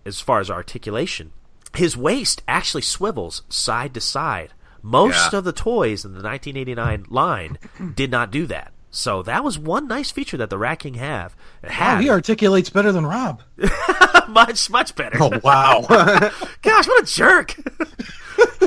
as 0.06 0.20
far 0.20 0.40
as 0.40 0.50
articulation. 0.50 1.32
His 1.76 1.96
waist 1.98 2.42
actually 2.48 2.82
swivels 2.82 3.44
side 3.50 3.94
to 3.94 4.02
side. 4.02 4.54
Most 4.82 5.32
Yeah. 5.34 5.40
of 5.40 5.44
the 5.46 5.52
toys 5.52 6.06
in 6.06 6.14
the 6.14 6.24
1989 6.24 7.06
line 7.10 7.58
did 7.96 8.10
not 8.10 8.32
do 8.32 8.46
that. 8.48 8.72
So 8.98 9.22
that 9.22 9.44
was 9.44 9.60
one 9.60 9.88
nice 9.88 10.10
feature 10.10 10.38
that 10.38 10.50
the 10.50 10.58
Rat 10.58 10.80
King 10.80 10.96
have 10.96 11.36
it 11.62 11.70
Wow, 11.70 12.00
he 12.00 12.10
articulates 12.10 12.72
better 12.72 12.92
than 12.92 13.06
Rob. 13.06 13.44
much 14.28 14.72
much 14.72 14.96
better. 14.96 15.20
Oh 15.22 15.40
wow! 15.44 15.82
Gosh, 16.64 16.88
what 16.88 17.04
a 17.04 17.06
jerk! 17.06 17.56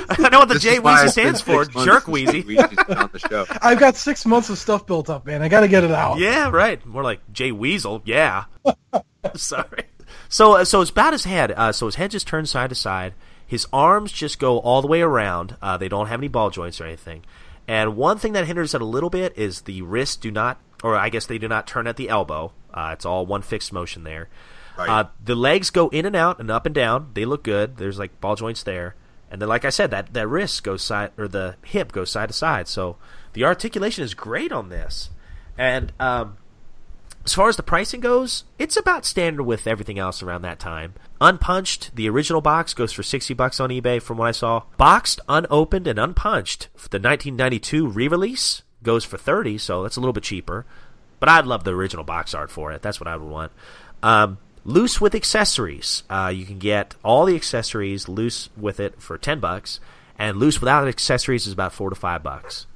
I 0.08 0.28
know 0.28 0.38
what 0.38 0.46
the 0.46 0.54
This 0.54 0.62
J 0.62 0.74
is 0.74 0.80
Weezy 0.80 1.08
stands 1.10 1.40
for. 1.40 1.64
Jerk 1.64 2.04
since 2.04 2.06
Weezy's 2.06 2.96
on 2.96 3.10
the 3.12 3.18
show. 3.18 3.44
I've 3.60 3.80
got 3.80 3.96
six 3.96 4.24
months 4.24 4.50
of 4.50 4.58
stuff 4.58 4.86
built 4.86 5.10
up, 5.10 5.26
man. 5.26 5.42
I 5.42 5.48
got 5.48 5.60
to 5.60 5.68
get 5.68 5.82
it 5.82 5.90
out. 5.90 6.18
Yeah, 6.20 6.50
right. 6.50 6.84
More 6.86 7.02
like 7.02 7.20
Jay 7.32 7.50
Weasel. 7.50 8.00
Yeah. 8.04 8.44
Sorry. 9.34 9.84
So, 10.28 10.54
uh, 10.58 10.64
so 10.64 10.80
it's 10.80 10.92
about 10.92 11.12
his 11.12 11.24
head. 11.24 11.50
Uh, 11.52 11.72
so 11.72 11.86
his 11.86 11.96
head 11.96 12.12
just 12.12 12.28
turns 12.28 12.50
side 12.50 12.70
to 12.70 12.76
side. 12.76 13.14
His 13.46 13.66
arms 13.72 14.12
just 14.12 14.38
go 14.38 14.58
all 14.58 14.80
the 14.80 14.88
way 14.88 15.02
around. 15.02 15.56
Uh, 15.60 15.76
they 15.76 15.88
don't 15.88 16.06
have 16.06 16.20
any 16.20 16.28
ball 16.28 16.50
joints 16.50 16.80
or 16.80 16.84
anything. 16.84 17.24
And 17.70 17.96
one 17.96 18.18
thing 18.18 18.32
that 18.32 18.48
hinders 18.48 18.74
it 18.74 18.82
a 18.82 18.84
little 18.84 19.10
bit 19.10 19.38
is 19.38 19.60
the 19.60 19.82
wrists 19.82 20.16
do 20.16 20.32
not, 20.32 20.60
or 20.82 20.96
I 20.96 21.08
guess 21.08 21.26
they 21.26 21.38
do 21.38 21.46
not 21.46 21.68
turn 21.68 21.86
at 21.86 21.94
the 21.94 22.08
elbow. 22.08 22.52
Uh, 22.74 22.90
it's 22.94 23.06
all 23.06 23.24
one 23.24 23.42
fixed 23.42 23.72
motion 23.72 24.02
there. 24.02 24.28
Right. 24.76 24.88
Uh, 24.88 25.08
the 25.24 25.36
legs 25.36 25.70
go 25.70 25.88
in 25.90 26.04
and 26.04 26.16
out 26.16 26.40
and 26.40 26.50
up 26.50 26.66
and 26.66 26.74
down. 26.74 27.10
They 27.14 27.24
look 27.24 27.44
good. 27.44 27.76
There's 27.76 27.96
like 27.96 28.20
ball 28.20 28.34
joints 28.34 28.64
there. 28.64 28.96
And 29.30 29.40
then, 29.40 29.48
like 29.48 29.64
I 29.64 29.70
said, 29.70 29.92
that, 29.92 30.12
that 30.14 30.26
wrist 30.26 30.64
goes 30.64 30.82
side, 30.82 31.12
or 31.16 31.28
the 31.28 31.54
hip 31.64 31.92
goes 31.92 32.10
side 32.10 32.30
to 32.30 32.32
side. 32.32 32.66
So 32.66 32.96
the 33.34 33.44
articulation 33.44 34.02
is 34.02 34.14
great 34.14 34.50
on 34.50 34.68
this. 34.68 35.10
And 35.56 35.92
um, 36.00 36.38
as 37.24 37.34
far 37.34 37.48
as 37.48 37.56
the 37.56 37.62
pricing 37.62 38.00
goes, 38.00 38.44
it's 38.58 38.76
about 38.76 39.04
standard 39.04 39.42
with 39.42 39.66
everything 39.66 39.98
else 39.98 40.22
around 40.22 40.42
that 40.42 40.58
time. 40.58 40.94
Unpunched, 41.20 41.94
the 41.94 42.08
original 42.08 42.40
box 42.40 42.72
goes 42.72 42.92
for 42.92 43.02
60 43.02 43.34
bucks 43.34 43.60
on 43.60 43.68
eBay 43.70 44.00
from 44.00 44.16
what 44.16 44.28
I 44.28 44.32
saw. 44.32 44.62
Boxed, 44.78 45.20
unopened, 45.28 45.86
and 45.86 45.98
unpunched, 45.98 46.68
the 46.74 46.98
1992 46.98 47.86
re-release 47.86 48.62
goes 48.82 49.04
for 49.04 49.18
30, 49.18 49.58
so 49.58 49.82
that's 49.82 49.96
a 49.96 50.00
little 50.00 50.14
bit 50.14 50.24
cheaper. 50.24 50.64
But 51.18 51.28
I'd 51.28 51.46
love 51.46 51.64
the 51.64 51.74
original 51.74 52.04
box 52.04 52.32
art 52.32 52.50
for 52.50 52.72
it. 52.72 52.80
That's 52.80 52.98
what 52.98 53.08
I 53.08 53.16
would 53.16 53.30
want. 53.30 53.52
Um, 54.02 54.38
loose 54.64 54.98
with 55.00 55.14
accessories. 55.14 56.04
Uh, 56.08 56.32
you 56.34 56.46
can 56.46 56.58
get 56.58 56.94
all 57.04 57.26
the 57.26 57.36
accessories 57.36 58.08
loose 58.08 58.48
with 58.56 58.80
it 58.80 59.02
for 59.02 59.18
10 59.18 59.40
bucks, 59.40 59.78
and 60.18 60.38
loose 60.38 60.60
without 60.60 60.88
accessories 60.88 61.46
is 61.46 61.52
about 61.52 61.74
4 61.74 61.90
to 61.90 61.96
5 61.96 62.22
bucks 62.22 62.66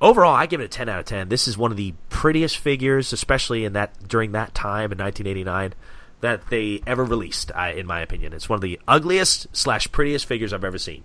overall, 0.00 0.34
I 0.34 0.46
give 0.46 0.60
it 0.60 0.64
a 0.64 0.68
10 0.68 0.88
out 0.88 1.00
of 1.00 1.04
10. 1.06 1.28
This 1.28 1.46
is 1.46 1.58
one 1.58 1.70
of 1.70 1.76
the 1.76 1.94
prettiest 2.08 2.58
figures, 2.58 3.12
especially 3.12 3.64
in 3.64 3.72
that 3.74 4.08
during 4.08 4.32
that 4.32 4.54
time 4.54 4.92
in 4.92 4.98
1989, 4.98 5.74
that 6.20 6.48
they 6.50 6.82
ever 6.86 7.04
released. 7.04 7.52
I, 7.54 7.70
in 7.72 7.86
my 7.86 8.00
opinion, 8.00 8.32
it's 8.32 8.48
one 8.48 8.56
of 8.56 8.62
the 8.62 8.80
ugliest 8.86 9.48
slash 9.52 9.90
prettiest 9.92 10.26
figures 10.26 10.52
I've 10.52 10.64
ever 10.64 10.78
seen. 10.78 11.04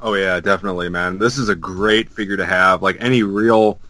Oh 0.00 0.14
yeah, 0.14 0.38
definitely, 0.40 0.88
man. 0.88 1.18
This 1.18 1.38
is 1.38 1.48
a 1.48 1.56
great 1.56 2.08
figure 2.08 2.36
to 2.36 2.46
have. 2.46 2.82
Like 2.82 2.96
any 3.00 3.22
real 3.22 3.80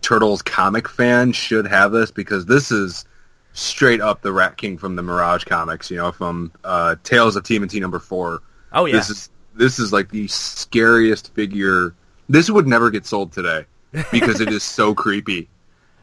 Turtles 0.00 0.42
comic 0.42 0.88
fan 0.88 1.32
should 1.32 1.66
have 1.66 1.90
this 1.90 2.10
because 2.10 2.46
this 2.46 2.70
is 2.70 3.04
straight 3.52 4.00
up 4.00 4.22
the 4.22 4.32
Rat 4.32 4.56
King 4.56 4.78
from 4.78 4.96
the 4.96 5.02
Mirage 5.02 5.44
comics. 5.44 5.90
You 5.90 5.96
know, 5.96 6.12
from 6.12 6.52
uh, 6.62 6.96
Tales 7.02 7.34
of 7.36 7.42
TMNT 7.42 7.80
number 7.80 7.98
four. 7.98 8.42
Oh 8.72 8.84
yeah, 8.84 8.96
This 8.96 9.10
is 9.10 9.30
this 9.56 9.78
is 9.78 9.92
like 9.92 10.10
the 10.10 10.28
scariest 10.28 11.34
figure. 11.34 11.94
This 12.28 12.50
would 12.50 12.66
never 12.66 12.90
get 12.90 13.06
sold 13.06 13.32
today 13.32 13.66
because 14.10 14.40
it 14.40 14.48
is 14.48 14.62
so 14.62 14.94
creepy. 14.94 15.48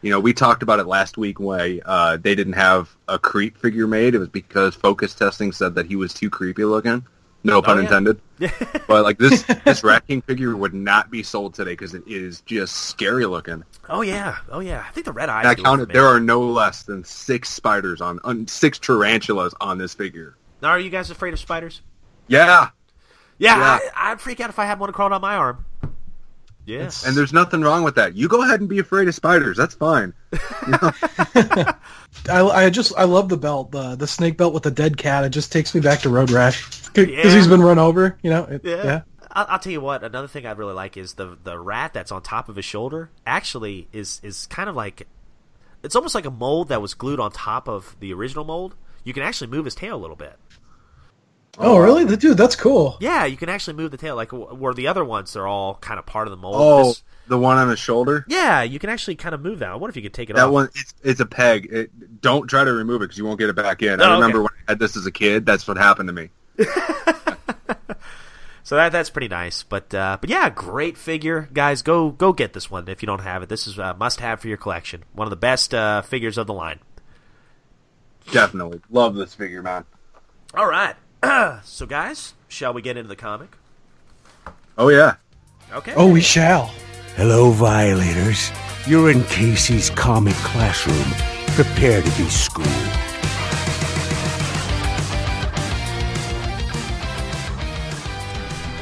You 0.01 0.09
know, 0.09 0.19
we 0.19 0.33
talked 0.33 0.63
about 0.63 0.79
it 0.79 0.87
last 0.87 1.17
week 1.17 1.39
when 1.39 1.81
uh, 1.85 2.17
they 2.17 2.33
didn't 2.33 2.53
have 2.53 2.95
a 3.07 3.19
creep 3.19 3.57
figure 3.57 3.87
made. 3.87 4.15
It 4.15 4.19
was 4.19 4.29
because 4.29 4.73
focus 4.73 5.13
testing 5.13 5.51
said 5.51 5.75
that 5.75 5.85
he 5.85 5.95
was 5.95 6.13
too 6.13 6.29
creepy 6.29 6.65
looking. 6.65 7.05
No 7.43 7.61
pun 7.61 7.77
yeah. 7.77 7.83
intended. 7.83 8.21
but 8.87 9.03
like 9.03 9.17
this, 9.17 9.43
this 9.65 9.83
Rat 9.83 10.05
King 10.07 10.21
figure 10.21 10.55
would 10.55 10.73
not 10.73 11.09
be 11.09 11.23
sold 11.23 11.53
today 11.53 11.71
because 11.71 11.93
it 11.93 12.03
is 12.05 12.41
just 12.41 12.75
scary 12.75 13.25
looking. 13.25 13.63
oh 13.89 14.01
yeah, 14.01 14.37
oh 14.49 14.59
yeah. 14.59 14.85
I 14.87 14.91
think 14.91 15.05
the 15.05 15.11
red 15.11 15.29
eyes. 15.29 15.45
And 15.45 15.59
I 15.59 15.61
counted. 15.61 15.89
There 15.89 16.05
are 16.05 16.19
no 16.19 16.41
less 16.41 16.83
than 16.83 17.03
six 17.03 17.49
spiders 17.49 17.99
on, 17.99 18.19
on 18.23 18.47
six 18.47 18.77
tarantulas 18.77 19.53
on 19.59 19.77
this 19.77 19.93
figure. 19.93 20.35
Now, 20.61 20.69
are 20.69 20.79
you 20.79 20.91
guys 20.91 21.09
afraid 21.09 21.33
of 21.33 21.39
spiders? 21.39 21.81
Yeah, 22.27 22.69
Yeah, 23.39 23.57
Yeah. 23.57 23.79
I, 23.95 24.11
I'd 24.11 24.21
freak 24.21 24.39
out 24.39 24.49
if 24.49 24.59
I 24.59 24.65
had 24.65 24.79
one 24.79 24.91
crawling 24.91 25.13
on 25.13 25.21
my 25.21 25.35
arm. 25.35 25.65
Yeah. 26.65 26.89
And 27.05 27.15
there's 27.17 27.33
nothing 27.33 27.61
wrong 27.61 27.83
with 27.83 27.95
that. 27.95 28.15
You 28.15 28.27
go 28.27 28.43
ahead 28.43 28.59
and 28.59 28.69
be 28.69 28.79
afraid 28.79 29.07
of 29.07 29.15
spiders. 29.15 29.57
That's 29.57 29.73
fine. 29.75 30.13
I, 31.35 31.73
I 32.29 32.69
just 32.69 32.93
I 32.97 33.03
love 33.05 33.29
the 33.29 33.37
belt, 33.37 33.71
the 33.71 33.95
the 33.95 34.07
snake 34.07 34.37
belt 34.37 34.53
with 34.53 34.63
the 34.63 34.71
dead 34.71 34.97
cat. 34.97 35.23
It 35.23 35.29
just 35.29 35.51
takes 35.51 35.73
me 35.73 35.81
back 35.81 35.99
to 36.01 36.09
Road 36.09 36.29
Rash 36.31 36.87
because 36.87 37.07
Yeah. 37.09 37.23
he's 37.35 37.47
been 37.47 37.61
run 37.61 37.79
over. 37.79 38.17
You 38.21 38.29
know, 38.29 38.43
It- 38.43 38.61
Yeah. 38.63 38.83
yeah. 38.83 39.01
I'll, 39.33 39.45
I'll 39.49 39.59
tell 39.59 39.71
you 39.71 39.81
what. 39.81 40.03
Another 40.03 40.27
thing 40.27 40.45
I 40.45 40.51
really 40.51 40.73
like 40.73 40.97
is 40.97 41.13
the 41.13 41.37
the 41.43 41.57
rat 41.59 41.93
that's 41.93 42.11
on 42.11 42.21
top 42.21 42.49
of 42.49 42.55
his 42.57 42.65
shoulder. 42.65 43.09
Actually, 43.25 43.87
is 43.93 44.19
is 44.23 44.45
kind 44.47 44.69
of 44.69 44.75
like 44.75 45.07
it's 45.83 45.95
almost 45.95 46.13
like 46.15 46.25
a 46.25 46.31
mold 46.31 46.67
that 46.69 46.81
was 46.81 46.93
glued 46.93 47.19
on 47.19 47.31
top 47.31 47.67
of 47.67 47.95
the 47.99 48.13
original 48.13 48.43
mold. 48.45 48.75
You 49.03 49.13
can 49.13 49.23
actually 49.23 49.47
move 49.47 49.65
his 49.65 49.73
tail 49.73 49.95
a 49.95 49.97
little 50.01 50.15
bit. 50.15 50.37
Oh, 51.57 51.77
really? 51.77 52.05
The- 52.05 52.17
Dude, 52.17 52.37
that's 52.37 52.55
cool. 52.55 52.97
Yeah, 52.99 53.25
you 53.25 53.37
can 53.37 53.49
actually 53.49 53.73
move 53.73 53.91
the 53.91 53.97
tail. 53.97 54.15
Like 54.15 54.31
where 54.31 54.73
the 54.73 54.87
other 54.87 55.03
ones, 55.03 55.33
they're 55.33 55.47
all 55.47 55.75
kind 55.75 55.99
of 55.99 56.05
part 56.05 56.27
of 56.27 56.31
the 56.31 56.37
mold. 56.37 56.55
Oh, 56.57 56.83
This- 56.89 57.03
the 57.27 57.37
one 57.37 57.57
on 57.57 57.69
the 57.69 57.77
shoulder. 57.77 58.25
yeah, 58.27 58.61
you 58.63 58.77
can 58.79 58.89
actually 58.89 59.15
kind 59.15 59.33
of 59.33 59.41
move 59.41 59.59
that. 59.59 59.69
I 59.69 59.75
wonder 59.75 59.91
if 59.91 59.95
you 59.95 60.01
could 60.01 60.13
take 60.13 60.29
it 60.29 60.33
off. 60.33 60.37
That 60.37 60.47
off. 60.47 60.53
one, 60.53 60.69
it's, 60.75 60.93
it's 61.03 61.19
a 61.21 61.25
peg. 61.25 61.69
It, 61.71 62.21
don't 62.21 62.47
try 62.47 62.63
to 62.63 62.73
remove 62.73 63.01
it 63.01 63.05
because 63.05 63.17
you 63.17 63.23
won't 63.25 63.39
get 63.39 63.49
it 63.49 63.55
back 63.55 63.81
in. 63.81 64.01
Oh, 64.01 64.03
I 64.05 64.13
remember 64.15 64.39
okay. 64.39 64.43
when 64.43 64.63
I 64.67 64.71
had 64.71 64.79
this 64.79 64.97
as 64.97 65.05
a 65.05 65.11
kid. 65.11 65.45
That's 65.45 65.67
what 65.67 65.77
happened 65.77 66.07
to 66.09 66.13
me. 66.13 66.29
So 68.63 68.75
that 68.75 68.91
that's 68.91 69.09
pretty 69.09 69.27
nice. 69.27 69.63
But 69.63 69.93
uh, 69.93 70.17
but 70.21 70.29
yeah, 70.29 70.49
great 70.49 70.97
figure, 70.97 71.49
guys. 71.51 71.81
Go 71.81 72.09
go 72.11 72.31
get 72.31 72.53
this 72.53 72.69
one 72.69 72.87
if 72.87 73.01
you 73.01 73.05
don't 73.07 73.19
have 73.21 73.43
it. 73.43 73.49
This 73.49 73.67
is 73.67 73.77
a 73.77 73.93
must 73.95 74.19
have 74.21 74.39
for 74.39 74.47
your 74.47 74.55
collection. 74.55 75.03
One 75.13 75.25
of 75.25 75.29
the 75.29 75.35
best 75.35 75.73
uh, 75.73 76.03
figures 76.03 76.37
of 76.37 76.47
the 76.47 76.53
line. 76.53 76.79
Definitely 78.31 78.79
love 78.89 79.15
this 79.15 79.33
figure, 79.33 79.61
man. 79.61 79.83
All 80.53 80.67
right. 80.67 80.95
so 81.63 81.85
guys, 81.85 82.33
shall 82.47 82.73
we 82.73 82.81
get 82.81 82.97
into 82.97 83.07
the 83.07 83.15
comic? 83.15 83.55
Oh 84.77 84.89
yeah. 84.89 85.15
Okay. 85.73 85.93
Oh, 85.95 86.11
we 86.11 86.19
shall. 86.19 86.65
Hello, 87.15 87.51
Violators. 87.51 88.51
You're 88.85 89.09
in 89.09 89.23
Casey's 89.25 89.89
comic 89.89 90.33
classroom. 90.35 91.05
Prepare 91.55 92.01
to 92.01 92.17
be 92.17 92.29
schooled. 92.29 92.67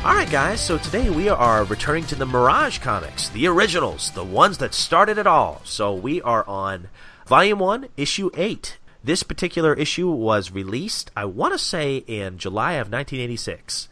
All 0.04 0.16
right, 0.16 0.30
guys. 0.32 0.62
So 0.62 0.80
today 0.80 1.12
we 1.12 1.30
are 1.30 1.64
returning 1.66 2.06
to 2.06 2.16
the 2.16 2.26
Mirage 2.26 2.80
comics, 2.80 3.30
the 3.30 3.46
originals, 3.46 4.10
the 4.12 4.24
ones 4.24 4.58
that 4.58 4.74
started 4.74 5.20
it 5.20 5.28
all. 5.28 5.62
So 5.66 5.94
we 5.94 6.24
are 6.24 6.44
on 6.48 6.88
Volume 7.28 7.60
One, 7.60 7.90
Issue 7.98 8.32
Eight. 8.36 8.79
This 9.04 9.24
particular 9.24 9.74
issue 9.74 10.10
was 10.10 10.52
released, 10.52 11.12
I 11.16 11.26
want 11.26 11.54
to 11.54 11.58
say, 11.58 11.98
in 12.08 12.38
July 12.38 12.74
of 12.74 12.92
1986. 12.92 13.88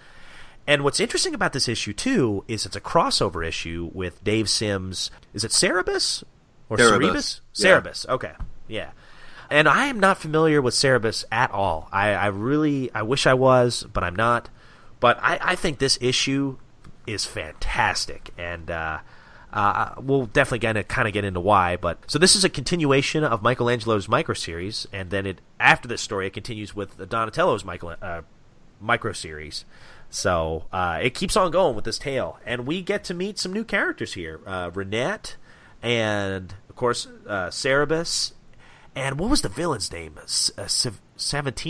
And 0.67 0.83
what's 0.83 0.99
interesting 0.99 1.33
about 1.33 1.53
this 1.53 1.69
issue 1.69 1.93
too 1.93 2.43
is 2.47 2.65
it's 2.65 2.75
a 2.75 2.81
crossover 2.81 3.47
issue 3.47 3.89
with 3.93 4.21
Dave 4.23 4.49
Sims. 4.49 5.09
Is 5.33 5.45
it 5.45 5.51
Cerebus 5.51 6.23
or 6.69 6.77
Cerebus. 6.77 7.39
Cerebus? 7.53 8.05
Yeah. 8.05 8.13
Okay, 8.13 8.33
yeah. 8.67 8.89
And 9.49 9.69
I 9.69 9.85
am 9.85 9.99
not 10.01 10.17
familiar 10.17 10.61
with 10.61 10.73
Cerebus 10.73 11.23
at 11.31 11.51
all. 11.51 11.87
I, 11.91 12.09
I 12.09 12.27
really, 12.27 12.91
I 12.93 13.03
wish 13.03 13.25
I 13.25 13.33
was, 13.33 13.85
but 13.93 14.03
I'm 14.03 14.15
not. 14.15 14.49
But 14.99 15.17
I, 15.21 15.39
I 15.41 15.55
think 15.55 15.79
this 15.79 15.97
issue 16.01 16.57
is 17.05 17.23
fantastic, 17.23 18.31
and 18.37 18.69
uh, 18.69 18.99
uh, 19.57 19.95
we'll 19.97 20.27
definitely 20.27 20.59
gonna 20.59 20.83
kind 20.83 21.07
of 21.07 21.13
get 21.13 21.25
into 21.25 21.39
why. 21.39 21.77
But 21.77 21.99
so 22.09 22.19
this 22.19 22.35
is 22.35 22.43
a 22.43 22.49
continuation 22.49 23.23
of 23.23 23.41
Michelangelo's 23.41 24.07
micro 24.07 24.35
series, 24.35 24.87
and 24.93 25.09
then 25.09 25.25
it 25.25 25.41
after 25.59 25.87
this 25.87 26.01
story 26.01 26.27
it 26.27 26.33
continues 26.33 26.75
with 26.75 26.97
Donatello's 27.09 27.65
Michael 27.65 27.95
uh, 28.01 28.21
micro 28.79 29.13
series. 29.13 29.65
So 30.09 30.65
uh, 30.71 30.99
it 31.01 31.15
keeps 31.15 31.35
on 31.35 31.49
going 31.49 31.75
with 31.75 31.85
this 31.85 31.97
tale, 31.97 32.39
and 32.45 32.67
we 32.67 32.83
get 32.83 33.03
to 33.05 33.15
meet 33.15 33.39
some 33.39 33.51
new 33.51 33.63
characters 33.63 34.13
here: 34.13 34.39
uh, 34.45 34.69
Renet, 34.69 35.35
and 35.81 36.53
of 36.69 36.75
course 36.75 37.07
uh, 37.27 37.47
Cerebus, 37.47 38.33
and 38.95 39.19
what 39.19 39.29
was 39.29 39.41
the 39.41 39.49
villain's 39.49 39.91
name? 39.91 40.19
S- 40.21 40.51
uh. 40.55 40.91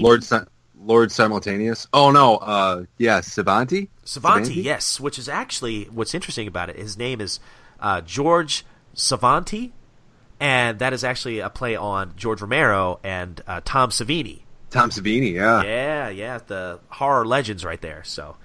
Lord 0.04 0.26
Si- 0.26 0.38
Lord 0.78 1.12
Simultaneous. 1.12 1.88
Oh 1.94 2.12
no. 2.12 2.36
Uh, 2.36 2.84
yeah, 2.98 3.22
Savanti. 3.22 3.88
Savanti, 4.04 4.62
yes, 4.62 5.00
which 5.00 5.18
is 5.18 5.30
actually 5.30 5.86
what's 5.86 6.14
interesting 6.14 6.48
about 6.48 6.70
it. 6.70 6.76
His 6.76 6.98
name 6.98 7.22
is 7.22 7.40
uh, 7.80 8.02
George 8.02 8.66
Savanti, 8.94 9.72
and 10.40 10.80
that 10.80 10.94
is 10.94 11.04
actually 11.04 11.40
a 11.40 11.50
play 11.50 11.76
on 11.76 12.14
George 12.16 12.42
Romero 12.42 13.00
and 13.04 13.42
uh, 13.48 13.62
Tom 13.64 13.90
Savini. 13.90 14.42
Tom 14.70 14.90
Savini. 14.90 15.34
Yeah. 15.34 15.64
Yeah, 15.64 16.10
yeah, 16.10 16.40
the 16.46 16.80
horror 16.90 17.26
legends 17.26 17.64
right 17.64 17.82
there. 17.82 18.04
So, 18.04 18.36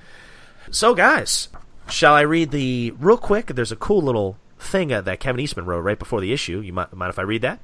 so 0.70 0.94
guys, 0.94 1.48
shall 1.88 2.14
I 2.14 2.22
read 2.22 2.50
the 2.50 2.92
real 2.92 3.16
quick? 3.18 3.46
There's 3.48 3.72
a 3.72 3.76
cool 3.76 4.02
little 4.02 4.38
thing 4.58 4.92
uh, 4.92 5.00
that 5.02 5.20
Kevin 5.20 5.40
Eastman 5.40 5.66
wrote 5.66 5.80
right 5.80 5.98
before 5.98 6.20
the 6.20 6.32
issue. 6.32 6.60
You 6.60 6.72
mind, 6.72 6.92
mind 6.92 7.10
if 7.10 7.18
I 7.18 7.22
read 7.22 7.42
that? 7.42 7.60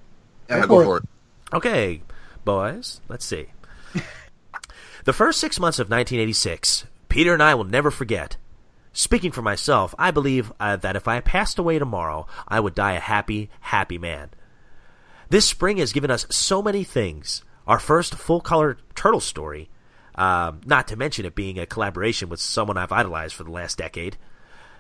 Yeah, 0.49 0.61
Go 0.63 0.67
go 0.67 0.79
for 0.79 0.85
for 0.85 0.97
it. 0.99 1.05
Okay, 1.53 2.03
boys, 2.45 3.01
let's 3.09 3.25
see. 3.25 3.47
the 5.05 5.13
first 5.13 5.41
six 5.41 5.59
months 5.61 5.79
of 5.79 5.87
1986, 5.87 6.87
Peter 7.09 7.33
and 7.33 7.43
I 7.43 7.55
will 7.55 7.65
never 7.65 7.91
forget. 7.91 8.37
Speaking 8.99 9.31
for 9.31 9.43
myself, 9.43 9.95
I 9.97 10.11
believe 10.11 10.53
uh, 10.59 10.75
that 10.75 10.97
if 10.97 11.07
I 11.07 11.21
passed 11.21 11.57
away 11.57 11.79
tomorrow, 11.79 12.27
I 12.49 12.59
would 12.59 12.75
die 12.75 12.95
a 12.95 13.01
happy, 13.01 13.49
happy 13.61 13.97
man. 13.97 14.31
This 15.29 15.47
spring 15.47 15.77
has 15.77 15.93
given 15.93 16.11
us 16.11 16.27
so 16.31 16.65
many 16.65 16.83
things. 16.83 17.45
Our 17.65 17.79
first 17.79 18.17
full 18.17 18.41
color 18.41 18.77
turtle 18.97 19.21
story, 19.21 19.71
um, 20.17 20.63
not 20.67 20.89
to 20.89 20.97
mention 20.97 21.25
it 21.25 21.37
being 21.37 21.61
a 21.61 21.65
collaboration 21.65 22.29
with 22.29 22.41
someone 22.41 22.77
I've 22.77 22.91
idolized 22.91 23.37
for 23.37 23.45
the 23.45 23.53
last 23.53 23.79
decade. 23.79 24.17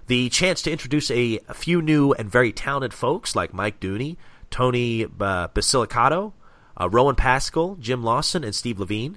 The 0.08 0.28
chance 0.30 0.62
to 0.62 0.72
introduce 0.72 1.12
a, 1.12 1.38
a 1.46 1.54
few 1.54 1.80
new 1.80 2.12
and 2.12 2.28
very 2.28 2.50
talented 2.50 2.92
folks 2.92 3.36
like 3.36 3.54
Mike 3.54 3.78
Dooney, 3.78 4.16
Tony 4.50 5.04
uh, 5.04 5.46
Basilicato, 5.46 6.32
uh, 6.76 6.90
Rowan 6.90 7.14
Pascal, 7.14 7.76
Jim 7.76 8.02
Lawson, 8.02 8.42
and 8.42 8.52
Steve 8.52 8.80
Lavigne. 8.80 9.14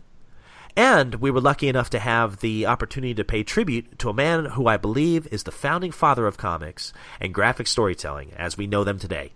And 0.75 1.15
we 1.15 1.31
were 1.31 1.41
lucky 1.41 1.67
enough 1.67 1.89
to 1.91 1.99
have 1.99 2.39
the 2.39 2.65
opportunity 2.65 3.13
to 3.15 3.23
pay 3.23 3.43
tribute 3.43 3.99
to 3.99 4.09
a 4.09 4.13
man 4.13 4.45
who 4.45 4.67
I 4.67 4.77
believe 4.77 5.27
is 5.27 5.43
the 5.43 5.51
founding 5.51 5.91
father 5.91 6.25
of 6.27 6.37
comics 6.37 6.93
and 7.19 7.33
graphic 7.33 7.67
storytelling 7.67 8.31
as 8.37 8.57
we 8.57 8.67
know 8.67 8.83
them 8.83 8.97
today. 8.97 9.33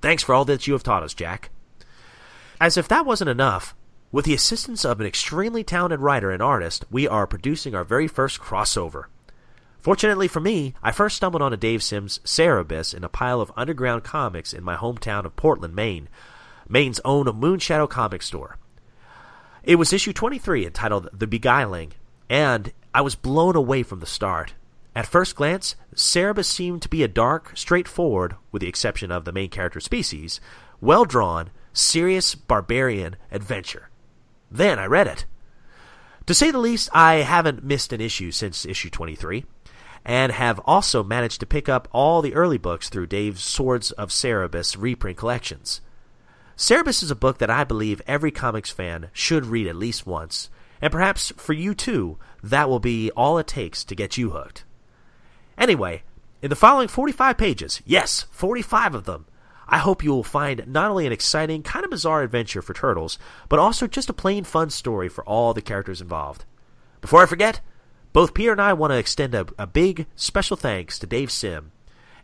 Thanks 0.00 0.22
for 0.22 0.34
all 0.34 0.44
that 0.46 0.66
you 0.66 0.72
have 0.72 0.82
taught 0.82 1.02
us, 1.02 1.14
Jack. 1.14 1.50
As 2.60 2.76
if 2.76 2.88
that 2.88 3.06
wasn't 3.06 3.30
enough, 3.30 3.74
with 4.10 4.24
the 4.24 4.34
assistance 4.34 4.84
of 4.84 5.00
an 5.00 5.06
extremely 5.06 5.62
talented 5.62 6.00
writer 6.00 6.30
and 6.30 6.42
artist, 6.42 6.84
we 6.90 7.06
are 7.06 7.26
producing 7.26 7.74
our 7.74 7.84
very 7.84 8.08
first 8.08 8.40
crossover. 8.40 9.04
Fortunately 9.80 10.28
for 10.28 10.40
me, 10.40 10.74
I 10.82 10.92
first 10.92 11.16
stumbled 11.16 11.42
on 11.42 11.52
a 11.52 11.56
Dave 11.56 11.82
Sims 11.82 12.18
Cerebus 12.24 12.94
in 12.94 13.04
a 13.04 13.08
pile 13.08 13.40
of 13.40 13.52
underground 13.56 14.04
comics 14.04 14.52
in 14.52 14.64
my 14.64 14.76
hometown 14.76 15.24
of 15.24 15.36
Portland, 15.36 15.74
Maine, 15.74 16.08
Maine's 16.68 17.00
own 17.04 17.26
Moonshadow 17.26 17.88
comic 17.88 18.22
store. 18.22 18.56
It 19.68 19.76
was 19.76 19.92
issue 19.92 20.14
23 20.14 20.64
entitled 20.64 21.10
The 21.12 21.26
Beguiling, 21.26 21.92
and 22.30 22.72
I 22.94 23.02
was 23.02 23.14
blown 23.14 23.54
away 23.54 23.82
from 23.82 24.00
the 24.00 24.06
start. 24.06 24.54
At 24.96 25.06
first 25.06 25.36
glance, 25.36 25.76
Cerebus 25.94 26.48
seemed 26.48 26.80
to 26.80 26.88
be 26.88 27.02
a 27.02 27.06
dark, 27.06 27.52
straightforward, 27.54 28.36
with 28.50 28.62
the 28.62 28.66
exception 28.66 29.12
of 29.12 29.26
the 29.26 29.32
main 29.32 29.50
character 29.50 29.78
species, 29.80 30.40
well 30.80 31.04
drawn, 31.04 31.50
serious 31.74 32.34
barbarian 32.34 33.16
adventure. 33.30 33.90
Then 34.50 34.78
I 34.78 34.86
read 34.86 35.06
it. 35.06 35.26
To 36.24 36.32
say 36.32 36.50
the 36.50 36.56
least, 36.56 36.88
I 36.94 37.16
haven't 37.16 37.62
missed 37.62 37.92
an 37.92 38.00
issue 38.00 38.30
since 38.30 38.64
issue 38.64 38.88
23, 38.88 39.44
and 40.02 40.32
have 40.32 40.60
also 40.64 41.04
managed 41.04 41.40
to 41.40 41.46
pick 41.46 41.68
up 41.68 41.88
all 41.92 42.22
the 42.22 42.34
early 42.34 42.56
books 42.56 42.88
through 42.88 43.08
Dave's 43.08 43.44
Swords 43.44 43.90
of 43.90 44.12
Cerebus 44.12 44.78
reprint 44.78 45.18
collections. 45.18 45.82
Cerebus 46.58 47.04
is 47.04 47.10
a 47.12 47.14
book 47.14 47.38
that 47.38 47.50
I 47.50 47.62
believe 47.62 48.02
every 48.04 48.32
comics 48.32 48.68
fan 48.68 49.10
should 49.12 49.46
read 49.46 49.68
at 49.68 49.76
least 49.76 50.08
once, 50.08 50.50
and 50.82 50.90
perhaps 50.90 51.32
for 51.36 51.52
you 51.52 51.72
too, 51.72 52.18
that 52.42 52.68
will 52.68 52.80
be 52.80 53.12
all 53.12 53.38
it 53.38 53.46
takes 53.46 53.84
to 53.84 53.94
get 53.94 54.16
you 54.16 54.30
hooked. 54.30 54.64
Anyway, 55.56 56.02
in 56.42 56.50
the 56.50 56.56
following 56.56 56.88
45 56.88 57.38
pages, 57.38 57.80
yes, 57.86 58.26
45 58.32 58.96
of 58.96 59.04
them, 59.04 59.26
I 59.68 59.78
hope 59.78 60.02
you 60.02 60.10
will 60.10 60.24
find 60.24 60.66
not 60.66 60.90
only 60.90 61.06
an 61.06 61.12
exciting, 61.12 61.62
kind 61.62 61.84
of 61.84 61.92
bizarre 61.92 62.22
adventure 62.22 62.60
for 62.60 62.74
turtles, 62.74 63.20
but 63.48 63.60
also 63.60 63.86
just 63.86 64.10
a 64.10 64.12
plain 64.12 64.42
fun 64.42 64.70
story 64.70 65.08
for 65.08 65.24
all 65.26 65.54
the 65.54 65.62
characters 65.62 66.00
involved. 66.00 66.44
Before 67.00 67.22
I 67.22 67.26
forget, 67.26 67.60
both 68.12 68.34
Peter 68.34 68.50
and 68.50 68.60
I 68.60 68.72
want 68.72 68.90
to 68.90 68.98
extend 68.98 69.32
a, 69.32 69.46
a 69.60 69.66
big 69.68 70.06
special 70.16 70.56
thanks 70.56 70.98
to 70.98 71.06
Dave 71.06 71.30
Sim 71.30 71.70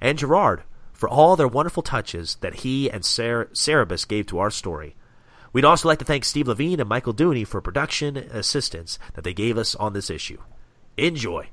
and 0.01 0.19
Gerhard 0.19 0.65
for 1.05 1.09
all 1.11 1.37
their 1.37 1.47
wonderful 1.47 1.83
touches 1.83 2.37
that 2.37 2.61
he 2.61 2.91
and 2.91 3.05
Cer- 3.05 3.51
Cerebus 3.53 4.09
gave 4.09 4.27
to 4.29 4.39
our 4.39 4.51
story. 4.51 4.97
We'd 5.53 5.67
also 5.67 5.87
like 5.87 5.99
to 5.99 6.05
thank 6.07 6.25
Steve 6.25 6.49
Lavigne 6.49 6.81
and 6.81 6.89
Michael 6.89 7.13
Dooney 7.13 7.47
for 7.47 7.61
production 7.61 8.17
assistance 8.17 8.99
that 9.13 9.23
they 9.23 9.35
gave 9.35 9.59
us 9.59 9.75
on 9.75 9.93
this 9.93 10.09
issue. 10.09 10.39
Enjoy, 10.97 11.51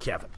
Kevin. 0.00 0.28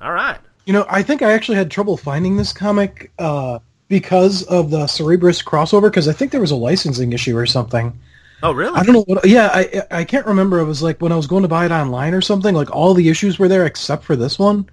All 0.00 0.12
right. 0.12 0.38
You 0.64 0.74
know, 0.74 0.86
I 0.88 1.02
think 1.02 1.22
I 1.22 1.32
actually 1.32 1.56
had 1.56 1.72
trouble 1.72 1.96
finding 1.96 2.36
this 2.36 2.52
comic 2.52 3.10
uh, 3.18 3.58
because 3.88 4.44
of 4.44 4.70
the 4.70 4.84
Cerebrus 4.84 5.44
crossover, 5.44 5.90
because 5.90 6.06
I 6.06 6.12
think 6.12 6.30
there 6.30 6.40
was 6.40 6.52
a 6.52 6.56
licensing 6.56 7.12
issue 7.12 7.36
or 7.36 7.46
something. 7.46 7.98
Oh, 8.44 8.52
really? 8.52 8.78
I 8.78 8.84
don't 8.84 8.94
know 8.94 9.04
what. 9.08 9.26
Yeah, 9.26 9.50
I 9.52 9.82
I 9.90 10.04
can't 10.04 10.26
remember. 10.26 10.60
It 10.60 10.66
was 10.66 10.84
like 10.84 11.00
when 11.00 11.10
I 11.10 11.16
was 11.16 11.26
going 11.26 11.42
to 11.42 11.48
buy 11.48 11.64
it 11.64 11.72
online 11.72 12.14
or 12.14 12.20
something. 12.20 12.54
Like 12.54 12.70
all 12.70 12.94
the 12.94 13.08
issues 13.08 13.40
were 13.40 13.48
there 13.48 13.66
except 13.66 14.04
for 14.04 14.14
this 14.14 14.38
one. 14.38 14.70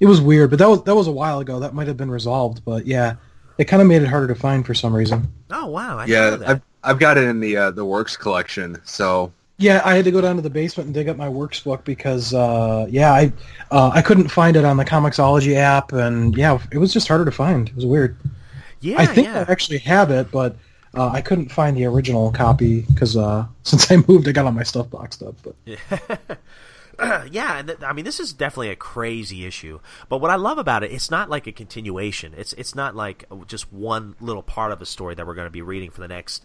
It 0.00 0.06
was 0.06 0.20
weird, 0.20 0.50
but 0.50 0.58
that 0.58 0.68
was 0.68 0.82
that 0.84 0.94
was 0.94 1.06
a 1.06 1.12
while 1.12 1.40
ago. 1.40 1.60
That 1.60 1.74
might 1.74 1.86
have 1.86 1.96
been 1.96 2.10
resolved, 2.10 2.64
but 2.64 2.86
yeah, 2.86 3.16
it 3.58 3.64
kind 3.64 3.82
of 3.82 3.88
made 3.88 4.02
it 4.02 4.08
harder 4.08 4.28
to 4.28 4.34
find 4.34 4.66
for 4.66 4.74
some 4.74 4.94
reason. 4.94 5.32
Oh 5.50 5.66
wow! 5.66 5.98
I 5.98 6.06
Yeah, 6.06 6.30
that. 6.30 6.48
I've 6.48 6.62
I've 6.82 6.98
got 6.98 7.16
it 7.16 7.24
in 7.24 7.40
the 7.40 7.56
uh, 7.56 7.70
the 7.70 7.84
works 7.84 8.16
collection. 8.16 8.80
So 8.84 9.32
Yeah, 9.56 9.82
I 9.84 9.94
had 9.94 10.04
to 10.04 10.10
go 10.10 10.20
down 10.20 10.36
to 10.36 10.42
the 10.42 10.50
basement 10.50 10.88
and 10.88 10.94
dig 10.94 11.08
up 11.08 11.16
my 11.16 11.28
works 11.28 11.60
book 11.60 11.84
because 11.84 12.34
uh, 12.34 12.86
yeah, 12.90 13.12
I 13.12 13.32
uh, 13.70 13.90
I 13.94 14.02
couldn't 14.02 14.28
find 14.28 14.56
it 14.56 14.64
on 14.64 14.76
the 14.76 14.84
Comixology 14.84 15.54
app, 15.54 15.92
and 15.92 16.36
yeah, 16.36 16.58
it 16.72 16.78
was 16.78 16.92
just 16.92 17.08
harder 17.08 17.24
to 17.24 17.32
find. 17.32 17.68
It 17.68 17.76
was 17.76 17.86
weird. 17.86 18.16
yeah, 18.80 19.00
I 19.00 19.06
think 19.06 19.28
yeah. 19.28 19.44
I 19.46 19.52
actually 19.52 19.78
have 19.78 20.10
it, 20.10 20.30
but 20.32 20.56
uh, 20.94 21.08
I 21.08 21.20
couldn't 21.20 21.50
find 21.50 21.76
the 21.76 21.84
original 21.84 22.32
copy 22.32 22.82
because 22.82 23.16
uh, 23.16 23.46
since 23.62 23.90
I 23.90 23.96
moved, 24.08 24.28
I 24.28 24.32
got 24.32 24.44
all 24.44 24.52
my 24.52 24.64
stuff 24.64 24.90
boxed 24.90 25.22
up. 25.22 25.36
But 25.42 25.54
yeah, 25.64 25.78
and 27.58 27.68
th- 27.68 27.82
I 27.82 27.92
mean, 27.92 28.04
this 28.04 28.20
is 28.20 28.32
definitely 28.32 28.70
a 28.70 28.76
crazy 28.76 29.44
issue. 29.46 29.80
But 30.08 30.18
what 30.18 30.30
I 30.30 30.36
love 30.36 30.58
about 30.58 30.82
it, 30.82 30.92
it's 30.92 31.10
not 31.10 31.30
like 31.30 31.46
a 31.46 31.52
continuation. 31.52 32.34
It's 32.36 32.52
it's 32.54 32.74
not 32.74 32.94
like 32.94 33.24
uh, 33.30 33.36
just 33.46 33.72
one 33.72 34.16
little 34.20 34.42
part 34.42 34.72
of 34.72 34.80
a 34.80 34.86
story 34.86 35.14
that 35.14 35.26
we're 35.26 35.34
going 35.34 35.46
to 35.46 35.50
be 35.50 35.62
reading 35.62 35.90
for 35.90 36.00
the 36.00 36.08
next, 36.08 36.44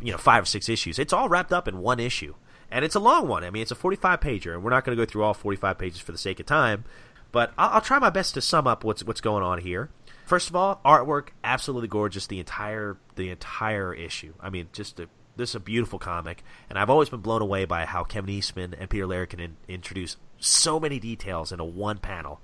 you 0.00 0.12
know, 0.12 0.18
five 0.18 0.44
or 0.44 0.46
six 0.46 0.68
issues. 0.68 0.98
It's 0.98 1.12
all 1.12 1.28
wrapped 1.28 1.52
up 1.52 1.68
in 1.68 1.78
one 1.78 2.00
issue, 2.00 2.34
and 2.70 2.84
it's 2.84 2.94
a 2.94 3.00
long 3.00 3.28
one. 3.28 3.44
I 3.44 3.50
mean, 3.50 3.62
it's 3.62 3.70
a 3.70 3.76
forty-five 3.76 4.20
pager, 4.20 4.54
and 4.54 4.62
we're 4.62 4.70
not 4.70 4.84
going 4.84 4.96
to 4.96 5.02
go 5.02 5.08
through 5.10 5.24
all 5.24 5.34
forty-five 5.34 5.78
pages 5.78 6.00
for 6.00 6.12
the 6.12 6.18
sake 6.18 6.40
of 6.40 6.46
time. 6.46 6.84
But 7.32 7.52
I'll, 7.58 7.70
I'll 7.70 7.80
try 7.80 7.98
my 7.98 8.10
best 8.10 8.34
to 8.34 8.40
sum 8.40 8.66
up 8.66 8.84
what's 8.84 9.04
what's 9.04 9.20
going 9.20 9.42
on 9.42 9.58
here. 9.58 9.90
First 10.24 10.48
of 10.48 10.56
all, 10.56 10.80
artwork 10.84 11.30
absolutely 11.42 11.88
gorgeous. 11.88 12.26
The 12.26 12.38
entire 12.38 12.96
the 13.16 13.30
entire 13.30 13.92
issue. 13.92 14.34
I 14.40 14.50
mean, 14.50 14.68
just 14.72 15.00
a, 15.00 15.08
this 15.36 15.50
is 15.50 15.54
a 15.54 15.60
beautiful 15.60 15.98
comic, 15.98 16.42
and 16.68 16.78
I've 16.78 16.90
always 16.90 17.08
been 17.08 17.20
blown 17.20 17.42
away 17.42 17.64
by 17.64 17.84
how 17.86 18.04
Kevin 18.04 18.30
Eastman 18.30 18.74
and 18.78 18.88
Peter 18.90 19.06
Laird 19.06 19.30
can 19.30 19.40
in, 19.40 19.56
introduce 19.68 20.16
so 20.38 20.78
many 20.80 20.98
details 20.98 21.52
into 21.52 21.64
one 21.64 21.98
panel. 21.98 22.40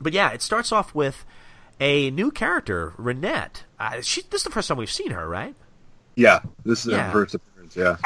But 0.00 0.12
yeah, 0.12 0.30
it 0.30 0.42
starts 0.42 0.72
off 0.72 0.94
with 0.94 1.24
a 1.80 2.10
new 2.10 2.30
character, 2.30 2.92
Renet. 2.98 3.62
Uh, 3.78 4.00
she, 4.02 4.22
this 4.22 4.40
is 4.40 4.44
the 4.44 4.50
first 4.50 4.68
time 4.68 4.76
we've 4.76 4.90
seen 4.90 5.10
her, 5.10 5.28
right? 5.28 5.54
yeah, 6.14 6.40
this 6.64 6.84
is 6.84 6.92
Yeah. 6.92 7.06
her 7.06 7.12
first 7.12 7.34
appearance. 7.34 7.76
Yeah. 7.76 7.96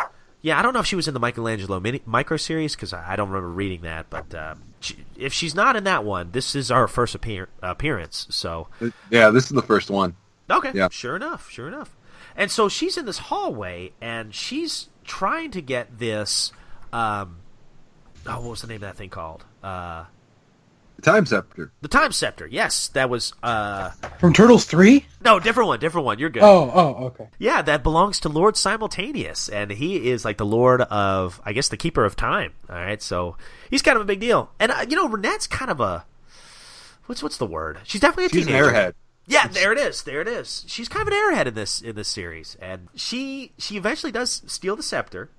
Yeah, 0.43 0.59
I 0.59 0.63
don't 0.63 0.73
know 0.75 0.81
if 0.81 0.87
she 0.87 0.95
was 0.95 1.09
in 1.09 1.15
the 1.15 1.19
Michelangelo 1.19 1.81
mini 1.81 2.03
micro 2.07 2.37
series 2.37 2.77
because 2.77 2.93
I, 2.93 3.13
I 3.13 3.17
don't 3.17 3.29
remember 3.31 3.49
reading 3.51 3.81
that. 3.81 4.09
But 4.11 4.33
uh, 4.33 4.55
she, 4.79 4.97
if 5.17 5.33
she's 5.33 5.57
not 5.57 5.75
in 5.75 5.85
that 5.85 6.05
one, 6.05 6.31
this 6.31 6.55
is 6.55 6.71
our 6.71 6.87
first 6.87 7.17
appear- 7.17 7.49
appearance. 7.63 8.29
So 8.31 8.69
Yeah, 9.11 9.31
this 9.31 9.45
is 9.45 9.51
the 9.51 9.63
first 9.63 9.91
one. 9.91 10.15
Okay. 10.49 10.71
Yeah. 10.73 10.89
Sure 10.93 11.17
enough. 11.17 11.51
Sure 11.51 11.67
enough. 11.67 11.97
And 12.37 12.51
so 12.51 12.69
she's 12.69 12.97
in 12.97 13.07
this 13.07 13.19
hallway, 13.19 13.93
and 14.01 14.35
she's 14.35 14.89
trying 15.05 15.51
to 15.53 15.61
get 15.63 15.99
this. 15.99 16.53
Um, 16.93 17.39
oh, 18.27 18.41
what 18.41 18.51
was 18.51 18.61
the 18.63 18.67
name 18.69 18.77
of 18.77 18.81
that 18.83 18.97
thing 18.97 19.09
called? 19.09 19.45
Uh, 19.63 20.05
The 20.97 21.03
Time 21.03 21.25
Scepter. 21.27 21.73
the 21.81 21.89
Time 21.89 22.13
Scepter. 22.13 22.47
Yes, 22.47 22.89
that 22.89 23.09
was. 23.09 23.33
Uh, 23.43 23.91
from 24.21 24.33
Turtles 24.35 24.65
three? 24.67 25.07
no, 25.25 25.41
different 25.41 25.69
one. 25.69 25.81
Different 25.81 26.05
one. 26.05 26.19
You're 26.19 26.29
good. 26.31 26.43
Oh, 26.43 26.71
oh, 26.75 27.05
okay. 27.07 27.29
Yeah, 27.39 27.63
that 27.63 27.83
belongs 27.83 28.21
to 28.21 28.29
Lord 28.29 28.57
Simultaneous, 28.57 29.49
and 29.49 29.71
he 29.71 30.11
is 30.11 30.25
like 30.25 30.37
the 30.37 30.45
Lord 30.47 30.83
of, 30.83 31.41
I 31.45 31.53
guess, 31.55 31.69
the 31.69 31.77
Keeper 31.79 32.05
of 32.05 32.17
Time. 32.17 32.53
All 32.69 32.77
right, 32.77 33.01
so 33.01 33.37
he's 33.71 33.83
kind 33.83 33.97
of 33.97 34.03
a 34.03 34.07
big 34.07 34.21
deal, 34.21 34.51
and 34.61 34.71
uh, 34.73 34.85
you 34.89 34.95
know, 34.97 35.09
Renet's 35.09 35.47
kind 35.47 35.71
of 35.71 35.81
a 35.81 36.05
what's 37.07 37.23
what's 37.23 37.39
the 37.39 37.47
word? 37.47 37.79
She's 37.85 38.01
definitely 38.03 38.27
a 38.27 38.29
She's 38.29 38.47
an 38.47 38.53
teenager. 38.53 38.71
airhead. 38.73 38.93
Yeah, 39.27 39.49
there 39.49 39.73
it 39.73 39.79
is. 39.79 40.03
There 40.05 40.21
it 40.21 40.29
is. 40.29 40.65
She's 40.69 40.89
kind 40.89 41.07
of 41.07 41.13
an 41.13 41.19
airhead 41.19 41.47
in 41.47 41.55
this 41.55 41.81
in 41.83 41.97
this 41.97 42.09
series, 42.09 42.57
and 42.61 42.89
she 42.95 43.53
she 43.59 43.77
eventually 43.77 44.13
does 44.13 44.43
steal 44.47 44.77
the 44.77 44.83
scepter, 44.83 45.31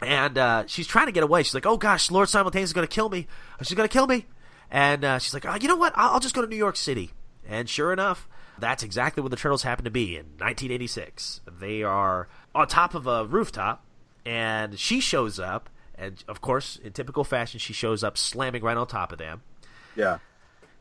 and 0.00 0.36
uh, 0.36 0.64
she's 0.66 0.86
trying 0.86 1.06
to 1.06 1.12
get 1.12 1.22
away. 1.22 1.42
She's 1.42 1.54
like, 1.54 1.66
"Oh 1.66 1.76
gosh, 1.76 2.10
Lord 2.10 2.28
Simultaneous 2.28 2.70
is 2.70 2.74
going 2.74 2.86
to 2.86 2.92
kill 2.92 3.08
me. 3.08 3.26
She's 3.62 3.76
going 3.76 3.88
to 3.88 3.92
kill 3.92 4.06
me," 4.08 4.26
and 4.70 5.04
uh, 5.04 5.18
she's 5.18 5.34
like, 5.34 5.46
oh, 5.46 5.54
"You 5.54 5.68
know 5.68 5.76
what? 5.76 5.92
I'll, 5.96 6.14
I'll 6.14 6.20
just 6.20 6.34
go 6.34 6.42
to 6.42 6.48
New 6.48 6.56
York 6.56 6.76
City." 6.76 7.12
And 7.48 7.68
sure 7.68 7.92
enough, 7.92 8.28
that's 8.58 8.82
exactly 8.82 9.22
where 9.22 9.30
the 9.30 9.36
turtles 9.36 9.62
happen 9.62 9.84
to 9.84 9.90
be 9.90 10.16
in 10.16 10.26
1986. 10.38 11.42
They 11.60 11.84
are 11.84 12.26
on 12.54 12.66
top 12.66 12.94
of 12.94 13.06
a 13.06 13.24
rooftop, 13.24 13.84
and 14.24 14.78
she 14.78 14.98
shows 14.98 15.38
up, 15.38 15.70
and 15.94 16.22
of 16.26 16.40
course, 16.40 16.76
in 16.82 16.92
typical 16.92 17.22
fashion, 17.22 17.60
she 17.60 17.72
shows 17.72 18.02
up 18.02 18.18
slamming 18.18 18.62
right 18.64 18.76
on 18.76 18.86
top 18.88 19.12
of 19.12 19.18
them 19.18 19.42
Yeah. 19.94 20.18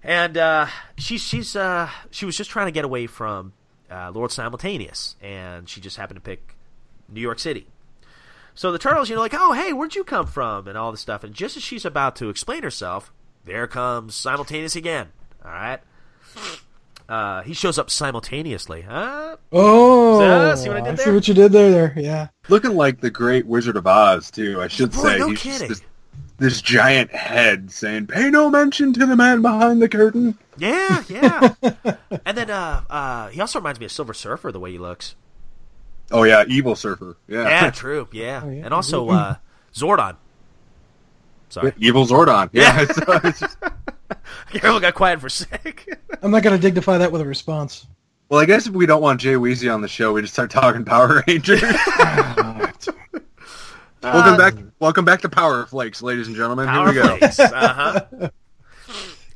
And 0.06 0.38
uh, 0.38 0.68
she's 0.98 1.22
she's 1.22 1.56
uh, 1.56 1.90
she 2.12 2.26
was 2.26 2.38
just 2.38 2.50
trying 2.50 2.68
to 2.68 2.72
get 2.72 2.86
away 2.86 3.08
from 3.08 3.54
uh, 3.92 4.12
Lord 4.12 4.32
Simultaneous, 4.32 5.16
and 5.22 5.68
she 5.68 5.82
just 5.82 5.98
happened 5.98 6.18
to 6.18 6.22
pick 6.22 6.56
New 7.10 7.22
York 7.22 7.40
City. 7.40 7.68
So 8.54 8.72
the 8.72 8.80
turtles, 8.80 9.10
you 9.10 9.16
know, 9.16 9.22
like, 9.22 9.34
oh 9.36 9.52
hey, 9.54 9.74
where'd 9.74 9.96
you 9.96 10.04
come 10.04 10.28
from, 10.28 10.68
and 10.68 10.78
all 10.78 10.92
this 10.92 11.02
stuff. 11.02 11.24
And 11.24 11.34
just 11.34 11.58
as 11.58 11.64
she's 11.64 11.84
about 11.86 12.16
to 12.18 12.30
explain 12.30 12.64
herself, 12.64 13.12
there 13.44 13.68
comes 13.68 14.16
Simultaneous 14.16 14.76
again. 14.76 15.08
All 15.44 15.52
right. 15.52 15.80
Uh, 17.08 17.44
he 17.44 17.54
shows 17.54 17.78
up 17.78 17.90
simultaneously. 17.92 18.82
Huh? 18.82 19.38
Oh, 19.52 20.22
Uh, 20.22 20.56
see 20.56 20.70
what 20.70 20.78
I 20.78 20.82
did 20.82 20.98
see 20.98 21.06
there? 21.06 21.14
what 21.14 21.28
you 21.28 21.34
did 21.36 21.52
there. 21.52 21.70
There, 21.70 21.94
yeah. 22.04 22.28
Looking 22.50 22.76
like 22.76 23.00
the 23.00 23.12
Great 23.12 23.46
Wizard 23.46 23.76
of 23.78 23.86
Oz 23.86 24.32
too. 24.32 24.60
I 24.60 24.68
should 24.68 24.92
Boy, 24.92 25.04
say. 25.04 25.18
no 25.20 25.30
He's 25.30 25.40
kidding. 25.40 25.68
This, 25.68 25.82
this 26.38 26.62
giant 26.62 27.12
head 27.12 27.72
saying, 27.72 28.08
"Pay 28.08 28.30
no 28.30 28.50
mention 28.50 28.94
to 28.94 29.06
the 29.06 29.16
man 29.16 29.42
behind 29.42 29.82
the 29.82 29.90
curtain." 29.90 30.38
Yeah, 30.58 31.04
yeah. 31.10 31.54
and 32.26 32.38
then 32.38 32.50
uh, 32.50 32.82
uh, 32.90 33.28
he 33.30 33.42
also 33.42 33.60
reminds 33.60 33.80
me 33.80 33.86
of 33.86 33.92
Silver 33.92 34.14
Surfer 34.14 34.52
the 34.52 34.60
way 34.60 34.72
he 34.72 34.78
looks. 34.78 35.16
Oh 36.12 36.24
yeah, 36.24 36.44
Evil 36.48 36.76
Surfer. 36.76 37.18
Yeah. 37.28 37.44
Yeah, 37.48 37.70
true. 37.72 38.08
Yeah, 38.12 38.42
Oh, 38.46 38.50
yeah. 38.50 38.66
and 38.66 38.74
also 38.74 39.10
uh, 39.10 39.36
Zordon. 39.74 40.16
Sorry. 41.50 41.74
Evil 41.78 42.06
Zordon. 42.06 42.50
Yeah. 42.54 42.82
it's, 42.82 42.98
it's 43.26 43.40
just- 43.40 43.58
Carol 44.54 44.80
got 44.80 44.94
quiet 44.94 45.20
for 45.20 45.28
a 45.28 45.32
sec. 45.32 45.86
I'm 46.22 46.32
not 46.32 46.44
gonna 46.44 46.58
dignify 46.60 46.98
that 47.00 47.12
with 47.12 47.22
a 47.22 47.26
response. 47.26 47.88
well, 48.30 48.40
I 48.40 48.46
guess 48.46 48.68
if 48.68 48.74
we 48.74 48.86
don't 48.86 49.02
want 49.02 49.20
Jay 49.22 49.34
Weezy 49.34 49.74
on 49.74 49.82
the 49.82 49.88
show, 49.88 50.14
we 50.14 50.22
just 50.22 50.34
start 50.34 50.52
talking 50.52 50.86
Power 50.86 51.24
Rangers. 51.28 51.62
Welcome 54.14 54.38
back. 54.38 54.54
Welcome 54.80 55.06
back 55.06 55.22
to 55.22 55.30
Power 55.30 55.66
Flakes, 55.66 56.02
ladies 56.02 56.28
and 56.28 56.36
gentlemen. 56.36 56.70
Here 56.70 56.86
we 56.86 56.94
go. 56.94 57.18
Uh-huh. 57.22 58.30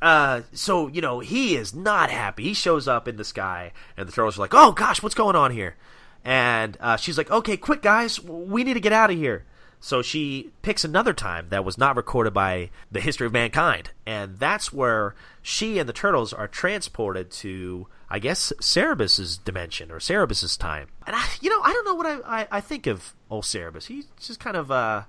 Uh, 0.02 0.40
so 0.54 0.88
you 0.88 1.02
know 1.02 1.20
he 1.20 1.56
is 1.56 1.74
not 1.74 2.10
happy. 2.10 2.44
He 2.44 2.54
shows 2.54 2.88
up 2.88 3.06
in 3.06 3.16
the 3.16 3.24
sky, 3.24 3.72
and 3.98 4.08
the 4.08 4.12
turtles 4.12 4.38
are 4.38 4.40
like, 4.40 4.54
"Oh 4.54 4.72
gosh, 4.72 5.02
what's 5.02 5.14
going 5.14 5.36
on 5.36 5.50
here?" 5.50 5.76
And 6.24 6.78
uh, 6.80 6.96
she's 6.96 7.18
like, 7.18 7.30
"Okay, 7.30 7.58
quick, 7.58 7.82
guys, 7.82 8.18
we 8.18 8.64
need 8.64 8.72
to 8.72 8.80
get 8.80 8.94
out 8.94 9.10
of 9.10 9.18
here." 9.18 9.44
So 9.78 10.00
she 10.00 10.52
picks 10.62 10.84
another 10.84 11.12
time 11.12 11.48
that 11.50 11.64
was 11.66 11.76
not 11.76 11.96
recorded 11.96 12.32
by 12.32 12.70
the 12.90 13.00
history 13.00 13.26
of 13.26 13.32
mankind, 13.34 13.90
and 14.06 14.38
that's 14.38 14.72
where 14.72 15.14
she 15.42 15.78
and 15.78 15.86
the 15.88 15.92
turtles 15.92 16.32
are 16.32 16.48
transported 16.48 17.30
to, 17.32 17.86
I 18.10 18.18
guess, 18.18 18.52
Cerebus's 18.60 19.38
dimension 19.38 19.90
or 19.92 20.00
Cerebus's 20.00 20.56
time. 20.56 20.88
And 21.06 21.14
I, 21.14 21.24
you 21.40 21.48
know, 21.50 21.60
I 21.62 21.72
don't 21.72 21.84
know 21.84 21.94
what 21.94 22.06
I, 22.06 22.40
I, 22.42 22.48
I 22.50 22.60
think 22.60 22.86
of 22.86 23.14
old 23.30 23.44
Cerebus. 23.44 23.86
He's 23.86 24.06
just 24.20 24.40
kind 24.40 24.56
of, 24.56 24.70
uh, 24.70 25.04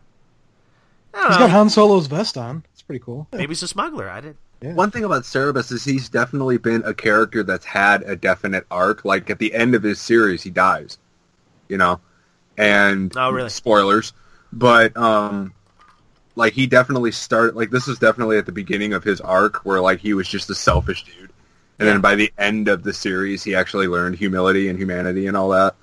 I 1.13 1.17
don't 1.17 1.27
He's 1.31 1.39
know. 1.39 1.45
got 1.45 1.49
Han 1.51 1.69
Solo's 1.69 2.07
vest 2.07 2.37
on. 2.37 2.63
It's 2.73 2.81
pretty 2.83 3.03
cool. 3.03 3.27
Maybe 3.33 3.47
he's 3.47 3.63
a 3.63 3.67
smuggler. 3.67 4.09
I 4.09 4.21
did. 4.21 4.37
One 4.61 4.91
thing 4.91 5.03
about 5.03 5.23
Cerebus 5.23 5.71
is 5.71 5.83
he's 5.83 6.07
definitely 6.07 6.59
been 6.59 6.83
a 6.85 6.93
character 6.93 7.41
that's 7.41 7.65
had 7.65 8.03
a 8.03 8.15
definite 8.15 8.65
arc. 8.69 9.03
Like 9.03 9.31
at 9.31 9.39
the 9.39 9.55
end 9.55 9.73
of 9.73 9.81
his 9.81 9.99
series, 9.99 10.43
he 10.43 10.51
dies. 10.51 10.99
You 11.67 11.77
know, 11.77 11.99
and 12.57 13.11
Oh, 13.17 13.31
really? 13.31 13.49
spoilers, 13.49 14.13
but 14.53 14.95
um, 14.97 15.53
like 16.35 16.53
he 16.53 16.67
definitely 16.67 17.11
started. 17.11 17.55
Like 17.55 17.71
this 17.71 17.87
was 17.87 17.97
definitely 17.97 18.37
at 18.37 18.45
the 18.45 18.51
beginning 18.51 18.93
of 18.93 19.03
his 19.03 19.19
arc, 19.21 19.65
where 19.65 19.81
like 19.81 19.99
he 19.99 20.13
was 20.13 20.27
just 20.27 20.49
a 20.51 20.55
selfish 20.55 21.05
dude, 21.05 21.30
and 21.81 21.89
then 21.89 22.01
by 22.01 22.15
the 22.15 22.31
end 22.37 22.67
of 22.67 22.83
the 22.83 22.93
series, 22.93 23.43
he 23.43 23.55
actually 23.55 23.87
learned 23.87 24.15
humility 24.15 24.69
and 24.69 24.77
humanity 24.79 25.27
and 25.27 25.35
all 25.35 25.49
that. 25.49 25.75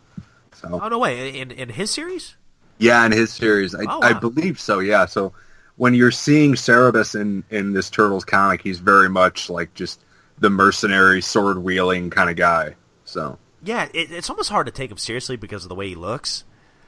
So 0.54 0.80
Oh 0.82 0.88
no 0.88 0.98
way! 0.98 1.38
In 1.38 1.50
in 1.50 1.68
his 1.68 1.90
series? 1.90 2.36
yeah, 2.78 3.04
in 3.04 3.12
his 3.12 3.32
series, 3.32 3.74
I, 3.74 3.82
Oh, 3.88 4.00
I 4.02 4.12
believe 4.12 4.58
so. 4.60 4.78
Yeah, 4.78 5.06
so 5.06 5.32
when 5.76 5.94
you're 5.94 6.10
seeing 6.10 6.54
Cerebus 6.54 7.14
in 7.20 7.44
in 7.50 7.72
this 7.72 7.90
Turtles 7.90 8.24
comic, 8.24 8.62
he's 8.62 8.78
very 8.78 9.08
much 9.08 9.50
like 9.50 9.74
just 9.74 10.00
the 10.38 10.50
mercenary, 10.50 11.20
sword 11.20 11.58
wielding 11.58 12.10
kind 12.10 12.30
of 12.30 12.36
guy. 12.36 12.74
So 13.04 13.38
Yeah, 13.62 13.88
it, 13.92 14.10
it's 14.12 14.30
almost 14.30 14.50
hard 14.50 14.66
to 14.66 14.72
take 14.72 14.90
him 14.90 14.96
seriously 14.98 15.36
because 15.36 15.64
of 15.64 15.68
the 15.68 15.74
way 15.74 15.88
he 15.88 15.94
looks. 15.96 16.44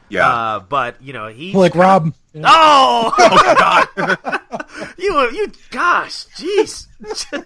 yeah, 0.08 0.28
Uh, 0.28 0.60
but 0.60 1.00
you 1.02 1.12
know 1.12 1.26
he 1.28 1.52
Like 1.52 1.74
Rob. 1.74 2.12
Yeah. 2.32 2.42
Oh, 2.46 3.12
oh 3.18 3.54
God! 3.96 4.92
you 4.98 5.20
you 5.32 5.50
gosh, 5.70 6.26
jeez! 6.36 6.86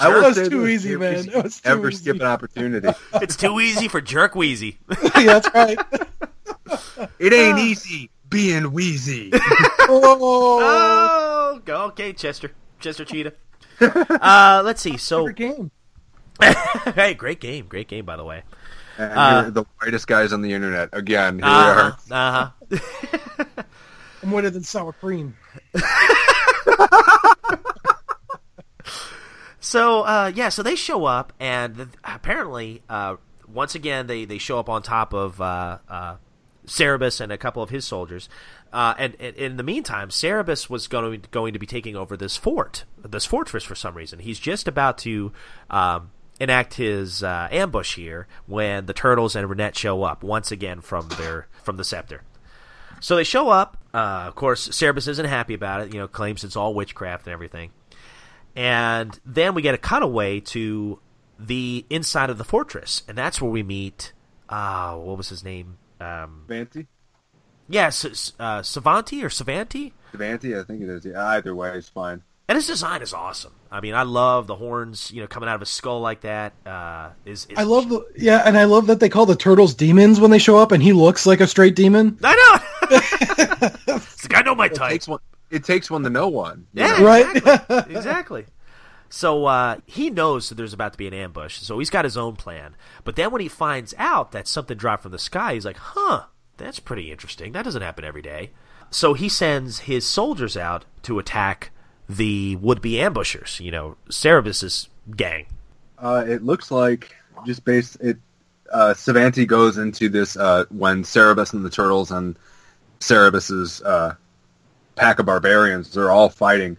I 0.00 0.10
That 0.10 0.36
was 0.36 0.48
too 0.48 0.66
easy, 0.66 0.92
if 0.94 1.00
man. 1.00 1.14
we 1.26 1.30
That 1.30 1.44
was 1.44 1.60
too 1.60 1.68
Ever 1.68 1.90
easy. 1.90 2.02
skip 2.02 2.16
an 2.16 2.22
opportunity? 2.26 2.88
it's 3.14 3.36
too 3.36 3.60
easy 3.60 3.88
for 3.88 4.00
Jerk 4.00 4.34
Wheezy. 4.34 4.78
yeah, 5.18 5.38
that's 5.40 5.54
right. 5.54 5.78
it 7.18 7.32
ain't 7.32 7.58
easy 7.58 8.10
being 8.28 8.72
wheezy. 8.72 9.30
oh, 9.34 11.60
oh, 11.66 11.82
okay, 11.88 12.12
Chester, 12.12 12.52
Chester 12.80 13.04
Cheetah. 13.04 13.32
Uh, 13.80 14.62
let's 14.64 14.80
see. 14.80 14.96
So, 14.96 15.26
favorite 15.28 15.36
game. 15.36 15.70
hey, 16.94 17.14
great 17.14 17.40
game, 17.40 17.66
great 17.66 17.88
game, 17.88 18.04
by 18.04 18.16
the 18.16 18.24
way. 18.24 18.42
And 18.98 19.12
Uh, 19.12 19.40
you're 19.42 19.50
the 19.50 19.64
whitest 19.80 20.06
guys 20.06 20.32
on 20.32 20.42
the 20.42 20.52
internet. 20.52 20.88
Again, 20.92 21.38
here 21.38 21.46
Uh 21.46 21.92
we 22.08 22.14
are. 22.14 22.16
Uh 22.18 22.50
huh. 22.70 23.62
I'm 24.22 24.30
whiter 24.30 24.50
than 24.50 24.62
sour 24.62 24.92
cream. 24.94 25.36
So 29.64 30.02
uh, 30.02 30.30
yeah, 30.34 30.50
so 30.50 30.62
they 30.62 30.76
show 30.76 31.06
up, 31.06 31.32
and 31.40 31.88
apparently, 32.04 32.82
uh, 32.86 33.16
once 33.48 33.74
again, 33.74 34.06
they, 34.06 34.26
they 34.26 34.36
show 34.36 34.58
up 34.58 34.68
on 34.68 34.82
top 34.82 35.14
of 35.14 35.40
uh, 35.40 35.78
uh, 35.88 36.16
Cerebus 36.66 37.18
and 37.18 37.32
a 37.32 37.38
couple 37.38 37.62
of 37.62 37.70
his 37.70 37.86
soldiers. 37.86 38.28
Uh, 38.74 38.92
and, 38.98 39.16
and 39.18 39.34
in 39.36 39.56
the 39.56 39.62
meantime, 39.62 40.10
Cerebus 40.10 40.68
was 40.68 40.86
going 40.86 41.22
to, 41.22 41.28
going 41.30 41.54
to 41.54 41.58
be 41.58 41.64
taking 41.64 41.96
over 41.96 42.14
this 42.14 42.36
fort, 42.36 42.84
this 43.02 43.24
fortress 43.24 43.64
for 43.64 43.74
some 43.74 43.94
reason. 43.94 44.18
He's 44.18 44.38
just 44.38 44.68
about 44.68 44.98
to 44.98 45.32
um, 45.70 46.10
enact 46.38 46.74
his 46.74 47.22
uh, 47.22 47.48
ambush 47.50 47.96
here 47.96 48.28
when 48.44 48.84
the 48.84 48.92
turtles 48.92 49.34
and 49.34 49.48
Renet 49.48 49.76
show 49.76 50.02
up 50.02 50.22
once 50.22 50.52
again 50.52 50.82
from 50.82 51.08
their 51.16 51.48
from 51.62 51.78
the 51.78 51.84
scepter. 51.84 52.22
So 53.00 53.16
they 53.16 53.24
show 53.24 53.48
up. 53.48 53.78
Of 53.94 54.34
course, 54.34 54.68
Cerebus 54.68 55.08
isn't 55.08 55.26
happy 55.26 55.54
about 55.54 55.80
it. 55.80 55.94
You 55.94 56.00
know, 56.00 56.08
claims 56.08 56.44
it's 56.44 56.56
all 56.56 56.74
witchcraft 56.74 57.26
and 57.26 57.32
everything. 57.32 57.70
And 58.56 59.18
then 59.24 59.54
we 59.54 59.62
get 59.62 59.74
a 59.74 59.78
cutaway 59.78 60.40
to 60.40 61.00
the 61.38 61.84
inside 61.90 62.30
of 62.30 62.38
the 62.38 62.44
fortress, 62.44 63.02
and 63.08 63.18
that's 63.18 63.40
where 63.42 63.50
we 63.50 63.62
meet. 63.62 64.12
Uh, 64.48 64.94
what 64.96 65.16
was 65.16 65.28
his 65.28 65.42
name? 65.42 65.78
Um, 66.00 66.44
Vanty? 66.46 66.86
Yes, 67.68 68.04
uh, 68.38 68.62
Savanti 68.62 69.24
or 69.24 69.30
Savanti? 69.30 69.92
Savanti, 70.12 70.58
I 70.58 70.64
think 70.64 70.82
it 70.82 70.88
is. 70.88 71.04
Yeah, 71.06 71.26
either 71.28 71.54
way, 71.54 71.70
it's 71.76 71.88
fine. 71.88 72.22
And 72.46 72.56
his 72.56 72.66
design 72.66 73.00
is 73.00 73.14
awesome. 73.14 73.54
I 73.72 73.80
mean, 73.80 73.94
I 73.94 74.02
love 74.02 74.46
the 74.46 74.54
horns, 74.54 75.10
you 75.10 75.22
know, 75.22 75.26
coming 75.26 75.48
out 75.48 75.54
of 75.54 75.62
his 75.62 75.70
skull 75.70 76.00
like 76.00 76.20
that. 76.20 76.52
Uh, 76.66 77.08
is, 77.24 77.46
is 77.46 77.56
I 77.58 77.62
love 77.62 77.88
the 77.88 78.06
yeah, 78.16 78.42
and 78.44 78.58
I 78.58 78.64
love 78.64 78.86
that 78.88 79.00
they 79.00 79.08
call 79.08 79.24
the 79.24 79.34
turtles 79.34 79.72
demons 79.74 80.20
when 80.20 80.30
they 80.30 80.38
show 80.38 80.58
up, 80.58 80.70
and 80.70 80.82
he 80.82 80.92
looks 80.92 81.24
like 81.26 81.40
a 81.40 81.46
straight 81.46 81.74
demon. 81.74 82.18
I 82.22 82.34
know. 82.34 82.90
it's 83.96 84.28
like 84.28 84.38
I 84.38 84.42
know 84.42 84.54
my 84.54 84.66
It 84.66 84.74
type. 84.74 84.90
takes 84.90 85.08
one. 85.08 85.20
It 85.54 85.64
takes 85.64 85.90
one 85.90 86.02
to 86.02 86.10
know 86.10 86.28
one. 86.28 86.66
Yeah, 86.72 86.98
know? 86.98 87.04
Right? 87.04 87.36
exactly. 87.36 87.76
exactly. 87.96 88.46
So 89.08 89.44
uh, 89.46 89.76
he 89.86 90.10
knows 90.10 90.48
that 90.48 90.56
there's 90.56 90.72
about 90.72 90.92
to 90.92 90.98
be 90.98 91.06
an 91.06 91.14
ambush, 91.14 91.58
so 91.58 91.78
he's 91.78 91.90
got 91.90 92.04
his 92.04 92.16
own 92.16 92.34
plan. 92.34 92.74
But 93.04 93.14
then 93.14 93.30
when 93.30 93.40
he 93.40 93.48
finds 93.48 93.94
out 93.96 94.32
that 94.32 94.48
something 94.48 94.76
dropped 94.76 95.04
from 95.04 95.12
the 95.12 95.18
sky, 95.20 95.54
he's 95.54 95.64
like, 95.64 95.76
"Huh, 95.76 96.24
that's 96.56 96.80
pretty 96.80 97.12
interesting. 97.12 97.52
That 97.52 97.64
doesn't 97.64 97.82
happen 97.82 98.04
every 98.04 98.22
day." 98.22 98.50
So 98.90 99.14
he 99.14 99.28
sends 99.28 99.80
his 99.80 100.04
soldiers 100.04 100.56
out 100.56 100.84
to 101.02 101.20
attack 101.20 101.70
the 102.08 102.56
would-be 102.56 103.00
ambushers. 103.00 103.60
You 103.60 103.70
know, 103.70 103.96
Cerebus's 104.10 104.88
gang. 105.16 105.46
Uh, 105.96 106.24
it 106.26 106.42
looks 106.42 106.72
like 106.72 107.14
just 107.46 107.64
based 107.64 107.96
it. 108.00 108.18
Uh, 108.72 108.94
Savanti 108.94 109.46
goes 109.46 109.78
into 109.78 110.08
this 110.08 110.36
uh, 110.36 110.64
when 110.70 111.04
Cerebus 111.04 111.52
and 111.52 111.64
the 111.64 111.70
turtles 111.70 112.10
and 112.10 112.36
Cerebus's 112.98 113.80
uh, 113.82 114.16
pack 114.96 115.18
of 115.18 115.26
barbarians 115.26 115.92
they're 115.92 116.10
all 116.10 116.28
fighting. 116.28 116.76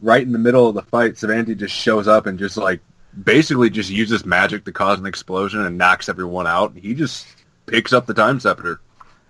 Right 0.00 0.22
in 0.22 0.32
the 0.32 0.38
middle 0.38 0.68
of 0.68 0.74
the 0.74 0.82
fight, 0.82 1.16
Savanti 1.16 1.54
just 1.54 1.74
shows 1.74 2.08
up 2.08 2.26
and 2.26 2.38
just 2.38 2.56
like 2.56 2.80
basically 3.22 3.70
just 3.70 3.90
uses 3.90 4.24
magic 4.24 4.64
to 4.64 4.72
cause 4.72 4.98
an 4.98 5.06
explosion 5.06 5.64
and 5.64 5.78
knocks 5.78 6.08
everyone 6.08 6.46
out. 6.46 6.76
He 6.76 6.94
just 6.94 7.26
picks 7.66 7.92
up 7.92 8.06
the 8.06 8.14
time 8.14 8.40
scepter. 8.40 8.80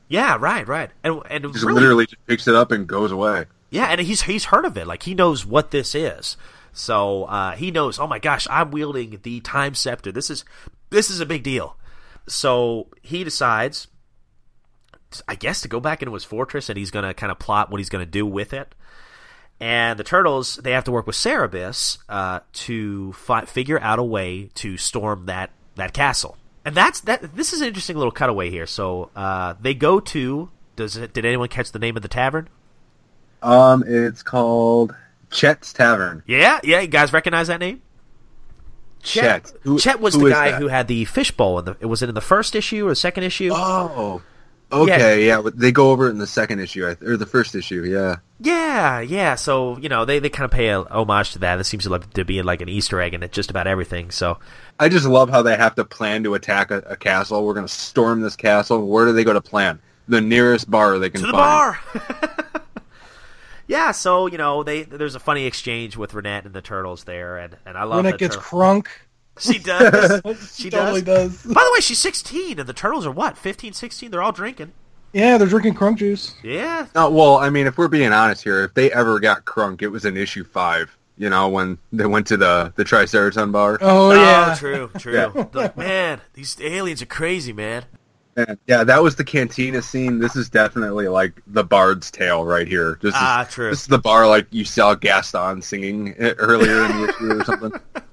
Yeah, 0.09 0.37
right, 0.41 0.67
right, 0.67 0.91
and 1.03 1.21
and 1.31 1.45
Just 1.53 1.65
really, 1.65 1.81
literally 1.81 2.07
just 2.07 2.27
picks 2.27 2.47
it 2.47 2.55
up 2.55 2.71
and 2.71 2.87
goes 2.87 3.13
away. 3.13 3.47
Yeah, 3.71 3.87
and 3.87 4.01
he's 4.01 4.23
he's 4.23 4.45
heard 4.47 4.65
of 4.65 4.77
it. 4.77 4.87
Like 4.87 5.05
he 5.05 5.15
knows 5.15 5.47
what 5.47 5.71
this 5.71 5.95
is. 5.95 6.37
So 6.73 7.25
uh, 7.25 7.53
he 7.53 7.71
knows. 7.71 7.99
Oh 7.99 8.07
my 8.07 8.19
gosh, 8.19 8.47
I'm 8.51 8.71
wielding 8.71 9.21
the 9.23 9.41
time 9.41 9.75
scepter. 9.75 10.13
This 10.13 10.31
is 10.31 10.45
this 10.91 11.11
is 11.11 11.21
a 11.21 11.27
big 11.27 11.43
deal. 11.43 11.77
So 12.27 12.89
he 13.03 13.25
decides, 13.25 13.89
I 15.29 15.35
guess, 15.35 15.61
to 15.63 15.69
go 15.69 15.81
back 15.81 16.01
into 16.03 16.15
his 16.15 16.25
fortress, 16.25 16.69
and 16.69 16.79
he's 16.79 16.91
going 16.91 17.05
to 17.05 17.13
kind 17.13 17.31
of 17.33 17.39
plot 17.39 17.71
what 17.71 17.79
he's 17.79 17.89
going 17.91 18.05
to 18.05 18.11
do 18.11 18.25
with 18.25 18.53
it. 18.53 18.75
And 19.61 19.99
the 19.99 20.05
turtles 20.05 20.57
they 20.57 20.73
have 20.73 20.85
to 20.85 20.93
work 20.93 21.07
with 21.07 21.17
Cerebus 21.17 21.99
uh, 22.09 22.41
to 22.53 23.13
fi- 23.13 23.45
figure 23.45 23.81
out 23.81 23.99
a 23.99 24.03
way 24.03 24.51
to 24.55 24.77
storm 24.77 25.27
that 25.27 25.51
that 25.77 25.93
castle. 25.93 26.37
And 26.65 26.75
that's 26.75 27.01
that. 27.03 27.37
This 27.37 27.53
is 27.53 27.61
an 27.61 27.69
interesting 27.69 27.97
little 27.97 28.13
cutaway 28.13 28.51
here. 28.51 28.67
So 28.67 29.11
uh, 29.15 29.55
they 29.61 29.75
go 29.75 30.01
to. 30.01 30.51
Does 30.77 30.97
it? 30.97 31.13
Did 31.13 31.25
anyone 31.25 31.49
catch 31.49 31.71
the 31.73 31.79
name 31.79 31.97
of 31.97 32.03
the 32.03 32.09
tavern? 32.09 32.49
Um, 33.43 33.85
it's 33.87 34.23
called 34.23 34.95
Chet's 35.31 35.73
Tavern. 35.73 36.23
Yeah, 36.27 36.61
yeah. 36.63 36.81
You 36.81 36.87
guys 36.89 37.13
recognize 37.13 37.49
that 37.49 37.61
name? 37.61 37.83
Chet. 39.03 39.53
Who- 39.63 39.79
Chet 39.79 40.01
was 40.01 40.15
who 40.15 40.25
the 40.25 40.31
guy 40.31 40.53
who 40.53 40.69
had 40.69 40.89
the 40.89 41.05
fishbowl. 41.05 41.59
In 41.59 41.65
the, 41.65 41.89
was 41.89 42.03
it 42.03 42.09
in 42.09 42.15
the 42.15 42.21
first 42.21 42.55
issue 42.55 42.87
or 42.87 42.91
the 42.91 42.97
second 42.97 43.25
issue? 43.25 43.51
Oh, 43.53 44.23
okay, 44.73 45.27
yeah. 45.27 45.41
but 45.41 45.59
they 45.59 45.71
go 45.73 45.91
over 45.91 46.09
it 46.09 46.11
in 46.11 46.19
the 46.19 46.27
second 46.27 46.61
issue 46.61 46.85
or 47.03 47.17
the 47.17 47.27
first 47.27 47.55
issue. 47.55 47.83
Yeah, 47.85 48.17
Yeah, 48.41 49.01
yeah. 49.01 49.35
So 49.35 49.77
you 49.79 49.89
know 49.89 50.05
they, 50.05 50.19
they 50.19 50.29
kind 50.31 50.45
of 50.45 50.51
pay 50.51 50.69
a 50.69 50.83
homage 50.83 51.33
to 51.33 51.39
that. 51.41 51.61
It 51.61 51.65
seems 51.65 51.85
to, 51.85 51.91
like, 51.91 52.11
to 52.15 52.25
be 52.25 52.43
like 52.43 52.61
an 52.61 52.69
Easter 52.69 53.01
egg 53.01 53.15
in 53.15 53.23
it, 53.23 53.33
just 53.33 53.51
about 53.51 53.67
everything. 53.67 54.11
So 54.11 54.39
I 54.81 54.89
just 54.89 55.07
love 55.07 55.29
how 55.31 55.43
they 55.43 55.57
have 55.57 55.75
to 55.77 55.85
plan 55.85 56.25
to 56.25 56.35
attack 56.35 56.71
a, 56.71 56.79
a 56.79 56.97
castle. 56.97 57.45
We're 57.45 57.55
going 57.55 57.67
to 57.67 57.73
storm 57.73 58.21
this 58.21 58.37
castle. 58.37 58.87
Where 58.87 59.07
do 59.07 59.13
they 59.13 59.25
go 59.25 59.33
to 59.33 59.41
plan? 59.41 59.81
The 60.09 60.21
nearest 60.21 60.71
bar 60.71 60.99
they 60.99 61.11
can 61.11 61.21
to 61.21 61.27
the 61.29 61.33
find. 61.33 61.77
bar. 61.95 62.63
yeah. 63.67 63.93
So 63.93 64.27
you 64.27 64.39
know 64.39 64.63
they 64.63 64.83
there's 64.83 65.15
a 65.15 65.21
funny 65.21 65.47
exchange 65.47 65.97
with 65.97 66.13
Renet 66.13 66.45
and 66.45 66.55
the 66.55 66.63
turtles 66.63 67.05
there, 67.05 67.37
and 67.39 67.57
and 67.65 67.77
I 67.79 67.85
love 67.85 67.97
When 67.99 68.05
that 68.07 68.15
it 68.15 68.19
gets 68.19 68.37
turtle- 68.37 68.59
crunk. 68.59 68.87
She 69.39 69.59
does. 69.59 70.21
she 70.55 70.71
totally 70.71 71.03
does. 71.03 71.43
does. 71.43 71.55
By 71.55 71.63
the 71.65 71.71
way, 71.73 71.81
she's 71.81 71.99
16, 71.99 72.59
and 72.59 72.69
the 72.69 72.73
turtles 72.73 73.07
are 73.07 73.11
what 73.11 73.37
15, 73.39 73.73
16? 73.73 74.11
They're 74.11 74.23
all 74.23 74.33
drinking. 74.33 74.73
Yeah, 75.13 75.37
they're 75.39 75.47
drinking 75.49 75.75
crunk 75.75 75.99
juice. 75.99 76.35
Yeah, 76.43 76.87
No, 76.95 77.11
well, 77.11 77.37
I 77.37 77.51
mean, 77.51 77.67
if 77.67 77.77
we're 77.77 77.89
being 77.89 78.13
honest 78.13 78.43
here, 78.43 78.65
if 78.65 78.73
they 78.75 78.91
ever 78.93 79.21
got 79.21 79.45
crunk, 79.45 79.83
it 79.83 79.89
was 79.89 80.05
in 80.05 80.17
issue 80.17 80.45
five. 80.45 80.97
You 81.19 81.29
know, 81.29 81.49
when 81.51 81.77
they 81.93 82.07
went 82.07 82.27
to 82.29 82.39
the 82.39 82.73
the 82.77 82.85
Triceraton 82.85 83.53
bar. 83.53 83.77
Oh, 83.83 84.13
yeah. 84.13 84.55
true, 84.59 84.91
true. 84.99 85.13
Yeah. 85.13 85.45
Like, 85.53 85.77
man, 85.77 86.23
these 86.33 86.59
aliens 86.61 87.03
are 87.03 87.07
crazy, 87.07 87.53
man. 87.53 87.85
And, 88.35 88.57
yeah, 88.67 88.83
that 88.85 89.03
was 89.03 89.17
the 89.17 89.25
cantina 89.25 89.83
scene. 89.83 90.19
This 90.19 90.35
is 90.37 90.49
definitely 90.49 91.09
like 91.09 91.43
the 91.47 91.63
Bard's 91.63 92.11
Tale 92.11 92.47
right 92.47 92.67
here. 92.67 92.99
This 93.03 93.13
Ah, 93.15 93.43
is, 93.47 93.53
true. 93.53 93.69
This 93.69 93.83
is 93.83 93.87
the 93.89 93.99
bar 93.99 94.27
like 94.27 94.47
you 94.51 94.65
saw 94.65 94.95
Gaston 94.95 95.61
singing 95.61 96.15
earlier 96.19 96.87
in 96.87 96.97
the 97.03 97.09
issue 97.11 97.41
or 97.41 97.45
something. 97.45 97.73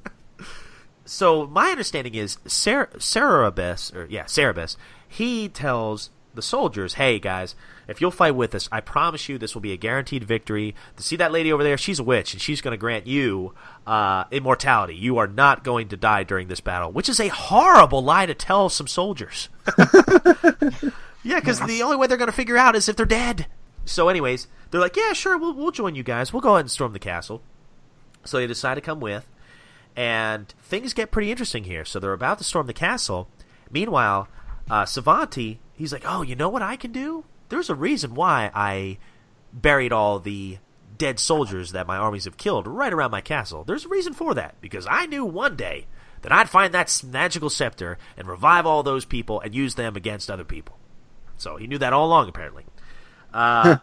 So 1.10 1.48
my 1.48 1.72
understanding 1.72 2.14
is 2.14 2.38
Cer- 2.46 2.92
Cerebus, 3.00 3.94
or 3.96 4.06
yeah, 4.12 4.26
Cerebus, 4.26 4.78
he 5.08 5.50
tells 5.50 6.12
the 6.36 6.44
soldiers, 6.44 6.94
"Hey 6.94 7.18
guys, 7.18 7.56
if 7.88 8.00
you'll 8.00 8.12
fight 8.12 8.36
with 8.36 8.54
us, 8.54 8.70
I 8.72 8.80
promise 8.82 9.28
you 9.28 9.40
this 9.40 9.56
will 9.56 9.62
be 9.62 9.74
a 9.74 9.78
guaranteed 9.78 10.24
victory. 10.24 10.76
To 10.98 11.04
see 11.04 11.16
that 11.16 11.32
lady 11.32 11.52
over 11.52 11.64
there, 11.64 11.80
she's 11.80 11.98
a 11.98 12.04
witch, 12.04 12.34
and 12.34 12.42
she's 12.42 12.62
going 12.62 12.74
to 12.74 12.78
grant 12.78 13.08
you 13.08 13.56
uh, 13.88 14.26
immortality. 14.30 14.96
You 14.96 15.18
are 15.18 15.26
not 15.26 15.64
going 15.64 15.88
to 15.88 15.98
die 15.98 16.22
during 16.22 16.48
this 16.48 16.60
battle," 16.60 16.92
which 16.92 17.10
is 17.10 17.20
a 17.20 17.30
horrible 17.30 18.04
lie 18.04 18.28
to 18.28 18.36
tell 18.36 18.70
some 18.70 18.88
soldiers. 18.88 19.50
yeah, 21.24 21.40
because 21.40 21.60
the 21.62 21.82
only 21.82 21.98
way 21.98 22.06
they're 22.06 22.18
going 22.18 22.28
to 22.28 22.32
figure 22.32 22.58
out 22.58 22.76
is 22.76 22.88
if 22.88 22.96
they're 22.96 23.08
dead. 23.08 23.48
So, 23.84 24.10
anyways, 24.10 24.48
they're 24.70 24.80
like, 24.80 24.96
"Yeah, 24.96 25.14
sure, 25.14 25.40
we'll 25.40 25.56
we'll 25.56 25.72
join 25.72 25.96
you 25.96 26.04
guys. 26.04 26.32
We'll 26.32 26.42
go 26.42 26.54
ahead 26.54 26.66
and 26.66 26.72
storm 26.72 26.94
the 26.94 27.00
castle." 27.00 27.42
So 28.26 28.38
they 28.38 28.46
decide 28.46 28.76
to 28.76 28.82
come 28.82 29.00
with 29.00 29.26
and 29.96 30.54
things 30.62 30.94
get 30.94 31.12
pretty 31.12 31.32
interesting 31.32 31.64
here. 31.64 31.86
So 31.86 32.00
they're 32.00 32.14
about 32.14 32.38
to 32.38 32.44
storm 32.44 32.68
the 32.68 32.74
castle. 32.74 33.30
Meanwhile, 33.72 34.28
uh, 34.70 34.86
Savanti, 34.86 35.60
he's 35.74 35.94
like, 35.94 36.04
"Oh, 36.06 36.22
you 36.22 36.36
know 36.36 36.50
what 36.50 36.62
I 36.62 36.76
can 36.76 36.92
do? 36.92 37.26
There's 37.50 37.70
a 37.70 37.76
reason 37.76 38.16
why 38.16 38.52
I 38.54 38.98
buried 39.52 39.92
all 39.92 40.20
the 40.20 40.60
dead 40.98 41.20
soldiers 41.20 41.72
that 41.72 41.88
my 41.88 41.98
armies 41.98 42.26
have 42.26 42.38
killed 42.38 42.68
right 42.68 42.94
around 42.94 43.12
my 43.12 43.22
castle. 43.22 43.64
There's 43.64 43.86
a 43.86 43.90
reason 43.90 44.14
for 44.14 44.34
that 44.36 44.56
because 44.62 44.86
I 44.88 45.06
knew 45.06 45.26
one 45.26 45.56
day 45.56 45.88
that 46.22 46.32
I'd 46.32 46.50
find 46.50 46.74
that 46.74 47.02
magical 47.06 47.50
scepter 47.50 47.98
and 48.18 48.28
revive 48.28 48.66
all 48.66 48.84
those 48.84 49.06
people 49.06 49.40
and 49.40 49.56
use 49.56 49.76
them 49.76 49.96
against 49.96 50.30
other 50.30 50.44
people. 50.44 50.78
So 51.38 51.56
he 51.56 51.68
knew 51.68 51.78
that 51.78 51.94
all 51.94 52.08
along, 52.08 52.28
apparently. 52.28 52.66
Uh, 53.34 53.78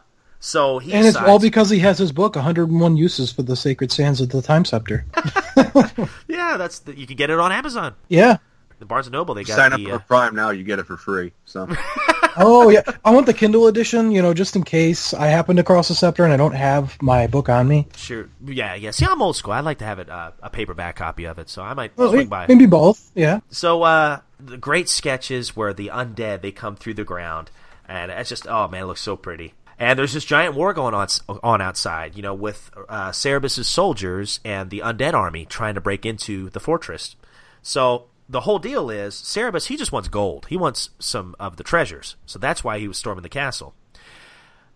so 0.47 0.79
he 0.79 0.93
and 0.93 1.05
it's 1.05 1.17
all 1.17 1.41
because 1.41 1.71
he 1.71 1.81
has 1.81 1.99
his 1.99 2.13
book, 2.13 2.37
101 2.37 2.97
Uses 2.97 3.33
for 3.33 3.43
the 3.43 3.57
Sacred 3.57 3.91
Sands 3.91 4.21
of 4.21 4.29
the 4.29 4.41
Time 4.41 4.65
Scepter. 4.65 5.05
yeah, 6.29 6.57
that's 6.57 6.79
the, 6.79 6.97
you 6.97 7.05
can 7.05 7.17
get 7.17 7.31
it 7.31 7.41
on 7.41 7.51
Amazon. 7.51 7.97
Yeah. 8.07 8.37
The 8.79 8.87
Barnes 8.87 9.09
and 9.09 9.15
Noble, 9.15 9.35
they 9.35 9.43
got 9.43 9.57
Sign 9.57 9.73
up 9.73 9.81
for 9.81 9.95
uh, 9.95 9.99
Prime 9.99 10.37
now, 10.37 10.51
you 10.51 10.63
get 10.63 10.79
it 10.79 10.87
for 10.87 10.97
free. 10.97 11.33
So 11.47 11.67
Oh, 12.37 12.69
yeah. 12.69 12.83
I 13.05 13.11
want 13.11 13.27
the 13.27 13.35
Kindle 13.35 13.67
edition, 13.67 14.13
you 14.13 14.23
know, 14.23 14.35
just 14.35 14.55
in 14.55 14.63
case 14.63 15.13
I 15.13 15.27
happen 15.27 15.57
to 15.57 15.65
cross 15.65 15.89
the 15.89 15.97
scepter 15.97 16.23
and 16.23 16.33
I 16.33 16.37
don't 16.37 16.55
have 16.55 16.97
my 17.03 17.27
book 17.27 17.49
on 17.49 17.67
me. 17.67 17.89
Sure. 17.97 18.29
Yeah, 18.45 18.77
yeah. 18.77 18.93
See, 18.93 19.05
I'm 19.05 19.21
old 19.21 19.35
school. 19.35 19.53
I'd 19.53 19.65
like 19.65 19.79
to 19.79 19.85
have 19.85 19.99
it 19.99 20.09
uh, 20.09 20.31
a 20.45 20.49
paperback 20.49 20.95
copy 20.95 21.25
of 21.25 21.41
it, 21.41 21.49
so 21.49 21.63
I 21.63 21.75
might 21.75 21.97
Well, 21.97 22.11
swing 22.13 22.29
by. 22.29 22.47
maybe 22.47 22.67
both, 22.67 23.11
yeah. 23.17 23.41
So, 23.51 23.83
uh, 23.83 24.21
the 24.39 24.59
great 24.59 24.89
sketches 24.89 25.57
where 25.57 25.73
the 25.75 25.91
undead 25.93 26.43
they 26.43 26.53
come 26.53 26.77
through 26.77 26.95
the 26.95 27.05
ground, 27.05 27.51
and 27.89 28.13
it's 28.13 28.29
just 28.29 28.47
oh 28.47 28.69
man, 28.69 28.83
it 28.83 28.87
looks 28.87 29.01
so 29.01 29.17
pretty. 29.17 29.55
And 29.79 29.99
there's 29.99 30.15
this 30.15 30.25
giant 30.25 30.55
war 30.55 30.73
going 30.73 30.95
on 30.95 31.09
on 31.43 31.61
outside, 31.61 32.17
you 32.17 32.23
know, 32.23 32.35
with 32.35 32.71
uh, 32.89 33.13
Cerebus's 33.13 33.69
soldiers 33.69 34.41
and 34.45 34.71
the 34.71 34.81
undead 34.81 35.13
army 35.13 35.45
trying 35.45 35.75
to 35.75 35.81
break 35.81 36.07
into 36.07 36.49
the 36.51 36.61
fortress. 36.61 37.17
So 37.63 38.07
the 38.29 38.41
whole 38.41 38.59
deal 38.59 38.89
is 38.91 39.15
Cerebus 39.15 39.67
he 39.67 39.77
just 39.77 39.93
wants 39.93 40.09
gold. 40.09 40.47
He 40.49 40.57
wants 40.57 40.91
some 40.99 41.37
of 41.39 41.57
the 41.57 41.65
treasures. 41.65 42.17
So 42.25 42.39
that's 42.39 42.65
why 42.65 42.79
he 42.79 42.89
was 42.89 42.97
storming 42.97 43.23
the 43.23 43.29
castle. 43.29 43.75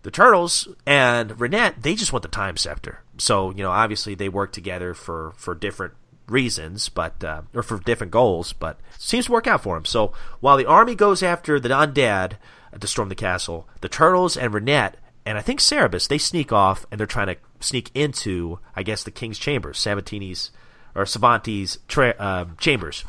The 0.03 0.11
turtles 0.11 0.69
and 0.87 1.31
Renet, 1.33 1.83
they 1.83 1.95
just 1.95 2.13
want 2.13 2.23
the 2.23 2.29
time 2.29 2.57
scepter. 2.57 3.03
So, 3.19 3.51
you 3.51 3.63
know, 3.63 3.71
obviously 3.71 4.15
they 4.15 4.29
work 4.29 4.53
together 4.53 4.95
for, 4.95 5.33
for 5.37 5.55
different 5.55 5.95
reasons, 6.27 6.89
but 6.89 7.23
uh, 7.25 7.43
or 7.55 7.63
for 7.63 7.79
different 7.81 8.13
goals, 8.13 8.53
but 8.53 8.79
seems 8.99 9.27
to 9.27 9.33
work 9.33 9.47
out 9.47 9.63
for 9.63 9.77
him. 9.77 9.85
So 9.85 10.13
while 10.41 10.57
the 10.57 10.67
army 10.67 10.95
goes 10.95 11.23
after 11.23 11.59
the 11.61 11.69
undead 11.69 12.35
to 12.79 12.87
storm 12.87 13.09
the 13.09 13.15
castle, 13.15 13.69
the 13.81 13.89
turtles 13.89 14.37
and 14.37 14.53
Renet 14.53 14.95
and 15.27 15.37
I 15.39 15.43
think 15.43 15.61
Cerebus 15.61 16.09
they 16.09 16.19
sneak 16.19 16.53
off 16.53 16.87
and 16.91 16.99
they're 16.99 17.07
trying 17.07 17.29
to 17.29 17.37
sneak 17.61 17.91
into 17.95 18.59
I 18.75 18.83
guess 18.83 19.05
the 19.05 19.11
king's 19.11 19.39
chambers, 19.39 19.79
Sabatini's 19.79 20.51
or 20.95 21.05
Savanti's 21.05 21.79
tra- 21.89 22.17
um, 22.19 22.57
chambers. 22.59 23.05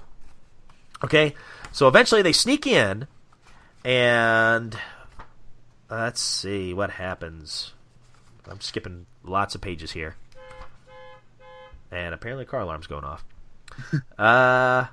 Okay, 1.04 1.34
so 1.72 1.88
eventually 1.88 2.22
they 2.22 2.32
sneak 2.32 2.68
in, 2.68 3.08
and 3.84 4.78
let's 5.90 6.22
see 6.22 6.74
what 6.74 6.92
happens. 6.92 7.74
I'm 8.48 8.62
skipping 8.62 9.08
lots 9.24 9.56
of 9.56 9.62
pages 9.62 9.92
here, 9.92 10.16
and 11.92 12.14
apparently 12.14 12.46
car 12.46 12.60
alarm's 12.60 12.88
going 12.88 13.04
off. 13.04 13.26
uh, 14.20 14.86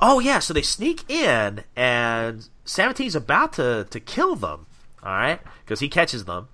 oh 0.00 0.20
yeah, 0.20 0.38
so 0.38 0.54
they 0.54 0.62
sneak 0.62 1.10
in, 1.10 1.62
and 1.76 2.48
Sabatini's 2.64 3.14
about 3.14 3.52
to 3.54 3.86
to 3.90 4.00
kill 4.00 4.36
them. 4.36 4.66
All 5.02 5.12
right, 5.12 5.40
because 5.64 5.80
he 5.80 5.88
catches 5.88 6.24
them, 6.24 6.48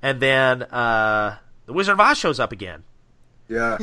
and 0.00 0.20
then 0.20 0.62
uh, 0.62 1.38
the 1.66 1.72
Wizard 1.72 1.94
of 1.94 2.00
Oz 2.00 2.18
shows 2.18 2.38
up 2.38 2.52
again. 2.52 2.84
Yeah. 3.48 3.78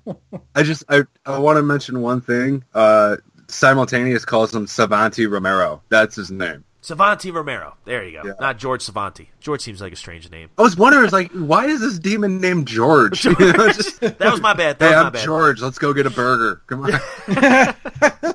I 0.54 0.62
just 0.62 0.84
I 0.88 1.02
I 1.26 1.38
want 1.38 1.56
to 1.56 1.62
mention 1.62 2.00
one 2.00 2.20
thing. 2.20 2.64
Uh, 2.74 3.16
simultaneous 3.48 4.24
calls 4.24 4.54
him 4.54 4.66
Savanti 4.66 5.26
Romero. 5.26 5.82
That's 5.88 6.16
his 6.16 6.30
name. 6.30 6.64
Savanti 6.82 7.32
Romero. 7.32 7.76
There 7.86 8.04
you 8.04 8.20
go. 8.20 8.28
Yeah. 8.28 8.34
Not 8.40 8.58
George 8.58 8.82
Savanti. 8.82 9.30
George 9.40 9.62
seems 9.62 9.80
like 9.80 9.92
a 9.94 9.96
strange 9.96 10.30
name. 10.30 10.50
I 10.58 10.62
was 10.62 10.76
wondering, 10.76 11.00
I 11.00 11.04
was 11.04 11.12
like, 11.14 11.32
why 11.32 11.64
is 11.66 11.80
this 11.80 11.98
demon 11.98 12.42
named 12.42 12.68
George? 12.68 13.24
You 13.40 13.52
know, 13.52 13.72
just, 13.72 14.00
That 14.00 14.20
was 14.20 14.42
my 14.42 14.52
bad. 14.52 14.78
That 14.80 14.90
hey, 14.90 14.94
was 14.94 15.02
my 15.02 15.06
I'm 15.06 15.12
bad. 15.12 15.24
George. 15.24 15.62
Let's 15.62 15.78
go 15.78 15.94
get 15.94 16.04
a 16.04 16.10
burger. 16.10 16.60
Come 16.66 16.84
on. 16.84 18.34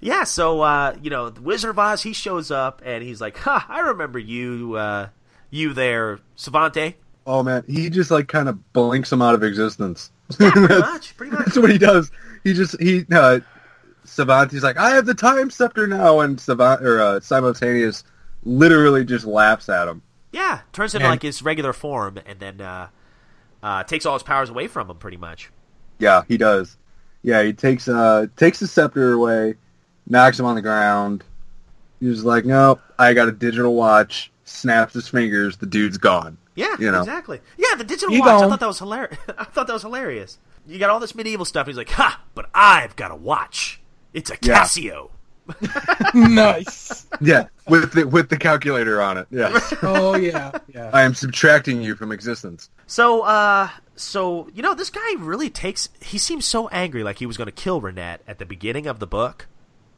Yeah, 0.00 0.24
so 0.24 0.62
uh, 0.62 0.96
you 1.02 1.10
know, 1.10 1.28
the 1.30 1.40
Wizard 1.42 1.70
of 1.70 1.78
Oz, 1.78 2.02
he 2.02 2.12
shows 2.12 2.50
up 2.50 2.80
and 2.84 3.02
he's 3.04 3.20
like, 3.20 3.36
"Ha, 3.38 3.66
I 3.68 3.80
remember 3.80 4.18
you, 4.18 4.74
uh, 4.76 5.08
you 5.50 5.72
there, 5.74 6.18
Savante." 6.36 6.96
oh 7.26 7.42
man, 7.42 7.62
he 7.68 7.90
just 7.90 8.10
like 8.10 8.26
kind 8.28 8.48
of 8.48 8.72
blinks 8.72 9.12
him 9.12 9.20
out 9.22 9.34
of 9.34 9.42
existence. 9.44 10.10
Yeah, 10.40 10.50
pretty 10.52 10.68
much, 10.80 11.16
pretty 11.16 11.32
much. 11.32 11.44
That's 11.44 11.58
what 11.58 11.70
he 11.70 11.78
does. 11.78 12.10
He 12.44 12.54
just 12.54 12.80
he 12.80 13.04
uh, 13.12 13.40
Savanti's 14.06 14.62
like, 14.62 14.78
I 14.78 14.90
have 14.90 15.04
the 15.06 15.14
time 15.14 15.50
scepter 15.50 15.86
now, 15.86 16.20
and 16.20 16.40
Savant 16.40 16.82
or 16.82 17.00
uh, 17.00 17.20
simultaneous 17.20 18.02
literally 18.44 19.04
just 19.04 19.26
laughs 19.26 19.68
at 19.68 19.86
him. 19.86 20.00
Yeah, 20.32 20.60
turns 20.72 20.94
into 20.94 21.04
And- 21.06 21.12
like 21.12 21.22
his 21.22 21.42
regular 21.42 21.72
form, 21.72 22.18
and 22.24 22.38
then 22.40 22.60
uh, 22.60 22.88
uh, 23.62 23.82
takes 23.84 24.06
all 24.06 24.14
his 24.14 24.22
powers 24.22 24.48
away 24.48 24.66
from 24.66 24.88
him, 24.88 24.96
pretty 24.96 25.18
much. 25.18 25.50
Yeah, 25.98 26.22
he 26.26 26.38
does. 26.38 26.76
Yeah, 27.22 27.42
he 27.42 27.52
takes 27.52 27.86
uh 27.86 28.26
takes 28.36 28.60
the 28.60 28.66
scepter 28.66 29.12
away, 29.12 29.56
knocks 30.10 30.38
him 30.38 30.44
on 30.46 30.54
the 30.56 30.62
ground. 30.62 31.24
He's 32.00 32.24
like, 32.24 32.44
"Nope, 32.44 32.80
I 32.98 33.14
got 33.14 33.28
a 33.28 33.32
digital 33.32 33.74
watch." 33.74 34.30
Snaps 34.44 34.94
his 34.94 35.06
fingers. 35.08 35.56
The 35.58 35.66
dude's 35.66 35.96
gone. 35.96 36.36
Yeah, 36.56 36.74
You 36.80 36.90
know. 36.90 36.98
exactly. 37.00 37.40
Yeah, 37.56 37.76
the 37.76 37.84
digital 37.84 38.12
You 38.12 38.20
watch. 38.20 38.42
I 38.42 38.48
thought 38.48 38.60
that 38.60 38.66
was 38.66 38.80
hilarious. 38.80 39.16
I 39.38 39.44
thought 39.44 39.66
that 39.68 39.72
was 39.72 39.82
hilarious. 39.82 40.38
You 40.66 40.78
got 40.80 40.90
all 40.90 40.98
this 41.00 41.14
medieval 41.14 41.44
stuff. 41.46 41.66
He's 41.68 41.76
like, 41.76 41.90
"Ha, 41.90 42.20
but 42.34 42.50
I've 42.52 42.96
got 42.96 43.10
a 43.12 43.16
watch. 43.16 43.80
It's 44.12 44.30
a 44.30 44.36
Yeah. 44.42 44.62
Casio." 44.64 45.10
nice. 46.14 47.06
Yeah, 47.20 47.46
with 47.68 47.92
the 47.92 48.06
with 48.06 48.28
the 48.28 48.36
calculator 48.36 49.00
on 49.00 49.18
it. 49.18 49.26
Yeah, 49.30 49.58
Oh 49.82 50.16
yeah, 50.16 50.52
yeah. 50.72 50.90
I 50.92 51.02
am 51.02 51.14
subtracting 51.14 51.82
you 51.82 51.94
from 51.94 52.12
existence. 52.12 52.70
So, 52.86 53.22
uh, 53.22 53.68
so 53.96 54.48
you 54.54 54.62
know, 54.62 54.74
this 54.74 54.90
guy 54.90 55.14
really 55.18 55.50
takes. 55.50 55.88
He 56.02 56.18
seems 56.18 56.46
so 56.46 56.68
angry, 56.68 57.02
like 57.02 57.18
he 57.18 57.26
was 57.26 57.36
going 57.36 57.46
to 57.46 57.52
kill 57.52 57.80
Renet 57.80 58.18
at 58.26 58.38
the 58.38 58.46
beginning 58.46 58.86
of 58.86 58.98
the 58.98 59.06
book. 59.06 59.46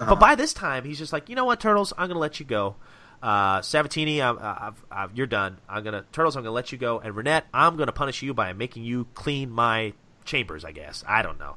But 0.08 0.20
by 0.20 0.34
this 0.34 0.52
time, 0.52 0.84
he's 0.84 0.98
just 0.98 1.12
like, 1.12 1.28
you 1.28 1.34
know 1.34 1.44
what, 1.44 1.60
Turtles, 1.60 1.92
I'm 1.96 2.06
going 2.08 2.16
to 2.16 2.20
let 2.20 2.40
you 2.40 2.46
go. 2.46 2.76
Uh, 3.22 3.62
Sabatini, 3.62 4.20
I'm, 4.20 4.36
I've, 4.40 4.84
I've, 4.90 5.16
you're 5.16 5.28
done. 5.28 5.58
I'm 5.68 5.84
gonna 5.84 6.04
Turtles, 6.12 6.36
I'm 6.36 6.42
going 6.42 6.50
to 6.50 6.54
let 6.54 6.72
you 6.72 6.78
go. 6.78 6.98
And 6.98 7.14
Renet, 7.14 7.42
I'm 7.54 7.76
going 7.76 7.86
to 7.86 7.92
punish 7.92 8.20
you 8.22 8.34
by 8.34 8.52
making 8.52 8.84
you 8.84 9.06
clean 9.14 9.50
my 9.50 9.92
chambers. 10.24 10.64
I 10.64 10.72
guess 10.72 11.04
I 11.06 11.22
don't 11.22 11.38
know. 11.38 11.54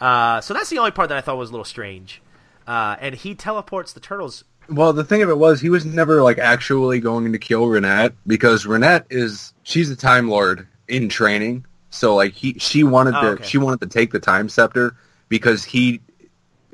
Uh, 0.00 0.40
so 0.40 0.54
that's 0.54 0.70
the 0.70 0.78
only 0.78 0.90
part 0.92 1.08
that 1.10 1.18
I 1.18 1.20
thought 1.20 1.36
was 1.36 1.50
a 1.50 1.52
little 1.52 1.64
strange. 1.64 2.22
Uh, 2.66 2.96
and 3.00 3.14
he 3.14 3.34
teleports 3.34 3.92
the 3.92 4.00
turtles. 4.00 4.44
Well, 4.70 4.92
the 4.92 5.04
thing 5.04 5.22
of 5.22 5.30
it 5.30 5.38
was, 5.38 5.60
he 5.60 5.70
was 5.70 5.84
never 5.86 6.22
like 6.22 6.38
actually 6.38 7.00
going 7.00 7.32
to 7.32 7.38
kill 7.38 7.66
Renet 7.66 8.12
because 8.26 8.64
Renet 8.64 9.04
is 9.10 9.52
she's 9.62 9.90
a 9.90 9.96
Time 9.96 10.28
Lord 10.28 10.66
in 10.86 11.08
training. 11.08 11.64
So 11.90 12.14
like 12.14 12.34
he 12.34 12.54
she 12.58 12.84
wanted 12.84 13.14
Oh, 13.16 13.20
to 13.20 13.26
okay. 13.28 13.44
she 13.44 13.58
wanted 13.58 13.80
to 13.80 13.86
take 13.86 14.12
the 14.12 14.20
Time 14.20 14.48
Scepter 14.50 14.94
because 15.30 15.64
he 15.64 16.00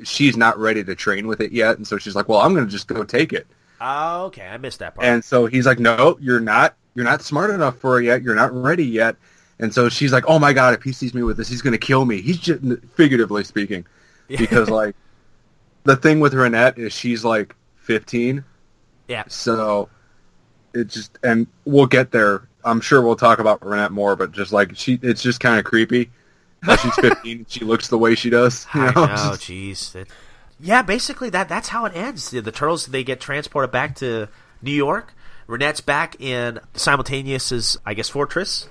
she's 0.03 0.37
not 0.37 0.59
ready 0.59 0.83
to 0.85 0.95
train 0.95 1.27
with 1.27 1.41
it 1.41 1.53
yet, 1.53 1.77
and 1.77 1.87
so 1.87 1.99
she's 1.99 2.17
like, 2.17 2.29
well, 2.29 2.41
I'm 2.41 2.55
going 2.55 2.67
to 2.67 2.71
just 2.71 2.89
go 2.89 3.05
take 3.05 3.33
it. 3.33 3.47
Oh, 3.81 4.25
okay, 4.25 4.47
I 4.47 4.57
missed 4.57 4.79
that 4.81 4.95
part. 4.95 5.07
And 5.07 5.25
so 5.25 5.47
he's 5.47 5.67
like, 5.67 5.79
no, 5.79 6.17
you're 6.21 6.41
not. 6.41 6.77
You're 6.95 7.05
not 7.05 7.23
smart 7.23 7.51
enough 7.51 7.79
for 7.79 8.01
it 8.01 8.05
yet. 8.05 8.23
You're 8.23 8.37
not 8.37 8.53
ready 8.53 8.85
yet. 8.85 9.17
And 9.59 9.75
so 9.75 9.89
she's 9.89 10.13
like, 10.13 10.25
oh 10.27 10.39
my 10.39 10.53
god, 10.53 10.75
if 10.75 10.83
he 10.83 10.93
sees 10.93 11.15
me 11.15 11.23
with 11.23 11.37
this, 11.37 11.49
he's 11.49 11.63
going 11.63 11.73
to 11.73 11.79
kill 11.79 12.05
me. 12.05 12.21
He's 12.21 12.39
just 12.39 12.63
figuratively 12.95 13.45
speaking, 13.45 13.87
because 14.29 14.71
like 14.71 14.97
the 15.85 15.97
thing 15.97 16.21
with 16.21 16.33
Renet 16.33 16.79
is 16.79 16.93
she's 16.93 17.25
like 17.25 17.55
15, 17.77 18.45
yeah, 19.09 19.25
so 19.29 19.89
it 20.73 20.89
just 20.89 21.19
and 21.23 21.47
we'll 21.65 21.87
get 21.87 22.11
there. 22.11 22.49
I'm 22.65 22.81
sure 22.81 23.03
we'll 23.03 23.17
talk 23.17 23.39
about 23.39 23.61
Renet 23.61 23.91
more, 23.91 24.17
but 24.17 24.33
just 24.33 24.53
like 24.53 24.77
she, 24.77 24.99
it's 25.03 25.23
just 25.23 25.41
kind 25.41 25.59
of 25.59 25.65
creepy. 25.65 26.11
She's 26.83 26.95
15, 26.97 27.37
and 27.39 27.51
she 27.51 27.65
looks 27.65 27.89
the 27.89 27.99
way 27.99 28.15
she 28.15 28.31
does. 28.31 28.67
You 28.75 28.81
I 28.83 28.87
know? 28.95 29.07
know, 29.07 29.33
jeez. 29.37 30.07
Yeah, 30.61 30.83
basically 30.83 31.31
that 31.31 31.49
that's 31.49 31.69
how 31.69 31.85
it 31.85 31.95
ends. 31.97 32.31
The, 32.31 32.41
the 32.41 32.53
turtles 32.53 32.87
they 32.87 33.05
get 33.05 33.21
transported 33.21 33.71
back 33.71 33.97
to 33.97 34.29
New 34.63 34.73
York. 34.73 35.13
Renet's 35.47 35.81
back 35.83 36.19
in 36.21 36.59
Simultaneous's, 36.75 37.77
I 37.85 37.93
guess, 37.95 38.09
fortress. 38.09 38.69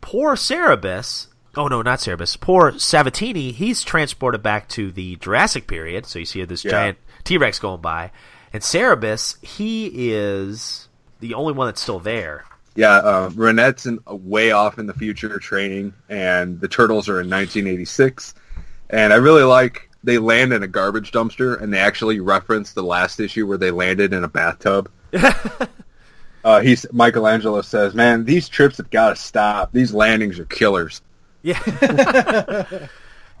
Poor 0.00 0.34
Cerebus. 0.34 1.28
Oh 1.56 1.68
no, 1.68 1.82
not 1.82 2.00
Cerebus. 2.00 2.40
Poor 2.40 2.72
Savatini. 2.72 3.52
He's 3.52 3.82
transported 3.82 4.42
back 4.42 4.68
to 4.70 4.90
the 4.90 5.16
Jurassic 5.16 5.66
period. 5.68 6.06
So 6.06 6.18
you 6.18 6.24
see 6.24 6.44
this 6.44 6.64
Yeah. 6.64 6.70
giant 6.70 6.98
T 7.24 7.36
Rex 7.38 7.58
going 7.58 7.80
by, 7.80 8.10
and 8.52 8.62
Cerebus 8.62 9.36
he 9.44 10.10
is 10.12 10.88
the 11.20 11.34
only 11.34 11.52
one 11.52 11.66
that's 11.68 11.80
still 11.80 12.00
there. 12.00 12.44
Yeah, 12.78 12.98
uh, 12.98 13.30
Renet's 13.34 13.86
in, 13.86 13.98
way 14.06 14.52
off 14.52 14.78
in 14.78 14.86
the 14.86 14.94
future 14.94 15.40
training, 15.40 15.94
and 16.08 16.60
the 16.60 16.68
Turtles 16.68 17.08
are 17.08 17.20
in 17.20 17.28
1986. 17.28 18.34
And 18.90 19.12
I 19.12 19.16
really 19.16 19.42
like 19.42 19.90
they 20.04 20.18
land 20.18 20.52
in 20.52 20.62
a 20.62 20.68
garbage 20.68 21.10
dumpster, 21.10 21.60
and 21.60 21.74
they 21.74 21.80
actually 21.80 22.20
reference 22.20 22.74
the 22.74 22.84
last 22.84 23.18
issue 23.18 23.48
where 23.48 23.58
they 23.58 23.72
landed 23.72 24.12
in 24.12 24.22
a 24.22 24.28
bathtub. 24.28 24.88
uh, 26.44 26.60
he's 26.60 26.86
Michelangelo 26.92 27.62
says, 27.62 27.94
"Man, 27.94 28.24
these 28.24 28.48
trips 28.48 28.76
have 28.76 28.90
got 28.90 29.08
to 29.08 29.16
stop. 29.16 29.72
These 29.72 29.92
landings 29.92 30.38
are 30.38 30.44
killers." 30.44 31.02
Yeah. 31.42 31.58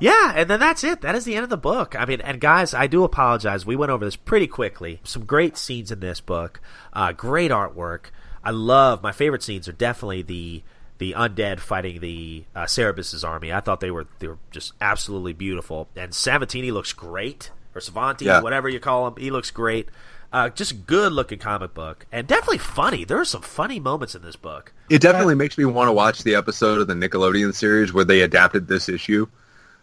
yeah, 0.00 0.32
and 0.34 0.50
then 0.50 0.58
that's 0.58 0.82
it. 0.82 1.00
That 1.02 1.14
is 1.14 1.24
the 1.24 1.36
end 1.36 1.44
of 1.44 1.50
the 1.50 1.56
book. 1.56 1.94
I 1.96 2.06
mean, 2.06 2.20
and 2.22 2.40
guys, 2.40 2.74
I 2.74 2.88
do 2.88 3.04
apologize. 3.04 3.64
We 3.64 3.76
went 3.76 3.92
over 3.92 4.04
this 4.04 4.16
pretty 4.16 4.48
quickly. 4.48 4.98
Some 5.04 5.24
great 5.26 5.56
scenes 5.56 5.92
in 5.92 6.00
this 6.00 6.20
book. 6.20 6.60
Uh, 6.92 7.12
great 7.12 7.52
artwork. 7.52 8.06
I 8.48 8.50
love 8.50 9.02
my 9.02 9.12
favorite 9.12 9.42
scenes 9.42 9.68
are 9.68 9.72
definitely 9.72 10.22
the 10.22 10.62
the 10.96 11.12
undead 11.12 11.60
fighting 11.60 12.00
the 12.00 12.44
uh, 12.56 12.64
Cerebus's 12.64 13.22
army. 13.22 13.52
I 13.52 13.60
thought 13.60 13.80
they 13.80 13.90
were 13.90 14.06
they 14.20 14.26
were 14.26 14.38
just 14.50 14.72
absolutely 14.80 15.34
beautiful. 15.34 15.86
And 15.94 16.12
Savatini 16.12 16.72
looks 16.72 16.94
great, 16.94 17.50
or 17.74 17.82
Savanti, 17.82 18.24
Yeah. 18.24 18.40
whatever 18.40 18.66
you 18.70 18.80
call 18.80 19.06
him. 19.06 19.16
He 19.18 19.30
looks 19.30 19.50
great. 19.50 19.90
Uh, 20.32 20.48
just 20.48 20.86
good 20.86 21.12
looking 21.12 21.38
comic 21.38 21.74
book, 21.74 22.06
and 22.10 22.26
definitely 22.26 22.56
funny. 22.56 23.04
There 23.04 23.20
are 23.20 23.24
some 23.26 23.42
funny 23.42 23.78
moments 23.80 24.14
in 24.14 24.22
this 24.22 24.36
book. 24.36 24.72
It 24.88 25.02
definitely 25.02 25.34
makes 25.34 25.58
me 25.58 25.66
want 25.66 25.88
to 25.88 25.92
watch 25.92 26.22
the 26.22 26.34
episode 26.34 26.80
of 26.80 26.86
the 26.86 26.94
Nickelodeon 26.94 27.52
series 27.54 27.92
where 27.92 28.04
they 28.04 28.22
adapted 28.22 28.66
this 28.66 28.88
issue, 28.88 29.26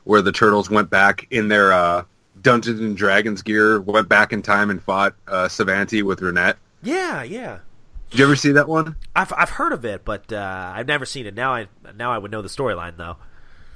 where 0.05 0.23
the 0.23 0.31
turtles 0.31 0.71
went 0.71 0.89
back 0.89 1.27
in 1.29 1.49
their 1.49 1.71
uh, 1.71 2.03
Dungeons 2.41 2.79
and 2.79 2.97
Dragons 2.97 3.43
gear, 3.43 3.79
went 3.79 4.09
back 4.09 4.33
in 4.33 4.41
time 4.41 4.71
and 4.71 4.81
fought 4.81 5.13
uh, 5.27 5.47
Savanti 5.47 6.01
with 6.01 6.19
Renet. 6.21 6.55
Yeah, 6.81 7.21
yeah. 7.21 7.59
Did 8.09 8.19
you 8.19 8.25
ever 8.25 8.35
see 8.35 8.51
that 8.53 8.67
one? 8.67 8.95
I've 9.15 9.33
I've 9.35 9.49
heard 9.49 9.73
of 9.73 9.83
it, 9.85 10.05
but 10.05 10.31
uh, 10.31 10.71
I've 10.75 10.87
never 10.87 11.05
seen 11.05 11.25
it. 11.25 11.33
Now 11.35 11.53
I 11.53 11.67
now 11.95 12.11
I 12.11 12.17
would 12.17 12.31
know 12.31 12.41
the 12.41 12.49
storyline 12.49 12.97
though. 12.97 13.17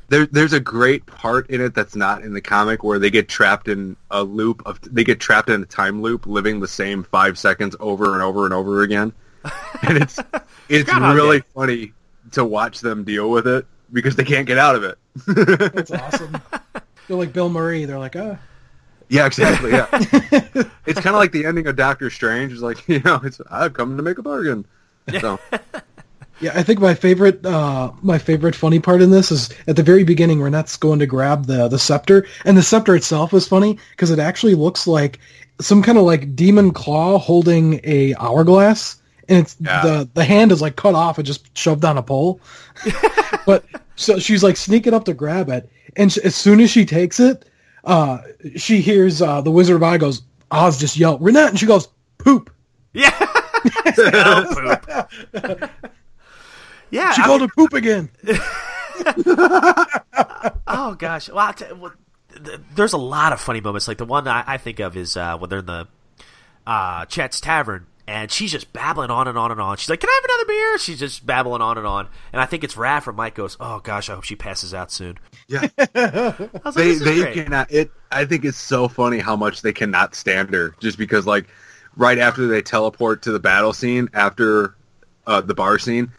There, 0.09 0.25
there's 0.25 0.53
a 0.53 0.59
great 0.59 1.05
part 1.05 1.49
in 1.51 1.61
it 1.61 1.75
that's 1.75 1.95
not 1.95 2.23
in 2.23 2.33
the 2.33 2.41
comic 2.41 2.83
where 2.83 2.97
they 2.97 3.11
get 3.11 3.29
trapped 3.29 3.67
in 3.67 3.95
a 4.09 4.23
loop 4.23 4.63
of 4.65 4.79
they 4.81 5.03
get 5.03 5.19
trapped 5.19 5.49
in 5.49 5.61
a 5.61 5.65
time 5.65 6.01
loop, 6.01 6.25
living 6.25 6.59
the 6.59 6.67
same 6.67 7.03
five 7.03 7.37
seconds 7.37 7.75
over 7.79 8.13
and 8.13 8.23
over 8.23 8.45
and 8.45 8.53
over 8.53 8.81
again, 8.81 9.13
and 9.83 9.97
it's 9.97 10.19
it's 10.67 10.89
Groundhog 10.89 11.15
really 11.15 11.39
Day. 11.41 11.45
funny 11.53 11.93
to 12.31 12.43
watch 12.45 12.79
them 12.79 13.03
deal 13.03 13.29
with 13.29 13.47
it 13.47 13.67
because 13.91 14.15
they 14.15 14.23
can't 14.23 14.47
get 14.47 14.57
out 14.57 14.75
of 14.75 14.83
it. 14.83 14.97
That's 15.73 15.91
awesome. 15.91 16.37
They're 17.07 17.17
like 17.17 17.33
Bill 17.33 17.49
Murray. 17.49 17.85
They're 17.85 17.99
like, 17.99 18.15
oh, 18.15 18.37
Yeah, 19.09 19.25
exactly. 19.25 19.71
Yeah, 19.71 19.87
it's 20.85 20.99
kind 21.01 21.15
of 21.15 21.19
like 21.19 21.31
the 21.31 21.45
ending 21.45 21.67
of 21.67 21.75
Doctor 21.75 22.09
Strange. 22.09 22.53
It's 22.53 22.61
like 22.61 22.87
you 22.87 22.99
know, 23.01 23.19
it's 23.23 23.41
I've 23.49 23.73
come 23.73 23.97
to 23.97 24.03
make 24.03 24.17
a 24.17 24.21
bargain. 24.23 24.65
So 25.19 25.39
Yeah, 26.41 26.51
I 26.55 26.63
think 26.63 26.79
my 26.79 26.93
favorite 26.93 27.45
uh, 27.45 27.91
my 28.01 28.17
favorite 28.17 28.55
funny 28.55 28.79
part 28.79 29.01
in 29.01 29.11
this 29.11 29.29
is 29.31 29.49
at 29.67 29.75
the 29.75 29.83
very 29.83 30.03
beginning. 30.05 30.39
Renet's 30.41 30.77
going 30.77 30.99
to 30.99 31.05
grab 31.05 31.47
the 31.47 31.67
the 31.67 31.79
scepter, 31.79 32.25
and 32.45 32.55
the 32.57 32.63
scepter 32.63 32.95
itself 32.95 33.33
is 33.33 33.45
funny 33.47 33.77
because 33.91 34.09
it 34.11 34.19
actually 34.19 34.55
looks 34.55 34.87
like 34.87 35.19
some 35.59 35.83
kind 35.83 35.97
of 35.97 36.05
like 36.05 36.35
demon 36.37 36.71
claw 36.71 37.17
holding 37.17 37.81
a 37.83 38.13
hourglass, 38.15 39.01
and 39.27 39.39
it's 39.39 39.57
Yeah. 39.59 39.81
the 39.81 40.09
the 40.13 40.23
hand 40.23 40.53
is 40.53 40.61
like 40.61 40.77
cut 40.77 40.95
off 40.95 41.17
and 41.17 41.27
just 41.27 41.57
shoved 41.57 41.83
on 41.83 41.97
a 41.97 42.03
pole. 42.03 42.39
but 43.45 43.65
so 43.97 44.17
she's 44.19 44.43
like 44.43 44.55
sneaking 44.55 44.93
up 44.93 45.03
to 45.05 45.13
grab 45.13 45.49
it, 45.49 45.69
and 45.97 46.09
sh- 46.09 46.19
as 46.19 46.35
soon 46.37 46.61
as 46.61 46.69
she 46.69 46.85
takes 46.85 47.19
it, 47.19 47.48
uh, 47.83 48.19
she 48.55 48.81
hears 48.81 49.21
uh, 49.21 49.41
the 49.41 49.51
Wizard 49.51 49.75
of 49.77 49.83
Oz 49.83 49.97
goes 49.99 50.21
Oz 50.51 50.79
just 50.79 50.97
yelled, 50.97 51.21
Renet, 51.21 51.49
and 51.49 51.59
she 51.59 51.65
goes 51.65 51.87
poop. 52.17 52.49
Yeah. 52.93 53.15
oh, 53.19 54.77
poop. 55.31 55.69
yeah. 56.91 57.11
She 57.11 57.21
I 57.21 57.25
called 57.25 57.41
mean- 57.41 57.49
it 57.49 57.55
poop 57.55 57.73
again. 57.73 58.09
Oh 60.71 60.95
gosh, 60.97 61.29
well, 61.29 61.39
I'll 61.39 61.75
well, 61.77 61.93
th- 62.43 62.59
there's 62.75 62.93
a 62.93 62.97
lot 62.97 63.33
of 63.33 63.39
funny 63.41 63.59
moments. 63.61 63.87
Like 63.87 63.97
the 63.97 64.05
one 64.05 64.27
I, 64.27 64.43
I 64.45 64.57
think 64.57 64.79
of 64.79 64.95
is 64.95 65.17
uh, 65.17 65.37
when 65.37 65.49
they're 65.49 65.59
in 65.59 65.65
the 65.65 65.87
uh, 66.67 67.05
Chet's 67.05 67.39
Tavern, 67.41 67.87
and 68.09 68.31
she's 68.31 68.51
just 68.51 68.73
babbling 68.73 69.11
on 69.11 69.27
and 69.27 69.37
on 69.37 69.51
and 69.51 69.61
on. 69.61 69.77
She's 69.77 69.89
like, 69.89 69.99
"Can 69.99 70.09
I 70.09 70.19
have 70.21 70.23
another 70.25 70.47
beer?" 70.47 70.77
She's 70.79 70.99
just 70.99 71.25
babbling 71.25 71.61
on 71.61 71.77
and 71.77 71.85
on. 71.85 72.07
And 72.33 72.41
I 72.41 72.45
think 72.47 72.63
it's 72.63 72.73
Raph 72.73 73.05
or 73.07 73.13
Mike 73.13 73.35
goes, 73.35 73.55
"Oh 73.59 73.79
gosh, 73.79 74.09
I 74.09 74.15
hope 74.15 74.23
she 74.23 74.35
passes 74.35 74.73
out 74.73 74.91
soon." 74.91 75.19
Yeah. 75.47 75.67
I 75.77 76.49
was 76.63 76.75
like, 76.75 76.75
they 76.75 76.87
"This 76.87 76.97
is 76.97 77.03
they 77.03 77.21
great." 77.21 77.33
cannot 77.33 77.71
it 77.71 77.91
i 78.11 78.25
think 78.25 78.45
it's 78.45 78.57
so 78.57 78.87
funny 78.87 79.19
how 79.19 79.35
much 79.35 79.61
they 79.61 79.73
cannot 79.73 80.15
stand 80.15 80.53
her 80.53 80.75
just 80.79 80.97
because 80.97 81.25
like 81.25 81.47
right 81.95 82.17
after 82.17 82.47
they 82.47 82.61
teleport 82.61 83.21
to 83.23 83.31
the 83.31 83.39
battle 83.39 83.73
scene 83.73 84.09
after 84.13 84.75
uh, 85.27 85.41
the 85.41 85.53
bar 85.53 85.77
scene 85.77 86.11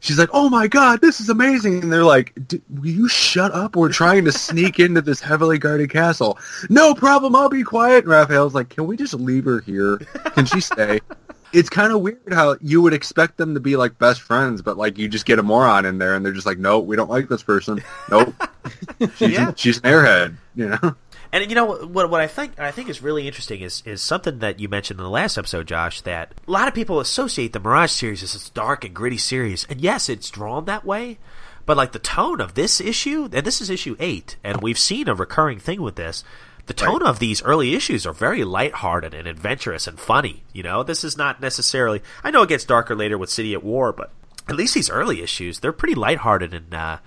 she's 0.00 0.18
like 0.18 0.28
oh 0.32 0.48
my 0.48 0.66
god 0.66 1.00
this 1.00 1.20
is 1.20 1.28
amazing 1.28 1.82
and 1.82 1.92
they're 1.92 2.04
like 2.04 2.32
"D- 2.48 2.62
will 2.70 2.86
you 2.86 3.08
shut 3.08 3.52
up 3.52 3.76
we're 3.76 3.92
trying 3.92 4.24
to 4.24 4.32
sneak 4.32 4.80
into 4.80 5.02
this 5.02 5.20
heavily 5.20 5.58
guarded 5.58 5.90
castle 5.90 6.38
no 6.70 6.94
problem 6.94 7.36
i'll 7.36 7.48
be 7.48 7.62
quiet 7.62 8.04
and 8.04 8.08
raphael's 8.08 8.54
like 8.54 8.70
can 8.70 8.86
we 8.86 8.96
just 8.96 9.14
leave 9.14 9.44
her 9.44 9.60
here 9.60 9.98
can 10.34 10.46
she 10.46 10.60
stay 10.60 11.00
it's 11.54 11.70
kind 11.70 11.92
of 11.92 12.00
weird 12.00 12.20
how 12.32 12.56
you 12.60 12.82
would 12.82 12.92
expect 12.92 13.36
them 13.38 13.54
to 13.54 13.60
be 13.60 13.76
like 13.76 13.98
best 13.98 14.20
friends 14.20 14.60
but 14.62 14.76
like 14.76 14.98
you 14.98 15.08
just 15.08 15.24
get 15.24 15.38
a 15.38 15.42
moron 15.42 15.84
in 15.86 15.98
there 15.98 16.14
and 16.14 16.24
they're 16.24 16.32
just 16.32 16.46
like 16.46 16.58
no 16.58 16.78
we 16.80 16.96
don't 16.96 17.10
like 17.10 17.28
this 17.28 17.42
person 17.42 17.82
nope 18.10 18.34
she's, 19.16 19.30
Yeah. 19.30 19.52
she's 19.56 19.76
an 19.78 19.82
airhead 19.84 20.36
you 20.54 20.68
know 20.68 20.94
And 21.32 21.48
you 21.50 21.56
know 21.56 21.64
what? 21.86 22.10
What 22.10 22.20
I 22.20 22.28
think 22.28 22.60
I 22.60 22.70
think 22.70 22.88
is 22.88 23.02
really 23.02 23.26
interesting 23.26 23.60
is 23.60 23.82
is 23.84 24.00
something 24.00 24.38
that 24.38 24.60
you 24.60 24.68
mentioned 24.68 25.00
in 25.00 25.04
the 25.04 25.10
last 25.10 25.36
episode, 25.36 25.66
Josh. 25.66 26.00
That 26.02 26.30
a 26.46 26.50
lot 26.50 26.68
of 26.68 26.74
people 26.74 27.00
associate 27.00 27.52
the 27.52 27.58
Mirage 27.58 27.90
series 27.90 28.22
as 28.22 28.34
this 28.34 28.48
dark 28.50 28.84
and 28.84 28.94
gritty 28.94 29.18
series, 29.18 29.66
and 29.68 29.80
yes, 29.80 30.08
it's 30.08 30.30
drawn 30.30 30.64
that 30.66 30.84
way. 30.84 31.18
But 31.66 31.76
like 31.76 31.90
the 31.90 31.98
tone 31.98 32.40
of 32.40 32.54
this 32.54 32.80
issue, 32.80 33.28
and 33.32 33.44
this 33.44 33.60
is 33.60 33.68
issue 33.68 33.96
eight, 33.98 34.36
and 34.44 34.62
we've 34.62 34.78
seen 34.78 35.08
a 35.08 35.14
recurring 35.14 35.58
thing 35.58 35.82
with 35.82 35.96
this. 35.96 36.22
The 36.66 36.74
tone 36.74 37.02
of 37.02 37.18
these 37.18 37.42
early 37.42 37.74
issues 37.74 38.06
are 38.06 38.12
very 38.12 38.42
lighthearted 38.42 39.12
and 39.12 39.28
adventurous 39.28 39.86
and 39.86 40.00
funny. 40.00 40.44
You 40.52 40.62
know, 40.62 40.82
this 40.82 41.04
is 41.04 41.16
not 41.16 41.40
necessarily. 41.40 42.02
I 42.22 42.30
know 42.30 42.42
it 42.42 42.48
gets 42.48 42.64
darker 42.64 42.94
later 42.94 43.18
with 43.18 43.28
City 43.30 43.52
at 43.52 43.62
War, 43.62 43.92
but 43.92 44.10
at 44.48 44.56
least 44.56 44.74
these 44.74 44.90
early 44.90 45.22
issues, 45.22 45.60
they're 45.60 45.72
pretty 45.72 45.94
lighthearted 45.94 46.54
and 46.54 46.72
uh, 46.72 46.98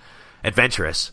adventurous. 0.44 1.10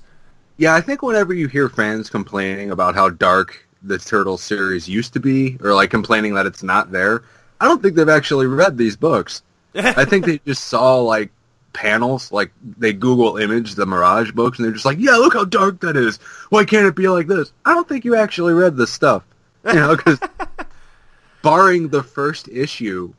Yeah, 0.57 0.75
I 0.75 0.81
think 0.81 1.01
whenever 1.01 1.33
you 1.33 1.47
hear 1.47 1.69
fans 1.69 2.09
complaining 2.09 2.71
about 2.71 2.95
how 2.95 3.09
dark 3.09 3.67
the 3.81 3.97
Turtle 3.97 4.37
series 4.37 4.87
used 4.87 5.13
to 5.13 5.19
be, 5.19 5.57
or 5.61 5.73
like 5.73 5.89
complaining 5.89 6.35
that 6.35 6.45
it's 6.45 6.63
not 6.63 6.91
there, 6.91 7.23
I 7.59 7.65
don't 7.65 7.81
think 7.81 7.95
they've 7.95 8.07
actually 8.07 8.47
read 8.47 8.77
these 8.77 8.95
books. 8.95 9.41
I 9.75 10.05
think 10.05 10.25
they 10.25 10.37
just 10.45 10.65
saw 10.65 10.99
like 10.99 11.31
panels, 11.75 12.31
like 12.31 12.51
they 12.77 12.93
Google 12.93 13.37
image 13.37 13.75
the 13.75 13.85
Mirage 13.85 14.31
books, 14.31 14.57
and 14.57 14.65
they're 14.65 14.73
just 14.73 14.85
like, 14.85 14.97
"Yeah, 14.99 15.17
look 15.17 15.33
how 15.33 15.45
dark 15.45 15.81
that 15.81 15.95
is. 15.95 16.17
Why 16.49 16.65
can't 16.65 16.87
it 16.87 16.95
be 16.95 17.07
like 17.07 17.27
this?" 17.27 17.51
I 17.65 17.73
don't 17.73 17.87
think 17.87 18.05
you 18.05 18.15
actually 18.15 18.53
read 18.53 18.77
this 18.77 18.91
stuff, 18.91 19.23
you 19.65 19.73
know, 19.73 19.95
because 19.95 20.19
barring 21.43 21.89
the 21.89 22.01
first 22.01 22.47
issue, 22.47 23.13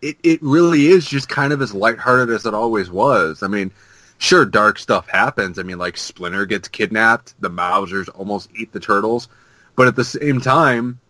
it 0.00 0.16
it 0.22 0.40
really 0.42 0.86
is 0.86 1.06
just 1.06 1.28
kind 1.28 1.52
of 1.52 1.60
as 1.60 1.74
lighthearted 1.74 2.34
as 2.34 2.46
it 2.46 2.54
always 2.54 2.90
was. 2.90 3.42
I 3.42 3.48
mean, 3.48 3.72
sure, 4.18 4.44
dark 4.44 4.78
stuff 4.78 5.08
happens. 5.08 5.58
I 5.58 5.62
mean, 5.62 5.78
like 5.78 5.96
Splinter 5.96 6.46
gets 6.46 6.68
kidnapped, 6.68 7.34
the 7.40 7.50
Mousers 7.50 8.08
almost 8.08 8.50
eat 8.56 8.72
the 8.72 8.80
turtles, 8.80 9.28
but 9.76 9.88
at 9.88 9.96
the 9.96 10.04
same 10.04 10.40
time, 10.40 11.00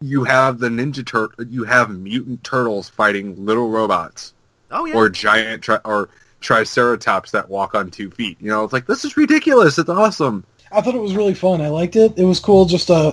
you 0.00 0.24
have 0.24 0.58
the 0.58 0.68
ninja 0.68 1.06
tur- 1.06 1.44
you 1.48 1.64
have 1.64 1.90
mutant 1.90 2.42
turtles 2.42 2.88
fighting 2.88 3.46
little 3.46 3.70
robots 3.70 4.34
Oh 4.70 4.84
yeah, 4.84 4.94
or 4.94 5.08
giant 5.08 5.62
tri- 5.62 5.80
or 5.84 6.10
triceratops 6.40 7.30
that 7.32 7.48
walk 7.48 7.74
on 7.74 7.90
two 7.90 8.10
feet. 8.10 8.38
You 8.40 8.48
know, 8.48 8.64
it's 8.64 8.72
like 8.72 8.86
this 8.86 9.04
is 9.04 9.16
ridiculous. 9.16 9.78
It's 9.78 9.88
awesome. 9.88 10.44
I 10.72 10.80
thought 10.80 10.94
it 10.94 11.00
was 11.00 11.16
really 11.16 11.34
fun. 11.34 11.60
I 11.60 11.68
liked 11.68 11.96
it. 11.96 12.16
It 12.16 12.24
was 12.24 12.38
cool. 12.40 12.64
Just 12.64 12.90
uh, 12.90 13.12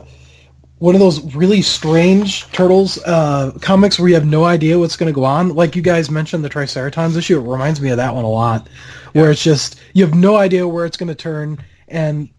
one 0.79 0.93
of 0.93 1.01
those 1.01 1.35
really 1.35 1.61
strange 1.61 2.45
turtles 2.51 3.01
uh, 3.03 3.51
comics 3.61 3.97
where 3.97 4.09
you 4.09 4.15
have 4.15 4.25
no 4.25 4.45
idea 4.45 4.77
what's 4.77 4.95
going 4.95 5.11
to 5.11 5.15
go 5.15 5.25
on. 5.25 5.55
Like 5.55 5.75
you 5.75 5.81
guys 5.81 6.11
mentioned 6.11 6.43
the 6.43 6.49
Triceratons 6.49 7.17
issue. 7.17 7.39
It 7.39 7.49
reminds 7.49 7.81
me 7.81 7.89
of 7.89 7.97
that 7.97 8.13
one 8.13 8.25
a 8.25 8.29
lot, 8.29 8.69
where 9.13 9.31
it's 9.31 9.43
just 9.43 9.79
you 9.93 10.05
have 10.05 10.15
no 10.15 10.37
idea 10.37 10.67
where 10.67 10.85
it's 10.85 10.97
going 10.97 11.09
to 11.09 11.15
turn, 11.15 11.57
and 11.87 12.29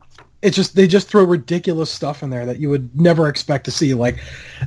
it's 0.41 0.57
just 0.57 0.77
they 0.77 0.87
just 0.87 1.09
throw 1.09 1.25
ridiculous 1.25 1.91
stuff 1.91 2.23
in 2.23 2.31
there 2.31 2.47
that 2.47 2.59
you 2.59 2.71
would 2.71 2.99
never 2.99 3.29
expect 3.29 3.65
to 3.65 3.71
see. 3.71 3.95
Like 3.95 4.19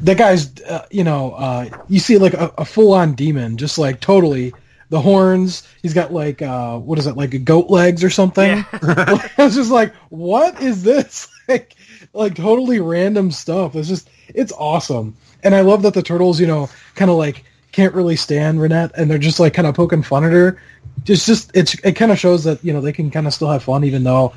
that 0.02 0.18
guy's, 0.18 0.60
uh, 0.64 0.85
you 0.91 1.03
know, 1.03 1.31
uh, 1.31 1.69
you 1.88 1.99
see 1.99 2.18
like 2.18 2.34
a, 2.34 2.52
a 2.57 2.65
full 2.65 2.93
on 2.93 3.14
demon, 3.14 3.57
just 3.57 3.77
like 3.77 3.99
totally. 3.99 4.53
The 4.89 4.99
horns. 4.99 5.65
He's 5.81 5.93
got 5.93 6.11
like 6.11 6.41
uh, 6.41 6.77
what 6.77 6.99
is 6.99 7.07
it? 7.07 7.15
Like 7.15 7.34
a 7.34 7.39
goat 7.39 7.69
legs 7.69 8.03
or 8.03 8.10
something. 8.10 8.65
I 8.73 9.30
was 9.38 9.56
just 9.56 9.72
like, 9.72 9.93
what 10.10 10.61
is 10.61 10.84
this? 10.84 11.27
Like, 11.48 11.76
like 12.14 12.35
totally 12.35 12.80
random 12.80 13.30
stuff. 13.30 13.76
It's 13.76 13.89
just, 13.89 14.10
it's 14.30 14.53
awesome. 14.53 15.18
And 15.43 15.53
I 15.53 15.61
love 15.61 15.81
that 15.81 15.93
the 15.93 16.02
turtles, 16.02 16.39
you 16.39 16.48
know, 16.48 16.69
kind 16.95 17.11
of 17.11 17.18
like 17.18 17.43
can't 17.72 17.93
really 17.93 18.15
stand 18.15 18.60
Renet, 18.60 18.91
and 18.93 19.10
they're 19.10 19.18
just 19.18 19.39
like 19.39 19.53
kind 19.53 19.68
of 19.68 19.76
poking 19.76 20.03
fun 20.03 20.23
at 20.23 20.31
her. 20.31 20.61
Just, 21.03 21.26
just 21.26 21.52
it's 21.53 21.73
it 21.84 21.93
kind 21.93 22.11
of 22.11 22.19
shows 22.19 22.43
that 22.43 22.64
you 22.64 22.73
know 22.73 22.80
they 22.80 22.93
can 22.93 23.11
kind 23.11 23.27
of 23.27 23.34
still 23.34 23.49
have 23.49 23.64
fun, 23.64 23.84
even 23.84 24.03
though 24.03 24.34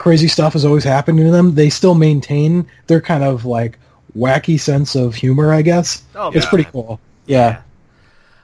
crazy 0.00 0.26
stuff 0.28 0.56
is 0.56 0.64
always 0.64 0.82
happening 0.82 1.24
to 1.26 1.30
them. 1.30 1.54
They 1.54 1.68
still 1.70 1.94
maintain 1.94 2.66
their 2.88 3.00
kind 3.00 3.22
of 3.22 3.44
like 3.44 3.78
wacky 4.16 4.58
sense 4.58 4.94
of 4.96 5.14
humor. 5.14 5.52
I 5.52 5.62
guess 5.62 6.02
Oh, 6.16 6.28
it's 6.32 6.44
yeah. 6.44 6.48
pretty 6.50 6.64
cool. 6.64 6.98
Yeah. 7.26 7.62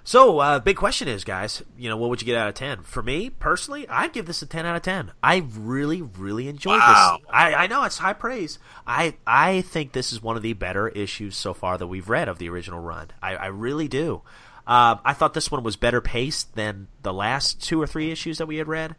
So, 0.04 0.38
uh, 0.38 0.60
big 0.60 0.76
question 0.76 1.08
is, 1.08 1.24
guys, 1.24 1.62
you 1.76 1.88
know, 1.88 1.96
what 1.96 2.10
would 2.10 2.20
you 2.22 2.26
get 2.26 2.36
out 2.36 2.46
of 2.46 2.54
10? 2.54 2.82
For 2.82 3.02
me, 3.02 3.28
personally, 3.28 3.88
I'd 3.88 4.12
give 4.12 4.26
this 4.26 4.40
a 4.40 4.46
10 4.46 4.64
out 4.64 4.76
of 4.76 4.82
10. 4.82 5.10
I 5.20 5.44
really, 5.58 6.00
really 6.00 6.46
enjoyed 6.46 6.78
Wow. 6.78 7.16
this. 7.20 7.26
I, 7.28 7.54
I 7.54 7.66
know 7.66 7.82
it's 7.82 7.98
high 7.98 8.12
praise. 8.12 8.60
I, 8.86 9.14
I 9.26 9.62
think 9.62 9.90
this 9.92 10.12
is 10.12 10.22
one 10.22 10.36
of 10.36 10.42
the 10.44 10.52
better 10.52 10.86
issues 10.90 11.36
so 11.36 11.52
far 11.54 11.76
that 11.78 11.88
we've 11.88 12.08
read 12.08 12.28
of 12.28 12.38
the 12.38 12.48
original 12.48 12.78
run. 12.78 13.08
I, 13.20 13.34
I 13.34 13.46
really 13.46 13.88
do. 13.88 14.22
Um, 14.64 15.00
I 15.04 15.12
thought 15.12 15.34
this 15.34 15.50
one 15.50 15.64
was 15.64 15.74
better 15.74 16.00
paced 16.00 16.54
than 16.54 16.86
the 17.02 17.12
last 17.12 17.60
two 17.60 17.82
or 17.82 17.86
three 17.88 18.12
issues 18.12 18.38
that 18.38 18.46
we 18.46 18.58
had 18.58 18.68
read. 18.68 18.94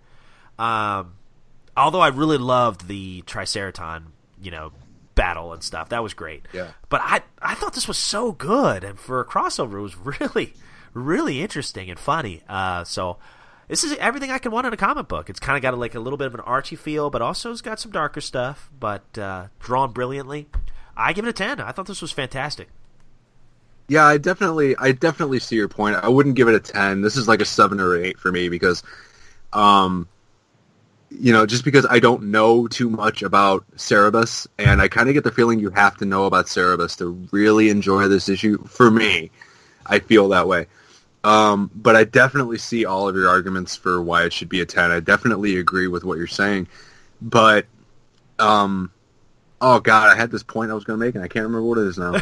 Um, 0.59 1.13
although 1.77 2.01
I 2.01 2.09
really 2.09 2.37
loved 2.37 2.87
the 2.87 3.21
Triceraton, 3.21 4.07
you 4.41 4.51
know, 4.51 4.71
battle 5.15 5.53
and 5.53 5.63
stuff. 5.63 5.89
That 5.89 6.03
was 6.03 6.13
great. 6.13 6.45
Yeah. 6.53 6.71
But 6.89 7.01
I 7.03 7.21
I 7.41 7.55
thought 7.55 7.73
this 7.73 7.87
was 7.87 7.97
so 7.97 8.31
good, 8.31 8.83
and 8.83 8.99
for 8.99 9.19
a 9.19 9.25
crossover, 9.25 9.75
it 9.75 9.81
was 9.81 9.95
really 9.97 10.53
really 10.93 11.41
interesting 11.41 11.89
and 11.89 11.99
funny. 11.99 12.41
Uh, 12.49 12.83
so 12.83 13.17
this 13.67 13.83
is 13.83 13.95
everything 13.97 14.31
I 14.31 14.39
can 14.39 14.51
want 14.51 14.67
in 14.67 14.73
a 14.73 14.77
comic 14.77 15.07
book. 15.07 15.29
It's 15.29 15.39
kind 15.39 15.55
of 15.55 15.61
got 15.61 15.77
like 15.77 15.95
a 15.95 15.99
little 15.99 16.17
bit 16.17 16.27
of 16.27 16.33
an 16.33 16.39
Archie 16.41 16.75
feel, 16.75 17.09
but 17.09 17.21
also 17.21 17.51
it's 17.51 17.61
got 17.61 17.79
some 17.79 17.91
darker 17.91 18.21
stuff, 18.21 18.69
but 18.77 19.17
uh, 19.17 19.47
drawn 19.59 19.91
brilliantly. 19.91 20.47
I 20.95 21.13
give 21.13 21.25
it 21.25 21.29
a 21.29 21.33
ten. 21.33 21.59
I 21.61 21.71
thought 21.71 21.85
this 21.85 22.01
was 22.01 22.11
fantastic. 22.11 22.69
Yeah, 23.89 24.05
I 24.05 24.17
definitely, 24.17 24.75
I 24.77 24.91
definitely 24.91 25.39
see 25.39 25.55
your 25.55 25.69
point. 25.69 25.95
I 25.95 26.09
wouldn't 26.09 26.35
give 26.35 26.47
it 26.47 26.55
a 26.55 26.59
ten. 26.59 27.01
This 27.01 27.15
is 27.15 27.27
like 27.27 27.41
a 27.41 27.45
seven 27.45 27.79
or 27.79 27.95
eight 27.95 28.19
for 28.19 28.31
me 28.31 28.49
because, 28.49 28.83
um, 29.53 30.07
you 31.09 31.31
know, 31.31 31.45
just 31.45 31.63
because 31.63 31.85
I 31.89 31.99
don't 31.99 32.23
know 32.31 32.67
too 32.67 32.89
much 32.89 33.21
about 33.23 33.63
Cerebus, 33.77 34.47
and 34.57 34.81
I 34.81 34.87
kind 34.87 35.07
of 35.09 35.13
get 35.13 35.23
the 35.23 35.31
feeling 35.31 35.59
you 35.59 35.69
have 35.71 35.95
to 35.97 36.05
know 36.05 36.25
about 36.25 36.47
Cerebus 36.47 36.97
to 36.97 37.27
really 37.31 37.69
enjoy 37.69 38.07
this 38.07 38.27
issue. 38.29 38.57
For 38.65 38.91
me, 38.91 39.31
I 39.85 39.99
feel 39.99 40.29
that 40.29 40.47
way. 40.47 40.67
Um, 41.23 41.71
but 41.75 41.95
I 41.95 42.03
definitely 42.03 42.57
see 42.57 42.85
all 42.85 43.07
of 43.09 43.15
your 43.15 43.29
arguments 43.29 43.75
for 43.75 44.01
why 44.01 44.23
it 44.25 44.33
should 44.33 44.49
be 44.49 44.61
a 44.61 44.65
ten. 44.65 44.91
I 44.91 44.99
definitely 44.99 45.57
agree 45.57 45.87
with 45.87 46.03
what 46.03 46.17
you're 46.17 46.27
saying, 46.27 46.67
but, 47.21 47.65
um, 48.39 48.91
oh 49.59 49.79
god, 49.79 50.09
I 50.09 50.15
had 50.15 50.29
this 50.31 50.43
point 50.43 50.71
I 50.71 50.73
was 50.73 50.83
going 50.83 50.99
to 50.99 51.05
make, 51.05 51.15
and 51.15 51.23
I 51.23 51.27
can't 51.27 51.43
remember 51.43 51.63
what 51.63 51.77
it 51.79 51.87
is 51.87 51.97
now. 51.97 52.13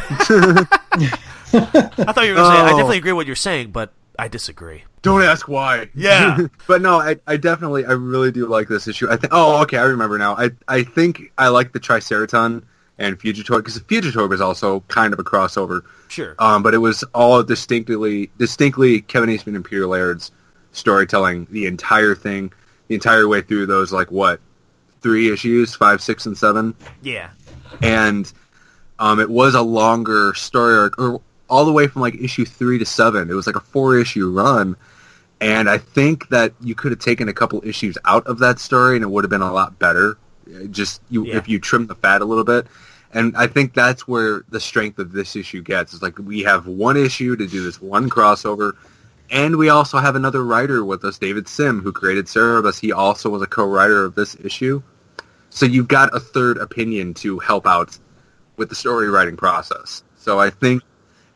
I 1.52 2.12
thought 2.12 2.24
you 2.24 2.32
were 2.32 2.36
going 2.36 2.50
to 2.50 2.56
say 2.56 2.60
I 2.60 2.72
Oh. 2.72 2.76
definitely 2.76 2.98
agree 2.98 3.12
with 3.12 3.16
what 3.18 3.26
you're 3.26 3.36
saying, 3.36 3.70
but 3.70 3.92
I 4.18 4.28
disagree. 4.28 4.84
Don't 5.02 5.22
ask 5.22 5.48
why. 5.48 5.90
Yeah. 5.94 6.46
but 6.66 6.82
no, 6.82 6.98
I, 7.00 7.16
I 7.26 7.36
definitely, 7.36 7.84
I 7.84 7.92
really 7.92 8.32
do 8.32 8.46
like 8.46 8.68
this 8.68 8.88
issue. 8.88 9.08
I 9.10 9.16
think. 9.16 9.32
Oh, 9.34 9.62
okay, 9.62 9.78
I 9.78 9.84
remember 9.84 10.18
now. 10.18 10.36
I, 10.36 10.50
I 10.68 10.82
think 10.82 11.32
I 11.38 11.48
like 11.48 11.72
the 11.72 11.80
Triceraton 11.80 12.62
and 12.98 13.18
Fugitoid 13.18 13.58
because 13.58 13.78
Fugitoid 13.80 14.28
was 14.30 14.40
also 14.40 14.80
kind 14.88 15.12
of 15.12 15.18
a 15.18 15.24
crossover. 15.24 15.82
Sure. 16.08 16.34
Um, 16.38 16.62
but 16.62 16.72
it 16.74 16.78
was 16.78 17.02
all 17.14 17.42
distinctly, 17.42 18.30
distinctly 18.38 19.02
Kevin 19.02 19.28
Eastman 19.30 19.54
and 19.54 19.64
Peter 19.64 19.86
Laird's 19.86 20.32
storytelling 20.72 21.46
the 21.50 21.66
entire 21.66 22.14
thing, 22.14 22.52
the 22.88 22.94
entire 22.94 23.28
way 23.28 23.42
through 23.42 23.66
those 23.66 23.92
like 23.92 24.10
what 24.10 24.40
three 25.02 25.30
issues, 25.32 25.74
five, 25.74 26.02
six, 26.02 26.26
and 26.26 26.36
seven, 26.36 26.74
Yeah. 27.02 27.30
and 27.82 28.30
um, 28.98 29.20
it 29.20 29.28
was 29.30 29.54
a 29.54 29.62
longer 29.62 30.32
story 30.34 30.74
arc, 30.76 30.98
or 30.98 31.20
all 31.48 31.64
the 31.64 31.72
way 31.72 31.86
from 31.86 32.02
like 32.02 32.14
issue 32.14 32.44
three 32.44 32.78
to 32.78 32.84
seven. 32.86 33.30
It 33.30 33.34
was 33.34 33.46
like 33.46 33.56
a 33.56 33.60
four 33.60 33.98
issue 33.98 34.30
run, 34.30 34.76
and 35.40 35.68
I 35.68 35.78
think 35.78 36.28
that 36.28 36.52
you 36.60 36.74
could 36.74 36.92
have 36.92 37.00
taken 37.00 37.28
a 37.28 37.32
couple 37.32 37.60
issues 37.64 37.96
out 38.04 38.26
of 38.26 38.38
that 38.40 38.58
story, 38.58 38.96
and 38.96 39.02
it 39.04 39.08
would 39.08 39.24
have 39.24 39.30
been 39.30 39.42
a 39.42 39.52
lot 39.52 39.78
better. 39.78 40.18
Uh, 40.48 40.64
Just 40.66 41.00
you 41.10 41.24
Yeah. 41.26 41.36
if 41.36 41.48
you 41.48 41.58
trim 41.58 41.86
the 41.86 41.94
fat 41.94 42.20
a 42.20 42.24
little 42.24 42.44
bit. 42.44 42.66
And 43.12 43.36
I 43.36 43.46
think 43.46 43.72
that's 43.72 44.06
where 44.06 44.44
the 44.50 44.60
strength 44.60 44.98
of 44.98 45.12
this 45.12 45.36
issue 45.36 45.62
gets. 45.62 45.94
It's 45.94 46.02
like 46.02 46.18
we 46.18 46.42
have 46.42 46.66
one 46.66 46.96
issue 46.96 47.34
to 47.36 47.46
do 47.46 47.62
this 47.62 47.80
one 47.80 48.10
crossover, 48.10 48.72
and 49.30 49.56
we 49.56 49.68
also 49.70 49.98
have 49.98 50.16
another 50.16 50.44
writer 50.44 50.84
with 50.84 51.04
us, 51.04 51.16
David 51.16 51.48
Sim, 51.48 51.80
who 51.80 51.92
created 51.92 52.26
Cerebus. 52.26 52.78
He 52.78 52.92
also 52.92 53.30
was 53.30 53.42
a 53.42 53.46
co-writer 53.46 54.04
of 54.04 54.14
this 54.16 54.36
issue. 54.42 54.82
So 55.50 55.64
you've 55.64 55.88
got 55.88 56.14
a 56.14 56.20
third 56.20 56.58
opinion 56.58 57.14
to 57.14 57.38
help 57.38 57.66
out 57.66 57.96
with 58.56 58.68
the 58.68 58.74
story 58.74 59.08
writing 59.08 59.36
process. 59.36 60.02
So 60.18 60.38
I 60.38 60.50
think 60.50 60.82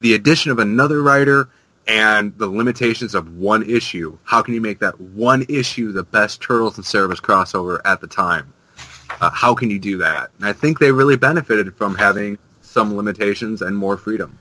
the 0.00 0.14
addition 0.14 0.50
of 0.50 0.58
another 0.58 1.02
writer 1.02 1.48
and 1.86 2.36
the 2.38 2.46
limitations 2.46 3.14
of 3.14 3.36
one 3.36 3.62
issue, 3.68 4.16
how 4.24 4.42
can 4.42 4.54
you 4.54 4.60
make 4.60 4.78
that 4.78 4.98
one 5.00 5.44
issue 5.48 5.92
the 5.92 6.02
best 6.02 6.40
Turtles 6.40 6.76
and 6.76 6.84
Cerebus 6.84 7.20
crossover 7.20 7.80
at 7.84 8.00
the 8.00 8.06
time? 8.06 8.52
Uh, 9.20 9.30
how 9.30 9.54
can 9.54 9.70
you 9.70 9.78
do 9.78 9.98
that? 9.98 10.30
And 10.38 10.46
I 10.46 10.52
think 10.52 10.78
they 10.78 10.90
really 10.90 11.16
benefited 11.16 11.74
from 11.74 11.94
having 11.94 12.38
some 12.62 12.96
limitations 12.96 13.60
and 13.60 13.76
more 13.76 13.96
freedom. 13.96 14.38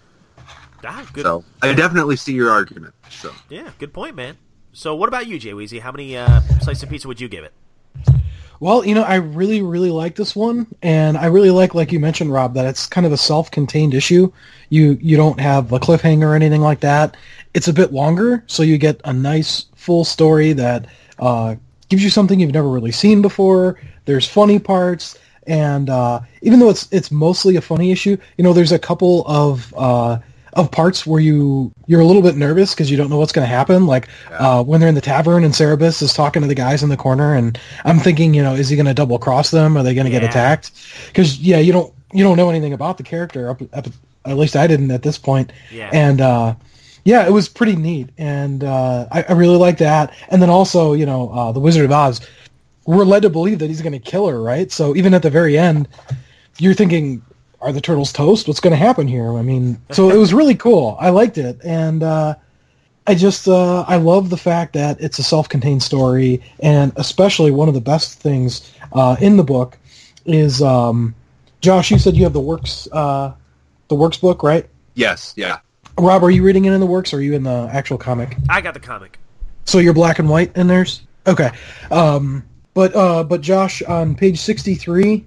Ah, 0.86 1.06
good. 1.11 1.23
So 1.23 1.44
I 1.61 1.73
definitely 1.73 2.15
see 2.15 2.34
your 2.34 2.52
argument. 2.52 2.94
So 3.10 3.34
Yeah, 3.49 3.72
good 3.80 3.94
point, 3.94 4.15
man. 4.15 4.38
So, 4.72 4.95
what 4.95 5.10
about 5.10 5.27
you, 5.27 5.40
Jay 5.40 5.52
Weezy? 5.52 5.81
How 5.81 5.91
many 5.91 6.15
uh, 6.15 6.41
slices 6.61 6.84
of 6.84 6.90
pizza 6.90 7.07
would 7.07 7.19
you 7.19 7.27
give 7.27 7.44
it? 7.44 7.53
Well, 8.61 8.86
you 8.86 8.94
know, 8.94 9.03
I 9.03 9.15
really, 9.15 9.61
really 9.61 9.90
like 9.90 10.15
this 10.15 10.36
one, 10.36 10.68
and 10.81 11.18
I 11.18 11.27
really 11.27 11.49
like, 11.49 11.73
like 11.76 11.94
you 11.94 11.99
mentioned, 11.99 12.34
Rob, 12.34 12.56
that 12.56 12.65
it's 12.65 12.86
kind 12.86 13.07
of 13.07 13.14
a 13.14 13.18
self-contained 13.18 13.94
issue. 13.94 14.31
You 14.69 14.98
you 15.02 15.15
don't 15.15 15.40
have 15.40 15.72
a 15.72 15.80
cliffhanger 15.80 16.23
or 16.23 16.36
anything 16.36 16.60
like 16.60 16.81
that. 16.81 17.15
It's 17.53 17.69
a 17.69 17.73
bit 17.73 17.94
longer, 17.94 18.44
so 18.48 18.64
you 18.64 18.77
get 18.77 18.99
a 19.06 19.14
nice 19.14 19.65
full 19.76 20.03
story 20.03 20.52
that 20.53 20.88
uh, 21.19 21.56
gives 21.88 22.03
you 22.03 22.10
something 22.10 22.38
you've 22.38 22.52
never 22.52 22.69
really 22.69 22.91
seen 22.91 23.22
before. 23.22 23.80
There's 24.03 24.27
funny 24.27 24.60
parts, 24.60 25.18
and 25.48 25.90
uh, 25.90 26.19
even 26.41 26.60
though 26.60 26.69
it's 26.69 26.90
it's 26.91 27.11
mostly 27.11 27.56
a 27.56 27.61
funny 27.61 27.94
issue, 27.94 28.18
you 28.38 28.44
know, 28.44 28.52
there's 28.52 28.73
a 28.73 28.80
couple 28.80 29.26
of 29.26 29.73
uh, 29.77 30.19
of 30.54 30.72
parts 30.72 31.06
where 31.06 31.20
you 31.20 31.72
you're 31.88 32.02
a 32.02 32.06
little 32.06 32.22
bit 32.22 32.36
nervous 32.36 32.74
because 32.74 32.90
you 32.90 32.98
don't 32.98 33.10
know 33.10 33.18
what's 33.18 33.32
going 33.32 33.48
to 33.48 33.54
happen. 33.54 33.86
Like 33.86 34.08
uh, 34.32 34.64
when 34.64 34.80
they're 34.80 34.90
in 34.90 34.96
the 34.96 35.02
tavern 35.02 35.44
and 35.44 35.54
Cerebus 35.54 36.02
is 36.02 36.14
talking 36.14 36.42
to 36.42 36.48
the 36.48 36.56
guys 36.56 36.84
in 36.84 36.90
the 36.90 36.98
corner, 36.98 37.36
and 37.36 37.60
I'm 37.86 38.00
thinking, 38.00 38.34
you 38.34 38.44
know, 38.44 38.54
is 38.54 38.70
he 38.70 38.76
going 38.76 38.86
to 38.86 38.94
double 38.94 39.20
cross 39.20 39.52
them? 39.52 39.78
Are 39.78 39.84
they 39.84 39.94
going 39.94 40.06
to 40.06 40.12
get 40.12 40.24
attacked? 40.24 40.72
Because 41.08 41.40
yeah, 41.40 41.60
you 41.60 41.72
don't 41.72 41.94
you 42.14 42.24
don't 42.24 42.38
know 42.38 42.50
anything 42.50 42.74
about 42.74 42.98
the 42.98 43.04
character. 43.04 43.50
Up, 43.50 43.62
up, 43.74 43.88
at 44.26 44.38
least 44.38 44.56
I 44.56 44.68
didn't 44.68 44.92
at 44.92 45.04
this 45.04 45.18
point. 45.18 45.52
Yeah. 45.72 45.90
And 45.94 46.22
uh, 46.22 46.56
yeah, 47.06 47.26
it 47.26 47.32
was 47.32 47.48
pretty 47.48 47.76
neat, 47.76 48.10
and 48.18 48.64
uh, 48.64 49.08
I, 49.12 49.24
I 49.24 49.32
really 49.34 49.58
like 49.58 49.78
that. 49.80 50.14
And 50.30 50.42
then 50.42 50.50
also, 50.50 50.94
you 50.94 51.06
know, 51.06 51.30
uh, 51.30 51.52
the 51.52 51.60
Wizard 51.60 51.86
of 51.86 51.92
Oz. 51.92 52.22
We're 52.86 53.06
led 53.06 53.22
to 53.22 53.30
believe 53.30 53.60
that 53.60 53.68
he's 53.68 53.82
going 53.82 53.94
to 53.94 54.00
kill 54.00 54.28
her, 54.28 54.42
right? 54.42 54.72
So 54.72 54.96
even 54.96 55.14
at 55.14 55.22
the 55.22 55.30
very 55.30 55.58
end, 55.58 55.88
you're 56.58 56.74
thinking, 56.74 57.22
are 57.61 57.72
the 57.72 57.81
turtles 57.81 58.14
toast? 58.14 58.48
What's 58.48 58.60
going 58.60 58.72
to 58.72 58.77
happen 58.77 59.07
here? 59.07 59.38
I 59.38 59.41
mean, 59.41 59.81
so 59.91 60.10
it 60.10 60.18
was 60.18 60.34
really 60.34 60.56
cool. 60.56 60.98
I 60.99 61.10
liked 61.10 61.38
it, 61.38 61.60
and 61.64 62.03
uh, 62.03 62.36
I 63.07 63.15
just 63.15 63.48
uh, 63.48 63.81
I 63.88 63.98
love 63.98 64.30
the 64.30 64.38
fact 64.38 64.73
that 64.73 64.99
it's 65.02 65.19
a 65.19 65.23
self-contained 65.23 65.84
story, 65.84 66.41
and 66.61 66.94
especially 66.95 67.52
one 67.52 67.68
of 67.68 67.73
the 67.73 67.81
best 67.81 68.19
things 68.19 68.72
uh, 68.94 69.15
in 69.19 69.38
the 69.38 69.44
book 69.44 69.77
is 70.26 70.61
um, 70.61 71.15
Josh. 71.61 71.91
You 71.91 71.99
said 71.99 72.15
you 72.15 72.23
have 72.23 72.34
the 72.34 72.40
works 72.40 72.88
uh, 72.91 73.34
the 73.88 73.95
works 73.95 74.18
book, 74.18 74.44
right? 74.44 74.68
yes, 74.95 75.34
yeah, 75.38 75.60
Rob, 75.98 76.23
are 76.23 76.31
you 76.31 76.44
reading 76.44 76.65
it 76.65 76.73
in 76.73 76.80
the 76.80 76.86
works, 76.86 77.14
or 77.14 77.18
are 77.18 77.22
you 77.22 77.34
in 77.34 77.44
the 77.44 77.69
actual 77.72 77.98
comic? 77.98 78.38
I 78.49 78.61
got 78.61 78.73
the 78.73 78.80
comic. 78.80 79.18
So 79.65 79.77
you're 79.77 79.94
black 79.94 80.19
and 80.19 80.30
white 80.30 80.56
in 80.56 80.68
theirs? 80.68 81.02
Okay. 81.27 81.52
Um, 81.91 82.44
but 82.73 82.95
uh, 82.95 83.23
but 83.23 83.41
Josh, 83.41 83.81
on 83.84 84.15
page 84.15 84.40
63, 84.40 85.26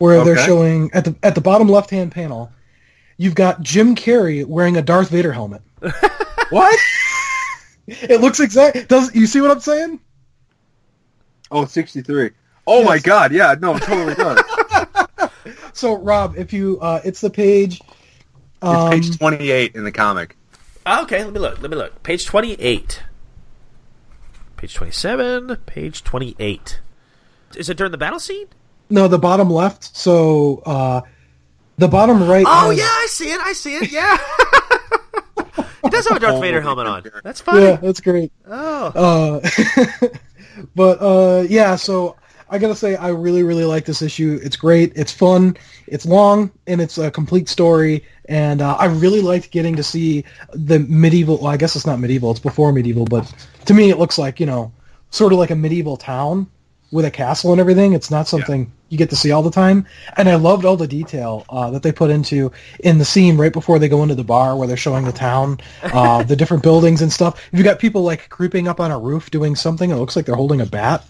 where 0.00 0.24
they're 0.24 0.38
showing 0.38 0.90
at 0.92 1.04
the 1.04 1.14
at 1.22 1.34
the 1.34 1.40
bottom 1.40 1.68
left 1.68 1.90
hand 1.90 2.10
panel, 2.10 2.50
you've 3.18 3.34
got 3.34 3.60
Jim 3.60 3.94
Carrey 3.94 4.44
wearing 4.44 4.76
a 4.76 4.82
Darth 4.82 5.10
Vader 5.10 5.32
helmet. 5.32 5.62
what? 6.50 6.78
it 7.86 8.20
looks 8.20 8.40
exact. 8.40 8.88
Does 8.88 9.14
you 9.14 9.26
see 9.26 9.40
what 9.40 9.50
I'm 9.50 9.60
saying? 9.60 10.00
Oh, 11.50 11.66
63. 11.66 12.30
Oh 12.66 12.84
my 12.84 12.98
God! 12.98 13.32
Yeah, 13.32 13.54
no, 13.60 13.76
it 13.76 13.82
totally 13.82 14.14
does. 14.14 14.42
So 15.72 15.96
Rob, 15.96 16.36
if 16.36 16.52
you 16.52 16.78
uh, 16.80 17.00
it's 17.04 17.20
the 17.20 17.30
page. 17.30 17.80
it's 17.80 18.62
Um, 18.62 18.90
page 18.90 19.18
28 19.18 19.74
in 19.74 19.84
the 19.84 19.92
comic. 19.92 20.36
Okay, 20.86 21.24
let 21.24 21.32
me 21.32 21.38
look. 21.38 21.60
Let 21.62 21.70
me 21.70 21.76
look. 21.76 22.02
Page 22.02 22.26
28. 22.26 23.02
Page 24.56 24.74
27. 24.74 25.56
Page 25.64 26.04
28. 26.04 26.80
Is 27.56 27.70
it 27.70 27.76
during 27.76 27.92
the 27.92 27.98
battle 27.98 28.20
scene? 28.20 28.48
No, 28.90 29.08
the 29.08 29.18
bottom 29.18 29.48
left. 29.48 29.96
So 29.96 30.62
uh, 30.66 31.00
the 31.78 31.88
bottom 31.88 32.28
right. 32.28 32.44
Oh, 32.46 32.70
has- 32.70 32.78
yeah, 32.78 32.84
I 32.84 33.06
see 33.08 33.30
it. 33.30 33.40
I 33.40 33.52
see 33.52 33.76
it. 33.76 33.90
Yeah. 33.90 34.16
he 35.82 35.88
does 35.88 36.06
have 36.08 36.16
a 36.16 36.20
Darth 36.20 36.40
Vader 36.40 36.60
helmet 36.60 36.86
on. 36.86 37.04
That's 37.24 37.40
funny. 37.40 37.62
Yeah, 37.62 37.76
that's 37.76 38.00
great. 38.00 38.32
Oh. 38.46 39.40
Uh, 39.42 40.08
but 40.74 41.00
uh, 41.00 41.46
yeah, 41.48 41.76
so 41.76 42.16
I 42.50 42.58
gotta 42.58 42.74
say, 42.74 42.96
I 42.96 43.08
really, 43.08 43.44
really 43.44 43.64
like 43.64 43.84
this 43.84 44.02
issue. 44.02 44.40
It's 44.42 44.56
great. 44.56 44.92
It's 44.96 45.12
fun. 45.12 45.56
It's 45.86 46.04
long, 46.04 46.50
and 46.66 46.80
it's 46.80 46.98
a 46.98 47.10
complete 47.10 47.48
story. 47.48 48.04
And 48.28 48.60
uh, 48.60 48.74
I 48.74 48.86
really 48.86 49.20
liked 49.22 49.50
getting 49.52 49.76
to 49.76 49.82
see 49.82 50.24
the 50.52 50.80
medieval. 50.80 51.38
Well, 51.38 51.46
I 51.46 51.56
guess 51.56 51.76
it's 51.76 51.86
not 51.86 52.00
medieval. 52.00 52.30
It's 52.32 52.40
before 52.40 52.72
medieval, 52.72 53.04
but 53.04 53.32
to 53.66 53.74
me, 53.74 53.90
it 53.90 53.98
looks 53.98 54.18
like 54.18 54.40
you 54.40 54.46
know, 54.46 54.72
sort 55.10 55.32
of 55.32 55.38
like 55.38 55.50
a 55.50 55.56
medieval 55.56 55.96
town 55.96 56.48
with 56.90 57.04
a 57.04 57.10
castle 57.10 57.52
and 57.52 57.60
everything. 57.60 57.92
It's 57.92 58.10
not 58.10 58.26
something 58.26 58.70
you 58.90 58.98
get 58.98 59.08
to 59.10 59.16
see 59.16 59.30
all 59.30 59.42
the 59.42 59.50
time. 59.50 59.86
And 60.16 60.28
I 60.28 60.34
loved 60.34 60.66
all 60.66 60.76
the 60.76 60.86
detail 60.86 61.46
uh, 61.48 61.70
that 61.70 61.82
they 61.82 61.92
put 61.92 62.10
into 62.10 62.52
in 62.80 62.98
the 62.98 63.04
scene 63.04 63.38
right 63.38 63.52
before 63.52 63.78
they 63.78 63.88
go 63.88 64.02
into 64.02 64.14
the 64.14 64.24
bar 64.24 64.56
where 64.56 64.68
they're 64.68 64.76
showing 64.76 65.06
the 65.06 65.12
town, 65.12 65.60
uh, 65.82 66.22
the 66.24 66.36
different 66.36 66.62
buildings 66.62 67.00
and 67.00 67.12
stuff. 67.12 67.42
You've 67.52 67.64
got 67.64 67.78
people 67.78 68.02
like 68.02 68.28
creeping 68.28 68.68
up 68.68 68.80
on 68.80 68.90
a 68.90 68.98
roof 68.98 69.30
doing 69.30 69.56
something. 69.56 69.90
It 69.90 69.94
looks 69.94 70.16
like 70.16 70.26
they're 70.26 70.34
holding 70.34 70.60
a 70.60 70.66
bat 70.66 71.04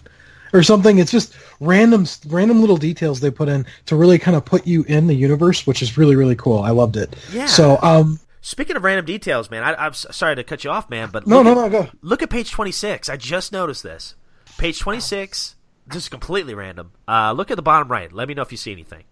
or 0.53 0.63
something. 0.63 0.99
It's 0.99 1.11
just 1.11 1.35
random, 1.59 2.05
random 2.27 2.61
little 2.61 2.77
details 2.77 3.19
they 3.19 3.31
put 3.31 3.49
in 3.49 3.65
to 3.87 3.95
really 3.95 4.19
kind 4.19 4.37
of 4.37 4.45
put 4.45 4.67
you 4.67 4.83
in 4.83 5.07
the 5.07 5.15
universe, 5.15 5.65
which 5.65 5.81
is 5.81 5.97
really, 5.97 6.15
really 6.15 6.35
cool. 6.35 6.59
I 6.59 6.69
loved 6.69 6.97
it. 6.97 7.15
Yeah. 7.31 7.47
So, 7.47 7.79
um, 7.81 8.19
Speaking 8.43 8.75
of 8.75 8.83
random 8.83 9.05
details, 9.05 9.51
man, 9.51 9.63
I, 9.63 9.75
I'm 9.75 9.93
sorry 9.93 10.35
to 10.35 10.43
cut 10.43 10.63
you 10.63 10.71
off, 10.71 10.89
man, 10.89 11.09
but 11.11 11.27
no, 11.27 11.43
look 11.43 11.45
no, 11.45 11.65
at, 11.65 11.71
no, 11.71 11.83
go. 11.83 11.89
Look 12.01 12.23
at 12.23 12.31
page 12.31 12.49
26. 12.49 13.07
I 13.07 13.15
just 13.15 13.51
noticed 13.51 13.83
this. 13.83 14.15
Page 14.57 14.79
26, 14.79 15.55
just 15.91 16.11
completely 16.11 16.53
random. 16.53 16.91
Uh, 17.07 17.31
look 17.33 17.51
at 17.51 17.55
the 17.55 17.61
bottom 17.61 17.87
right. 17.89 18.11
Let 18.11 18.27
me 18.27 18.33
know 18.33 18.41
if 18.41 18.51
you 18.51 18.57
see 18.57 18.71
anything. 18.71 19.03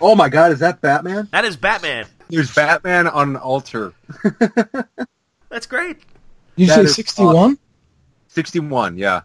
Oh 0.00 0.14
my 0.14 0.28
God, 0.28 0.52
is 0.52 0.60
that 0.60 0.80
Batman? 0.80 1.28
That 1.32 1.44
is 1.44 1.56
Batman. 1.56 2.06
There's 2.28 2.54
Batman 2.54 3.06
on 3.08 3.30
an 3.30 3.36
altar. 3.36 3.92
That's 5.48 5.66
great. 5.66 5.98
You 6.56 6.66
That 6.66 6.74
say 6.74 6.82
is 6.82 6.94
61? 6.94 7.58
61, 8.28 8.98
yeah. 8.98 9.22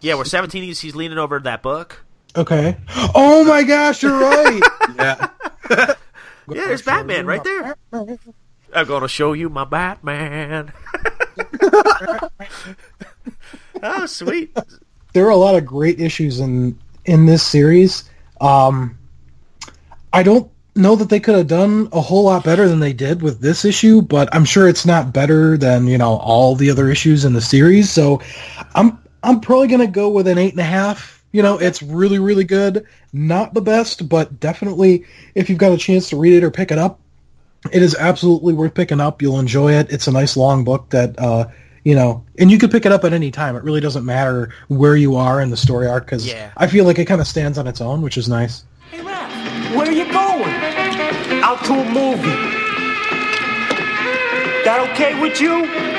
Yeah, 0.00 0.14
we're 0.14 0.24
17 0.24 0.62
he's, 0.62 0.80
he's 0.80 0.96
leaning 0.96 1.18
over 1.18 1.38
that 1.40 1.62
book. 1.62 2.04
Okay. 2.36 2.76
Oh 3.14 3.44
my 3.44 3.62
gosh, 3.62 4.02
you're 4.02 4.18
right. 4.18 4.60
Yeah. 4.96 5.28
Yeah, 6.52 6.66
there's 6.66 6.82
Batman 6.82 7.26
right 7.26 7.44
there. 7.44 7.76
I'm 7.92 8.86
gonna 8.86 9.06
show 9.06 9.34
you 9.34 9.48
my 9.48 9.64
Batman. 9.64 10.72
oh, 13.80 14.06
sweet. 14.06 14.56
There 15.12 15.26
are 15.26 15.30
a 15.30 15.36
lot 15.36 15.54
of 15.54 15.64
great 15.64 16.00
issues 16.00 16.40
in 16.40 16.78
in 17.04 17.26
this 17.26 17.42
series. 17.42 18.04
Um, 18.40 18.98
I 20.12 20.22
don't 20.22 20.50
know 20.76 20.96
that 20.96 21.08
they 21.08 21.20
could 21.20 21.34
have 21.34 21.46
done 21.46 21.88
a 21.92 22.00
whole 22.00 22.24
lot 22.24 22.44
better 22.44 22.68
than 22.68 22.80
they 22.80 22.92
did 22.92 23.22
with 23.22 23.40
this 23.40 23.64
issue, 23.64 24.02
but 24.02 24.28
I'm 24.34 24.44
sure 24.44 24.68
it's 24.68 24.86
not 24.86 25.12
better 25.12 25.56
than 25.56 25.86
you 25.86 25.98
know 25.98 26.16
all 26.18 26.54
the 26.54 26.70
other 26.70 26.90
issues 26.90 27.24
in 27.24 27.32
the 27.32 27.40
series. 27.40 27.90
So, 27.90 28.20
I'm 28.74 28.98
I'm 29.22 29.40
probably 29.40 29.68
gonna 29.68 29.86
go 29.86 30.08
with 30.08 30.26
an 30.26 30.38
eight 30.38 30.52
and 30.52 30.60
a 30.60 30.64
half. 30.64 31.22
You 31.32 31.42
know, 31.42 31.58
it's 31.58 31.82
really 31.82 32.18
really 32.18 32.44
good. 32.44 32.86
Not 33.12 33.54
the 33.54 33.60
best, 33.60 34.08
but 34.08 34.40
definitely 34.40 35.04
if 35.34 35.48
you've 35.48 35.58
got 35.58 35.72
a 35.72 35.78
chance 35.78 36.08
to 36.10 36.16
read 36.16 36.34
it 36.34 36.44
or 36.44 36.50
pick 36.50 36.70
it 36.70 36.78
up, 36.78 37.00
it 37.72 37.82
is 37.82 37.94
absolutely 37.96 38.54
worth 38.54 38.74
picking 38.74 39.00
up. 39.00 39.20
You'll 39.20 39.40
enjoy 39.40 39.72
it. 39.72 39.92
It's 39.92 40.06
a 40.06 40.12
nice 40.12 40.36
long 40.36 40.64
book 40.64 40.90
that 40.90 41.18
uh, 41.18 41.46
you 41.84 41.94
know, 41.94 42.24
and 42.38 42.50
you 42.50 42.58
could 42.58 42.70
pick 42.70 42.84
it 42.86 42.92
up 42.92 43.04
at 43.04 43.12
any 43.12 43.30
time. 43.30 43.56
It 43.56 43.62
really 43.64 43.80
doesn't 43.80 44.04
matter 44.04 44.52
where 44.68 44.96
you 44.96 45.16
are 45.16 45.40
in 45.40 45.50
the 45.50 45.56
story 45.56 45.86
arc 45.86 46.04
because 46.06 46.26
Yeah. 46.26 46.50
I 46.56 46.66
feel 46.66 46.84
like 46.84 46.98
it 46.98 47.06
kind 47.06 47.20
of 47.20 47.26
stands 47.26 47.58
on 47.58 47.66
its 47.66 47.80
own, 47.80 48.02
which 48.02 48.16
is 48.18 48.28
nice. 48.28 48.64
Hey, 48.90 48.98
Raph, 48.98 49.76
where 49.76 49.86
are 49.88 49.92
you 49.92 50.04
going? 50.12 50.54
Out 51.42 51.64
to 51.64 51.72
a 51.74 51.84
movie. 51.84 52.56
That 54.64 54.86
okay 54.92 55.18
with 55.20 55.40
you? 55.40 55.89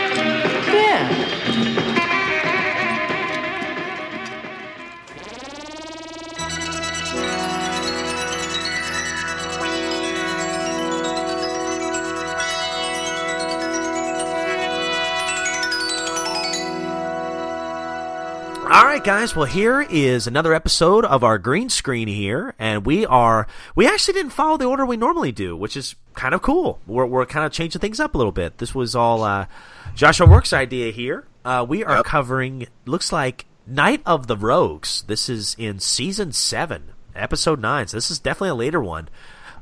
All 18.72 18.85
right, 18.85 19.03
guys. 19.03 19.35
Well, 19.35 19.48
here 19.48 19.81
is 19.81 20.27
another 20.27 20.53
episode 20.53 21.03
of 21.03 21.26
our 21.26 21.38
green 21.38 21.68
screen 21.68 22.07
here, 22.07 22.56
and 22.57 22.85
we 22.85 23.06
are 23.06 23.45
we 23.76 23.85
actually 23.85 24.14
didn't 24.14 24.31
follow 24.31 24.56
the 24.56 24.64
order 24.64 24.85
we 24.85 24.95
normally 24.95 25.34
do, 25.34 25.57
which 25.57 25.76
is 25.76 25.95
kind 26.14 26.34
of 26.34 26.41
cool. 26.41 26.80
We're 26.88 27.06
we're 27.06 27.26
kind 27.26 27.45
of 27.45 27.52
changing 27.52 27.81
things 27.81 27.99
up 27.99 28.15
a 28.15 28.18
little 28.18 28.31
bit. 28.31 28.60
This 28.60 28.73
was 28.73 28.95
all 28.95 29.23
uh, 29.23 29.48
Joshua 29.93 30.26
Works' 30.26 30.53
idea 30.53 30.93
here. 30.93 31.27
Uh, 31.43 31.65
we 31.68 31.84
are 31.84 32.02
covering 32.02 32.68
looks 32.85 33.11
like 33.11 33.45
Night 33.68 34.02
of 34.06 34.27
the 34.27 34.38
Rogues. 34.38 35.03
This 35.06 35.27
is 35.27 35.53
in 35.60 35.81
season 35.81 36.31
seven, 36.31 36.93
episode 37.14 37.60
nine. 37.60 37.88
So 37.88 37.98
this 37.98 38.10
is 38.10 38.19
definitely 38.19 38.52
a 38.52 38.56
later 38.56 38.81
one. 38.81 39.10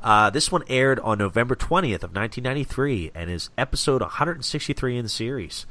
Uh, 0.04 0.30
this 0.30 0.52
one 0.52 0.62
aired 0.68 1.00
on 1.00 1.18
November 1.18 1.56
twentieth 1.56 2.04
of 2.04 2.14
nineteen 2.14 2.44
ninety 2.44 2.62
three, 2.62 3.10
and 3.12 3.28
is 3.28 3.50
episode 3.58 4.02
one 4.02 4.10
hundred 4.10 4.36
and 4.36 4.44
sixty 4.44 4.72
three 4.72 4.96
in 4.96 5.02
the 5.02 5.08
series. 5.08 5.66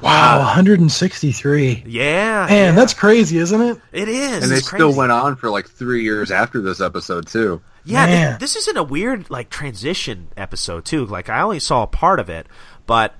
Wow, 0.00 0.38
163. 0.40 1.84
Yeah, 1.86 2.46
Man, 2.48 2.74
that's 2.74 2.94
crazy, 2.94 3.38
isn't 3.38 3.60
it? 3.60 3.80
it 3.92 4.08
is. 4.08 4.42
and 4.42 4.52
they 4.52 4.56
It's 4.56 4.66
still 4.66 4.94
went 4.94 5.12
on 5.12 5.36
for 5.36 5.50
like 5.50 5.68
three 5.68 6.02
years 6.02 6.30
after 6.30 6.60
this 6.60 6.80
episode 6.80 7.26
too. 7.26 7.62
Yeah, 7.84 8.06
th- 8.06 8.40
this 8.40 8.56
isn't 8.56 8.76
a 8.76 8.82
weird 8.82 9.28
like 9.30 9.50
transition 9.50 10.28
episode 10.36 10.84
too. 10.84 11.04
Like 11.06 11.28
I 11.28 11.40
only 11.42 11.60
saw 11.60 11.82
a 11.82 11.86
part 11.86 12.18
of 12.20 12.28
it, 12.30 12.46
but 12.86 13.14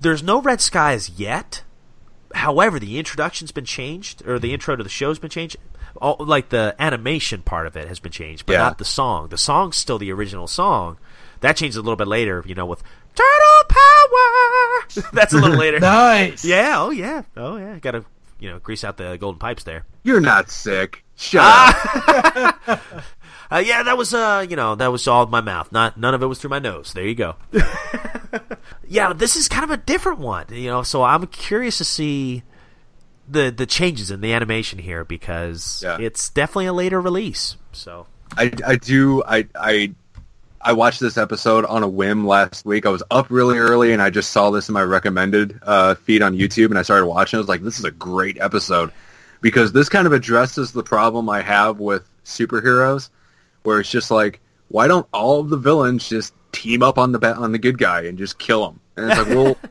there's 0.00 0.22
no 0.22 0.40
red 0.40 0.60
skies 0.60 1.10
yet. 1.10 1.62
However, 2.34 2.78
the 2.78 2.98
introduction's 2.98 3.52
been 3.52 3.64
changed, 3.64 4.26
or 4.26 4.38
the 4.38 4.52
intro 4.52 4.76
to 4.76 4.82
the 4.82 4.90
show's 4.90 5.18
been 5.18 5.30
changed. 5.30 5.56
All, 6.00 6.16
like 6.18 6.50
the 6.50 6.76
animation 6.78 7.40
part 7.40 7.66
of 7.66 7.74
it 7.76 7.88
has 7.88 7.98
been 7.98 8.12
changed, 8.12 8.44
but 8.44 8.52
Yeah. 8.54 8.58
not 8.58 8.76
the 8.78 8.84
song. 8.84 9.28
The 9.28 9.38
song's 9.38 9.76
still 9.76 9.98
the 9.98 10.12
original 10.12 10.46
song. 10.46 10.98
That 11.40 11.56
changed 11.56 11.76
a 11.76 11.80
little 11.80 11.96
bit 11.96 12.08
later, 12.08 12.42
you 12.46 12.54
know, 12.54 12.66
with 12.66 12.82
Turtle 13.16 13.64
Power. 13.68 15.10
That's 15.12 15.32
a 15.32 15.38
little 15.38 15.56
later. 15.58 15.80
Nice. 15.80 16.44
Yeah. 16.44 16.74
Oh 16.78 16.90
yeah. 16.90 17.22
Oh 17.36 17.56
yeah. 17.56 17.78
Got 17.80 17.92
to 17.92 18.04
you 18.38 18.50
know 18.50 18.58
grease 18.60 18.84
out 18.84 18.96
the 18.98 19.16
golden 19.18 19.38
pipes 19.40 19.64
there. 19.64 19.84
You're 20.04 20.20
not 20.20 20.50
sick. 20.50 21.02
Shut 21.16 21.42
Ah! 21.44 22.58
up. 22.68 22.80
Uh, 23.48 23.62
yeah, 23.64 23.84
that 23.84 23.96
was 23.96 24.12
uh, 24.12 24.44
you 24.50 24.56
know, 24.56 24.74
that 24.74 24.90
was 24.90 25.06
all 25.06 25.22
in 25.22 25.30
my 25.30 25.40
mouth. 25.40 25.70
Not 25.70 25.96
none 25.96 26.14
of 26.14 26.20
it 26.22 26.26
was 26.26 26.40
through 26.40 26.50
my 26.50 26.58
nose. 26.58 26.92
There 26.92 27.06
you 27.06 27.14
go. 27.14 27.36
yeah, 28.88 29.12
this 29.12 29.36
is 29.36 29.46
kind 29.48 29.62
of 29.62 29.70
a 29.70 29.76
different 29.76 30.18
one, 30.18 30.46
you 30.50 30.68
know. 30.68 30.82
So 30.82 31.04
I'm 31.04 31.28
curious 31.28 31.78
to 31.78 31.84
see 31.84 32.42
the 33.28 33.50
the 33.56 33.64
changes 33.64 34.10
in 34.10 34.20
the 34.20 34.32
animation 34.32 34.80
here 34.80 35.04
because 35.04 35.80
Yeah. 35.84 35.96
it's 36.00 36.28
definitely 36.28 36.66
a 36.66 36.72
later 36.72 37.00
release. 37.00 37.56
So 37.70 38.08
I, 38.36 38.50
I 38.66 38.74
do 38.76 39.22
I 39.24 39.46
I 39.54 39.94
I 40.66 40.72
watched 40.72 40.98
this 40.98 41.16
episode 41.16 41.64
on 41.64 41.84
a 41.84 41.88
whim 41.88 42.26
last 42.26 42.66
week. 42.66 42.86
I 42.86 42.88
was 42.88 43.04
up 43.08 43.30
really 43.30 43.56
early 43.56 43.92
and 43.92 44.02
I 44.02 44.10
just 44.10 44.30
saw 44.30 44.50
this 44.50 44.68
in 44.68 44.72
my 44.72 44.82
recommended 44.82 45.60
uh, 45.62 45.94
feed 45.94 46.22
on 46.22 46.36
YouTube 46.36 46.70
and 46.70 46.78
I 46.78 46.82
started 46.82 47.06
watching. 47.06 47.36
I 47.36 47.40
was 47.40 47.46
like, 47.46 47.62
this 47.62 47.78
is 47.78 47.84
a 47.84 47.92
great 47.92 48.36
episode 48.40 48.90
because 49.40 49.72
this 49.72 49.88
kind 49.88 50.08
of 50.08 50.12
addresses 50.12 50.72
the 50.72 50.82
problem 50.82 51.30
I 51.30 51.40
have 51.40 51.78
with 51.78 52.10
superheroes, 52.24 53.10
where 53.62 53.78
it's 53.78 53.92
just 53.92 54.10
like, 54.10 54.40
why 54.66 54.88
don't 54.88 55.06
all 55.12 55.38
of 55.38 55.50
the 55.50 55.56
villains 55.56 56.08
just 56.08 56.34
team 56.50 56.82
up 56.82 56.98
on 56.98 57.12
the 57.12 57.20
ba- 57.20 57.36
on 57.36 57.52
the 57.52 57.58
good 57.58 57.78
guy 57.78 58.02
and 58.02 58.18
just 58.18 58.36
kill 58.36 58.68
him? 58.68 58.80
And 58.96 59.08
it's 59.08 59.18
like, 59.18 59.28
well. 59.28 59.56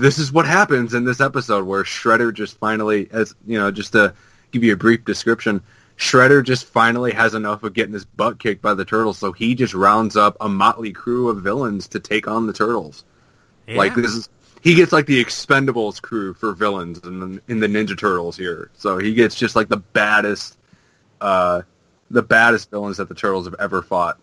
This 0.00 0.20
is 0.20 0.30
what 0.30 0.46
happens 0.46 0.94
in 0.94 1.04
this 1.04 1.20
episode 1.20 1.66
where 1.66 1.82
Shredder 1.82 2.32
just 2.32 2.56
finally, 2.58 3.08
as 3.10 3.34
you 3.48 3.58
know, 3.58 3.72
just 3.72 3.90
to 3.94 4.14
give 4.52 4.62
you 4.62 4.72
a 4.72 4.76
brief 4.76 5.04
description, 5.04 5.60
Shredder 5.98 6.44
just 6.44 6.64
finally 6.64 7.12
has 7.12 7.34
enough 7.34 7.64
of 7.64 7.74
getting 7.74 7.92
his 7.92 8.04
butt 8.04 8.38
kicked 8.38 8.62
by 8.62 8.72
the 8.74 8.84
turtles, 8.84 9.18
so 9.18 9.32
he 9.32 9.54
just 9.54 9.74
rounds 9.74 10.16
up 10.16 10.36
a 10.40 10.48
motley 10.48 10.92
crew 10.92 11.28
of 11.28 11.42
villains 11.42 11.88
to 11.88 12.00
take 12.00 12.28
on 12.28 12.46
the 12.46 12.52
turtles. 12.52 13.04
yeah. 13.66 13.76
Like 13.76 13.94
this 13.94 14.12
is 14.12 14.28
he 14.62 14.74
gets 14.74 14.92
like 14.92 15.06
the 15.06 15.22
Expendables 15.22 16.00
crew 16.00 16.34
for 16.34 16.52
villains 16.52 16.98
in 17.00 17.20
the, 17.20 17.42
in 17.48 17.60
the 17.60 17.66
Ninja 17.66 17.96
Turtles 17.98 18.36
here. 18.36 18.70
So 18.74 18.98
he 18.98 19.14
gets 19.14 19.34
just 19.36 19.54
like 19.54 19.68
the 19.68 19.76
baddest, 19.76 20.58
uh, 21.20 21.62
the 22.10 22.22
baddest 22.22 22.70
villains 22.70 22.96
that 22.96 23.08
the 23.08 23.14
turtles 23.14 23.46
have 23.46 23.54
ever 23.58 23.82
fought. 23.82 24.18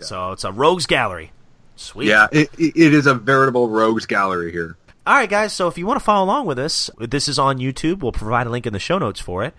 so 0.00 0.32
it's 0.32 0.44
a 0.44 0.52
rogues 0.52 0.86
gallery. 0.86 1.32
Sweet. 1.76 2.08
Yeah, 2.08 2.26
it, 2.30 2.50
it 2.58 2.76
it 2.76 2.94
is 2.94 3.06
a 3.06 3.14
veritable 3.14 3.68
rogues 3.68 4.06
gallery 4.06 4.52
here. 4.52 4.76
All 5.06 5.14
right, 5.14 5.30
guys. 5.30 5.52
So 5.52 5.66
if 5.66 5.78
you 5.78 5.86
want 5.86 5.98
to 5.98 6.04
follow 6.04 6.24
along 6.24 6.46
with 6.46 6.58
us, 6.58 6.90
this 6.98 7.26
is 7.26 7.38
on 7.38 7.58
YouTube. 7.58 8.00
We'll 8.00 8.12
provide 8.12 8.46
a 8.46 8.50
link 8.50 8.66
in 8.66 8.72
the 8.72 8.78
show 8.78 8.98
notes 8.98 9.18
for 9.18 9.42
it, 9.44 9.54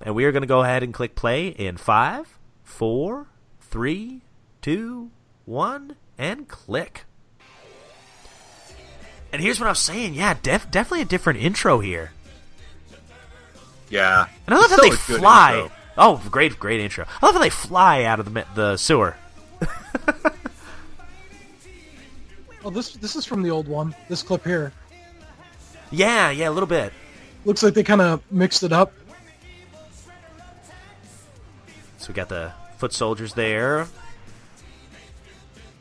and 0.00 0.14
we 0.14 0.24
are 0.24 0.32
going 0.32 0.42
to 0.42 0.46
go 0.48 0.62
ahead 0.62 0.82
and 0.82 0.92
click 0.94 1.14
play 1.14 1.48
in 1.48 1.76
five, 1.76 2.38
four, 2.62 3.26
three, 3.60 4.22
two, 4.62 5.10
one, 5.44 5.96
and 6.18 6.48
click. 6.48 7.04
And 9.32 9.40
here's 9.40 9.60
what 9.60 9.66
I 9.66 9.70
was 9.70 9.78
saying. 9.78 10.14
Yeah, 10.14 10.34
def- 10.42 10.70
definitely 10.70 11.02
a 11.02 11.06
different 11.06 11.40
intro 11.40 11.78
here. 11.80 12.12
Yeah, 13.88 14.26
And 14.46 14.54
I 14.54 14.58
love 14.58 14.70
It's 14.70 14.80
how 14.80 14.88
they 14.88 14.96
still 14.96 15.18
fly. 15.18 15.70
Oh, 15.98 16.22
great, 16.30 16.58
great 16.60 16.80
intro. 16.80 17.04
I 17.20 17.26
love 17.26 17.34
how 17.34 17.40
they 17.40 17.50
fly 17.50 18.04
out 18.04 18.20
of 18.20 18.32
the 18.32 18.44
the 18.54 18.76
sewer. 18.76 19.16
Oh, 22.62 22.68
this 22.70 22.92
this 22.96 23.16
is 23.16 23.24
from 23.24 23.42
the 23.42 23.50
old 23.50 23.66
one. 23.68 23.94
This 24.10 24.22
clip 24.22 24.44
here 24.44 24.70
Yeah, 25.90 26.30
yeah, 26.30 26.48
a 26.48 26.52
little 26.52 26.66
bit. 26.66 26.92
looks 27.46 27.62
like 27.62 27.72
they 27.72 27.82
kind 27.82 28.02
of 28.02 28.22
mixed 28.30 28.62
it 28.62 28.72
up. 28.72 28.92
So 32.00 32.08
we 32.08 32.14
got 32.14 32.28
the 32.28 32.52
foot 32.78 32.92
soldiers 32.92 33.34
there. 33.34 33.86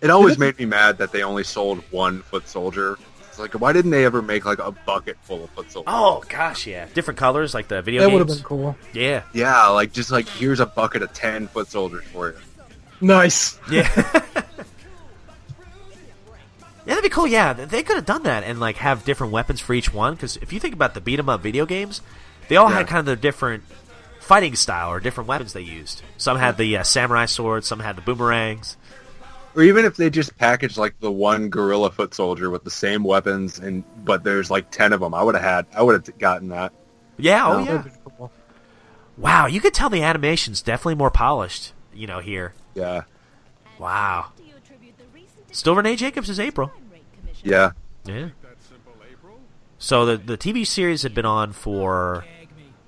It 0.02 0.10
always 0.10 0.38
made 0.38 0.58
me 0.60 0.66
mad 0.66 0.98
that 1.00 1.12
they 1.12 1.24
only 1.24 1.44
sold 1.44 1.80
one 1.92 2.22
foot 2.24 2.48
soldier. 2.48 2.98
It's 3.28 3.40
like, 3.40 3.54
why 3.54 3.74
didn't 3.74 3.92
they 3.92 4.06
ever 4.06 4.22
make 4.22 4.46
like 4.46 4.60
a 4.60 4.72
bucket 4.72 5.18
full 5.22 5.44
of 5.46 5.50
foot 5.52 5.72
soldiers? 5.72 5.94
Oh 5.94 6.24
gosh, 6.30 6.68
yeah, 6.68 6.88
different 6.94 7.18
colors 7.18 7.54
like 7.54 7.68
the 7.70 7.82
video 7.82 8.02
That 8.02 8.12
would 8.12 8.20
have 8.20 8.28
been 8.28 8.44
cool. 8.44 8.78
Yeah, 8.94 9.24
Yeah, 9.34 9.68
like 9.68 9.92
just 9.94 10.12
like 10.12 10.28
here's 10.28 10.60
a 10.60 10.66
bucket 10.66 11.02
of 11.04 11.12
ten 11.14 11.48
foot 11.48 11.68
soldiers 11.68 12.04
for 12.14 12.30
you. 12.30 12.38
Nice. 13.02 13.58
yeah. 13.72 13.90
Yeah, 16.86 16.96
that'd 16.96 17.04
be 17.04 17.14
cool. 17.14 17.28
Yeah, 17.28 17.54
they 17.54 17.84
could 17.84 17.98
have 17.98 18.06
done 18.08 18.24
that 18.24 18.44
and 18.44 18.60
like 18.60 18.78
have 18.78 19.06
different 19.06 19.32
weapons 19.32 19.60
for 19.60 19.74
each 19.76 19.94
one. 19.94 20.16
Because 20.16 20.38
if 20.38 20.52
you 20.52 20.60
think 20.60 20.74
about 20.74 20.96
the 20.96 21.02
beat 21.02 21.20
'em 21.20 21.30
up 21.30 21.40
video 21.42 21.68
games, 21.68 22.02
they 22.48 22.56
all 22.56 22.68
Yeah. 22.70 22.78
had 22.78 22.88
kind 22.88 23.00
of 23.02 23.06
their 23.06 23.16
different 23.16 23.64
fighting 24.30 24.56
style 24.56 24.92
or 24.92 25.00
different 25.00 25.28
weapons 25.28 25.54
they 25.54 25.62
used. 25.62 26.04
Some 26.18 26.38
had 26.38 26.56
the 26.56 26.78
uh, 26.78 26.84
samurai 26.84 27.26
swords, 27.26 27.66
some 27.66 27.80
had 27.80 27.96
the 27.96 28.04
boomerangs. 28.04 28.78
Or 29.56 29.64
even 29.64 29.86
if 29.86 29.98
they 29.98 30.12
just 30.12 30.38
packaged 30.38 30.78
like 30.78 31.00
the 31.00 31.12
one 31.12 31.50
gorilla 31.50 31.90
foot 31.90 32.14
soldier 32.14 32.52
with 32.52 32.64
the 32.64 32.70
same 32.70 33.04
weapons 33.04 33.58
and 33.58 33.84
but 34.06 34.24
there's 34.24 34.52
like 34.52 34.70
ten 34.70 34.94
of 34.94 35.00
them, 35.00 35.16
I 35.16 35.24
would 35.24 35.34
have 35.34 35.44
had, 35.44 35.66
I 35.76 35.82
would 35.82 35.96
have 36.08 36.20
gotten 36.20 36.50
that. 36.50 36.74
Yeah, 37.18 37.48
oh 37.48 37.64
yeah. 37.64 38.30
Wow, 39.18 39.48
you 39.48 39.60
could 39.60 39.74
tell 39.74 39.90
the 39.90 40.04
animation's 40.04 40.62
definitely 40.62 40.96
more 40.96 41.10
polished. 41.10 41.74
You 41.92 42.06
know, 42.06 42.20
here. 42.20 42.54
Yeah, 42.76 43.06
Wow. 43.80 44.28
Still 45.52 45.76
Renae 45.76 45.98
Jacobs 45.98 46.30
is 46.30 46.40
April. 46.40 46.72
yeah. 47.42 47.72
Yeah. 48.06 48.30
So 49.80 50.06
the 50.06 50.18
the 50.18 50.38
TV 50.38 50.68
series 50.68 51.02
had 51.02 51.16
been 51.16 51.26
on 51.26 51.52
for 51.52 52.26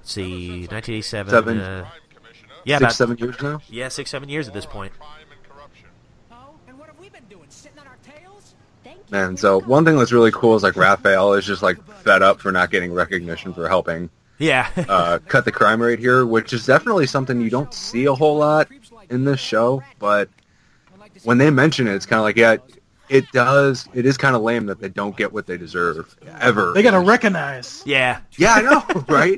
let's 0.01 0.11
see, 0.11 0.67
1987. 0.67 1.29
Seven. 1.29 1.59
Uh, 1.59 1.87
yeah, 2.65 2.75
Six, 2.77 2.81
about 2.81 2.93
seven 2.93 3.17
years 3.17 3.41
now. 3.41 3.61
yeah, 3.69 3.87
six 3.89 4.09
seven 4.11 4.29
years 4.29 4.47
at 4.47 4.53
this 4.53 4.65
point. 4.65 4.91
Man, 9.11 9.35
so 9.35 9.59
one 9.61 9.83
thing 9.83 9.97
that's 9.97 10.11
really 10.13 10.31
cool 10.31 10.55
is 10.55 10.63
like 10.63 10.75
Raphael 10.77 11.33
is 11.33 11.45
just 11.45 11.61
like 11.61 11.83
fed 12.03 12.21
up 12.21 12.39
for 12.39 12.51
not 12.51 12.71
getting 12.71 12.93
recognition 12.93 13.53
for 13.53 13.67
helping 13.67 14.09
Yeah. 14.39 14.69
uh, 14.87 15.19
cut 15.27 15.43
the 15.45 15.51
crime 15.51 15.81
rate 15.81 15.99
here, 15.99 16.25
which 16.25 16.53
is 16.53 16.65
definitely 16.65 17.07
something 17.07 17.41
you 17.41 17.49
don't 17.49 17.73
see 17.73 18.05
a 18.05 18.13
whole 18.13 18.37
lot 18.37 18.69
in 19.09 19.25
this 19.25 19.39
show. 19.39 19.83
But 19.99 20.29
when 21.23 21.37
they 21.39 21.49
mention 21.49 21.87
it, 21.87 21.93
it's 21.95 22.05
kind 22.05 22.19
of 22.19 22.23
like, 22.23 22.37
yeah, 22.37 22.55
it 23.11 23.29
does. 23.33 23.87
It 23.93 24.05
is 24.05 24.17
kind 24.17 24.37
of 24.37 24.41
lame 24.41 24.67
that 24.67 24.79
they 24.79 24.87
don't 24.87 25.17
get 25.17 25.33
what 25.33 25.45
they 25.45 25.57
deserve 25.57 26.15
ever. 26.39 26.71
They 26.71 26.81
gotta 26.81 27.01
recognize. 27.01 27.83
yeah. 27.85 28.21
yeah, 28.37 28.53
I 28.53 28.61
know, 28.61 29.03
right? 29.09 29.37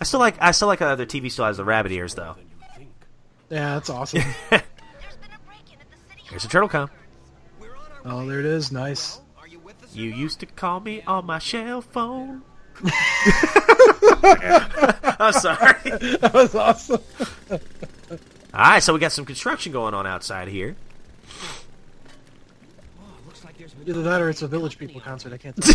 I 0.00 0.04
still 0.04 0.20
like 0.20 0.36
I 0.40 0.52
still 0.52 0.68
like 0.68 0.78
how 0.78 0.94
the 0.94 1.04
TV 1.06 1.30
still 1.30 1.44
has 1.44 1.58
the 1.58 1.64
rabbit 1.64 1.92
ears 1.92 2.14
though. 2.14 2.36
Yeah, 3.50 3.74
that's 3.74 3.90
awesome. 3.90 4.22
Here's 6.30 6.44
a 6.44 6.48
turtle 6.48 6.70
com. 6.70 6.90
oh, 8.06 8.26
there 8.26 8.40
it 8.40 8.46
is. 8.46 8.72
Nice. 8.72 9.20
You 9.92 10.08
used 10.08 10.40
to 10.40 10.46
call 10.46 10.80
me 10.80 11.02
on 11.02 11.26
my 11.26 11.40
shell 11.40 11.82
phone. 11.82 12.42
I'm 12.82 12.92
sorry. 15.34 15.90
That 16.20 16.30
was 16.32 16.54
awesome. 16.54 17.00
All 17.50 17.58
right, 18.54 18.82
so 18.82 18.94
we 18.94 19.00
got 19.00 19.12
some 19.12 19.26
construction 19.26 19.72
going 19.72 19.92
on 19.92 20.06
outside 20.06 20.48
here. 20.48 20.76
Either 23.86 24.02
that 24.02 24.20
or 24.20 24.30
it's 24.30 24.42
a 24.42 24.48
Village 24.48 24.78
People 24.78 25.00
concert. 25.00 25.32
I 25.32 25.38
can't. 25.38 25.56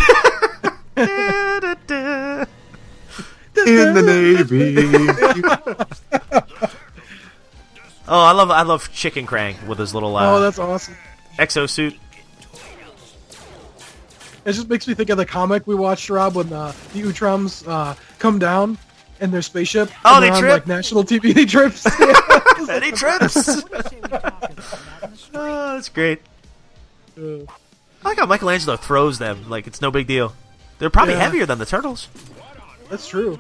In 3.57 3.93
the 3.93 4.01
Navy. 4.01 4.75
Oh, 8.07 8.21
I 8.21 8.33
love 8.33 8.51
I 8.51 8.61
love 8.61 8.91
Chicken 8.93 9.25
Krang 9.25 9.67
with 9.67 9.79
his 9.79 9.93
little 9.93 10.15
uh, 10.15 10.35
oh, 10.35 10.39
that's 10.39 10.59
awesome. 10.59 10.95
Exo 11.37 11.67
suit. 11.67 11.97
It 14.45 14.53
just 14.53 14.69
makes 14.69 14.87
me 14.87 14.93
think 14.93 15.09
of 15.09 15.17
the 15.17 15.25
comic 15.25 15.65
we 15.65 15.73
watched, 15.73 16.09
Rob, 16.11 16.35
when 16.35 16.53
uh, 16.53 16.71
the 16.93 17.01
Utroms 17.01 17.67
uh, 17.67 17.95
come 18.19 18.37
down 18.37 18.77
in 19.19 19.31
their 19.31 19.41
spaceship. 19.41 19.89
Oh, 20.05 20.21
they 20.21 20.29
they're 20.29 20.45
on, 20.45 20.49
like 20.49 20.67
national 20.67 21.03
TV 21.03 21.33
they 21.33 21.45
trips. 21.45 21.83
Any 22.69 22.91
trips? 22.91 23.63
oh, 25.33 25.73
that's 25.73 25.89
great. 25.89 26.21
I 28.05 28.09
like 28.09 28.19
how 28.19 28.25
Michelangelo 28.27 28.77
throws 28.77 29.17
them 29.17 29.49
like 29.49 29.65
it's 29.67 29.81
no 29.81 29.89
big 29.91 30.05
deal. 30.07 30.33
They're 30.77 30.89
probably 30.91 31.15
Yeah. 31.15 31.21
heavier 31.21 31.45
than 31.47 31.57
the 31.57 31.65
turtles. 31.65 32.07
That's 32.89 33.07
true. 33.07 33.39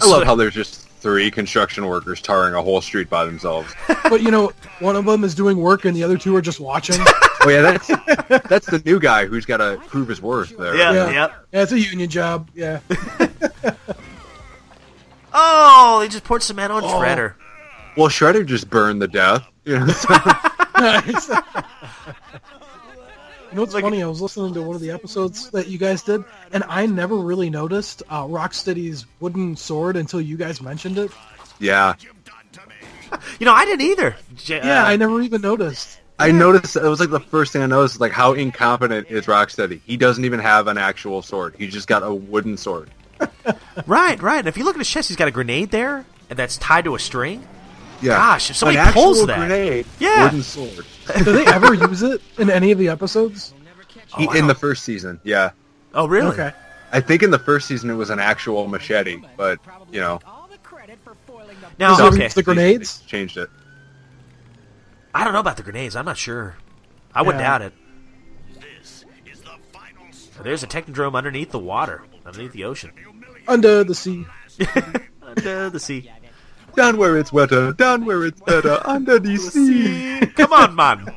I 0.00 0.06
love 0.06 0.24
how 0.24 0.34
there's 0.36 0.54
just 0.54 0.88
three 1.00 1.30
construction 1.30 1.86
workers 1.86 2.20
tarring 2.20 2.54
a 2.54 2.62
whole 2.62 2.80
street 2.80 3.08
by 3.10 3.24
themselves. 3.24 3.72
But 4.04 4.22
you 4.22 4.30
know, 4.30 4.52
one 4.80 4.96
of 4.96 5.04
them 5.04 5.22
is 5.24 5.34
doing 5.34 5.58
work 5.58 5.84
and 5.84 5.94
the 5.96 6.02
other 6.02 6.16
two 6.18 6.34
are 6.36 6.42
just 6.42 6.60
watching. 6.60 6.96
Oh 7.42 7.48
yeah, 7.48 7.62
that's 7.62 7.86
that's 8.50 8.66
the 8.66 8.82
new 8.84 9.00
guy 9.00 9.24
who's 9.24 9.46
got 9.46 9.56
to 9.56 9.80
prove 9.86 10.08
his 10.08 10.20
worth 10.20 10.54
there. 10.58 10.76
Yeah, 10.76 10.92
Yeah. 10.92 11.10
yep. 11.10 11.46
Yeah, 11.54 11.62
it's 11.62 11.72
a 11.72 11.80
union 11.80 12.10
job. 12.10 12.50
Yeah. 12.54 12.80
Oh, 15.32 16.00
they 16.02 16.08
just 16.08 16.24
poured 16.24 16.42
cement 16.42 16.70
on 16.70 16.84
Oh. 16.84 16.88
Shredder. 16.88 17.32
Well, 17.96 18.08
Shredder 18.10 18.44
just 18.44 18.68
burned 18.68 19.00
the 19.00 19.08
death. 19.08 19.46
You 19.64 19.78
know, 19.78 19.86
so- 19.86 20.08
Nice. 20.14 20.49
You 20.80 21.36
know 23.56 23.62
what's 23.62 23.74
funny? 23.78 24.02
I 24.02 24.06
was 24.06 24.20
listening 24.20 24.54
to 24.54 24.62
one 24.62 24.74
of 24.76 24.80
the 24.82 24.90
episodes 24.90 25.50
that 25.50 25.68
you 25.68 25.78
guys 25.78 26.02
did, 26.02 26.22
and 26.52 26.64
I 26.68 26.86
never 26.86 27.16
really 27.16 27.50
noticed 27.50 28.02
uh, 28.08 28.24
Rocksteady's 28.24 29.06
wooden 29.20 29.56
sword 29.56 29.96
until 29.96 30.20
you 30.20 30.36
guys 30.36 30.60
mentioned 30.60 30.98
it. 30.98 31.10
yeah. 31.58 31.94
You 33.40 33.44
know, 33.46 33.52
I 33.52 33.64
didn't 33.64 33.82
either. 33.86 34.14
J- 34.36 34.58
Yeah, 34.58 34.84
uh, 34.84 34.86
I 34.86 34.96
never 34.96 35.20
even 35.20 35.40
noticed. 35.40 35.98
I 36.18 36.30
noticed 36.30 36.76
it 36.76 36.82
was 36.84 37.00
like 37.00 37.10
the 37.10 37.18
first 37.18 37.52
thing 37.52 37.60
I 37.62 37.66
noticed, 37.66 37.98
like 37.98 38.12
how 38.12 38.34
incompetent 38.34 39.08
is 39.10 39.26
Rocksteady. 39.26 39.80
He 39.84 39.96
doesn't 39.96 40.24
even 40.24 40.38
have 40.38 40.68
an 40.68 40.78
actual 40.78 41.20
sword. 41.22 41.56
He 41.58 41.66
just 41.66 41.88
got 41.88 42.02
a 42.04 42.14
wooden 42.14 42.56
sword. 42.56 42.90
Right, 43.86 44.20
right. 44.22 44.46
If 44.46 44.56
you 44.58 44.64
look 44.64 44.76
at 44.76 44.78
his 44.80 44.88
chest, 44.88 45.08
he's 45.08 45.16
got 45.16 45.26
a 45.28 45.30
grenade 45.30 45.70
there, 45.70 46.04
and 46.28 46.38
that's 46.38 46.56
tied 46.58 46.84
to 46.84 46.94
a 46.94 46.98
string. 46.98 47.46
Yeah. 48.02 48.16
Gosh, 48.16 48.50
if 48.50 48.56
somebody 48.56 48.78
an 48.78 48.86
actual 48.86 49.02
pulls 49.02 49.26
that. 49.26 49.36
grenade, 49.38 49.86
Yeah. 49.98 50.24
wooden 50.24 50.42
sword. 50.42 50.86
Do 51.18 51.24
they 51.32 51.44
ever 51.46 51.74
use 51.74 52.02
it 52.02 52.22
in 52.38 52.48
any 52.50 52.70
of 52.72 52.78
the 52.78 52.88
episodes? 52.88 53.52
He- 54.16 54.28
I 54.28 54.36
in 54.38 54.46
the 54.46 54.54
first 54.54 54.84
season, 54.84 55.20
yeah. 55.24 55.50
Oh, 55.94 56.06
really? 56.08 56.28
Okay. 56.32 56.52
I 56.92 57.00
think 57.00 57.22
in 57.22 57.30
the 57.30 57.38
first 57.38 57.68
season 57.68 57.90
it 57.90 57.94
was 57.94 58.10
an 58.10 58.18
actual 58.18 58.66
machete, 58.68 59.22
but 59.36 59.58
you 59.92 60.00
know, 60.00 60.20
Now, 61.78 61.90
Does 61.90 61.98
he 61.98 62.04
ever 62.06 62.16
okay. 62.16 62.28
the 62.28 62.42
grenades? 62.42 63.00
they 63.00 63.06
changed 63.06 63.36
it. 63.36 63.48
I 65.14 65.24
don't 65.24 65.32
know 65.32 65.40
about 65.40 65.56
the 65.56 65.62
grenades. 65.62 65.96
I'm 65.96 66.04
not 66.04 66.16
sure. 66.18 66.56
I 67.14 67.22
would 67.22 67.36
Yeah. 67.36 67.42
doubt 67.58 67.62
it. 67.62 67.72
There's 70.42 70.62
a 70.62 70.66
technodrome 70.66 71.14
underneath 71.14 71.50
the 71.50 71.58
water, 71.58 72.02
underneath 72.24 72.52
the 72.52 72.64
ocean, 72.64 72.92
Under 73.46 73.84
the 73.84 73.94
sea. 73.94 74.26
under 75.22 75.68
the 75.70 75.80
sea. 75.80 76.10
Down 76.76 76.96
where 76.96 77.16
it's 77.18 77.32
wetter, 77.32 77.72
down 77.72 78.04
where 78.04 78.24
it's 78.24 78.40
better, 78.40 78.80
under 78.84 79.18
the 79.18 79.36
sea. 79.36 80.26
Come 80.36 80.52
on, 80.52 80.74
man. 80.74 81.14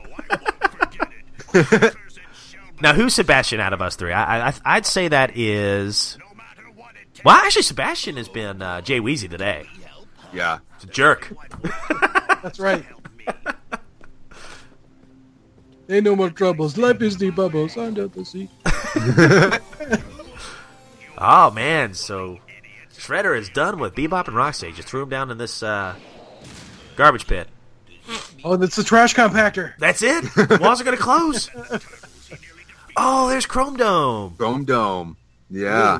now, 2.82 2.94
who's 2.94 3.14
Sebastian 3.14 3.60
out 3.60 3.74
of 3.74 3.82
us 3.82 3.96
three? 3.96 4.12
I, 4.12 4.50
I, 4.50 4.54
I'd 4.66 4.86
say 4.86 5.08
that 5.08 5.38
is. 5.38 6.18
Well, 7.24 7.36
actually, 7.36 7.62
Sebastian 7.62 8.18
has 8.18 8.28
been 8.28 8.62
uh, 8.62 8.82
Jay 8.82 9.00
Weezy 9.00 9.30
today. 9.30 9.66
Yeah. 10.34 10.60
It's 10.76 10.84
a 10.84 10.88
jerk. 10.88 11.32
That's 12.42 12.60
right. 12.60 12.84
Ain't 15.90 16.06
no 16.06 16.16
more 16.16 16.30
troubles. 16.30 16.78
Life 16.78 17.02
is 17.02 17.18
the 17.18 17.30
bubbles 17.30 17.78
under 17.78 18.08
the 18.08 18.26
sea. 18.26 18.50
Oh 21.26 21.52
man, 21.52 21.94
so 21.94 22.40
Shredder 22.98 23.38
is 23.38 23.50
done 23.50 23.80
with 23.80 23.96
Bebop 23.96 24.28
and 24.28 24.38
Rocksteady. 24.38 24.76
Just 24.76 24.88
threw 24.88 25.04
him 25.04 25.10
down 25.10 25.32
in 25.32 25.38
this 25.38 25.62
uh, 25.64 25.96
garbage 26.96 27.28
pit. 27.28 27.48
Oh, 28.44 28.56
that's 28.58 28.76
the 28.76 28.84
trash 28.84 29.14
compactor. 29.16 29.74
That's 29.80 30.02
it. 30.04 30.24
Walls 30.62 30.82
are 30.82 30.84
gonna 30.84 30.98
close. 30.98 31.50
Oh, 32.96 33.30
there's 33.30 33.46
Chrome 33.46 33.76
Dome. 33.78 34.36
Chrome 34.38 34.66
Dome. 34.66 35.18
Yeah. 35.50 36.00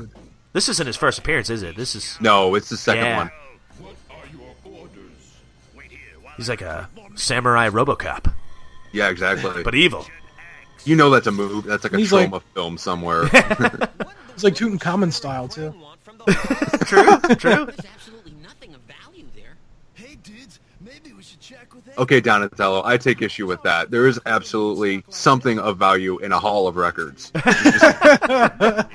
This 0.52 0.68
isn't 0.68 0.86
his 0.86 0.96
first 0.96 1.18
appearance, 1.18 1.50
is 1.50 1.62
it? 1.62 1.76
This 1.76 1.94
is 1.96 2.16
No, 2.20 2.54
it's 2.54 2.68
the 2.68 2.76
second 2.76 3.04
Yeah. 3.04 3.16
one. 3.18 3.30
he's 6.36 6.48
like 6.48 6.62
a 6.62 6.88
samurai 7.14 7.68
RoboCop, 7.68 8.32
Yeah, 8.92 9.08
exactly. 9.08 9.62
but 9.62 9.74
evil. 9.74 10.04
you 10.84 10.96
know 10.96 11.10
that's 11.10 11.26
a 11.26 11.32
move. 11.32 11.64
That's 11.64 11.84
like 11.84 11.92
a 11.92 11.98
He's 11.98 12.08
trauma 12.08 12.36
like- 12.36 12.42
film 12.54 12.78
somewhere. 12.78 13.24
It's 14.34 14.42
like 14.42 14.54
Tutankhamun 14.56 15.12
style 15.12 15.46
too. 15.46 15.72
True, 16.86 17.18
true. 17.36 17.64
There's 17.66 17.86
absolutely 17.92 18.34
nothing 18.42 18.74
of 18.74 18.80
value 18.82 19.24
there. 19.34 19.56
Hey, 19.94 20.16
dudes, 20.22 20.60
maybe 20.80 21.12
we 21.12 21.22
should 21.22 21.40
check 21.40 21.74
with 21.74 21.98
okay, 21.98 22.20
Donatello, 22.20 22.82
I 22.84 22.96
take 22.98 23.22
issue 23.22 23.46
with 23.46 23.62
that. 23.62 23.90
There 23.90 24.06
is 24.06 24.20
absolutely 24.26 25.04
something 25.08 25.58
of 25.58 25.78
value 25.78 26.18
in 26.18 26.32
a 26.32 26.38
hall 26.38 26.66
of 26.68 26.76
records. 26.76 27.32
I 27.34 28.86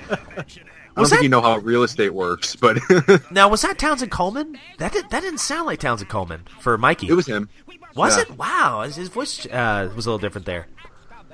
don't 0.95 1.03
Was 1.03 1.09
think 1.09 1.19
that- 1.19 1.23
you 1.23 1.29
know 1.29 1.41
how 1.41 1.57
real 1.59 1.83
estate 1.83 2.13
works, 2.13 2.55
but 2.55 2.79
Now, 3.31 3.47
was 3.49 3.61
that 3.61 3.77
Townsend 3.79 4.11
Coleman? 4.11 4.57
That 4.79 4.91
did, 4.91 5.09
that 5.09 5.21
didn't 5.21 5.39
sound 5.39 5.65
like 5.67 5.79
Townsend 5.79 6.09
Coleman 6.09 6.43
for 6.59 6.77
Mikey. 6.77 7.07
it 7.07 7.13
was 7.13 7.25
him. 7.27 7.49
Was 7.95 8.15
yeah. 8.17 8.23
it? 8.23 8.37
Wow, 8.37 8.81
his 8.83 8.95
his 8.97 9.09
voice 9.09 9.45
uh, 9.47 9.89
was 9.95 10.05
a 10.05 10.09
little 10.09 10.19
different 10.19 10.45
there. 10.45 10.67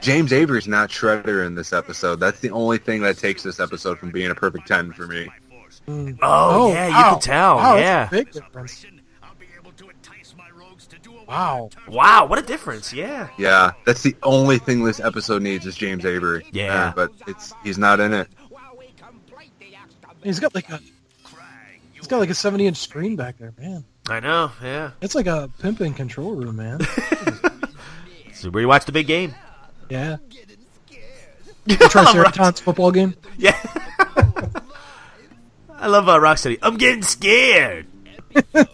James 0.01 0.31
Avery's 0.33 0.67
not 0.67 0.89
Shredder 0.89 1.45
in 1.45 1.55
this 1.55 1.73
episode. 1.73 2.19
That's 2.19 2.39
the 2.41 2.51
only 2.51 2.77
thing 2.77 3.01
that 3.01 3.17
takes 3.17 3.43
this 3.43 3.59
episode 3.59 3.97
from 3.97 4.11
being 4.11 4.29
a 4.29 4.35
perfect 4.35 4.67
10 4.67 4.91
for 4.93 5.07
me. 5.07 5.29
Oh, 5.87 6.71
yeah, 6.73 6.87
you 6.87 6.93
wow. 6.93 7.09
can 7.11 7.19
tell. 7.19 7.55
Wow, 7.57 7.75
yeah. 7.75 8.05
that's 8.05 8.13
a 8.13 8.15
big 8.15 8.31
difference. 8.31 8.85
Wow. 11.27 11.69
Wow, 11.87 12.25
what 12.27 12.39
a 12.39 12.41
difference. 12.41 12.93
Yeah. 12.93 13.29
Yeah, 13.37 13.73
that's 13.85 14.03
the 14.03 14.15
only 14.23 14.59
thing 14.59 14.83
this 14.83 14.99
episode 14.99 15.41
needs 15.41 15.65
is 15.65 15.75
James 15.75 16.05
Avery. 16.05 16.45
Yeah. 16.51 16.89
Uh, 16.89 16.93
but 16.95 17.11
it's 17.27 17.53
he's 17.63 17.77
not 17.77 17.99
in 17.99 18.13
it. 18.13 18.27
He's 20.23 20.39
got 20.39 20.55
like 20.55 20.69
a 20.69 20.79
he's 21.93 22.07
got 22.07 22.19
like 22.19 22.29
a 22.29 22.35
seventy 22.35 22.67
inch 22.67 22.77
screen 22.77 23.15
back 23.15 23.37
there, 23.37 23.53
man. 23.59 23.85
I 24.07 24.19
know. 24.19 24.51
Yeah. 24.61 24.91
It's 25.01 25.15
like 25.15 25.27
a 25.27 25.49
pimping 25.59 25.93
control 25.93 26.35
room, 26.35 26.57
man. 26.57 26.79
So 28.35 28.49
where 28.51 28.61
you 28.61 28.67
watch 28.67 28.85
the 28.85 28.91
big 28.91 29.07
game? 29.07 29.33
Yeah. 29.89 30.17
The 31.65 31.77
Triceratops 31.89 32.59
football 32.59 32.91
game. 32.91 33.15
Yeah. 33.39 33.59
I 35.85 35.87
love 35.87 36.09
uh, 36.09 36.17
Rocksteady. 36.17 36.57
I'm 36.63 36.77
getting 36.77 37.03
scared. 37.03 37.85
Okay, 38.35 38.43
guys, 38.65 38.73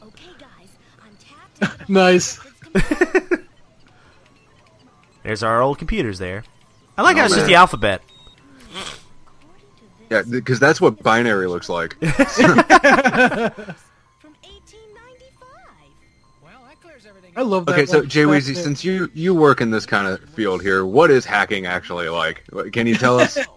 I'm 1.00 1.16
tapped. 1.60 1.88
Nice. 1.88 2.40
There's 5.22 5.44
our 5.44 5.62
old 5.62 5.78
computers 5.78 6.18
there. 6.18 6.42
I 6.98 7.02
like 7.02 7.14
Oh, 7.14 7.20
how 7.20 7.26
it's 7.26 7.34
just 7.36 7.46
the 7.46 7.54
alphabet. 7.54 8.02
Yeah, 10.10 10.22
because 10.28 10.58
that's 10.58 10.80
what 10.80 11.00
binary 11.00 11.46
looks 11.46 11.68
like. 11.68 11.96
I 17.34 17.42
love 17.42 17.66
that. 17.66 17.72
Okay, 17.72 17.86
so 17.86 18.04
Jay 18.04 18.24
back 18.24 18.34
Weezy, 18.34 18.54
since 18.56 18.84
you 18.84 19.10
you 19.14 19.34
work 19.34 19.60
in 19.60 19.70
this 19.70 19.86
kind 19.86 20.06
of 20.06 20.20
field 20.30 20.60
here, 20.62 20.84
what 20.84 21.10
is 21.10 21.24
hacking 21.24 21.66
actually 21.66 22.08
like? 22.08 22.44
Can 22.72 22.86
you 22.86 22.94
tell 22.94 23.18
us? 23.20 23.38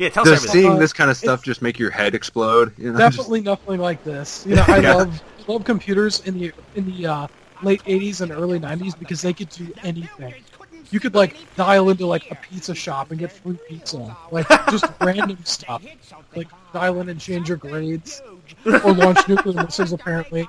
Yeah, 0.00 0.10
tell 0.10 0.22
us 0.22 0.28
Does 0.28 0.44
everything. 0.46 0.62
seeing 0.70 0.78
this 0.78 0.92
kind 0.92 1.10
of 1.10 1.16
stuff 1.16 1.42
just 1.42 1.60
make 1.60 1.76
your 1.76 1.90
head 1.90 2.14
explode? 2.14 2.72
You 2.78 2.92
know, 2.92 2.98
just- 3.00 3.16
definitely 3.16 3.40
nothing 3.40 3.80
like 3.80 4.04
this. 4.04 4.46
You 4.46 4.54
know, 4.54 4.64
I 4.68 4.78
Yeah. 4.78 4.94
love 4.94 5.22
love 5.48 5.64
computers 5.64 6.20
in 6.24 6.38
the 6.38 6.52
in 6.76 6.86
the 6.96 7.06
uh, 7.06 7.26
late 7.64 7.82
'80s 7.84 8.20
and 8.20 8.30
early 8.30 8.60
'90s 8.60 8.96
because 8.96 9.22
they 9.22 9.32
could 9.32 9.48
do 9.48 9.72
anything. 9.82 10.34
You 10.90 11.00
could 11.00 11.14
like 11.14 11.36
dial 11.56 11.90
into 11.90 12.06
like 12.06 12.30
a 12.30 12.34
pizza 12.34 12.74
shop 12.74 13.10
and 13.10 13.18
get 13.20 13.30
free 13.30 13.58
pizza, 13.68 14.16
like 14.30 14.48
just 14.70 14.86
random 15.00 15.38
stuff, 15.44 15.84
like 16.34 16.48
dial 16.72 17.00
in 17.00 17.08
and 17.10 17.20
change 17.20 17.48
your 17.48 17.58
grades, 17.58 18.22
or 18.64 18.92
launch 18.94 19.26
nuclear 19.28 19.62
missiles. 19.62 19.92
Apparently, 19.92 20.48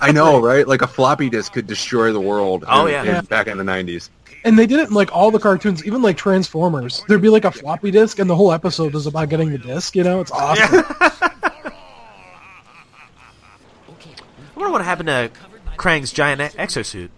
I 0.00 0.12
know, 0.12 0.40
right? 0.40 0.66
Like 0.68 0.82
a 0.82 0.86
floppy 0.86 1.28
disk 1.28 1.52
could 1.54 1.66
destroy 1.66 2.12
the 2.12 2.20
world. 2.20 2.64
Oh, 2.68 2.86
in- 2.86 2.92
yeah. 2.92 3.18
in- 3.18 3.24
back 3.24 3.48
in 3.48 3.58
the 3.58 3.64
'90s. 3.64 4.10
and 4.44 4.56
they 4.56 4.66
did 4.66 4.78
it 4.78 4.88
in 4.88 4.94
like 4.94 5.10
all 5.14 5.32
the 5.32 5.40
cartoons, 5.40 5.84
even 5.84 6.02
like 6.02 6.16
Transformers. 6.16 7.02
There'd 7.08 7.20
be 7.22 7.28
like 7.28 7.44
a 7.44 7.50
floppy 7.50 7.90
disk, 7.90 8.20
and 8.20 8.30
the 8.30 8.36
whole 8.36 8.52
episode 8.52 8.94
is 8.94 9.06
about 9.08 9.28
getting 9.28 9.50
the 9.50 9.58
disc. 9.58 9.96
You 9.96 10.04
know, 10.04 10.20
it's 10.20 10.30
awesome. 10.30 10.84
I 13.90 14.62
wonder 14.62 14.70
what 14.72 14.84
happened 14.84 15.08
to 15.08 15.30
Krang's 15.76 16.12
giant 16.12 16.40
exosuit. 16.54 17.08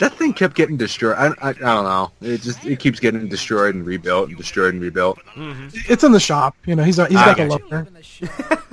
That 0.00 0.12
thing 0.14 0.32
kept 0.32 0.54
getting 0.56 0.76
destroyed. 0.76 1.16
I, 1.16 1.28
I, 1.40 1.48
I 1.50 1.52
don't 1.52 1.84
know. 1.84 2.10
It 2.20 2.40
just 2.42 2.64
it 2.66 2.78
keeps 2.80 2.98
getting 3.00 3.28
destroyed 3.28 3.74
and 3.74 3.86
rebuilt 3.86 4.28
and 4.28 4.36
destroyed 4.36 4.74
and 4.74 4.82
rebuilt. 4.82 5.18
It's 5.36 6.02
in 6.04 6.12
the 6.12 6.20
shop. 6.20 6.56
You 6.66 6.74
know, 6.76 6.82
he's 6.82 6.98
not, 6.98 7.10
he's 7.10 7.18
I 7.18 7.34
got 7.34 7.36
the 7.36 7.46
got 7.48 7.62
love 7.62 7.70
there. 7.70 8.58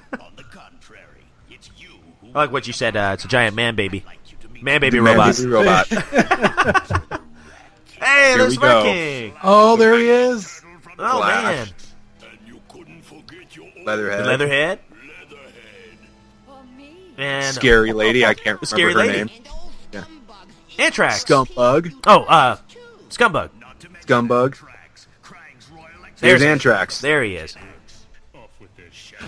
I 2.36 2.40
like 2.42 2.52
what 2.52 2.68
you 2.68 2.74
said. 2.74 2.96
Uh, 2.98 3.12
it's 3.14 3.26
a 3.26 3.28
giant 3.28 3.56
man 3.56 3.76
baby. 3.76 4.04
Man 4.62 4.82
baby 4.82 5.00
Man, 5.00 5.18
robot. 5.18 5.36
baby 5.38 5.50
robot. 5.50 7.22
Hey, 8.00 8.30
Here 8.30 8.38
there's 8.38 8.52
we 8.52 8.62
go. 8.62 8.84
King. 8.84 9.34
Oh, 9.42 9.76
there 9.76 9.98
he 9.98 10.08
is. 10.08 10.62
Oh 11.00 11.20
man, 11.20 11.66
Flash. 11.66 11.74
Leatherhead. 13.84 14.26
Leatherhead. 14.28 14.80
And 17.18 17.56
Scary 17.56 17.94
lady. 17.94 18.24
I 18.24 18.36
can't 18.36 18.46
remember 18.62 18.66
Scary 18.68 18.94
her 18.94 19.00
lady. 19.00 19.34
name. 19.34 19.44
Anthrax. 20.80 21.24
Scumbug. 21.24 21.94
Oh, 22.06 22.24
uh, 22.24 22.58
Scumbug. 23.10 23.50
Scumbug. 24.06 24.58
There's 26.20 26.40
There's 26.40 26.44
Anthrax. 26.44 27.02
There 27.02 27.24
he 27.24 27.36
is. 27.36 27.56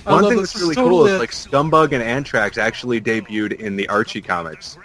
One 0.04 0.24
thing 0.28 0.38
that's 0.38 0.56
really 0.56 0.70
This 0.70 0.76
cool 0.78 0.90
totally 1.06 1.12
is 1.14 1.20
like 1.20 1.32
Scumbug 1.32 1.92
and 1.94 2.02
Anthrax 2.04 2.58
actually 2.58 3.02
debuted 3.02 3.54
in 3.60 3.76
the 3.76 3.88
Archie 3.90 4.22
comics. 4.22 4.78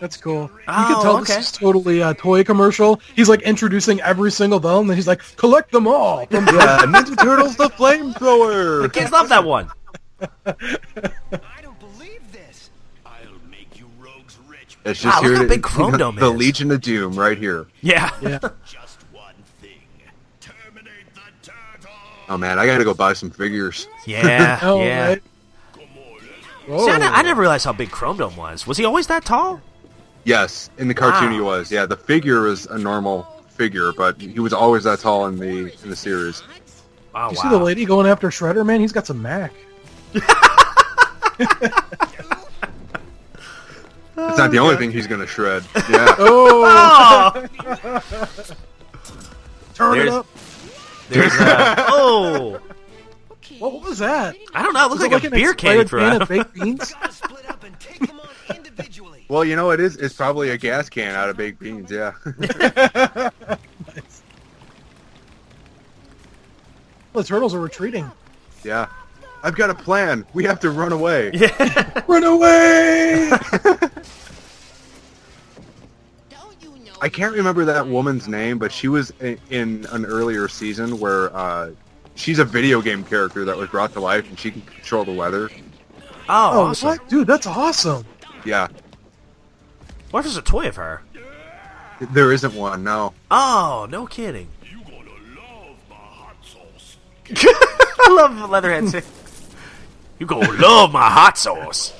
That's 0.00 0.16
cool. 0.16 0.42
You 0.44 0.48
Oh, 0.68 0.86
can 0.88 1.02
tell 1.02 1.16
okay. 1.18 1.34
this 1.36 1.46
is 1.46 1.52
totally 1.52 2.00
a 2.00 2.14
toy 2.14 2.42
commercial. 2.42 3.00
He's 3.14 3.28
like 3.28 3.42
introducing 3.42 4.00
every 4.00 4.30
single 4.30 4.58
villain, 4.58 4.88
and 4.88 4.94
he's 4.96 5.06
like, 5.06 5.20
collect 5.36 5.72
them 5.72 5.86
all. 5.86 6.24
From 6.26 6.46
Yeah, 6.46 6.78
Ninja 6.86 7.16
Turtles 7.22 7.56
the 7.56 7.68
flamethrower. 7.70 8.82
The 8.82 8.88
kids 8.88 9.12
love 9.12 9.28
that 9.28 9.44
one. 9.44 9.70
It's 14.84 15.04
Wow, 15.04 15.10
just 15.10 15.16
ah, 15.18 15.20
look 15.20 15.30
here 15.32 15.36
how 15.42 15.48
big 15.48 15.62
Chrome 15.70 15.96
Dome 15.98 16.16
the 16.16 16.30
is. 16.30 16.36
Legion 16.38 16.70
of 16.70 16.80
Doom 16.80 17.14
right 17.18 17.36
here. 17.38 17.66
Yeah. 17.82 18.10
yeah. 18.22 18.38
Oh 22.28 22.38
man, 22.38 22.60
I 22.60 22.66
gotta 22.66 22.84
go 22.84 22.94
buy 22.94 23.12
some 23.12 23.30
figures. 23.30 23.88
Yeah. 24.06 24.60
Oh, 24.62 24.80
yeah. 24.80 25.08
right. 25.08 25.22
See, 26.68 26.72
I, 26.90 26.98
ne- 26.98 27.06
I 27.06 27.22
never 27.22 27.40
oh. 27.40 27.42
realized 27.42 27.64
how 27.64 27.72
big 27.72 27.90
Chrome 27.90 28.18
Dome 28.18 28.36
was. 28.36 28.68
Was 28.68 28.76
he 28.78 28.84
always 28.84 29.08
that 29.08 29.24
tall? 29.24 29.60
Yes, 30.22 30.70
in 30.78 30.86
the 30.86 30.94
cartoon 30.94 31.30
Wow. 31.30 31.34
he 31.34 31.40
was. 31.40 31.72
Yeah, 31.72 31.86
the 31.86 31.96
figure 31.96 32.42
was 32.42 32.66
a 32.66 32.78
normal 32.78 33.24
figure, 33.48 33.90
but 33.92 34.20
he 34.20 34.38
was 34.38 34.52
always 34.52 34.84
that 34.84 35.00
tall 35.00 35.26
in 35.26 35.40
the 35.40 35.72
in 35.82 35.90
the 35.90 35.96
series. 35.96 36.44
Oh 37.16 37.30
You 37.30 37.36
wow. 37.36 37.42
see 37.42 37.48
the 37.48 37.58
lady 37.58 37.84
going 37.84 38.06
after 38.06 38.28
Shredder, 38.30 38.64
man? 38.64 38.80
He's 38.80 38.92
got 38.92 39.08
some 39.08 39.20
Mac. 39.20 39.52
It's 44.28 44.38
not 44.38 44.50
the 44.50 44.58
only 44.58 44.76
thing 44.76 44.90
he's 44.92 45.06
gonna 45.06 45.26
shred. 45.26 45.62
Yeah. 45.88 46.14
Oh, 46.18 47.40
Oh, 47.42 48.00
turn 49.74 49.92
There's- 49.96 50.08
it 50.08 50.12
up. 50.12 50.26
there's 51.08 51.32
uh, 51.40 51.74
oh. 51.88 52.60
What, 53.58 53.72
what 53.72 53.82
was 53.82 53.98
that? 53.98 54.36
I 54.54 54.62
don't 54.62 54.72
know. 54.74 54.84
It 54.86 54.90
looks 54.90 55.02
Is 55.04 55.10
like, 55.10 55.24
it 55.24 55.32
a 55.32 55.34
beer 55.36 55.54
can 55.54 55.74
he 55.74 55.80
expired 55.80 55.88
threw 55.88 56.00
can 56.00 56.12
out. 56.14 56.22
of 56.22 56.28
baked 56.28 56.54
beans? 56.60 56.94
Split 57.10 57.48
up 57.50 57.62
and 57.64 57.78
take 57.80 57.98
them 58.06 58.20
on 58.20 58.56
individually. 58.56 59.26
well, 59.28 59.44
you 59.44 59.56
know 59.56 59.70
it 59.70 59.80
is. 59.80 59.96
It's 59.96 60.14
probably 60.14 60.50
a 60.50 60.56
gas 60.58 60.88
can 60.88 61.14
out 61.14 61.28
of 61.28 61.36
baked 61.36 61.58
beans. 61.60 61.90
Yeah. 61.90 62.12
the 67.12 67.24
turtles 67.24 67.54
are 67.54 67.60
retreating. 67.60 68.10
yeah. 68.64 68.86
I've 69.42 69.56
got 69.56 69.70
a 69.70 69.74
plan. 69.74 70.26
We 70.34 70.44
have 70.44 70.60
to 70.60 70.70
run 70.70 70.92
away. 70.92 71.30
Yeah. 71.34 72.02
Run 72.06 72.24
away! 72.24 73.30
I 77.02 77.08
can't 77.08 77.34
remember 77.34 77.64
that 77.64 77.86
woman's 77.86 78.28
name, 78.28 78.58
but 78.58 78.70
she 78.72 78.86
was 78.88 79.10
in, 79.20 79.38
in 79.48 79.86
an 79.90 80.04
earlier 80.04 80.48
season 80.48 80.98
where 81.00 81.34
uh, 81.34 81.70
she's 82.14 82.38
a 82.38 82.44
video 82.44 82.82
game 82.82 83.04
character 83.04 83.44
that 83.46 83.56
was 83.56 83.70
brought 83.70 83.94
to 83.94 84.00
life, 84.00 84.28
and 84.28 84.38
she 84.38 84.50
can 84.50 84.60
control 84.62 85.04
the 85.06 85.12
weather. 85.14 85.48
Oh, 86.28 86.50
Oh, 86.52 86.60
awesome. 86.66 86.88
what? 86.90 87.08
Dude, 87.08 87.26
that's 87.26 87.46
awesome. 87.46 88.04
Yeah. 88.44 88.68
What 90.10 90.20
if 90.20 90.24
there's 90.26 90.36
a 90.36 90.42
toy 90.42 90.68
of 90.68 90.76
her? 90.76 91.02
There 92.12 92.32
isn't 92.32 92.54
one. 92.54 92.84
No. 92.84 93.14
Oh, 93.30 93.86
no 93.90 94.06
kidding. 94.06 94.48
I 97.36 98.08
love 98.10 98.50
Leatherhead. 98.50 99.04
Saying, 100.20 100.42
you 100.42 100.44
gonna 100.46 100.60
love 100.60 100.92
my 100.92 101.08
hot 101.08 101.38
sauce. 101.38 101.92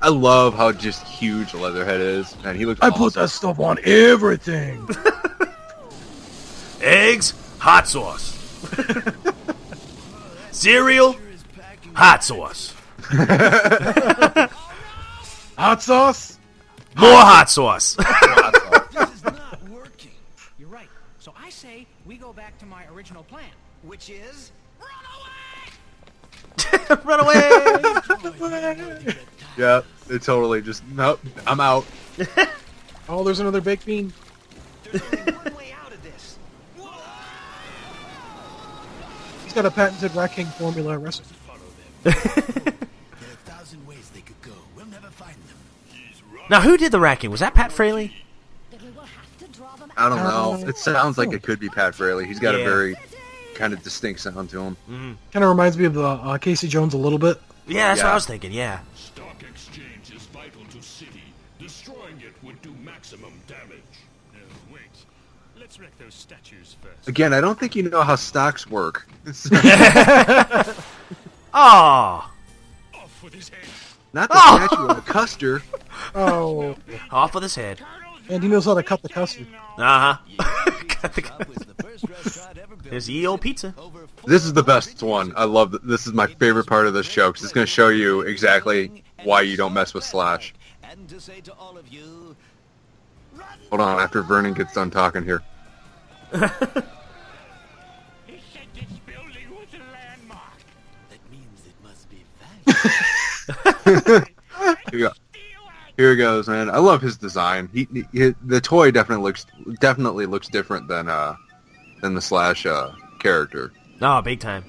I 0.00 0.08
love 0.08 0.54
how 0.54 0.72
just 0.72 1.02
huge 1.06 1.52
Leatherhead 1.54 2.00
is, 2.00 2.36
and 2.44 2.56
he 2.56 2.64
looks. 2.66 2.80
I 2.80 2.88
awesome. 2.88 2.98
put 2.98 3.14
that 3.14 3.28
stuff 3.28 3.58
on 3.60 3.78
everything. 3.84 4.86
Eggs, 6.80 7.34
hot 7.58 7.88
sauce. 7.88 8.32
Cereal, 10.50 11.16
hot 11.94 12.24
sauce. 12.24 12.74
Hot 15.56 15.80
sauce? 15.80 16.38
More 16.96 17.10
hot 17.10 17.48
sauce. 17.48 17.94
This 18.92 19.14
is 19.14 19.24
not 19.24 19.68
working. 19.68 20.10
You're 20.58 20.68
right. 20.68 20.88
So 21.20 21.32
I 21.40 21.50
say 21.50 21.86
we 22.06 22.16
go 22.16 22.32
back 22.32 22.58
to 22.58 22.66
my 22.66 22.86
original 22.86 23.22
plan, 23.22 23.50
which 23.82 24.10
is 24.10 24.50
Run 27.04 27.20
away. 27.20 29.14
Yeah, 29.56 29.82
it 30.10 30.20
totally 30.22 30.60
just 30.62 30.82
nope. 30.88 31.20
I'm 31.46 31.60
out. 31.60 31.84
Oh, 33.08 33.22
there's 33.22 33.38
another 33.38 33.60
baked 33.60 33.84
bean. 33.84 34.12
there's 34.90 35.02
only 35.12 35.32
one 35.32 35.54
way 35.56 35.74
out 35.84 35.92
of 35.92 36.02
this. 36.02 36.38
He's 39.44 39.52
got 39.52 39.66
a 39.66 39.70
patented 39.70 40.14
Rat 40.16 40.32
King 40.32 40.46
formula 40.46 40.96
recipe. 40.98 41.34
Now, 46.50 46.60
who 46.60 46.76
did 46.76 46.92
the 46.92 47.00
Rat 47.00 47.20
King? 47.20 47.30
Was 47.30 47.40
that 47.40 47.54
Pat 47.54 47.72
Fraley? 47.72 48.12
I 49.96 50.08
don't 50.08 50.18
know. 50.18 50.62
It 50.68 50.76
sounds 50.76 51.16
like 51.16 51.32
it 51.32 51.42
could 51.42 51.60
be 51.60 51.68
Pat 51.68 51.94
Fraley. 51.94 52.26
He's 52.26 52.38
got 52.40 52.54
Yeah. 52.54 52.60
a 52.60 52.64
very 52.64 52.96
kind 53.54 53.72
of 53.72 53.82
distinct 53.82 54.20
sound 54.20 54.50
to 54.50 54.60
him. 54.60 54.76
Kind 55.32 55.44
of 55.44 55.48
reminds 55.48 55.76
me 55.78 55.84
of 55.86 55.94
the 55.94 56.02
uh, 56.04 56.38
Casey 56.38 56.68
Jones 56.68 56.94
a 56.94 56.98
little 56.98 57.18
bit. 57.18 57.40
Yeah, 57.66 57.88
that's 57.88 58.02
what 58.02 58.10
I 58.12 58.14
was 58.14 58.26
thinking. 58.26 58.52
Yeah. 58.52 58.80
Stock 58.94 59.42
exchange 59.48 60.12
is 60.14 60.22
vital 60.26 60.62
to 60.72 60.82
city. 60.82 61.22
Destroying 61.58 62.20
it 62.20 62.32
would 62.42 62.60
do 62.62 62.74
maximum 62.84 63.32
damage. 63.46 63.80
wait. 64.72 64.80
Let's 65.58 65.78
wreck 65.80 65.96
those 65.98 66.14
statues 66.14 66.76
first. 66.82 67.08
Again, 67.08 67.32
I 67.32 67.40
don't 67.40 67.58
think 67.58 67.74
you 67.74 67.84
know 67.88 68.02
how 68.02 68.16
stocks 68.16 68.66
work. 68.68 69.08
Oh, 71.56 72.28
Off 72.94 73.22
with 73.22 73.32
his 73.34 73.48
head. 73.48 73.58
Not 74.12 74.28
the 74.28 74.34
Oh! 74.36 74.66
statue 74.66 74.86
of 74.88 75.06
Custer. 75.06 75.62
Oh, 76.14 76.76
off 77.12 77.32
with 77.34 77.44
his 77.44 77.54
head. 77.54 77.80
and 78.28 78.42
he 78.42 78.48
knows 78.48 78.64
how 78.64 78.74
to 78.74 78.82
cut 78.82 79.02
the 79.02 79.08
custard. 79.08 79.46
Uh 79.78 80.16
huh. 80.16 80.44
There's 81.02 82.00
the 82.02 82.63
old 83.26 83.40
pizza. 83.40 83.74
This 84.26 84.44
is 84.44 84.52
the 84.52 84.62
best 84.62 85.02
one. 85.02 85.32
I 85.36 85.44
love. 85.44 85.70
th- 85.72 85.82
This 85.84 86.06
is 86.06 86.12
my 86.12 86.26
favorite 86.26 86.66
part 86.66 86.86
of 86.86 86.94
this 86.94 87.06
show 87.06 87.30
because 87.30 87.44
it's 87.44 87.52
going 87.52 87.66
to 87.66 87.70
show 87.72 87.88
you 87.88 88.20
exactly 88.22 89.02
why 89.24 89.42
you 89.42 89.56
don't 89.56 89.72
mess 89.72 89.94
with 89.94 90.04
Slash. 90.04 90.54
Hold 93.70 93.80
on, 93.80 94.00
after 94.00 94.22
Vernon 94.22 94.54
gets 94.54 94.74
done 94.74 94.90
talking 94.90 95.24
here. 95.24 95.42
Here, 103.84 104.24
we 104.92 104.98
go. 105.00 105.10
Here 105.96 106.12
it 106.12 106.16
goes, 106.16 106.48
man. 106.48 106.70
I 106.70 106.78
love 106.78 107.00
his 107.02 107.16
design. 107.16 107.68
He, 107.72 107.86
he 108.12 108.34
the 108.44 108.60
toy 108.60 108.90
definitely 108.90 109.24
looks 109.24 109.46
definitely 109.80 110.26
looks 110.26 110.48
different 110.48 110.88
than 110.88 111.08
uh 111.08 111.36
than 112.00 112.14
the 112.14 112.20
Slash 112.22 112.66
uh 112.66 112.92
character. 113.18 113.72
Oh, 114.02 114.20
big 114.22 114.40
time. 114.40 114.64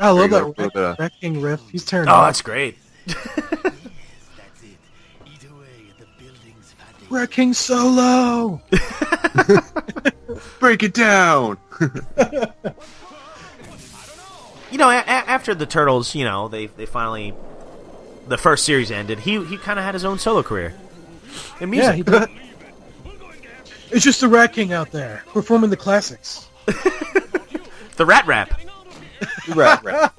I 0.00 0.10
love 0.10 0.30
There 0.30 0.40
that 0.40 0.46
you 0.48 0.54
go, 0.54 0.62
a 0.62 0.64
little 0.64 0.70
bit 0.70 0.82
of- 0.84 0.98
Rat 0.98 1.12
King 1.20 1.40
riff. 1.40 1.60
He's 1.72 1.84
tearing 1.84 2.08
Oh, 2.08 2.12
it 2.12 2.16
up. 2.16 2.26
that's 2.28 2.42
great. 2.42 2.78
That's 3.06 3.24
it. 3.26 4.76
Eat 5.26 5.44
away 5.50 5.90
at 5.90 5.98
the 5.98 6.06
building's 6.18 6.72
fatty. 6.78 7.06
Rat 7.10 7.30
King 7.32 7.52
solo. 7.52 8.60
Break 10.60 10.82
it 10.84 10.94
down. 10.94 11.58
You 14.70 14.76
know, 14.76 14.90
a- 14.90 14.98
a- 14.98 15.02
after 15.30 15.54
the 15.54 15.64
Turtles, 15.64 16.14
you 16.14 16.24
know, 16.24 16.48
they 16.48 16.66
they 16.66 16.84
finally 16.84 17.32
the 18.26 18.36
first 18.36 18.64
series 18.66 18.90
ended. 18.90 19.18
He 19.18 19.42
he 19.46 19.56
kind 19.56 19.78
of 19.78 19.84
had 19.84 19.94
his 19.94 20.04
own 20.04 20.18
solo 20.18 20.42
career 20.42 20.74
in 21.60 21.72
Yeah, 21.72 21.92
music. 21.92 21.94
he 21.96 22.02
did. 22.02 22.28
It's 23.90 24.04
just 24.04 24.20
the 24.20 24.28
Rat 24.28 24.52
King 24.52 24.72
out 24.72 24.90
there 24.90 25.22
performing 25.28 25.70
the 25.70 25.76
classics. 25.76 26.48
the 26.66 28.04
Rat 28.06 28.26
Rap. 28.26 28.60
right, 29.48 29.82
right. 29.82 30.10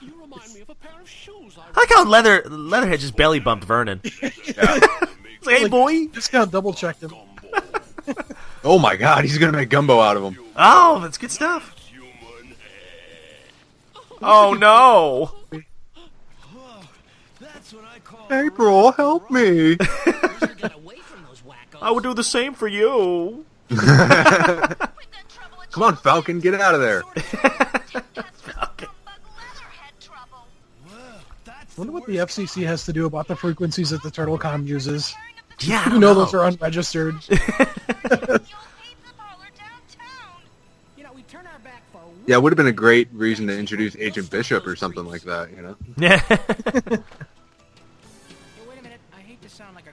You 0.00 0.12
remind 0.20 0.52
me 0.52 0.60
of 0.60 0.70
a 0.70 0.74
pair 0.74 1.00
of 1.00 1.08
shoes 1.08 1.56
I 1.58 1.62
I 1.74 1.80
like 1.80 1.88
how 1.90 2.04
Leather 2.04 2.42
Leatherhead 2.48 3.00
just 3.00 3.16
belly 3.16 3.40
bumped 3.40 3.64
Vernon. 3.64 4.00
It's 5.38 5.46
like, 5.46 5.56
Okay, 5.56 5.62
Like, 5.62 5.70
boy. 5.70 6.06
Just 6.08 6.32
kind 6.32 6.42
of 6.42 6.50
double 6.50 6.72
checked 6.72 7.02
him. 7.02 7.12
Oh 8.64 8.80
my 8.80 8.96
god, 8.96 9.22
he's 9.24 9.38
gonna 9.38 9.52
make 9.56 9.68
gumbo 9.68 10.00
out 10.00 10.16
of 10.16 10.24
him. 10.24 10.38
Oh, 10.56 10.98
that's 11.00 11.18
good 11.18 11.30
stuff. 11.30 11.72
Oh 14.20 14.54
no! 14.54 15.30
April, 18.30 18.90
help 18.92 19.30
me. 19.30 19.76
I 21.82 21.90
would 21.90 22.02
do 22.02 22.14
the 22.14 22.24
same 22.24 22.54
for 22.54 22.68
you. 22.68 23.44
Come 25.70 25.82
on, 25.82 25.96
Falcon, 25.96 26.40
get 26.40 26.54
out 26.54 26.74
of 26.74 26.80
there. 26.80 27.02
wonder 31.76 31.92
what 31.92 32.06
the 32.06 32.16
FCC 32.16 32.64
has 32.66 32.86
to 32.86 32.92
do 32.92 33.04
about 33.04 33.28
the 33.28 33.36
frequencies 33.36 33.90
that 33.90 34.02
the 34.02 34.10
TurtleCom 34.10 34.66
uses. 34.66 35.14
Yeah, 35.60 35.84
you 35.84 35.98
know 35.98 36.14
know. 36.14 36.14
those 36.14 36.34
are 36.34 36.48
unregistered. 36.48 37.16
Yeah, 42.26 42.36
it 42.36 42.42
would 42.42 42.52
have 42.52 42.56
been 42.56 42.66
a 42.66 42.72
great 42.72 43.08
reason 43.12 43.46
to 43.46 43.56
introduce 43.56 43.94
Agent 43.96 44.30
Bishop 44.30 44.66
or 44.66 44.74
something 44.74 45.04
like 45.04 45.22
that, 45.22 45.48
you 45.54 45.62
know? 45.62 45.76
Yeah. 45.96 46.16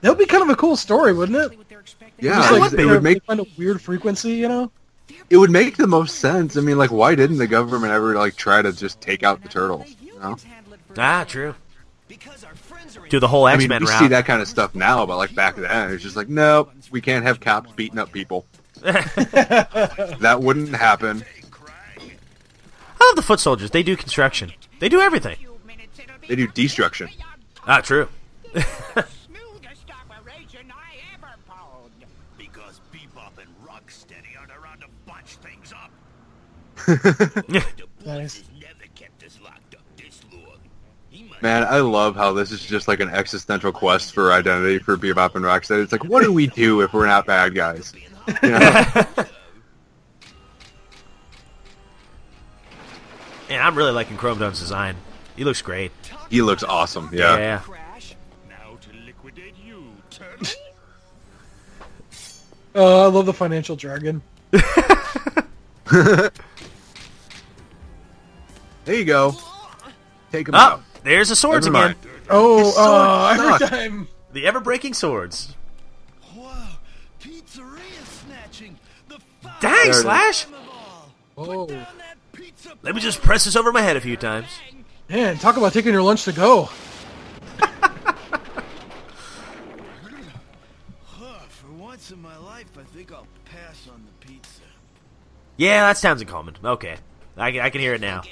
that 0.00 0.08
would 0.08 0.18
be 0.18 0.26
kind 0.26 0.42
of 0.42 0.48
a 0.48 0.56
cool 0.56 0.74
story, 0.74 1.12
wouldn't 1.12 1.38
it? 1.38 1.56
Yeah, 2.20 2.36
Just 2.36 2.50
it 2.50 2.52
like 2.52 2.70
would 2.70 2.78
they 2.78 2.84
would 2.86 3.02
make- 3.02 3.24
find 3.24 3.40
a 3.40 3.46
weird 3.58 3.80
frequency, 3.82 4.34
you 4.34 4.48
know? 4.48 4.70
It 5.30 5.36
would 5.36 5.50
make 5.50 5.76
the 5.76 5.86
most 5.86 6.16
sense. 6.18 6.56
I 6.56 6.60
mean, 6.60 6.78
like, 6.78 6.90
why 6.90 7.14
didn't 7.14 7.38
the 7.38 7.46
government 7.46 7.92
ever, 7.92 8.14
like, 8.14 8.36
try 8.36 8.62
to 8.62 8.72
just 8.72 9.00
take 9.00 9.22
out 9.22 9.42
the 9.42 9.48
turtles, 9.48 9.94
you 10.02 10.18
know? 10.18 10.36
Ah, 10.96 11.24
true. 11.26 11.54
Do 13.10 13.20
the 13.20 13.28
whole 13.28 13.44
I 13.46 13.52
X 13.54 13.58
mean, 13.60 13.68
Men 13.68 13.82
we 13.84 13.88
route. 13.90 13.98
see 13.98 14.08
that 14.08 14.24
kind 14.26 14.40
of 14.40 14.48
stuff 14.48 14.74
now, 14.74 15.04
but, 15.04 15.16
like, 15.16 15.34
back 15.34 15.56
then, 15.56 15.90
it's 15.92 16.02
just 16.02 16.16
like, 16.16 16.28
nope, 16.28 16.72
we 16.90 17.00
can't 17.00 17.24
have 17.24 17.40
cops 17.40 17.70
beating 17.72 17.98
up 17.98 18.12
people. 18.12 18.46
that 18.82 20.38
wouldn't 20.40 20.74
happen. 20.74 21.24
I 23.00 23.04
love 23.08 23.16
the 23.16 23.22
foot 23.22 23.40
soldiers. 23.40 23.70
They 23.70 23.82
do 23.82 23.96
construction. 23.96 24.52
They 24.78 24.88
do 24.88 25.00
everything. 25.00 25.36
They 26.28 26.36
do 26.36 26.46
destruction. 26.48 27.08
Ah, 27.66 27.80
true. 27.80 28.08
Nice. 38.06 38.44
Never 38.60 38.84
kept 38.94 39.24
us 39.24 39.38
locked 39.42 39.74
up 39.74 39.82
this 39.96 40.20
long. 40.32 40.58
Man, 41.40 41.64
I 41.64 41.78
love 41.80 42.16
how 42.16 42.32
this 42.32 42.50
is 42.52 42.62
just 42.64 42.86
like 42.88 43.00
an 43.00 43.08
existential 43.08 43.72
quest 43.72 44.12
for 44.12 44.32
identity 44.32 44.78
for 44.78 44.96
Bebop 44.96 45.34
and 45.34 45.44
Rocksteady. 45.44 45.82
It's 45.82 45.92
like, 45.92 46.04
what 46.04 46.22
do 46.22 46.32
we 46.32 46.46
do 46.48 46.80
if 46.82 46.92
we're 46.92 47.06
not 47.06 47.26
bad 47.26 47.54
guys? 47.54 47.92
You 48.42 48.50
know? 48.50 49.04
And 53.50 53.62
I'm 53.62 53.74
really 53.74 53.92
liking 53.92 54.16
Chrome 54.16 54.38
Dome's 54.38 54.58
design. 54.58 54.96
He 55.36 55.44
looks 55.44 55.60
great. 55.62 55.92
he 56.30 56.40
looks 56.42 56.62
awesome. 56.62 57.10
Yeah. 57.12 57.36
Yeah. 57.36 57.60
Now 58.48 58.76
to 58.80 58.88
liquidate 59.04 59.54
you, 59.62 59.84
turtle. 60.10 60.46
Oh, 62.74 63.04
I 63.04 63.06
love 63.08 63.26
the 63.26 63.32
financial 63.34 63.76
jargon. 63.76 64.22
There 68.84 68.94
you 68.96 69.04
go. 69.04 69.34
Take 70.32 70.48
him 70.48 70.54
Oh, 70.54 70.58
out. 70.58 70.82
there's 71.02 71.28
the 71.30 71.36
swords 71.36 71.66
Never 71.66 71.78
again. 71.86 71.96
mind. 72.02 72.18
Oh, 72.30 72.70
sword 72.70 72.86
uh, 72.88 73.28
every 73.44 73.58
sucks. 73.58 73.70
time. 73.70 74.08
The 74.32 74.46
ever 74.46 74.60
breaking 74.60 74.94
swords. 74.94 75.54
Dang, 79.60 79.72
There 79.72 79.84
it 79.86 79.88
is. 79.90 80.00
Slash! 80.00 80.46
Oh, 81.38 81.66
Let 82.82 82.94
me 82.94 83.00
just 83.00 83.20
press 83.22 83.44
this 83.44 83.56
over 83.56 83.72
my 83.72 83.80
head 83.82 83.96
a 83.96 84.00
few 84.00 84.16
times. 84.16 84.48
man, 85.08 85.38
talk 85.38 85.56
about 85.56 85.72
taking 85.72 85.92
your 85.92 86.02
lunch 86.02 86.24
to 86.24 86.32
go. 86.32 86.68
For 91.48 91.72
once 91.78 92.10
in 92.10 92.20
my 92.20 92.36
life, 92.38 92.66
I 92.78 92.82
think 92.96 93.12
I'll 93.12 93.26
pass 93.44 93.88
on 93.92 94.02
the 94.04 94.26
pizza. 94.26 94.62
Yeah, 95.56 95.82
that 95.86 95.98
sounds 95.98 96.20
in 96.20 96.28
common. 96.28 96.56
Okay. 96.64 96.96
I 97.36 97.52
can, 97.52 97.60
I 97.60 97.70
can 97.70 97.80
hear 97.80 97.94
it 97.94 98.00
now. 98.00 98.22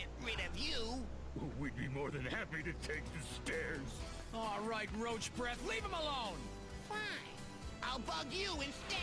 You 8.33 8.53
instead. 8.55 8.99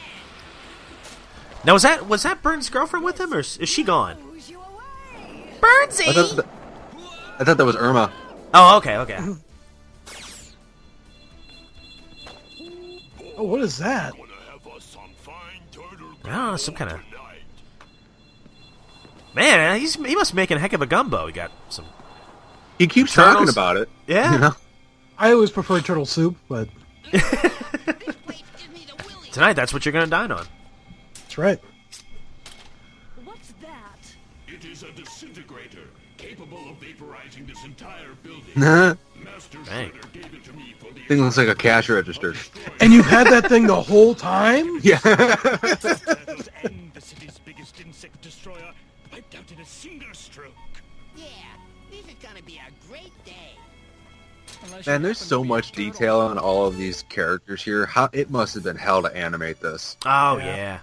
Now, 1.63 1.73
was 1.73 1.83
that 1.83 2.07
was 2.07 2.23
that 2.23 2.41
Burne's 2.41 2.69
girlfriend 2.69 3.05
with 3.05 3.19
him, 3.19 3.33
or 3.33 3.39
is, 3.39 3.57
is 3.57 3.69
she 3.69 3.83
gone? 3.83 4.17
I 5.61 6.13
thought, 6.13 6.35
that, 6.37 6.45
I 7.39 7.43
thought 7.43 7.57
that 7.57 7.65
was 7.65 7.75
Irma. 7.75 8.11
Oh, 8.53 8.77
okay, 8.77 8.97
okay. 8.97 9.19
Oh, 13.37 13.43
what 13.43 13.61
is 13.61 13.77
that? 13.77 14.13
I 16.25 16.55
some 16.57 16.75
kind 16.75 16.91
of. 16.91 16.99
Man, 19.33 19.79
he's 19.79 19.95
he 19.95 20.13
must 20.13 20.33
be 20.33 20.35
making 20.35 20.57
a 20.57 20.59
heck 20.59 20.73
of 20.73 20.81
a 20.81 20.85
gumbo. 20.85 21.27
He 21.27 21.31
got 21.31 21.49
some. 21.69 21.85
He 22.77 22.87
keeps 22.87 23.13
Turtles? 23.13 23.35
talking 23.35 23.49
about 23.49 23.77
it. 23.77 23.87
Yeah. 24.07 24.33
You 24.33 24.39
know? 24.39 24.51
I 25.17 25.31
always 25.31 25.51
prefer 25.51 25.79
turtle 25.79 26.05
soup, 26.05 26.35
but 26.49 26.67
Tonight, 29.31 29.53
that's 29.53 29.73
what 29.73 29.85
you're 29.85 29.91
gonna 29.93 30.07
dine 30.07 30.31
on. 30.31 30.45
that's 31.15 31.37
right. 31.37 31.59
What's 33.23 33.53
that? 33.61 34.15
It 34.47 34.65
is 34.65 34.83
a 34.83 34.91
disintegrator 34.91 35.87
capable 36.17 36.57
of 36.69 36.77
vaporizing 36.79 37.47
this 37.47 37.63
entire 37.63 38.13
building. 38.23 38.43
Nah. 38.55 38.95
Uh-huh. 39.19 39.31
Master 39.33 39.57
Dang. 39.65 39.89
Shredder 39.91 40.11
gave 40.13 40.33
it 40.33 40.43
to 40.45 40.53
me 40.53 40.73
for 40.79 40.93
the 40.93 41.01
Thing 41.07 41.21
looks 41.21 41.35
like 41.37 41.49
a 41.49 41.55
cash 41.55 41.89
register. 41.89 42.33
And 42.79 42.93
you've 42.93 43.05
had 43.05 43.27
that 43.27 43.49
thing 43.49 43.67
the 43.67 43.81
whole 43.81 44.15
time? 44.15 44.79
Yeah. 44.83 44.99
And 46.63 46.91
the 46.93 47.01
city's 47.01 47.37
biggest 47.39 47.79
insect 47.81 48.21
destroyer 48.21 48.71
wiped 49.11 49.35
out 49.35 49.51
in 49.51 49.59
a 49.59 49.65
single 49.65 50.13
stroke. 50.13 50.53
Yeah, 51.17 51.25
this 51.91 52.05
is 52.05 52.13
gonna 52.21 52.41
be 52.43 52.57
a 52.65 52.87
great 52.89 53.11
day. 53.25 53.55
Man, 54.85 55.01
there's 55.01 55.17
so 55.17 55.43
much 55.43 55.71
detail 55.71 56.19
on 56.19 56.37
all 56.37 56.65
of 56.65 56.77
these 56.77 57.03
characters 57.03 57.63
here. 57.63 57.85
How 57.85 58.09
it 58.11 58.29
must 58.29 58.53
have 58.55 58.63
been 58.63 58.75
hell 58.75 59.01
to 59.03 59.15
animate 59.15 59.61
this. 59.61 59.97
Oh 60.05 60.37
yeah. 60.37 60.79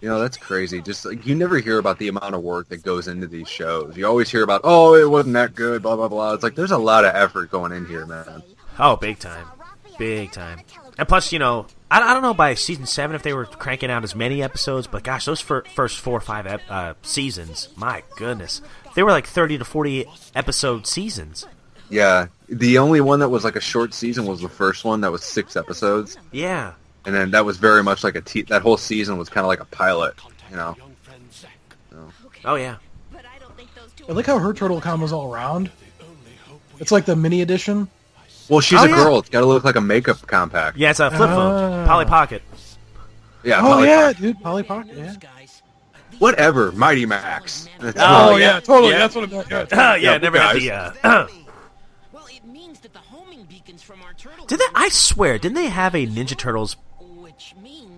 You 0.00 0.08
know, 0.08 0.18
that's 0.20 0.36
crazy. 0.36 0.82
Just 0.82 1.04
like 1.04 1.24
you 1.26 1.34
never 1.34 1.58
hear 1.58 1.78
about 1.78 1.98
the 1.98 2.08
amount 2.08 2.34
of 2.34 2.42
work 2.42 2.68
that 2.70 2.82
goes 2.82 3.06
into 3.06 3.28
these 3.28 3.48
shows. 3.48 3.96
You 3.96 4.06
always 4.06 4.28
hear 4.28 4.42
about, 4.42 4.62
oh, 4.64 4.94
it 4.94 5.08
wasn't 5.08 5.34
that 5.34 5.54
good, 5.54 5.82
blah 5.82 5.94
blah 5.96 6.08
blah. 6.08 6.34
It's 6.34 6.42
like 6.42 6.56
there's 6.56 6.72
a 6.72 6.78
lot 6.78 7.04
of 7.04 7.14
effort 7.14 7.50
going 7.50 7.72
in 7.72 7.86
here, 7.86 8.04
man. 8.04 8.42
Oh, 8.78 8.96
big 8.96 9.18
time, 9.18 9.46
big 9.98 10.32
time. 10.32 10.60
And 10.98 11.06
plus, 11.06 11.32
you 11.32 11.38
know, 11.38 11.66
I, 11.90 12.00
I 12.00 12.14
don't 12.14 12.22
know 12.22 12.34
by 12.34 12.54
season 12.54 12.86
seven 12.86 13.14
if 13.14 13.22
they 13.22 13.32
were 13.32 13.46
cranking 13.46 13.90
out 13.90 14.02
as 14.02 14.14
many 14.14 14.42
episodes, 14.42 14.86
but 14.86 15.04
gosh, 15.04 15.24
those 15.24 15.40
fir- 15.40 15.64
first 15.74 16.00
four 16.00 16.18
or 16.18 16.20
five 16.20 16.46
ep- 16.46 16.62
uh, 16.68 16.94
seasons, 17.02 17.68
my 17.76 18.02
goodness, 18.16 18.60
they 18.94 19.02
were 19.02 19.10
like 19.10 19.26
thirty 19.26 19.56
to 19.56 19.64
forty 19.64 20.06
episode 20.34 20.86
seasons. 20.86 21.46
Yeah, 21.88 22.26
the 22.52 22.78
only 22.78 23.00
one 23.00 23.20
that 23.20 23.28
was 23.30 23.44
like 23.44 23.56
a 23.56 23.60
short 23.60 23.94
season 23.94 24.26
was 24.26 24.40
the 24.40 24.48
first 24.48 24.84
one 24.84 25.00
that 25.00 25.10
was 25.10 25.24
six 25.24 25.56
episodes, 25.56 26.16
Yeah. 26.30 26.72
and 27.06 27.14
then 27.14 27.30
that 27.32 27.44
was 27.44 27.56
very 27.56 27.82
much 27.82 28.04
like 28.04 28.14
a 28.14 28.20
te- 28.20 28.42
that 28.42 28.62
whole 28.62 28.76
season 28.76 29.16
was 29.18 29.28
kind 29.28 29.44
of 29.44 29.48
like 29.48 29.60
a 29.60 29.64
pilot. 29.66 30.14
You 30.50 30.56
know, 30.56 30.76
Oh 32.44 32.56
yeah. 32.56 32.76
I 34.08 34.12
like 34.12 34.26
how 34.26 34.38
her 34.38 34.52
turtle 34.52 34.80
com 34.80 35.00
was 35.00 35.12
all 35.12 35.32
around. 35.32 35.70
It's 36.80 36.90
like 36.92 37.04
the 37.04 37.14
mini 37.16 37.40
edition. 37.40 37.88
well, 38.48 38.60
she's 38.60 38.80
Oh, 38.80 38.84
a 38.84 38.88
yeah. 38.88 38.96
girl. 38.96 39.18
It's 39.20 39.28
got 39.28 39.40
to 39.40 39.46
look 39.46 39.62
like 39.64 39.76
a 39.76 39.80
makeup 39.80 40.20
compact. 40.26 40.76
Yeah, 40.76 40.90
it's 40.90 40.98
a 41.00 41.08
flip 41.10 41.30
phone, 41.30 41.52
Ah. 41.72 41.86
Polly 41.86 42.04
Pocket. 42.04 42.42
Yeah. 43.44 43.58
oh 43.60 43.62
Polly 43.62 43.88
yeah, 43.88 44.02
Pocket. 44.08 44.20
dude, 44.20 44.40
Polly 44.42 44.62
Pocket. 44.64 44.96
Yeah. 44.96 45.14
Whatever. 46.18 46.72
Mighty 46.72 47.06
Max. 47.06 47.68
That's 47.80 47.96
Oh, 48.00 48.36
yeah, 48.36 48.60
totally. 48.60 48.92
Yeah. 48.92 48.98
That's 48.98 49.14
what 49.14 49.24
it 49.24 49.30
meant. 49.32 49.46
Yeah. 49.50 49.66
Yeah, 49.96 50.12
Yeah, 50.12 50.18
never 50.18 50.38
had 50.40 50.56
the. 50.56 50.70
Uh, 51.06 51.26
did 54.52 54.60
they? 54.60 54.72
I 54.74 54.88
swear, 54.90 55.38
didn't 55.38 55.54
they 55.54 55.66
have 55.68 55.94
a 55.94 56.06
Ninja 56.06 56.36
Turtles 56.36 56.76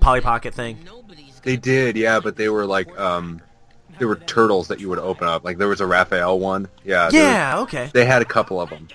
Polly 0.01 0.21
Pocket 0.21 0.55
thing? 0.55 0.79
They 1.43 1.57
did, 1.57 1.97
yeah, 1.97 2.21
but 2.21 2.37
they 2.37 2.49
were 2.49 2.65
like 2.65 2.97
um, 2.99 3.41
they 3.99 4.05
were 4.05 4.15
turtles 4.17 4.69
that 4.69 4.79
you 4.81 4.89
would 4.89 4.99
open 5.01 5.27
up. 5.27 5.45
Like 5.45 5.59
there 5.59 5.67
was 5.69 5.81
a 5.81 5.87
Raphael 5.87 6.39
one. 6.39 6.69
Yeah. 6.85 7.11
there- 7.11 7.23
Yeah. 7.23 7.59
Okay. 7.63 7.91
They 7.93 8.05
had 8.05 8.23
a 8.23 8.25
couple 8.25 8.61
of 8.61 8.71
them. 8.71 8.87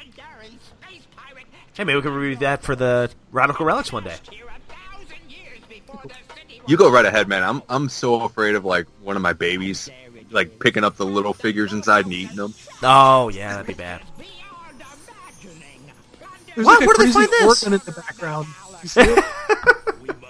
Hey, 1.73 1.83
maybe 1.83 1.95
we 1.97 2.01
can 2.01 2.13
review 2.13 2.37
that 2.37 2.63
for 2.63 2.75
the 2.75 3.09
Radical 3.31 3.65
Relics 3.65 3.91
one 3.91 4.03
day. 4.05 4.15
You 6.67 6.77
go 6.77 6.89
right 6.91 7.05
ahead, 7.05 7.27
man. 7.27 7.43
I'm 7.43 7.61
I'm 7.67 7.89
so 7.89 8.21
afraid 8.23 8.55
of 8.55 8.63
like 8.63 8.87
one 9.01 9.15
of 9.15 9.21
my 9.21 9.33
babies 9.33 9.89
like 10.31 10.59
picking 10.59 10.83
up 10.85 10.95
the 10.97 11.05
little 11.05 11.33
figures 11.33 11.73
inside 11.73 12.05
and 12.05 12.13
eating 12.13 12.35
them. 12.37 12.53
Oh 12.83 13.29
yeah, 13.29 13.51
that'd 13.51 13.67
be 13.67 13.73
bad. 13.73 14.01
There's 16.59 16.65
What? 16.65 16.81
like 16.81 16.83
a 16.83 16.87
Where 16.87 16.95
do 16.97 17.05
they 17.05 17.11
find 17.13 17.29
this? 17.29 17.63
organ 17.63 17.73
in 17.79 17.85
the 17.85 17.91
background. 17.93 18.47
You? 18.95 19.23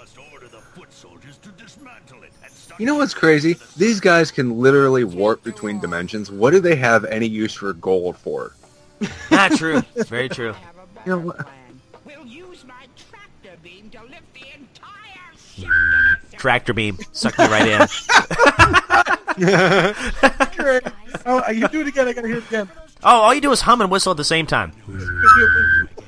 You 2.78 2.86
know 2.86 2.94
what's 2.94 3.12
crazy? 3.12 3.56
These 3.76 4.00
guys 4.00 4.30
can 4.30 4.58
literally 4.58 5.04
warp 5.04 5.42
between 5.44 5.80
dimensions. 5.80 6.30
What 6.30 6.52
do 6.52 6.60
they 6.60 6.76
have 6.76 7.04
any 7.04 7.26
use 7.26 7.52
for 7.52 7.74
gold 7.74 8.16
for? 8.16 8.54
Not 9.30 9.52
true. 9.52 9.82
It's 9.94 10.08
very 10.08 10.30
true. 10.30 10.54
Here, 11.04 11.18
what- 11.18 11.46
Tractor 16.38 16.72
beam 16.72 16.96
sucked 17.12 17.38
me 17.38 17.44
right 17.48 17.68
in. 17.68 17.80
Great. 20.56 20.82
Oh, 21.26 21.50
you 21.50 21.68
do 21.68 21.82
it 21.82 21.88
again. 21.88 22.08
I 22.08 22.12
gotta 22.14 22.28
hear 22.28 22.38
it 22.38 22.46
again. 22.46 22.68
Oh, 23.02 23.20
all 23.20 23.34
you 23.34 23.40
do 23.42 23.50
is 23.52 23.60
hum 23.62 23.80
and 23.82 23.90
whistle 23.90 24.10
at 24.12 24.16
the 24.16 24.24
same 24.24 24.46
time. 24.46 24.72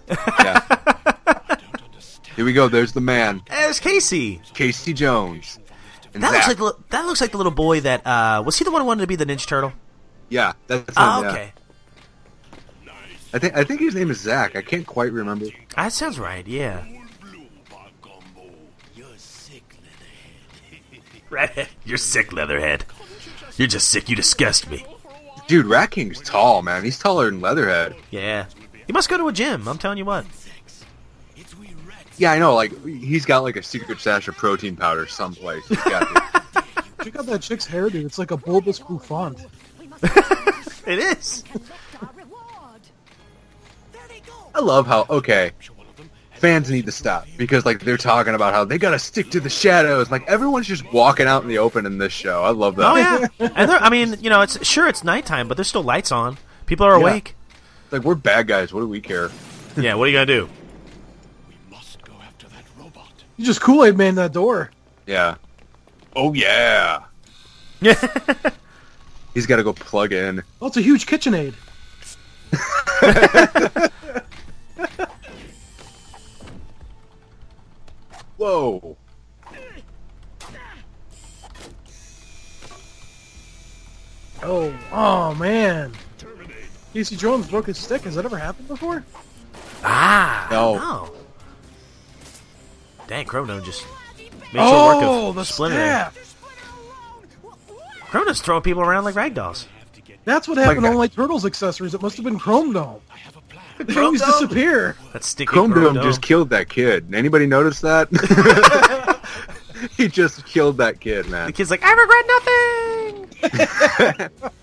Here 2.36 2.44
we 2.44 2.52
go. 2.52 2.68
There's 2.68 2.92
the 2.92 3.00
man, 3.00 3.42
There's 3.48 3.78
Casey. 3.78 4.40
Casey 4.54 4.92
Jones. 4.94 5.58
And 6.14 6.22
That 6.22 6.32
looks 6.32 6.48
like 6.48 6.56
the, 6.58 6.74
that 6.90 7.06
looks 7.06 7.20
like 7.20 7.30
the 7.30 7.36
little 7.36 7.52
boy 7.52 7.80
that 7.80 8.06
uh, 8.06 8.42
was 8.44 8.58
he 8.58 8.64
the 8.64 8.70
one 8.70 8.80
who 8.82 8.86
wanted 8.86 9.02
to 9.02 9.06
be 9.06 9.16
the 9.16 9.26
Ninja 9.26 9.46
Turtle? 9.46 9.72
yeah, 10.28 10.52
that's 10.66 10.82
him. 10.88 10.94
Oh, 10.96 11.22
yeah. 11.22 11.30
okay. 11.30 11.52
I 13.34 13.38
think 13.38 13.56
I 13.56 13.64
think 13.64 13.80
his 13.80 13.94
name 13.94 14.10
is 14.10 14.20
Zach. 14.20 14.56
I 14.56 14.62
can't 14.62 14.86
quite 14.86 15.12
remember. 15.12 15.46
That 15.76 15.92
sounds 15.92 16.18
right. 16.18 16.46
Yeah. 16.46 16.84
Redhead. 21.30 21.68
You're 21.84 21.98
sick, 21.98 22.32
Leatherhead. 22.32 22.84
You're 23.56 23.68
just 23.68 23.88
sick. 23.88 24.08
You 24.10 24.16
disgust 24.16 24.70
me. 24.70 24.84
Dude, 25.48 25.66
Rat 25.66 25.90
King's 25.90 26.20
tall, 26.20 26.62
man. 26.62 26.84
He's 26.84 26.98
taller 26.98 27.30
than 27.30 27.40
Leatherhead. 27.40 27.96
Yeah. 28.10 28.46
You 28.86 28.94
must 28.94 29.08
go 29.08 29.16
to 29.16 29.28
a 29.28 29.32
gym. 29.32 29.68
I'm 29.68 29.78
telling 29.78 29.98
you 29.98 30.04
what. 30.04 30.24
Yeah, 32.18 32.32
I 32.32 32.38
know. 32.38 32.54
Like 32.54 32.72
he's 32.84 33.24
got 33.24 33.42
like 33.42 33.56
a 33.56 33.62
secret 33.62 33.98
stash 33.98 34.28
of 34.28 34.36
protein 34.36 34.76
powder 34.76 35.06
someplace. 35.06 35.66
He's 35.66 35.82
got 35.82 36.02
it. 36.10 36.64
Check 37.04 37.16
out 37.16 37.26
that 37.26 37.42
chick's 37.42 37.66
hairdo. 37.66 38.04
It's 38.04 38.18
like 38.18 38.30
a 38.30 38.36
bulbous 38.36 38.78
bouffant. 38.78 39.44
It 40.84 40.98
is. 40.98 41.44
I 44.54 44.60
love 44.60 44.86
how 44.86 45.06
okay. 45.08 45.52
Fans 46.34 46.68
need 46.70 46.86
to 46.86 46.92
stop 46.92 47.26
because 47.36 47.64
like 47.64 47.80
they're 47.80 47.96
talking 47.96 48.34
about 48.34 48.52
how 48.52 48.64
they 48.64 48.78
gotta 48.78 48.98
stick 48.98 49.30
to 49.30 49.38
the 49.38 49.48
shadows. 49.48 50.10
Like 50.10 50.26
everyone's 50.28 50.66
just 50.66 50.90
walking 50.92 51.26
out 51.28 51.42
in 51.42 51.48
the 51.48 51.58
open 51.58 51.86
in 51.86 51.98
this 51.98 52.12
show. 52.12 52.42
I 52.42 52.50
love 52.50 52.74
that. 52.76 52.92
Oh 52.92 52.96
yeah. 52.96 53.28
and 53.54 53.70
they're, 53.70 53.78
I 53.78 53.90
mean, 53.90 54.16
you 54.20 54.28
know, 54.28 54.40
it's 54.40 54.66
sure 54.66 54.88
it's 54.88 55.04
nighttime, 55.04 55.46
but 55.46 55.56
there's 55.56 55.68
still 55.68 55.84
lights 55.84 56.10
on. 56.10 56.36
People 56.66 56.84
are 56.84 56.98
Yeah. 56.98 57.04
Awake. 57.92 58.02
Like 58.02 58.06
we're 58.06 58.14
bad 58.14 58.46
guys. 58.46 58.72
What 58.72 58.80
do 58.80 58.88
we 58.88 59.00
care? 59.00 59.30
Yeah. 59.76 59.94
What 59.94 60.04
are 60.04 60.10
you 60.10 60.16
gonna 60.16 60.26
do? 60.26 60.48
We 61.48 61.54
must 61.70 62.02
go 62.02 62.14
after 62.22 62.48
that 62.48 62.64
robot. 62.78 63.10
You 63.36 63.44
just 63.44 63.60
Kool 63.60 63.84
Aid 63.84 63.96
man 63.96 64.14
that 64.16 64.32
door. 64.32 64.70
Yeah. 65.06 65.36
Oh 66.16 66.32
yeah. 66.32 67.04
Yeah. 67.80 67.94
He's 69.34 69.46
got 69.46 69.56
to 69.56 69.62
go 69.62 69.72
plug 69.72 70.12
in. 70.12 70.42
Oh, 70.60 70.66
it's 70.66 70.76
a 70.76 70.82
huge 70.82 71.06
KitchenAid. 71.06 71.54
Whoa. 78.36 78.96
Oh, 84.42 84.74
oh 84.92 85.34
man. 85.36 85.92
Casey 86.92 87.16
Jones 87.16 87.48
broke 87.48 87.66
his 87.66 87.78
stick. 87.78 88.02
Has 88.02 88.14
that 88.16 88.24
ever 88.24 88.36
happened 88.38 88.68
before? 88.68 89.04
Ah. 89.84 90.46
No. 90.50 90.74
No. 90.76 91.12
Dang, 93.08 93.24
Chrono 93.26 93.60
just 93.60 93.84
made 94.16 94.28
short 94.52 95.02
oh, 95.02 95.26
work 95.26 95.34
the 95.34 95.40
of 95.40 95.46
Splinter. 95.46 95.76
staff. 95.76 96.18
Chrono's 98.10 98.40
throwing 98.40 98.62
people 98.62 98.82
around 98.82 99.04
like 99.04 99.14
ragdolls. 99.14 99.66
That's 100.24 100.46
what 100.46 100.56
happened 100.58 100.82
My 100.82 100.88
to 100.88 100.88
God. 100.88 100.92
all 100.92 100.98
my 100.98 101.06
Turtles 101.08 101.44
accessories. 101.44 101.94
It 101.94 102.02
must 102.02 102.16
have 102.16 102.24
been 102.24 102.38
Chrome 102.38 102.72
Dome. 102.72 103.00
They 103.78 103.94
Chrome 103.94 104.04
always 104.06 104.20
Dome? 104.20 104.30
disappear. 104.32 104.96
That 105.12 105.24
sticky 105.24 105.46
Chrome 105.46 105.72
Chrome 105.72 105.84
Dome 105.86 105.94
Dome. 105.94 106.04
just 106.04 106.22
killed 106.22 106.50
that 106.50 106.68
kid. 106.68 107.12
Anybody 107.14 107.46
notice 107.46 107.80
that? 107.80 108.06
he 109.96 110.06
just 110.08 110.44
killed 110.46 110.76
that 110.76 111.00
kid, 111.00 111.26
man. 111.28 111.46
The 111.46 111.52
kid's 111.52 111.70
like, 111.70 111.82
I 111.82 111.92
regret 113.42 114.30
nothing. 114.30 114.50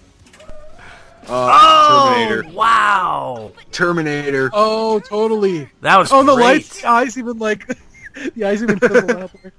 Uh, 1.30 1.60
oh, 1.62 2.14
Terminator. 2.16 2.50
Wow. 2.56 3.52
Terminator. 3.72 4.50
Oh, 4.52 5.00
totally. 5.00 5.70
That 5.82 5.98
was 5.98 6.12
Oh, 6.12 6.24
the 6.24 6.34
lights, 6.34 6.82
the 6.82 6.90
eyes 6.90 7.18
even 7.18 7.38
like, 7.38 7.68
the 8.36 8.46
eyes 8.46 8.64
even 8.64 8.80
fizzle 8.80 9.12
out 9.18 9.32
there. 9.42 9.54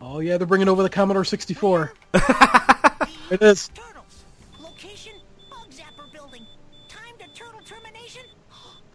Oh 0.00 0.20
yeah, 0.20 0.38
they're 0.38 0.46
bringing 0.46 0.68
over 0.68 0.82
the 0.82 0.88
Commodore 0.88 1.24
64. 1.24 1.92
it 2.14 3.42
is. 3.42 3.70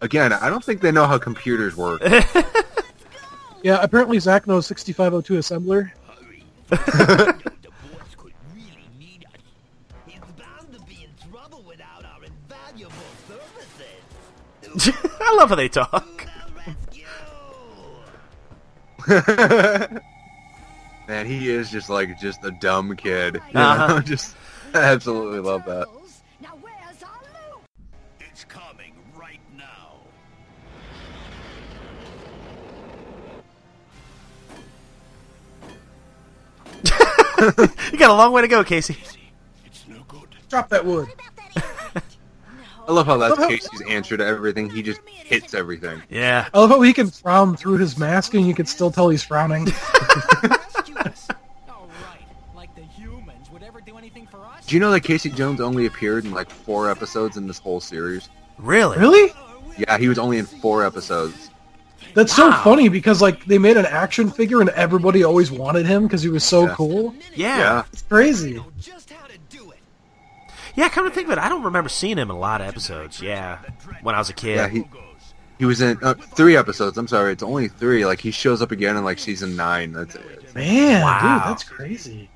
Again, 0.02 0.32
I 0.32 0.50
don't 0.50 0.64
think 0.64 0.80
they 0.80 0.92
know 0.92 1.06
how 1.06 1.18
computers 1.18 1.76
work. 1.76 2.02
Yeah, 3.62 3.80
apparently 3.82 4.20
Zach 4.20 4.46
knows 4.46 4.64
6502 4.68 5.40
assembler. 5.40 5.90
I 15.20 15.34
love 15.36 15.48
how 15.48 15.54
they 15.54 15.68
talk. 15.68 16.26
Man, 21.08 21.24
he 21.26 21.48
is 21.48 21.70
just 21.70 21.88
like 21.88 22.18
just 22.18 22.44
a 22.44 22.50
dumb 22.50 22.96
kid. 22.96 23.36
You? 23.36 23.40
Uh-huh. 23.60 24.00
just 24.02 24.34
I 24.74 24.78
absolutely 24.80 25.38
love 25.40 25.64
that. 25.66 25.86
It's 28.20 28.44
coming 28.44 28.92
right 29.16 29.40
now. 29.56 30.02
You 37.92 37.98
got 37.98 38.10
a 38.10 38.14
long 38.14 38.32
way 38.32 38.42
to 38.42 38.48
go, 38.48 38.64
Casey. 38.64 38.98
Drop 40.48 40.68
that 40.68 40.84
wood. 40.84 41.08
I 42.88 42.92
love 42.92 43.06
how 43.06 43.16
that's 43.16 43.30
Love 43.30 43.38
how- 43.40 43.48
Casey's 43.48 43.82
answer 43.88 44.16
to 44.16 44.24
everything. 44.24 44.70
He 44.70 44.82
just 44.82 45.00
hits 45.08 45.54
everything. 45.54 46.02
Yeah. 46.08 46.48
I 46.54 46.58
love 46.60 46.70
how 46.70 46.80
he 46.82 46.92
can 46.92 47.10
frown 47.10 47.56
through 47.56 47.78
his 47.78 47.98
mask 47.98 48.34
and 48.34 48.46
you 48.46 48.54
can 48.54 48.66
still 48.66 48.90
tell 48.90 49.08
he's 49.08 49.22
frowning. 49.24 49.66
Do 54.66 54.74
you 54.74 54.80
know 54.80 54.90
that 54.90 55.00
Casey 55.00 55.30
Jones 55.30 55.60
only 55.60 55.86
appeared 55.86 56.24
in 56.24 56.32
like 56.32 56.50
four 56.50 56.90
episodes 56.90 57.36
in 57.36 57.46
this 57.46 57.58
whole 57.58 57.80
series? 57.80 58.28
Really? 58.58 58.98
really? 58.98 59.32
Yeah, 59.78 59.96
he 59.98 60.08
was 60.08 60.18
only 60.18 60.38
in 60.38 60.46
four 60.46 60.84
episodes. 60.84 61.50
That's 62.14 62.34
so 62.34 62.50
funny 62.50 62.88
because 62.88 63.20
like 63.22 63.44
they 63.44 63.58
made 63.58 63.76
an 63.76 63.86
action 63.86 64.30
figure 64.30 64.60
and 64.60 64.70
everybody 64.70 65.22
always 65.22 65.52
wanted 65.52 65.86
him 65.86 66.04
because 66.04 66.22
he 66.22 66.30
was 66.30 66.42
so 66.42 66.66
Yeah. 66.66 66.74
cool. 66.74 67.14
Yeah. 67.34 67.58
Yeah. 67.58 67.82
It's 67.92 68.02
crazy. 68.02 68.60
Yeah, 70.76 70.88
come 70.90 71.04
to 71.08 71.10
think 71.10 71.26
of 71.28 71.32
it, 71.32 71.38
I 71.38 71.48
don't 71.48 71.62
remember 71.62 71.88
seeing 71.88 72.18
him 72.18 72.30
in 72.30 72.36
a 72.36 72.38
lot 72.38 72.60
of 72.60 72.66
episodes. 72.68 73.20
Yeah, 73.22 73.58
when 74.02 74.14
I 74.14 74.18
was 74.18 74.28
a 74.30 74.34
kid. 74.34 74.56
Yeah, 74.56 74.68
he 74.68 74.84
he 75.58 75.64
was 75.64 75.80
in 75.80 75.98
uh, 76.02 76.12
three 76.14 76.54
episodes. 76.56 76.98
I'm 76.98 77.08
sorry, 77.08 77.32
it's 77.32 77.42
only 77.42 77.68
three. 77.68 78.04
Like 78.04 78.20
he 78.20 78.30
shows 78.30 78.60
up 78.60 78.70
again 78.72 78.96
in 78.96 79.04
like 79.04 79.18
season 79.18 79.56
nine. 79.56 79.92
That's 79.92 80.14
it. 80.14 80.54
Man, 80.54 81.02
Wow. 81.02 81.20
dude, 81.38 81.50
that's 81.50 81.64
crazy. 81.64 82.28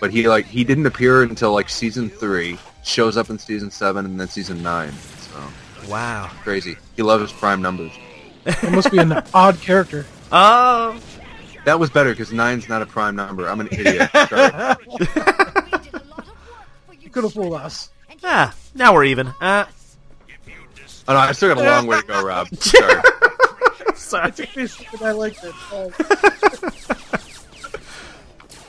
But 0.00 0.10
he 0.10 0.28
like 0.28 0.46
he 0.46 0.64
didn't 0.64 0.86
appear 0.86 1.22
until 1.22 1.52
like 1.52 1.68
season 1.68 2.10
three. 2.10 2.58
Shows 2.84 3.16
up 3.16 3.30
in 3.30 3.38
season 3.38 3.70
seven 3.70 4.04
and 4.04 4.18
then 4.20 4.28
season 4.28 4.62
nine. 4.62 4.92
So 4.92 5.88
Wow. 5.88 6.30
crazy. 6.42 6.76
He 6.96 7.02
loves 7.02 7.22
his 7.22 7.32
prime 7.32 7.62
numbers. 7.62 7.92
It 8.44 8.72
must 8.72 8.90
be 8.90 8.98
an 8.98 9.12
odd 9.34 9.60
character. 9.60 10.04
Oh. 10.32 11.00
That 11.64 11.78
was 11.80 11.90
better 11.90 12.10
because 12.10 12.32
nine's 12.32 12.68
not 12.68 12.82
a 12.82 12.86
prime 12.86 13.16
number. 13.16 13.48
I'm 13.48 13.60
an 13.60 13.68
idiot. 13.72 14.10
Sorry. 17.16 17.26
You 17.26 17.30
could 17.30 17.34
have 17.36 17.50
fooled 17.50 17.60
us. 17.60 17.90
Ah, 18.24 18.54
now 18.74 18.94
we're 18.94 19.04
even. 19.04 19.28
Uh, 19.40 19.66
Oh 21.08 21.12
no, 21.12 21.20
I 21.20 21.32
still 21.32 21.54
got 21.54 21.64
a 21.64 21.70
long 21.70 21.86
way 21.86 22.00
to 22.00 22.06
go, 22.06 22.24
Rob. 22.24 22.48
Sorry. 22.58 23.00
sorry. 23.94 24.32
I 25.00 25.12
liked 25.12 25.44
it. 25.44 25.54
Oh. 25.70 25.92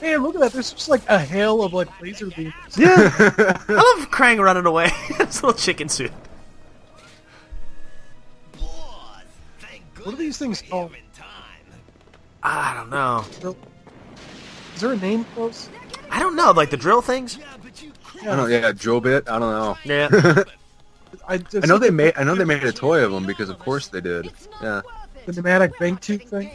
Man, 0.00 0.22
look 0.22 0.36
at 0.36 0.40
that. 0.42 0.52
There's 0.52 0.72
just 0.72 0.88
like 0.88 1.02
a 1.08 1.18
hail 1.18 1.64
of 1.64 1.72
like 1.72 1.88
laser 2.00 2.26
beams. 2.26 2.54
Yeah. 2.76 2.94
I 3.18 3.72
love 3.72 4.10
Krang 4.12 4.38
running 4.38 4.66
away. 4.66 4.90
His 5.18 5.42
little 5.42 5.52
chicken 5.52 5.88
suit. 5.88 6.12
What 10.04 10.14
are 10.14 10.16
these 10.16 10.38
things 10.38 10.62
called? 10.62 10.92
I 12.44 12.74
don't 12.74 12.90
know. 12.90 13.24
Is 14.76 14.80
there 14.80 14.92
a 14.92 14.96
name 14.96 15.24
for 15.24 15.34
close? 15.34 15.68
I 16.08 16.20
don't 16.20 16.36
know. 16.36 16.52
Like 16.52 16.70
the 16.70 16.76
drill 16.76 17.02
things? 17.02 17.36
I 18.22 18.24
don't 18.24 18.36
know. 18.36 18.46
Yeah, 18.46 18.72
drill 18.72 19.00
bit. 19.00 19.28
I 19.28 19.38
don't 19.38 19.50
know. 19.50 19.78
Yeah. 19.84 20.42
I, 21.28 21.34
I 21.62 21.66
know 21.66 21.78
they 21.78 21.90
made 21.90 22.14
I 22.16 22.24
know 22.24 22.34
they 22.34 22.44
made 22.44 22.64
a 22.64 22.72
toy 22.72 23.02
of 23.04 23.12
them 23.12 23.24
because 23.26 23.48
of 23.48 23.58
course 23.58 23.88
they 23.88 24.00
did. 24.00 24.30
Yeah. 24.62 24.82
the 25.26 25.32
pneumatic 25.32 25.78
bank 25.78 26.00
tube 26.00 26.22
thing. 26.22 26.50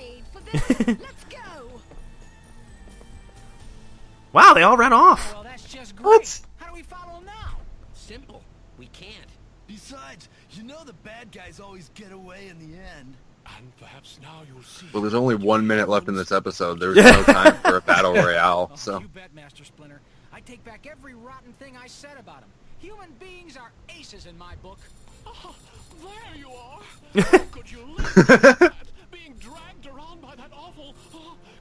Wow, 4.32 4.54
they 4.54 4.64
all 4.64 4.78
ran 4.78 4.94
off. 4.94 5.34
Well, 5.34 5.44
that's 5.44 5.64
just 5.66 5.96
great. 5.96 6.06
What? 6.06 6.42
How 6.58 6.68
do 6.68 6.74
we 6.74 6.82
follow 6.82 7.14
them 7.16 7.26
now? 7.26 7.58
Simple. 7.94 8.42
We 8.80 8.88
can't. 8.88 9.12
Besides, 9.68 10.28
you 10.52 10.64
know 10.64 10.84
the 10.84 10.94
bad 10.94 11.32
guys 11.32 11.60
always 11.60 11.90
get 11.94 12.12
away 12.12 12.48
in 12.50 12.58
the 12.58 12.76
end. 12.98 13.14
And 13.58 13.78
perhaps 13.78 14.20
now 14.22 14.42
you'll 14.52 14.64
see. 14.64 14.88
Well, 14.94 15.02
there's 15.04 15.14
only 15.14 15.36
one 15.36 15.68
minute 15.68 15.88
left 15.90 16.08
in 16.08 16.16
this 16.16 16.32
episode. 16.32 16.80
There's 16.80 16.96
no 16.96 17.24
time 17.24 17.56
for 17.58 17.78
a 17.78 17.82
battle 17.82 18.14
royale. 18.24 18.70
Oh, 18.72 18.76
So 18.76 19.00
you 19.00 19.08
bet, 19.10 19.34
Master 19.36 19.64
Splinter. 19.66 20.02
I 20.44 20.50
take 20.50 20.64
back 20.66 20.88
every 20.90 21.14
rotten 21.14 21.54
thing 21.54 21.78
I 21.82 21.88
said 21.88 22.18
about 22.20 22.42
them. 22.42 22.50
Human 22.80 23.10
beings 23.20 23.56
are 23.56 23.72
aces 23.98 24.26
in 24.26 24.38
my 24.38 24.56
book. 24.56 24.80
Ah, 25.26 25.54
there 26.02 26.36
you 26.38 26.50
are. 26.50 27.24
How 27.24 27.38
could 27.52 27.72
you 27.72 27.86
live 27.96 28.14
that? 28.28 28.74
Being 29.12 29.36
dragged 29.40 29.88
around 29.88 30.22
by 30.22 30.36
that 30.36 30.52
awful 30.54 30.96
uh, 31.14 31.18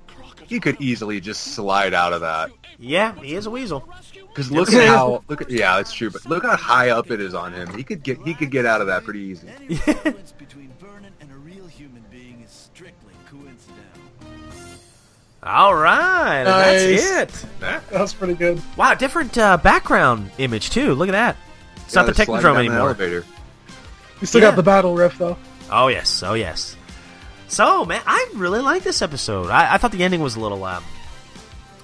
crocodile. 0.08 0.46
he 0.48 0.58
could 0.58 0.80
easily 0.80 1.20
just 1.20 1.54
slide 1.54 1.94
out 1.94 2.12
of 2.12 2.22
that. 2.22 2.50
Yeah, 2.78 3.14
he 3.20 3.34
is 3.34 3.46
a 3.46 3.50
weasel. 3.50 3.88
Because 4.28 4.50
look 4.50 4.72
at 4.72 4.88
how 4.88 5.22
look 5.28 5.42
at 5.42 5.50
yeah, 5.50 5.78
it's 5.78 5.92
true. 5.92 6.10
But 6.10 6.26
look 6.26 6.42
how 6.42 6.56
high 6.56 6.90
up 6.90 7.10
it 7.12 7.20
is 7.20 7.34
on 7.34 7.52
him. 7.52 7.72
He 7.74 7.84
could 7.84 8.02
get 8.02 8.18
he 8.26 8.34
could 8.34 8.50
get 8.50 8.66
out 8.66 8.80
of 8.80 8.88
that 8.88 9.04
pretty 9.04 9.20
easy. 9.20 9.48
All 15.44 15.74
right, 15.74 16.44
Nice. 16.44 17.10
that's 17.10 17.42
it. 17.44 17.46
That 17.60 17.90
was 17.92 18.14
pretty 18.14 18.34
good. 18.34 18.62
Wow, 18.76 18.94
different 18.94 19.36
uh, 19.36 19.56
background 19.56 20.30
image 20.38 20.70
too. 20.70 20.94
Look 20.94 21.08
at 21.08 21.12
that. 21.12 21.36
It's 21.84 21.94
not 21.94 22.06
the 22.06 22.12
Technodrome 22.12 22.42
down 22.42 22.54
the 22.54 22.60
anymore. 22.60 22.78
Elevator. 22.80 23.24
We 24.20 24.26
still 24.28 24.40
Yeah. 24.40 24.48
got 24.50 24.56
the 24.56 24.62
battle 24.62 24.94
riff 24.94 25.18
though. 25.18 25.36
Oh 25.70 25.88
yes, 25.88 26.22
oh 26.22 26.34
yes. 26.34 26.76
So 27.48 27.84
man, 27.84 28.00
I 28.06 28.28
really 28.34 28.60
like 28.60 28.84
this 28.84 29.02
episode. 29.02 29.50
I, 29.50 29.74
I 29.74 29.78
thought 29.78 29.90
the 29.92 30.04
ending 30.04 30.20
was 30.22 30.36
a 30.36 30.40
little 30.40 30.62
um, 30.64 30.84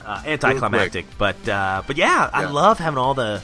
uh, 0.06 0.22
anticlimactic, 0.24 1.06
but 1.18 1.48
uh, 1.48 1.82
but 1.86 1.97
yeah, 1.97 2.30
I 2.32 2.44
love 2.44 2.78
having 2.78 2.98
all 2.98 3.14
the 3.14 3.43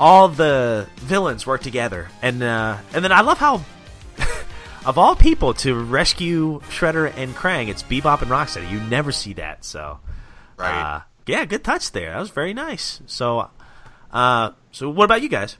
all 0.00 0.28
the 0.28 0.88
villains 0.96 1.46
work 1.46 1.60
together, 1.60 2.08
and 2.22 2.42
uh, 2.42 2.78
and 2.94 3.04
then 3.04 3.12
I 3.12 3.20
love 3.20 3.36
how. 3.38 3.62
Of 4.88 4.96
all 4.96 5.14
people 5.14 5.52
to 5.52 5.74
rescue 5.74 6.60
Shredder 6.70 7.12
and 7.14 7.34
Krang, 7.36 7.68
it's 7.68 7.82
Bebop 7.82 8.22
and 8.22 8.30
Rocksteady. 8.30 8.70
You 8.70 8.80
never 8.80 9.12
see 9.12 9.34
that, 9.34 9.62
so 9.62 10.00
Right. 10.56 10.94
uh, 10.96 11.00
yeah, 11.26 11.44
good 11.44 11.62
touch 11.62 11.92
there. 11.92 12.12
That 12.12 12.20
was 12.20 12.30
very 12.30 12.54
nice. 12.54 13.02
So, 13.04 13.50
uh, 14.10 14.52
so 14.72 14.88
what 14.88 15.04
about 15.04 15.20
you 15.20 15.28
guys? 15.28 15.58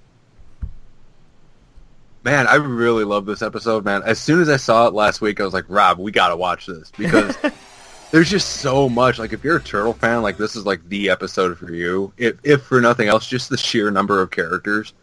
Man, 2.24 2.46
I 2.46 2.54
really 2.54 3.04
love 3.04 3.26
this 3.26 3.42
episode, 3.42 3.84
man. 3.84 4.00
As 4.02 4.18
soon 4.18 4.40
as 4.40 4.48
I 4.48 4.56
saw 4.56 4.86
it 4.88 4.94
last 4.94 5.20
week, 5.20 5.42
I 5.42 5.44
was 5.44 5.52
like, 5.52 5.66
Rob, 5.68 5.98
we 5.98 6.10
gotta 6.10 6.34
watch 6.34 6.64
this 6.64 6.90
because 6.96 7.36
there's 8.10 8.30
just 8.30 8.48
so 8.48 8.88
much. 8.88 9.18
Like, 9.18 9.34
if 9.34 9.44
you're 9.44 9.58
a 9.58 9.62
Turtle 9.62 9.92
fan, 9.92 10.22
like 10.22 10.38
this 10.38 10.56
is 10.56 10.64
like 10.64 10.88
the 10.88 11.10
episode 11.10 11.58
for 11.58 11.70
you. 11.70 12.14
If, 12.16 12.38
if 12.44 12.62
for 12.62 12.80
nothing 12.80 13.08
else, 13.08 13.26
just 13.26 13.50
the 13.50 13.58
sheer 13.58 13.90
number 13.90 14.22
of 14.22 14.30
characters. 14.30 14.94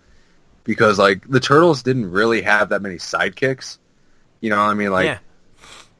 Because 0.64 0.98
like 0.98 1.30
the 1.30 1.40
Turtles 1.40 1.84
didn't 1.84 2.10
really 2.10 2.42
have 2.42 2.70
that 2.70 2.82
many 2.82 2.96
sidekicks. 2.96 3.78
You 4.46 4.52
know, 4.52 4.58
what 4.58 4.70
I 4.70 4.74
mean, 4.76 4.92
like 4.92 5.06
yeah, 5.06 5.18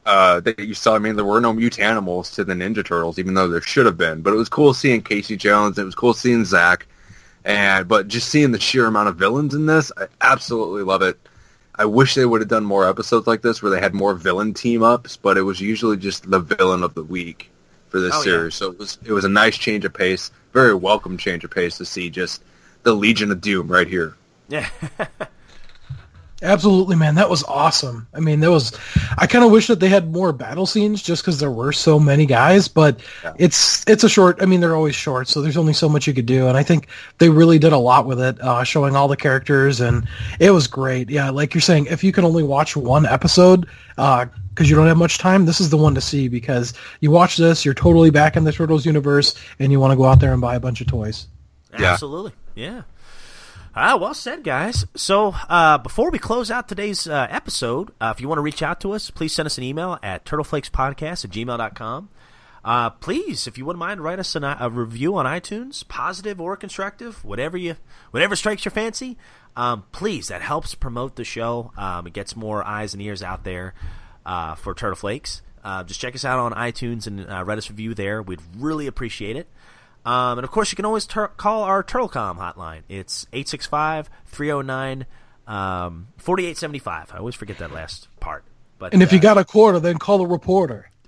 uh, 0.06 0.40
that 0.42 0.60
you 0.60 0.76
saw. 0.76 0.96
I 0.96 1.00
mean, 1.00 1.16
there 1.16 1.26
were 1.26 1.42
no 1.42 1.52
mutant 1.52 1.82
mutanimals 2.06 2.34
to 2.36 2.44
the 2.44 2.54
Ninja 2.54 2.86
Turtles, 2.86 3.18
even 3.18 3.34
though 3.34 3.48
there 3.48 3.62
should 3.62 3.88
have 3.88 3.98
been. 3.98 4.22
But 4.22 4.34
it 4.34 4.38
was 4.38 4.50
cool 4.50 4.74
seeing 4.74 5.02
Casey 5.02 5.36
Jones. 5.36 5.80
It 5.80 5.84
was 5.84 5.96
cool 5.96 6.14
seeing 6.14 6.46
Zach, 6.46 6.86
and 7.44 7.88
but 7.88 8.08
just 8.08 8.30
seeing 8.30 8.52
the 8.52 8.60
sheer 8.60 8.86
amount 8.86 9.10
of 9.10 9.16
villains 9.16 9.56
in 9.56 9.66
this, 9.66 9.92
I 9.98 10.08
absolutely 10.22 10.84
love 10.84 11.02
it. 11.02 11.18
I 11.78 11.86
wish 11.86 12.14
they 12.14 12.26
would 12.26 12.40
have 12.42 12.48
done 12.50 12.64
more 12.64 12.88
episodes 12.88 13.28
like 13.28 13.42
this 13.42 13.62
where 13.64 13.72
they 13.72 13.80
had 13.82 13.94
more 13.96 14.14
villain 14.14 14.54
team 14.54 14.84
ups, 14.84 15.18
but 15.18 15.38
it 15.38 15.42
was 15.42 15.60
usually 15.60 15.98
just 15.98 16.30
the 16.30 16.40
villain 16.40 16.84
of 16.84 16.94
the 16.94 17.04
week 17.04 17.50
for 17.90 18.00
this 18.00 18.14
Oh, 18.14 18.20
yeah. 18.20 18.24
series. 18.24 18.56
So 18.56 18.72
it 18.72 18.78
was 18.80 18.98
it 19.06 19.12
was 19.12 19.26
a 19.26 19.30
nice 19.30 19.58
change 19.58 19.84
of 19.86 19.94
pace, 19.94 20.30
very 20.54 20.76
welcome 20.76 21.18
change 21.18 21.44
of 21.44 21.52
pace 21.52 21.78
to 21.80 21.86
see 21.86 22.10
just 22.12 22.44
the 22.84 22.94
Legion 22.94 23.32
of 23.32 23.42
Doom 23.42 23.68
right 23.68 23.88
here. 23.88 24.16
yeah. 24.50 24.70
Absolutely, 26.46 26.96
man. 26.96 27.16
That 27.16 27.30
was 27.30 27.44
awesome. 27.44 28.08
I 28.14 28.20
mean, 28.20 28.40
that 28.42 28.52
was. 28.52 28.72
I 29.18 29.28
kind 29.28 29.44
of 29.44 29.52
wish 29.52 29.68
that 29.68 29.80
they 29.80 29.90
had 29.90 30.14
more 30.14 30.32
battle 30.32 30.66
scenes, 30.66 31.02
just 31.02 31.24
because 31.24 31.40
there 31.40 31.52
were 31.52 31.72
so 31.72 32.00
many 32.00 32.26
guys. 32.26 32.68
But 32.68 33.00
Yeah. 33.24 33.34
it's 33.38 33.84
it's 33.88 34.04
a 34.04 34.10
short. 34.10 34.38
I 34.42 34.46
mean, 34.46 34.62
they're 34.62 34.76
always 34.76 34.96
short, 34.96 35.28
so 35.28 35.42
there's 35.42 35.58
only 35.58 35.74
so 35.74 35.90
much 35.90 36.08
you 36.08 36.14
could 36.14 36.26
do. 36.26 36.48
And 36.48 36.56
I 36.58 36.64
think 36.64 36.88
they 37.18 37.30
really 37.30 37.60
did 37.60 37.74
a 37.74 37.78
lot 37.78 38.06
with 38.06 38.22
it, 38.22 38.40
uh, 38.42 38.64
showing 38.64 38.96
all 38.96 39.08
the 39.08 39.18
characters, 39.18 39.82
and 39.82 40.08
it 40.40 40.52
was 40.52 40.68
great. 40.68 41.10
Yeah, 41.10 41.30
like 41.32 41.54
you're 41.54 41.62
saying, 41.62 41.88
if 41.90 42.04
you 42.04 42.12
can 42.12 42.24
only 42.24 42.44
watch 42.44 42.76
one 42.78 43.06
episode, 43.06 43.66
because 43.96 44.70
you 44.70 44.76
don't 44.76 44.88
have 44.88 44.98
much 44.98 45.18
time, 45.18 45.46
this 45.46 45.60
is 45.60 45.70
the 45.70 45.78
one 45.78 45.96
to 45.96 46.02
see. 46.02 46.28
Because 46.28 46.74
you 47.02 47.12
watch 47.12 47.38
this, 47.38 47.66
you're 47.66 47.74
totally 47.74 48.12
back 48.12 48.38
in 48.38 48.44
the 48.44 48.52
Turtles 48.52 48.86
universe, 48.86 49.36
and 49.60 49.72
you 49.72 49.80
want 49.80 49.92
to 49.92 49.98
go 49.98 50.06
out 50.06 50.20
there 50.20 50.32
and 50.32 50.42
buy 50.42 50.56
a 50.56 50.60
bunch 50.60 50.80
of 50.82 50.88
toys. 50.88 51.28
Yeah. 51.80 51.92
Absolutely. 51.94 52.32
Yeah. 52.56 52.84
Ah, 53.78 53.98
well 53.98 54.14
said, 54.14 54.46
guys. 54.46 54.86
So, 54.96 55.36
uh, 55.50 55.78
before 55.80 56.10
we 56.10 56.18
close 56.18 56.50
out 56.50 56.70
today's 56.70 57.08
uh, 57.08 57.28
episode, 57.30 57.92
uh, 58.00 58.14
if 58.16 58.22
you 58.22 58.30
want 58.30 58.38
to 58.38 58.42
reach 58.42 58.64
out 58.64 58.80
to 58.82 58.94
us, 58.94 59.12
please 59.12 59.34
send 59.34 59.48
us 59.48 59.58
an 59.58 59.66
email 59.66 60.00
at 60.02 60.24
turtleflakespodcast 60.24 61.26
at 61.26 61.32
gmail.com. 61.32 62.08
Uh, 62.64 62.90
please, 62.92 63.48
if 63.48 63.58
you 63.58 63.66
wouldn't 63.66 63.80
mind, 63.82 64.00
write 64.00 64.18
us 64.18 64.34
an, 64.34 64.46
a 64.46 64.70
review 64.70 65.18
on 65.18 65.26
iTunes, 65.26 65.86
positive 65.90 66.40
or 66.40 66.56
constructive, 66.56 67.22
whatever 67.26 67.58
you, 67.58 67.76
whatever 68.12 68.38
strikes 68.38 68.64
your 68.64 68.72
fancy. 68.72 69.18
Um, 69.58 69.84
please, 69.92 70.30
that 70.30 70.42
helps 70.42 70.74
promote 70.74 71.18
the 71.18 71.26
show. 71.26 71.74
Um, 71.78 72.08
it 72.08 72.14
gets 72.14 72.34
more 72.34 72.64
eyes 72.64 72.94
and 72.94 73.04
ears 73.04 73.22
out 73.22 73.44
there 73.44 73.74
uh, 74.26 74.56
for 74.56 74.74
Turtle 74.74 74.96
Flakes. 74.96 75.42
Uh, 75.66 75.84
just 75.84 76.00
check 76.00 76.16
us 76.16 76.24
out 76.24 76.40
on 76.40 76.54
iTunes 76.54 77.08
and 77.08 77.30
uh, 77.30 77.44
write 77.44 77.58
us 77.58 77.70
a 77.70 77.74
review 77.74 77.94
there. 77.94 78.22
We'd 78.22 78.42
really 78.58 78.88
appreciate 78.88 79.36
it. 79.36 79.50
Um, 80.06 80.38
and 80.38 80.46
of 80.46 80.52
course, 80.52 80.72
you 80.72 80.76
can 80.76 80.86
always 80.86 81.06
tur- 81.06 81.30
call 81.30 81.64
our 81.64 81.84
TurtleCom 81.84 82.38
hotline. 82.38 82.84
It's 82.88 83.26
865 83.34 84.10
309 84.28 85.06
um, 85.48 86.08
4875. 86.18 87.12
I 87.14 87.18
always 87.18 87.36
forget 87.36 87.58
that 87.58 87.72
last 87.72 88.08
part. 88.20 88.44
But 88.78 88.94
And 88.94 89.02
if 89.02 89.12
you 89.12 89.20
uh, 89.20 89.22
got 89.22 89.38
a 89.38 89.46
quarter, 89.46 89.80
then 89.80 89.98
call 89.98 90.22
a 90.22 90.28
reporter. 90.28 90.92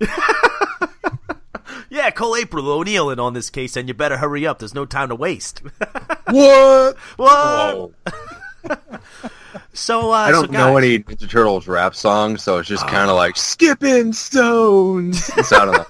yeah, 1.90 2.10
call 2.10 2.34
April 2.36 2.68
O'Neil 2.70 3.10
in 3.10 3.20
on 3.20 3.34
this 3.34 3.50
case, 3.50 3.76
and 3.76 3.88
you 3.88 3.94
better 3.94 4.16
hurry 4.16 4.46
up. 4.46 4.58
There's 4.58 4.74
no 4.74 4.84
time 4.84 5.10
to 5.10 5.14
waste. 5.14 5.60
what? 6.30 6.96
what? 7.16 7.90
Whoa. 8.62 8.76
So 9.78 10.10
uh, 10.10 10.16
I 10.16 10.30
don't 10.32 10.46
so 10.46 10.52
know 10.52 10.76
any 10.76 10.98
Ninja 10.98 11.30
Turtles 11.30 11.68
rap 11.68 11.94
songs, 11.94 12.42
so 12.42 12.58
it's 12.58 12.68
just 12.68 12.86
kind 12.88 13.08
of 13.08 13.16
like 13.16 13.36
skipping 13.36 14.12
stones. 14.12 15.30
It 15.38 15.44
sounded 15.44 15.86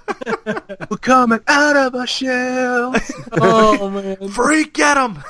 like 0.46 0.90
we're 0.90 0.98
coming 0.98 1.40
out 1.48 1.74
of 1.74 1.94
our 1.94 2.06
shells. 2.06 3.12
Oh 3.32 3.88
man. 3.88 4.28
Freak, 4.28 4.74
get 4.74 4.98
him! 4.98 5.24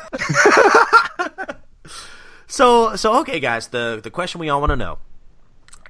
so, 2.48 2.97
so 2.97 3.20
okay, 3.20 3.39
guys. 3.39 3.69
The 3.69 4.01
the 4.02 4.10
question 4.10 4.40
we 4.40 4.48
all 4.48 4.60
want 4.60 4.70
to 4.70 4.77
know 4.77 4.98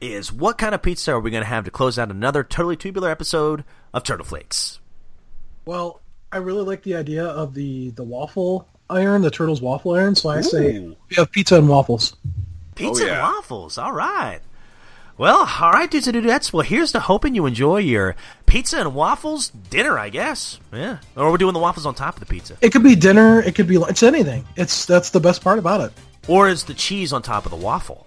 is 0.02 0.30
what 0.30 0.58
kind 0.58 0.74
of 0.74 0.82
pizza 0.82 1.12
are 1.12 1.20
we 1.20 1.30
going 1.30 1.42
to 1.42 1.48
have 1.48 1.64
to 1.64 1.70
close 1.70 1.98
out 1.98 2.10
another 2.10 2.44
totally 2.44 2.76
tubular 2.76 3.10
episode 3.10 3.64
of 3.94 4.04
Turtle 4.04 4.26
Flakes? 4.26 4.78
Well, 5.64 6.02
I 6.30 6.36
really 6.36 6.64
like 6.64 6.82
the 6.82 6.96
idea 6.96 7.24
of 7.24 7.54
the 7.54 7.90
the 7.90 8.04
waffle 8.04 8.68
iron, 8.90 9.22
the 9.22 9.30
turtles 9.30 9.60
waffle 9.60 9.92
iron. 9.92 10.14
So 10.14 10.28
I 10.30 10.40
say 10.40 10.78
we 10.78 11.16
have 11.16 11.30
pizza 11.30 11.56
and 11.56 11.68
waffles. 11.68 12.16
Pizza 12.74 13.02
oh, 13.02 13.06
and 13.06 13.16
yeah. 13.16 13.22
waffles. 13.22 13.78
All 13.78 13.92
right. 13.92 14.40
Well, 15.18 15.48
all 15.60 15.72
right, 15.72 15.90
dudes 15.90 16.06
and 16.06 16.16
dudettes. 16.16 16.52
Well, 16.52 16.62
here's 16.62 16.92
to 16.92 17.00
hoping 17.00 17.34
you 17.34 17.46
enjoy 17.46 17.78
your 17.78 18.14
pizza 18.46 18.78
and 18.78 18.94
waffles 18.94 19.48
dinner, 19.48 19.98
I 19.98 20.10
guess. 20.10 20.60
Yeah. 20.72 20.98
Or 21.16 21.32
we're 21.32 21.38
doing 21.38 21.54
the 21.54 21.58
waffles 21.58 21.86
on 21.86 21.96
top 21.96 22.14
of 22.14 22.20
the 22.20 22.26
pizza. 22.26 22.56
It 22.60 22.70
could 22.70 22.84
be 22.84 22.94
dinner. 22.94 23.42
It 23.42 23.56
could 23.56 23.66
be 23.66 23.76
it's 23.76 24.04
anything. 24.04 24.44
It's 24.56 24.86
that's 24.86 25.10
the 25.10 25.18
best 25.18 25.42
part 25.42 25.58
about 25.58 25.80
it. 25.80 25.92
Or 26.28 26.48
is 26.48 26.64
the 26.64 26.74
cheese 26.74 27.12
on 27.12 27.22
top 27.22 27.46
of 27.46 27.50
the 27.50 27.56
waffle? 27.56 28.06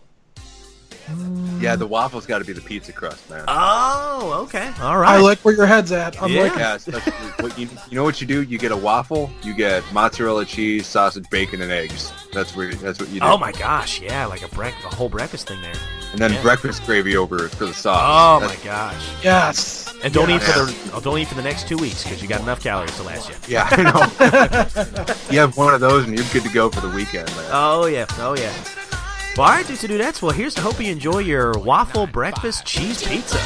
Yeah, 1.60 1.76
the 1.76 1.86
waffles 1.88 2.26
got 2.26 2.40
to 2.40 2.46
be 2.46 2.54
the 2.54 2.62
pizza 2.62 2.92
crust, 2.92 3.30
man. 3.30 3.44
Oh, 3.48 4.42
okay. 4.46 4.72
All 4.82 4.98
right. 4.98 5.16
I 5.16 5.18
like 5.20 5.40
where 5.40 5.56
your 5.56 5.66
head's 5.66 5.92
at. 5.92 6.22
I'm 6.22 6.32
Yeah. 6.32 6.44
like, 6.44 6.56
yeah, 6.56 6.76
especially 6.76 7.12
what 7.40 7.58
you, 7.58 7.68
you 7.90 7.96
know 7.96 8.04
what 8.04 8.20
you 8.22 8.28
do? 8.28 8.42
You 8.44 8.58
get 8.58 8.72
a 8.72 8.78
waffle, 8.78 9.30
you 9.44 9.54
get 9.56 9.84
mozzarella 9.94 10.46
cheese, 10.46 10.88
sausage, 10.88 11.30
bacon, 11.30 11.62
and 11.62 11.72
eggs. 11.72 12.12
That's 12.34 12.56
where 12.56 12.74
that's 12.74 13.00
what 13.00 13.10
you 13.10 13.20
do. 13.20 13.26
Oh 13.26 13.38
my 13.38 13.52
gosh, 13.52 14.00
yeah, 14.02 14.26
like 14.26 14.42
a 14.44 14.48
break, 14.56 14.74
a 14.86 14.96
whole 14.96 15.10
breakfast 15.10 15.48
thing 15.48 15.62
there. 15.62 15.74
and 16.14 16.20
then 16.20 16.34
yeah. 16.34 16.42
breakfast 16.42 16.84
gravy 16.86 17.16
over 17.18 17.48
for 17.50 17.66
the 17.66 17.74
sauce. 17.74 18.00
Oh 18.42 18.48
sauce. 18.48 18.58
my 18.58 18.64
gosh! 18.64 19.24
yes. 19.24 19.94
And 20.04 20.14
don't 20.14 20.30
Yeah. 20.30 20.38
eat 20.38 20.42
for 20.42 20.66
the 20.66 20.92
oh, 20.94 21.00
don't 21.02 21.18
eat 21.20 21.28
for 21.28 21.36
the 21.36 21.44
next 21.44 21.68
two 21.68 21.78
weeks 21.78 22.04
because 22.04 22.22
you 22.24 22.28
got 22.28 22.42
enough 22.42 22.62
calories 22.64 22.96
to 22.96 23.04
last 23.04 23.30
you. 23.30 23.36
Yeah, 23.48 23.68
I 23.70 23.84
know. 23.84 25.16
you 25.30 25.40
have 25.40 25.56
one 25.58 25.74
of 25.74 25.80
those, 25.82 26.06
and 26.08 26.18
you're 26.18 26.26
good 26.34 26.44
to 26.44 26.50
go 26.50 26.70
for 26.70 26.80
the 26.82 26.90
weekend. 26.90 27.28
Man. 27.36 27.50
Oh 27.52 27.86
yeah, 27.86 28.06
oh 28.18 28.36
yeah. 28.38 28.52
Well, 29.38 29.48
all 29.48 29.54
right, 29.54 29.66
dudes 29.66 29.82
and 29.86 29.94
dudettes. 29.94 30.22
Well, 30.22 30.34
here's 30.34 30.54
to 30.56 30.62
hope 30.62 30.78
you 30.82 30.92
enjoy 30.92 31.20
your 31.20 31.54
waffle 31.54 32.06
breakfast 32.06 32.66
cheese 32.66 33.02
pizza. 33.02 33.38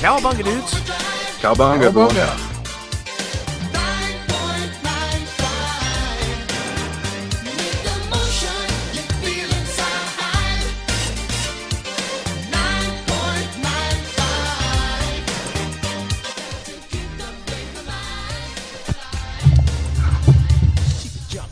Cowabunga, 0.00 0.44
dudes. 0.44 0.72
Cowabunga, 1.40 1.90
Cowabunga. 1.90 2.50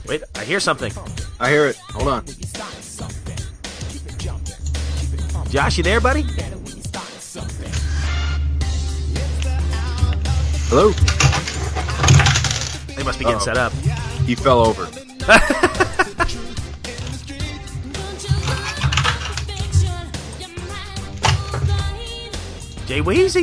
Wait, 0.06 0.22
I 0.36 0.44
hear 0.44 0.60
something. 0.60 0.92
I 1.40 1.50
hear 1.50 1.66
it. 1.66 1.76
Hold 1.76 2.08
on. 2.08 2.24
Josh, 5.52 5.76
you 5.76 5.84
there, 5.84 6.00
buddy? 6.00 6.22
Hello? 10.70 10.92
They 12.96 13.02
must 13.02 13.18
be 13.18 13.26
getting 13.26 13.36
Uh-oh. 13.36 13.44
set 13.44 13.58
up. 13.58 13.70
He 14.24 14.34
fell 14.34 14.60
over. 14.60 14.86
Jay 22.86 23.02
Weezy. 23.02 23.42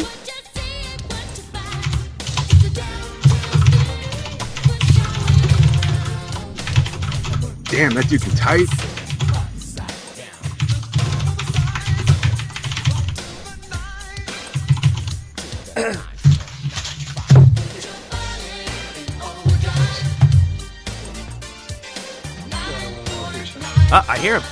Damn, 7.69 7.93
that 7.93 8.07
dude 8.09 8.23
can 8.23 8.31
type. 8.31 8.98
Hear 24.19 24.39
him. 24.39 24.43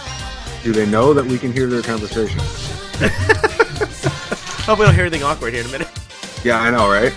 Do 0.64 0.72
they 0.74 0.86
know 0.86 1.14
that 1.14 1.26
we 1.26 1.38
can 1.38 1.52
hear 1.54 1.68
their 1.68 1.82
conversation? 1.82 2.40
Hope 4.66 4.80
we 4.80 4.86
don't 4.86 4.94
hear 4.96 5.04
anything 5.06 5.24
awkward 5.24 5.54
here 5.54 5.62
in 5.64 5.70
a 5.70 5.72
minute. 5.72 5.88
Yeah, 6.44 6.60
I 6.60 6.70
know, 6.72 6.90
right? 6.90 7.14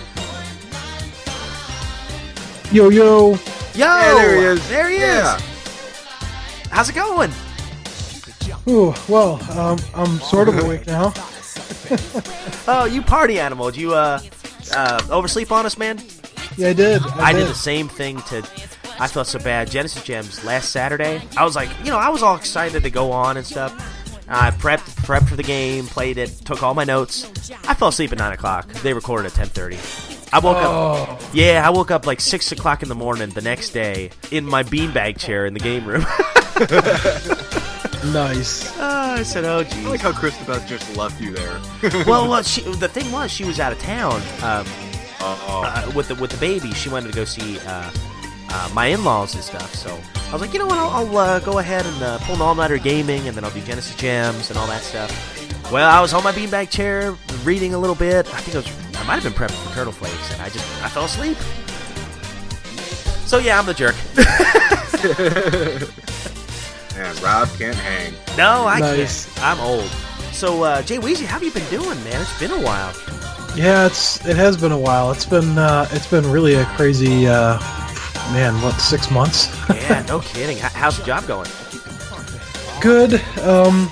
Yo, 2.71 2.89
yo. 2.89 3.31
Yo, 3.31 3.37
Yeah, 3.75 4.13
there 4.15 4.35
he 4.37 4.43
is. 4.43 4.69
There 4.69 4.89
he 4.89 4.99
Yeah. 4.99 5.35
is. 5.37 5.43
How's 6.69 6.89
it 6.89 6.95
going? 6.95 7.31
Ooh, 8.69 8.93
well, 9.09 9.41
um, 9.57 9.77
I'm 9.95 10.19
sort 10.19 10.47
of 10.47 10.57
awake 10.59 10.87
now. 10.87 11.13
Oh, 12.67 12.85
you 12.85 13.01
party 13.01 13.37
animal. 13.39 13.69
Did 13.71 13.81
you 13.81 13.93
uh, 13.93 14.19
uh, 14.73 15.01
oversleep 15.09 15.51
on 15.51 15.65
us, 15.65 15.77
man? 15.77 15.99
Yeah, 16.55 16.69
I 16.69 16.73
did. 16.73 17.01
I 17.17 17.33
did 17.33 17.47
the 17.47 17.53
same 17.55 17.89
thing 17.89 18.21
to. 18.23 18.43
I 19.01 19.07
felt 19.07 19.25
so 19.27 19.39
bad. 19.39 19.69
Genesis 19.71 20.03
Gems 20.03 20.45
last 20.45 20.71
Saturday. 20.71 21.21
I 21.35 21.43
was 21.43 21.55
like, 21.55 21.69
you 21.83 21.89
know, 21.91 21.97
I 21.97 22.09
was 22.09 22.21
all 22.21 22.35
excited 22.35 22.83
to 22.83 22.89
go 22.91 23.11
on 23.11 23.35
and 23.35 23.45
stuff. 23.45 23.73
I 24.29 24.51
prepped 24.51 24.95
prepped 25.05 25.27
for 25.27 25.35
the 25.35 25.43
game, 25.43 25.87
played 25.87 26.17
it, 26.17 26.29
took 26.45 26.63
all 26.63 26.73
my 26.73 26.85
notes. 26.85 27.25
I 27.67 27.73
fell 27.73 27.89
asleep 27.89 28.13
at 28.13 28.19
nine 28.19 28.31
o'clock. 28.31 28.71
They 28.83 28.93
recorded 28.93 29.25
at 29.25 29.33
ten 29.33 29.47
thirty. 29.47 29.77
I 30.31 30.39
woke 30.39 30.57
Oh. 30.59 31.17
up. 31.17 31.21
Yeah, 31.33 31.67
I 31.67 31.71
woke 31.71 31.91
up 31.91 32.05
like 32.05 32.21
six 32.21 32.51
o'clock 32.51 32.83
in 32.83 32.89
the 32.89 32.95
morning 32.95 33.31
the 33.31 33.41
next 33.41 33.71
day 33.71 34.11
in 34.29 34.45
my 34.45 34.61
beanbag 34.63 35.17
chair 35.17 35.45
in 35.47 35.53
the 35.55 35.59
game 35.59 35.85
room. 35.85 36.05
Nice. 38.13 38.73
Ah, 38.79 39.13
I 39.13 39.23
said, 39.23 39.45
"Oh, 39.45 39.59
I 39.59 39.63
geez." 39.63 39.85
like 39.85 39.99
how 39.99 40.11
Christabel 40.11 40.59
just 40.67 40.95
left 40.97 41.21
you 41.21 41.33
there. 41.33 41.59
well, 42.07 42.27
well 42.27 42.41
she, 42.41 42.61
the 42.61 42.87
thing 42.87 43.11
was, 43.11 43.29
she 43.29 43.43
was 43.45 43.59
out 43.59 43.71
of 43.71 43.79
town 43.79 44.15
um, 44.41 44.65
uh, 45.19 45.91
with 45.95 46.07
the 46.07 46.15
with 46.15 46.31
the 46.31 46.37
baby. 46.37 46.71
She 46.73 46.89
wanted 46.89 47.11
to 47.11 47.15
go 47.15 47.25
see 47.25 47.59
uh, 47.67 47.91
uh, 48.53 48.69
my 48.73 48.87
in-laws 48.87 49.33
and 49.35 49.43
stuff. 49.43 49.73
So 49.75 49.89
I 50.29 50.31
was 50.33 50.41
like, 50.41 50.53
you 50.53 50.59
know 50.59 50.65
what? 50.67 50.77
I'll, 50.77 50.89
I'll 50.89 51.17
uh, 51.17 51.39
go 51.39 51.59
ahead 51.59 51.85
and 51.85 52.03
uh, 52.03 52.17
pull 52.19 52.35
an 52.35 52.41
all-nighter 52.41 52.77
gaming, 52.77 53.27
and 53.27 53.35
then 53.35 53.43
I'll 53.43 53.51
do 53.51 53.61
Genesis 53.61 53.95
Gems 53.95 54.49
and 54.49 54.57
all 54.59 54.67
that 54.67 54.81
stuff. 54.81 55.71
Well, 55.71 55.89
I 55.89 56.01
was 56.01 56.13
on 56.13 56.23
my 56.23 56.31
beanbag 56.31 56.69
chair 56.69 57.15
reading 57.43 57.73
a 57.73 57.77
little 57.79 57.95
bit. 57.95 58.27
I 58.33 58.39
think 58.41 58.55
I 58.55 58.59
was 58.59 58.97
I 58.97 59.03
might 59.05 59.21
have 59.21 59.23
been 59.23 59.33
prepping 59.33 59.67
for 59.67 59.73
Turtle 59.73 59.93
Flakes, 59.93 60.33
and 60.33 60.41
I 60.41 60.49
just 60.49 60.65
I 60.83 60.89
fell 60.89 61.05
asleep. 61.05 61.37
So 63.27 63.37
yeah, 63.37 63.57
I'm 63.57 63.65
the 63.65 63.73
jerk. 63.73 63.95
And 66.97 67.19
Rob 67.21 67.47
can't 67.57 67.73
hang. 67.75 68.13
no, 68.37 68.67
I 68.67 68.79
Nice. 68.79 69.25
can't. 69.33 69.45
I'm 69.57 69.59
old. 69.65 69.89
So 70.33 70.63
uh, 70.63 70.81
Jay 70.83 70.97
Weezy, 70.97 71.25
how 71.25 71.39
have 71.39 71.43
you 71.43 71.51
been 71.51 71.67
doing, 71.69 72.01
man? 72.03 72.21
It's 72.21 72.39
been 72.39 72.51
a 72.51 72.61
while. 72.61 72.93
Yeah, 73.55 73.85
it's 73.87 74.23
it 74.27 74.35
has 74.35 74.55
been 74.57 74.71
a 74.71 74.77
while. 74.77 75.11
It's 75.11 75.25
been 75.25 75.57
uh, 75.57 75.87
it's 75.91 76.05
been 76.07 76.29
really 76.29 76.55
a 76.55 76.65
crazy 76.75 77.27
uh, 77.27 77.57
man. 78.33 78.59
What 78.61 78.79
six 78.79 79.09
months? 79.11 79.47
Yeah, 79.69 80.03
no 80.07 80.19
kidding. 80.33 80.57
How's 80.57 80.97
the 80.97 81.03
job 81.05 81.27
going? 81.27 81.49
Good. 82.81 83.21
Um, 83.41 83.89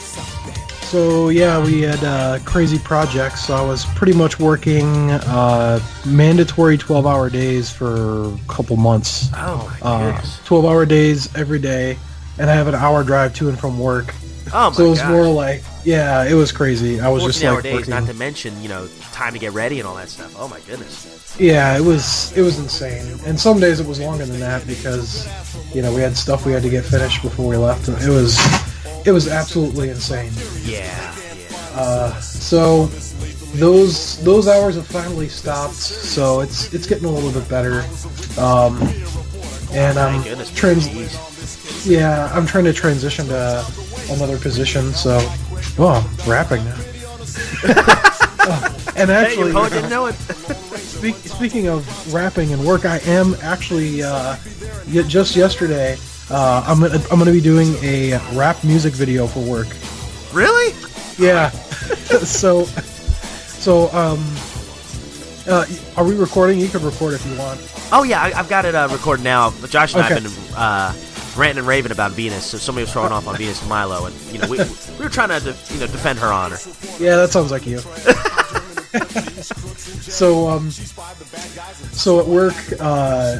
so 0.82 1.30
yeah, 1.30 1.64
we 1.64 1.82
had 1.82 2.04
uh, 2.04 2.40
crazy 2.46 2.80
projects. 2.80 3.46
So 3.46 3.56
I 3.56 3.62
was 3.62 3.86
pretty 3.96 4.14
much 4.14 4.40
working 4.40 5.12
uh, 5.12 5.80
mandatory 6.06 6.78
twelve-hour 6.78 7.30
days 7.30 7.70
for 7.72 8.26
a 8.34 8.38
couple 8.48 8.76
months. 8.78 9.30
Oh 9.36 9.78
my 9.84 9.88
Uh, 9.90 10.12
goodness. 10.14 10.40
twelve-hour 10.46 10.86
days 10.88 11.34
every 11.36 11.60
day, 11.60 11.98
and 12.40 12.50
I 12.50 12.56
have 12.56 12.68
an 12.68 12.76
hour 12.76 13.04
drive 13.04 13.36
to 13.36 13.50
and 13.50 13.60
from 13.60 13.78
work. 13.80 14.14
Oh 14.52 14.52
my 14.52 14.52
god. 14.52 14.76
so 14.76 14.86
it 14.86 14.90
was 14.90 15.00
gosh. 15.00 15.12
more 15.12 15.28
like, 15.28 15.62
yeah, 15.84 16.24
it 16.24 16.34
was 16.34 16.52
crazy. 16.52 17.00
I 17.00 17.10
was 17.10 17.24
just 17.24 17.40
14 17.44 17.48
hour 17.50 17.56
like 17.58 17.64
days, 17.66 17.74
working. 17.76 17.90
not 17.92 18.06
to 18.08 18.14
mention, 18.16 18.60
you 18.64 18.70
know, 18.70 18.88
time 19.20 19.34
to 19.34 19.40
get 19.40 19.52
ready 19.52 19.80
and 19.80 19.88
all 19.88 19.96
that 19.96 20.08
stuff. 20.08 20.34
Oh 20.40 20.48
my 20.48 20.62
goodness. 20.62 21.36
Yeah, 21.38 21.78
it 21.78 21.82
was 21.82 22.32
it 22.38 22.42
was 22.42 22.58
insane. 22.58 23.20
And 23.26 23.38
some 23.38 23.60
days 23.60 23.82
it 23.82 23.86
was 23.86 24.00
longer 24.00 24.26
than 24.26 24.40
that 24.40 24.66
because 24.66 25.28
you 25.76 25.82
know 25.82 25.94
we 25.94 26.00
had 26.00 26.16
stuff 26.16 26.46
we 26.46 26.54
had 26.54 26.64
to 26.64 26.70
get 26.70 26.86
finished 26.86 27.22
before 27.22 27.50
we 27.50 27.58
left. 27.58 27.90
And 27.90 28.02
it 28.02 28.08
was 28.08 28.40
it 29.06 29.12
was 29.12 29.28
absolutely 29.28 29.90
insane. 29.90 30.32
Yeah, 30.64 31.14
yeah. 31.36 31.58
Uh, 31.74 32.20
so 32.22 32.86
those 33.58 34.24
those 34.24 34.48
hours 34.48 34.76
have 34.76 34.88
finally 34.88 35.28
stopped. 35.28 35.74
So 35.74 36.40
it's 36.40 36.74
it's 36.74 36.88
getting 36.88 37.06
a 37.06 37.12
little 37.12 37.34
bit 37.34 37.48
better. 37.50 37.84
Um, 38.40 38.82
and 39.74 40.00
I'm 40.00 40.24
goodness. 40.24 40.50
trans- 40.52 40.88
yeah 41.86 42.32
I'm 42.34 42.46
trying 42.46 42.64
to 42.66 42.74
transition 42.74 43.28
to 43.28 43.66
another 44.12 44.38
position. 44.38 44.94
So 44.94 45.18
oh, 45.78 46.10
I'm 46.24 46.30
rapping 46.30 46.64
now. 46.64 46.78
Oh, 48.52 48.76
and 49.00 49.12
actually, 49.12 49.54
poet 49.54 49.72
didn't 49.72 49.90
know 49.90 50.08
it. 50.08 50.14
Speak, 51.00 51.16
speaking 51.16 51.68
of 51.68 52.14
rapping 52.14 52.52
and 52.52 52.66
work, 52.66 52.84
I 52.84 52.98
am 53.06 53.36
actually 53.42 54.04
uh, 54.04 54.36
just 54.88 55.36
yesterday. 55.36 55.98
Uh, 56.30 56.64
I'm 56.68 56.82
gonna, 56.82 57.02
I'm 57.10 57.18
gonna 57.18 57.32
be 57.32 57.42
doing 57.42 57.74
a 57.82 58.18
rap 58.34 58.64
music 58.64 58.94
video 58.94 59.26
for 59.26 59.40
work. 59.40 59.68
really? 60.34 60.76
Yeah. 61.18 61.50
so 62.26 62.66
so 62.66 63.90
um, 63.94 64.20
uh, 65.48 65.66
are 65.96 66.04
we 66.04 66.16
recording? 66.16 66.60
You 66.60 66.68
can 66.68 66.84
record 66.84 67.14
if 67.14 67.26
you 67.26 67.38
want. 67.38 67.60
Oh 67.92 68.04
yeah, 68.04 68.22
I, 68.22 68.38
I've 68.38 68.50
got 68.50 68.66
it 68.66 68.76
uh, 68.76 68.90
recorded 68.92 69.24
now. 69.24 69.52
Josh 69.68 69.94
and 69.94 70.04
I 70.04 70.10
have 70.10 70.24
been 70.24 70.32
uh, 70.56 70.94
ranting 71.38 71.60
and 71.60 71.68
raving 71.68 71.92
about 71.92 72.12
Venus. 72.12 72.46
So 72.46 72.58
somebody 72.58 72.84
was 72.84 72.92
throwing 72.92 73.12
off 73.12 73.28
on 73.28 73.38
Venus 73.38 73.66
Milo, 73.68 74.06
and 74.06 74.16
you 74.32 74.40
know 74.40 74.48
we, 74.48 74.58
we 74.58 75.04
were 75.06 75.10
trying 75.10 75.30
to 75.30 75.40
de- 75.40 75.74
you 75.74 75.80
know 75.80 75.88
defend 75.88 76.20
her 76.20 76.28
honor. 76.28 76.58
Yeah, 77.00 77.16
that 77.16 77.32
sounds 77.32 77.52
like 77.52 77.66
you. 77.66 77.80
so 80.02 80.48
um, 80.48 80.72
so 80.72 82.20
at 82.20 82.26
work, 82.26 82.56
uh, 82.80 83.40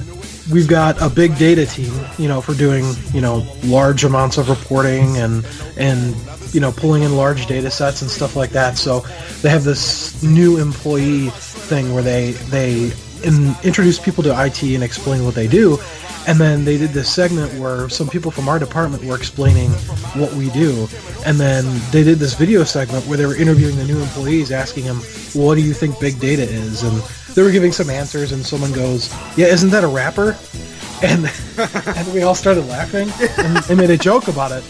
we've 0.52 0.68
got 0.68 1.02
a 1.02 1.10
big 1.10 1.38
data 1.38 1.66
team, 1.66 1.92
you 2.20 2.28
know, 2.28 2.40
for 2.40 2.54
doing 2.54 2.86
you 3.14 3.22
know 3.22 3.48
large 3.64 4.04
amounts 4.04 4.38
of 4.38 4.50
reporting 4.50 5.18
and 5.18 5.46
and 5.76 6.16
you 6.54 6.60
know 6.60 6.72
pulling 6.72 7.02
in 7.02 7.16
large 7.16 7.48
data 7.48 7.72
sets 7.72 8.04
and 8.04 8.12
stuff 8.12 8.36
like 8.36 8.52
that. 8.52 8.78
So 8.78 9.00
they 9.42 9.50
have 9.50 9.64
this 9.64 10.22
new 10.22 10.60
employee 10.60 11.30
thing 11.30 11.94
where 11.94 12.04
they 12.04 12.32
they 12.32 12.92
in, 13.24 13.56
introduce 13.64 13.98
people 14.00 14.24
to 14.26 14.46
IT 14.46 14.62
and 14.62 14.84
explain 14.84 15.26
what 15.26 15.34
they 15.34 15.48
do. 15.48 15.80
And 16.28 16.40
then 16.40 16.66
they 16.66 16.78
did 16.78 16.92
this 16.92 17.12
segment 17.12 17.54
where 17.60 17.90
some 17.90 18.08
people 18.08 18.30
from 18.30 18.48
our 18.48 18.60
department 18.60 19.04
were 19.04 19.16
explaining 19.16 19.72
what 20.16 20.34
we 20.34 20.50
do. 20.52 20.88
And 21.26 21.40
then 21.40 21.66
they 21.92 22.04
did 22.04 22.20
this 22.20 22.34
video 22.34 22.64
segment 22.64 23.06
where 23.08 23.18
they 23.18 23.26
were 23.26 23.36
interviewing 23.36 23.76
the 23.78 23.86
new 23.86 24.00
employees, 24.00 24.52
asking 24.52 24.86
them, 24.86 24.98
what 25.34 25.56
do 25.56 25.62
you 25.62 25.74
think 25.74 26.00
big 26.00 26.20
data 26.20 26.44
is? 26.44 26.84
And 26.84 27.02
they 27.36 27.42
were 27.42 27.52
giving 27.52 27.72
some 27.72 27.90
answers, 27.90 28.32
and 28.32 28.46
someone 28.46 28.72
goes, 28.74 29.12
yeah, 29.38 29.48
isn't 29.48 29.70
that 29.70 29.84
a 29.84 29.88
rapper? 29.88 30.38
And, 31.02 31.32
and 31.98 32.14
we 32.14 32.24
all 32.24 32.36
started 32.36 32.66
laughing 32.68 33.10
and, 33.38 33.64
and 33.70 33.78
made 33.78 33.90
a 33.90 33.98
joke 33.98 34.28
about 34.28 34.52
it. 34.52 34.64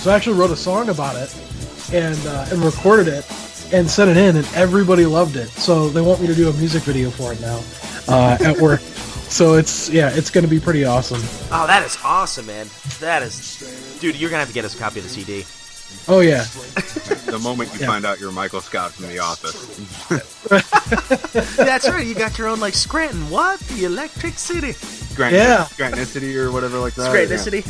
So 0.00 0.10
I 0.10 0.16
actually 0.16 0.38
wrote 0.38 0.50
a 0.50 0.56
song 0.56 0.88
about 0.88 1.16
it 1.16 1.34
and, 1.92 2.18
uh, 2.26 2.46
and 2.50 2.62
recorded 2.62 3.08
it 3.08 3.24
and 3.72 3.88
sent 3.88 4.10
it 4.10 4.16
in, 4.16 4.36
and 4.36 4.46
everybody 4.54 5.06
loved 5.06 5.36
it. 5.36 5.48
So 5.48 5.88
they 5.88 6.00
want 6.00 6.20
me 6.20 6.26
to 6.26 6.34
do 6.34 6.48
a 6.48 6.52
music 6.54 6.82
video 6.82 7.10
for 7.10 7.32
it 7.32 7.40
now 7.40 7.62
uh, 8.08 8.36
at 8.40 8.58
work. 8.58 8.80
So 9.34 9.54
it's 9.54 9.90
yeah, 9.90 10.10
it's 10.14 10.30
going 10.30 10.44
to 10.44 10.48
be 10.48 10.60
pretty 10.60 10.84
awesome. 10.84 11.20
Oh, 11.50 11.66
that 11.66 11.84
is 11.84 11.98
awesome, 12.04 12.46
man. 12.46 12.68
That 13.00 13.20
is, 13.24 13.98
dude. 14.00 14.14
You're 14.14 14.30
gonna 14.30 14.38
have 14.38 14.46
to 14.48 14.54
get 14.54 14.64
us 14.64 14.76
a 14.76 14.78
copy 14.78 15.00
of 15.00 15.04
the 15.04 15.10
CD. 15.10 15.44
Oh 16.06 16.20
yeah, 16.20 16.44
The 17.26 17.40
moment 17.42 17.74
you 17.74 17.80
Yeah. 17.80 17.86
find 17.86 18.06
out 18.06 18.20
you're 18.20 18.30
Michael 18.30 18.60
Scott 18.60 18.92
from 18.92 19.08
The 19.08 19.18
Office. 19.18 19.66
That's 21.56 21.88
right. 21.88 22.06
You 22.06 22.14
got 22.14 22.38
your 22.38 22.46
own 22.46 22.60
like 22.60 22.74
Scranton. 22.74 23.28
What? 23.28 23.58
The 23.60 23.86
Electric 23.86 24.38
City. 24.38 24.70
Scranton, 24.72 25.40
Yeah. 25.40 25.64
Scrantonicity 25.64 26.36
or 26.36 26.52
whatever 26.52 26.78
like 26.78 26.94
that. 26.94 27.08
Scranton 27.08 27.36
yeah. 27.36 27.42
City. 27.42 27.64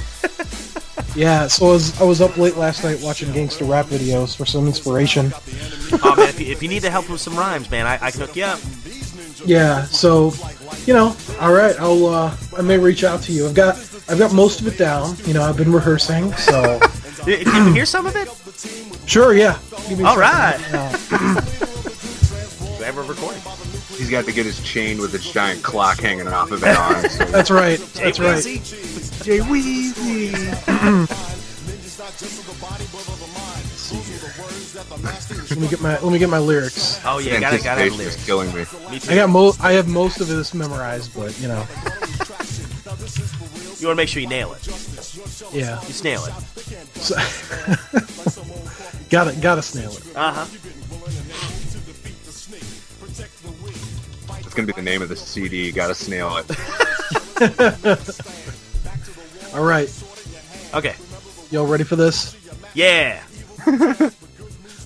yeah. 1.18 1.46
So 1.46 1.66
I 1.68 1.70
was 1.70 2.00
I 2.02 2.04
was 2.04 2.20
up 2.20 2.36
late 2.36 2.58
last 2.58 2.84
night 2.84 3.00
watching 3.00 3.32
gangster 3.32 3.64
rap 3.64 3.86
videos 3.86 4.36
for 4.36 4.44
some 4.44 4.66
inspiration. 4.66 5.32
Oh 6.02 6.14
man, 6.14 6.28
if 6.28 6.38
you, 6.38 6.46
if 6.52 6.62
you 6.62 6.68
need 6.68 6.80
the 6.80 6.90
help 6.90 7.08
with 7.08 7.22
some 7.22 7.36
rhymes, 7.38 7.70
man, 7.70 7.86
I, 7.86 7.94
I 8.02 8.10
can 8.10 8.20
hook 8.20 8.36
you 8.36 8.44
up. 8.44 8.60
Yeah. 9.46 9.84
So 9.84 10.32
you 10.86 10.92
know, 10.94 11.16
all 11.40 11.52
right, 11.52 11.74
I'll 11.78 12.06
uh, 12.06 12.36
I 12.56 12.62
may 12.62 12.78
reach 12.78 13.04
out 13.04 13.22
to 13.22 13.32
you. 13.32 13.46
I've 13.46 13.54
got 13.54 13.76
I've 14.08 14.18
got 14.18 14.32
most 14.34 14.60
of 14.60 14.66
it 14.66 14.76
down. 14.78 15.16
You 15.26 15.34
know, 15.34 15.42
I've 15.42 15.56
been 15.56 15.72
rehearsing, 15.72 16.32
so 16.34 16.78
Can 17.24 17.66
you 17.68 17.72
hear 17.72 17.86
some 17.86 18.06
of 18.06 18.16
it? 18.16 18.28
sure, 19.08 19.32
yeah. 19.34 19.58
Give 19.88 19.98
me 19.98 20.04
a 20.04 20.08
All 20.08 20.16
second. 20.16 20.72
right. 20.74 21.44
Do 22.78 22.82
I 22.82 22.86
have 22.86 22.98
a 22.98 23.02
recording? 23.02 23.40
He's 23.96 24.10
got 24.10 24.24
to 24.26 24.32
get 24.32 24.44
his 24.44 24.60
chain 24.62 24.98
with 24.98 25.14
its 25.14 25.30
giant 25.30 25.62
clock 25.62 26.00
hanging 26.00 26.26
off 26.28 26.50
of 26.50 26.62
it 26.64 26.76
on. 26.76 27.08
So 27.08 27.24
that's 27.26 27.50
right. 27.50 27.78
That's 27.94 28.18
right. 28.18 28.42
Jay 28.42 29.38
Weezy. 29.38 30.34
Let 35.02 35.58
me 35.58 35.68
get 35.68 35.80
my 35.80 35.98
let 35.98 36.12
me 36.12 36.18
get 36.18 36.28
my 36.28 36.38
lyrics. 36.38 37.00
Oh 37.04 37.18
yeah, 37.18 37.40
gotta 37.40 37.58
gotta 37.62 37.82
have 37.82 37.96
lyrics. 37.96 38.24
killing 38.24 38.48
me. 38.54 38.64
Me. 38.90 39.00
I 39.08 39.14
got 39.16 39.28
mo 39.30 39.52
I 39.60 39.72
have 39.72 39.88
most 39.88 40.20
of 40.20 40.28
this 40.28 40.54
memorized, 40.54 41.12
but 41.14 41.38
you 41.40 41.48
know, 41.48 41.66
You 43.80 43.88
want 43.88 43.92
to 43.92 43.94
make 43.96 44.08
sure 44.08 44.22
you 44.22 44.28
nail 44.28 44.52
it. 44.52 44.66
yeah. 45.52 45.80
You 45.86 46.02
nail 46.04 46.24
it. 46.24 46.32
So, 47.00 47.16
gotta 49.10 49.32
gotta 49.40 49.62
snail 49.62 49.90
it. 49.92 50.16
Uh 50.16 50.32
huh. 50.32 50.46
It's 54.40 54.54
gonna 54.54 54.66
be 54.66 54.72
the 54.72 54.82
name 54.82 55.02
of 55.02 55.08
the 55.08 55.16
CD. 55.16 55.70
Got 55.72 55.88
to 55.88 55.94
snail 55.94 56.36
it. 56.38 56.46
All 59.54 59.64
right, 59.64 59.88
Okay. 60.74 60.94
y'all 61.50 61.66
ready 61.66 61.84
for 61.84 61.96
this? 61.96 62.36
Yeah. 62.74 63.22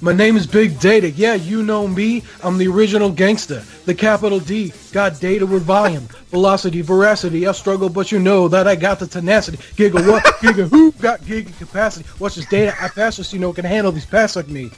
My 0.00 0.12
name 0.12 0.36
is 0.36 0.46
Big 0.46 0.78
Data. 0.78 1.10
Yeah, 1.10 1.34
you 1.34 1.62
know 1.62 1.88
me. 1.88 2.22
I'm 2.44 2.56
the 2.56 2.68
original 2.68 3.10
gangster. 3.10 3.60
The 3.84 3.94
capital 3.94 4.38
D. 4.38 4.72
Got 4.92 5.20
data 5.20 5.44
with 5.44 5.64
volume, 5.64 6.06
velocity, 6.30 6.82
veracity. 6.82 7.46
I 7.46 7.52
struggle, 7.52 7.88
but 7.88 8.12
you 8.12 8.20
know 8.20 8.46
that 8.48 8.68
I 8.68 8.76
got 8.76 9.00
the 9.00 9.06
tenacity. 9.06 9.58
Giga 9.74 10.06
what? 10.06 10.24
Giga 10.40 10.68
who? 10.68 10.92
Got 10.92 11.20
giga 11.22 11.56
capacity. 11.58 12.08
Watch 12.18 12.36
this 12.36 12.46
data. 12.46 12.74
I 12.80 12.88
pass 12.88 13.16
this, 13.16 13.32
you 13.32 13.40
know, 13.40 13.52
can 13.52 13.64
handle 13.64 13.90
these 13.90 14.06
pass 14.06 14.36
like 14.36 14.48
me. 14.48 14.70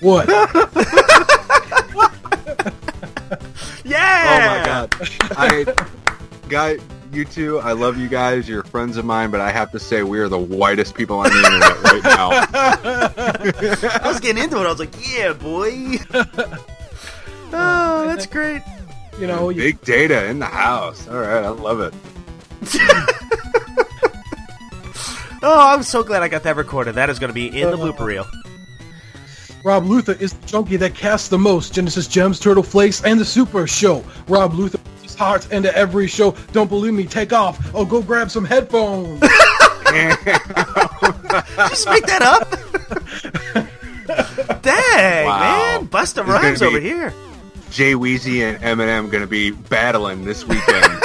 What? 0.00 0.28
Yeah. 3.84 4.24
Oh 4.28 4.38
my 4.48 4.64
god. 4.64 4.94
I 5.36 5.64
guy 6.48 6.78
you 7.14 7.24
two, 7.24 7.58
I 7.60 7.72
love 7.72 7.98
you 7.98 8.08
guys. 8.08 8.48
You're 8.48 8.64
friends 8.64 8.96
of 8.96 9.04
mine, 9.04 9.30
but 9.30 9.40
I 9.40 9.50
have 9.50 9.70
to 9.72 9.78
say 9.78 10.02
we 10.02 10.18
are 10.20 10.28
the 10.28 10.38
whitest 10.38 10.94
people 10.94 11.18
on 11.18 11.30
the 11.30 11.36
internet 11.36 11.82
right 11.82 12.04
now. 12.04 12.30
I 14.04 14.08
was 14.08 14.20
getting 14.20 14.42
into 14.42 14.58
it. 14.58 14.66
I 14.66 14.70
was 14.70 14.78
like, 14.78 14.94
yeah, 15.14 15.32
boy. 15.32 15.98
oh, 17.52 18.04
that's 18.06 18.26
great. 18.26 18.62
You 19.18 19.26
know, 19.26 19.50
you, 19.50 19.62
Big 19.62 19.80
data 19.82 20.26
in 20.26 20.38
the 20.38 20.46
house. 20.46 21.06
All 21.08 21.16
right, 21.18 21.44
I 21.44 21.48
love 21.48 21.80
it. 21.80 21.94
Oh, 25.44 25.74
I'm 25.74 25.82
so 25.82 26.04
glad 26.04 26.22
I 26.22 26.28
got 26.28 26.44
that 26.44 26.54
recorded. 26.54 26.94
That 26.94 27.10
is 27.10 27.18
going 27.18 27.30
to 27.30 27.34
be 27.34 27.48
in 27.48 27.68
the 27.68 27.74
uh-huh. 27.74 27.90
blooper 27.90 28.06
reel. 28.06 28.26
Rob 29.64 29.84
Luther 29.84 30.12
is 30.12 30.32
the 30.34 30.46
junkie 30.46 30.76
that 30.76 30.94
casts 30.94 31.28
the 31.28 31.38
most. 31.38 31.74
Genesis 31.74 32.06
Gems, 32.06 32.38
Turtle 32.38 32.62
Flakes, 32.62 33.02
and 33.04 33.18
the 33.18 33.24
Super 33.24 33.66
Show. 33.66 34.04
Rob 34.28 34.54
Luther 34.54 34.78
puts 35.22 35.46
into 35.48 35.74
every 35.76 36.06
show. 36.06 36.32
Don't 36.52 36.68
believe 36.68 36.94
me? 36.94 37.04
Take 37.06 37.32
off. 37.32 37.58
Oh, 37.74 37.84
go 37.84 38.02
grab 38.02 38.30
some 38.30 38.44
headphones. 38.44 39.20
Just 41.68 41.88
make 41.88 42.06
that 42.06 42.22
up. 42.22 42.48
Dang, 44.62 45.26
Wow. 45.26 45.38
man. 45.80 45.88
Busta 45.88 46.24
This 46.24 46.26
rhymes 46.26 46.62
over 46.62 46.80
here. 46.80 47.12
Jay 47.70 47.92
Weezy 47.94 48.40
and 48.42 48.58
Eminem 48.62 49.10
going 49.10 49.22
to 49.22 49.26
be 49.26 49.50
battling 49.50 50.24
this 50.24 50.46
weekend. 50.46 50.84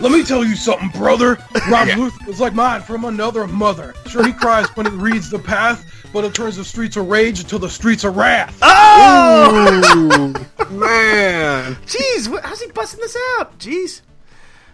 Let 0.00 0.12
me 0.12 0.22
tell 0.24 0.42
you 0.44 0.56
something, 0.56 0.88
brother. 0.98 1.36
Rob 1.70 1.88
Yeah. 1.88 1.96
Luther 1.96 2.30
is 2.30 2.40
like 2.40 2.54
mine 2.54 2.80
from 2.80 3.04
another 3.04 3.46
mother. 3.46 3.94
Sure, 4.08 4.24
he 4.26 4.32
cries 4.32 4.66
when 4.76 4.86
he 4.86 4.92
reads 4.92 5.28
the 5.28 5.38
path, 5.38 5.84
but 6.12 6.24
it 6.24 6.34
turns 6.34 6.56
the 6.56 6.64
streets 6.64 6.96
of 6.96 7.08
rage 7.08 7.40
until 7.40 7.58
the 7.58 7.68
streets 7.68 8.04
of 8.04 8.16
wrath. 8.16 8.58
Oh! 8.62 10.32
Man. 10.70 11.74
Jeez, 11.86 12.40
how's 12.42 12.60
he 12.60 12.70
busting 12.72 13.00
this 13.00 13.16
out? 13.38 13.58
Jeez. 13.58 14.02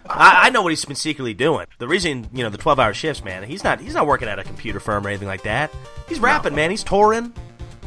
I, 0.09 0.47
I 0.47 0.49
know 0.49 0.61
what 0.61 0.69
he's 0.69 0.85
been 0.85 0.95
secretly 0.95 1.33
doing. 1.33 1.65
The 1.79 1.87
reason, 1.87 2.29
you 2.33 2.43
know, 2.43 2.49
the 2.49 2.57
twelve-hour 2.57 2.93
shifts, 2.93 3.23
man. 3.23 3.43
He's 3.43 3.63
not. 3.63 3.81
He's 3.81 3.93
not 3.93 4.07
working 4.07 4.27
at 4.27 4.39
a 4.39 4.43
computer 4.43 4.79
firm 4.79 5.05
or 5.05 5.09
anything 5.09 5.27
like 5.27 5.43
that. 5.43 5.71
He's 6.07 6.19
rapping, 6.19 6.55
man. 6.55 6.71
He's 6.71 6.83
touring. 6.83 7.33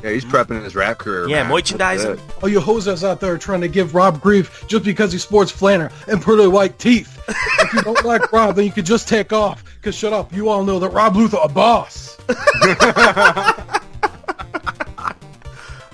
Yeah, 0.03 0.11
he's 0.11 0.25
prepping 0.25 0.63
his 0.65 0.75
rap 0.75 0.99
career. 0.99 1.29
Yeah, 1.29 1.43
man. 1.43 1.53
merchandising. 1.53 2.17
That's 2.17 2.23
it. 2.23 2.43
All 2.43 2.49
you 2.49 2.61
hosers 2.61 3.05
out 3.05 3.21
there 3.21 3.37
trying 3.39 3.61
to 3.61 3.69
give 3.69 3.95
Rob 3.95 4.21
grief 4.21 4.65
just 4.67 4.85
because 4.85 5.13
he 5.13 5.19
sports 5.19 5.53
flanner 5.53 5.93
and 6.09 6.23
pretty 6.23 6.47
white 6.47 6.79
teeth. 6.79 7.23
if 7.29 7.75
you 7.75 7.83
don't 7.83 8.05
like 8.05 8.33
Rob, 8.33 8.57
then 8.57 8.65
you 8.65 8.73
could 8.73 8.87
just 8.87 9.09
take 9.09 9.33
off. 9.33 9.63
Cause 9.83 9.95
shut 9.95 10.13
up, 10.13 10.33
you 10.33 10.49
all 10.49 10.65
know 10.65 10.79
that 10.79 10.91
Rob 10.91 11.17
Luther 11.17 11.39
a 11.43 11.49
boss. 11.49 12.17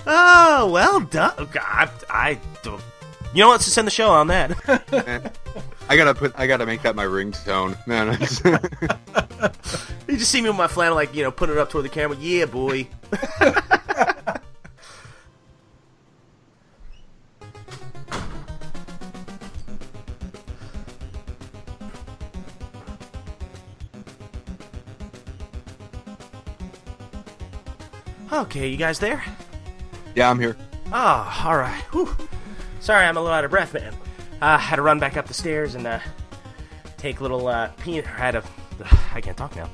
Oh, 0.09 0.69
well 0.71 1.01
done. 1.01 1.49
I, 1.55 1.89
I 2.09 2.39
don't. 2.63 2.81
You 3.33 3.41
know 3.43 3.47
what? 3.49 3.53
Let's 3.55 3.65
just 3.65 3.77
end 3.77 3.87
the 3.87 3.91
show 3.91 4.09
on 4.09 4.27
that. 4.27 4.51
I 5.89 5.95
gotta 5.95 6.13
put. 6.13 6.33
I 6.37 6.47
gotta 6.47 6.65
make 6.65 6.81
that 6.81 6.95
my 6.95 7.05
ringtone, 7.05 7.77
man. 7.87 8.11
you 10.07 10.17
just 10.17 10.31
see 10.31 10.41
me 10.41 10.49
with 10.49 10.57
my 10.57 10.67
flannel, 10.67 10.95
like 10.95 11.13
you 11.13 11.23
know, 11.23 11.31
putting 11.31 11.55
it 11.55 11.59
up 11.59 11.69
toward 11.69 11.85
the 11.85 11.89
camera. 11.89 12.17
Yeah, 12.19 12.45
boy. 12.45 12.87
Okay, 28.29 28.67
you 28.67 28.77
guys 28.77 28.99
there? 28.99 29.23
yeah, 30.13 30.29
I'm 30.29 30.39
here. 30.39 30.55
Oh, 30.91 31.43
all 31.45 31.57
right. 31.57 31.81
Whew. 31.91 32.15
Sorry, 32.87 33.05
I'm 33.05 33.17
a 33.17 33.19
little 33.19 33.35
out 33.35 33.43
of 33.43 33.51
breath, 33.51 33.73
man. 33.73 33.93
Uh, 34.39 34.57
had 34.57 34.77
to 34.77 34.81
run 34.81 34.97
back 34.97 35.17
up 35.17 35.27
the 35.27 35.33
stairs 35.33 35.75
and 35.75 35.85
uh, 35.85 35.99
take 36.95 37.19
a 37.19 37.21
little 37.21 37.45
uh, 37.45 37.67
peanut. 37.83 38.05
I 38.05 38.11
had 38.11 38.31
to. 38.31 38.43
I 39.13 39.19
can't 39.19 39.35
talk 39.35 39.57
now. 39.57 39.69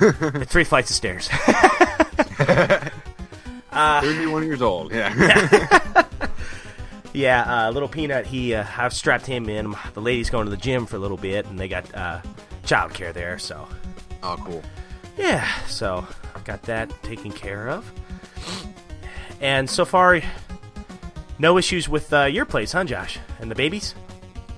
Three 0.46 0.64
flights 0.64 0.90
of 0.90 0.96
stairs. 0.96 1.30
uh, 3.70 4.00
31 4.00 4.42
years 4.42 4.60
old. 4.60 4.90
Yeah. 4.90 6.04
yeah, 7.12 7.66
uh, 7.68 7.70
little 7.70 7.88
peanut. 7.88 8.26
He, 8.26 8.56
uh, 8.56 8.66
I've 8.76 8.92
strapped 8.92 9.24
him 9.24 9.48
in. 9.48 9.76
The 9.94 10.00
lady's 10.00 10.28
going 10.28 10.46
to 10.46 10.50
the 10.50 10.56
gym 10.56 10.86
for 10.86 10.96
a 10.96 10.98
little 10.98 11.16
bit, 11.16 11.46
and 11.46 11.56
they 11.56 11.68
got 11.68 11.94
uh, 11.94 12.22
childcare 12.64 13.12
there. 13.12 13.38
So 13.38 13.68
oh, 14.24 14.36
cool. 14.44 14.64
yeah, 15.16 15.46
so 15.68 16.04
I 16.34 16.40
got 16.40 16.62
that 16.62 16.90
taken 17.04 17.30
care 17.30 17.68
of. 17.68 17.88
And 19.40 19.68
so 19.68 19.84
far, 19.84 20.20
no 21.38 21.58
issues 21.58 21.88
with 21.88 22.12
uh, 22.12 22.24
your 22.24 22.44
place, 22.44 22.72
huh, 22.72 22.84
Josh? 22.84 23.18
And 23.40 23.50
the 23.50 23.54
babies? 23.54 23.94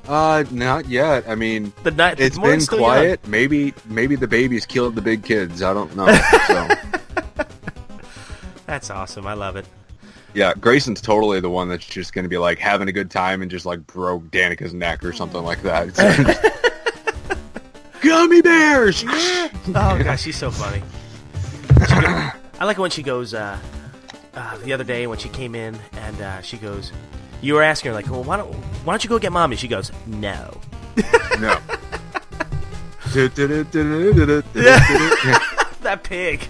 Uh, 0.06 0.44
not 0.51 0.86
yet. 0.86 1.24
I 1.28 1.34
mean, 1.34 1.72
The 1.82 1.90
night. 1.90 2.20
it's 2.20 2.38
been 2.38 2.60
still 2.60 2.78
young. 2.78 2.86
quiet. 2.86 3.26
Maybe, 3.26 3.72
maybe 3.86 4.16
the 4.16 4.28
babies 4.28 4.66
killed 4.66 4.94
the 4.94 5.02
big 5.02 5.24
kids. 5.24 5.62
I 5.62 5.72
don't 5.72 5.94
know. 5.96 6.06
So, 6.46 6.68
That's 8.66 8.90
awesome. 8.90 9.26
I 9.26 9.34
love 9.34 9.56
it. 9.56 9.66
yeah, 10.34 10.52
Grayson's 10.55 11.01
totally 11.01 11.40
the 11.40 11.51
one 11.51 11.68
that's 11.68 11.86
just 11.86 12.12
going 12.12 12.24
to 12.24 12.28
be 12.28 12.38
like 12.38 12.59
having 12.59 12.88
a 12.88 12.92
good 12.92 13.10
time 13.10 13.40
and 13.40 13.51
just 13.51 13.64
like 13.66 13.86
broke 13.86 14.30
Danica's 14.30 14.74
neck 14.74 15.05
or 15.05 15.12
something 15.12 15.42
like 15.42 15.62
that. 15.62 15.94
Gummy 18.02 18.42
bears. 18.42 19.05
Oh 19.68 19.98
gosh, 20.02 20.20
she's 20.22 20.36
so 20.36 20.51
funny. 20.51 20.82
I 21.80 22.64
like 22.66 22.76
it 22.76 22.80
when 22.82 22.90
she 22.90 23.02
goes. 23.02 23.32
Uh, 23.32 23.59
uh, 24.36 24.56
the 24.59 24.73
other 24.73 24.85
day 24.85 25.06
when 25.06 25.19
she 25.19 25.28
came 25.28 25.55
in 25.55 25.78
and 25.93 26.20
uh, 26.20 26.40
she 26.43 26.56
goes, 26.56 26.93
you 27.40 27.55
were 27.55 27.62
asking 27.62 27.90
her 27.90 27.94
like, 27.94 28.11
well, 28.11 28.24
why 28.24 28.36
don't 28.36 28.52
why 28.85 28.93
don't 28.93 29.05
you 29.05 29.11
go 29.11 29.19
get 29.19 29.32
mommy? 29.32 29.56
She 29.56 29.69
goes, 29.69 29.93
no. 30.06 30.61
no. 31.39 31.59
that 35.82 36.01
pig. 36.02 36.48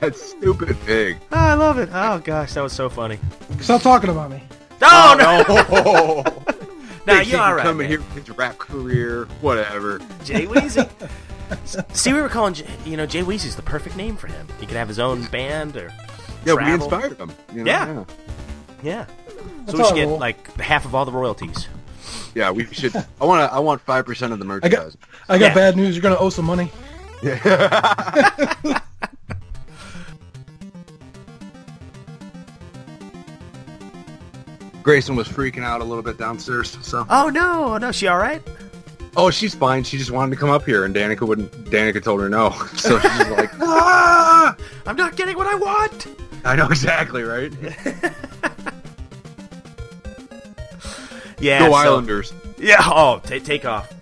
that 0.00 0.16
stupid 0.16 0.76
pig. 0.86 1.18
Oh, 1.30 1.36
I 1.36 1.54
love 1.54 1.78
it. 1.78 1.88
Oh 1.92 2.18
gosh, 2.18 2.54
that 2.54 2.62
was 2.62 2.72
so 2.72 2.88
funny. 2.88 3.18
Stop 3.60 3.82
talking 3.82 4.10
about 4.10 4.30
me. 4.30 4.42
Oh, 4.82 5.16
no. 5.18 6.22
no. 6.24 6.44
Nah, 7.06 7.16
you're 7.16 7.38
can 7.38 7.40
all 7.40 7.54
right, 7.54 7.64
Come 7.64 7.76
man. 7.76 7.84
in 7.84 7.90
here 7.90 8.00
with 8.00 8.26
his 8.26 8.30
rap 8.38 8.56
career, 8.56 9.26
whatever. 9.42 9.98
Jay 10.24 10.46
Weezy. 10.46 10.88
See, 11.94 12.14
we 12.14 12.22
were 12.22 12.30
calling, 12.30 12.54
you 12.86 12.96
know, 12.96 13.04
Jay 13.04 13.20
Weezy's 13.22 13.56
the 13.56 13.62
perfect 13.62 13.94
name 13.94 14.16
for 14.16 14.26
him. 14.26 14.46
He 14.58 14.64
could 14.64 14.78
have 14.78 14.88
his 14.88 14.98
own 14.98 15.26
band 15.26 15.76
or 15.76 15.92
Yeah, 16.44 16.54
we 16.54 16.72
inspired 16.72 17.18
them. 17.18 17.32
you 17.52 17.64
know, 17.64 17.70
Yeah. 17.70 18.04
Yeah. 18.82 19.06
That's 19.66 19.72
So 19.72 19.78
we 19.78 19.84
should 19.84 19.94
get 19.94 20.08
like 20.08 20.56
half 20.60 20.84
of 20.84 20.94
all 20.94 21.04
the 21.04 21.12
royalties. 21.12 21.68
Yeah, 22.34 22.50
we 22.50 22.66
should. 22.66 22.94
I 22.96 23.24
want 23.24 23.48
to. 23.48 23.54
I 23.54 23.58
want 23.60 23.80
five 23.80 24.04
percent 24.04 24.32
of 24.32 24.38
the 24.38 24.60
I 24.62 24.68
got. 24.68 24.94
I 25.28 25.38
got 25.38 25.46
Yeah. 25.48 25.54
bad 25.54 25.76
news. 25.76 25.94
You're 25.96 26.02
gonna 26.02 26.16
owe 26.18 26.30
some 26.30 26.44
money. 26.44 26.70
Grayson 34.82 35.16
was 35.16 35.26
freaking 35.28 35.64
out 35.64 35.80
a 35.80 35.84
little 35.84 36.02
bit 36.02 36.18
downstairs. 36.18 36.76
So 36.82 37.06
Oh 37.08 37.28
no, 37.30 37.78
no, 37.78 37.90
she 37.92 38.06
all 38.06 38.18
right? 38.18 38.42
Oh, 39.16 39.30
she's 39.30 39.54
fine. 39.54 39.84
She 39.84 39.96
just 39.96 40.10
wanted 40.10 40.30
to 40.32 40.36
come 40.36 40.50
up 40.50 40.64
here, 40.64 40.84
and 40.84 40.94
Danica 40.94 41.26
wouldn't. 41.26 41.50
Danica 41.70 42.02
told 42.02 42.20
her 42.20 42.28
no. 42.28 42.50
So 42.76 42.98
she's 42.98 43.28
like, 43.28 43.50
ah! 43.60 44.56
I'm 44.86 44.96
not 44.96 45.16
getting 45.16 45.36
what 45.36 45.46
I 45.46 45.54
want. 45.54 46.06
I 46.44 46.56
know 46.56 46.66
exactly, 46.68 47.22
right? 47.22 47.52
Yeah. 51.40 51.58
Go 51.60 51.72
so- 51.72 51.74
Islanders. 51.74 52.32
Yeah. 52.58 52.76
Oh, 52.80 53.20
ta 53.22 53.38
take 53.42 53.64
off. 53.66 53.92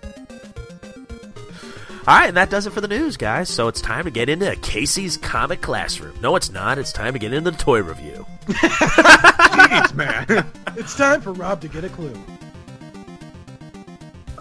All 2.05 2.17
right, 2.19 2.27
and 2.27 2.37
that 2.37 2.49
does 2.49 2.67
it 2.67 2.71
for 2.73 2.81
the 2.81 2.87
news, 2.87 3.15
guys. 3.17 3.49
So 3.49 3.67
it's 3.69 3.79
time 3.81 4.03
to 4.05 4.11
get 4.11 4.27
into 4.29 4.53
Casey's 4.57 5.15
comic 5.17 5.61
classroom. 5.61 6.13
No, 6.21 6.35
it's 6.35 6.51
not. 6.51 6.77
It's 6.77 6.91
time 6.91 7.13
to 7.13 7.19
get 7.19 7.33
into 7.33 7.51
the 7.51 7.57
toy 7.57 7.81
review. 7.81 8.25
Jeez, 8.47 9.93
man. 9.93 10.45
It's 10.75 10.95
time 10.97 11.21
for 11.21 11.31
Rob 11.33 11.61
to 11.61 11.67
get 11.69 11.83
a 11.85 11.89
clue. 11.89 12.13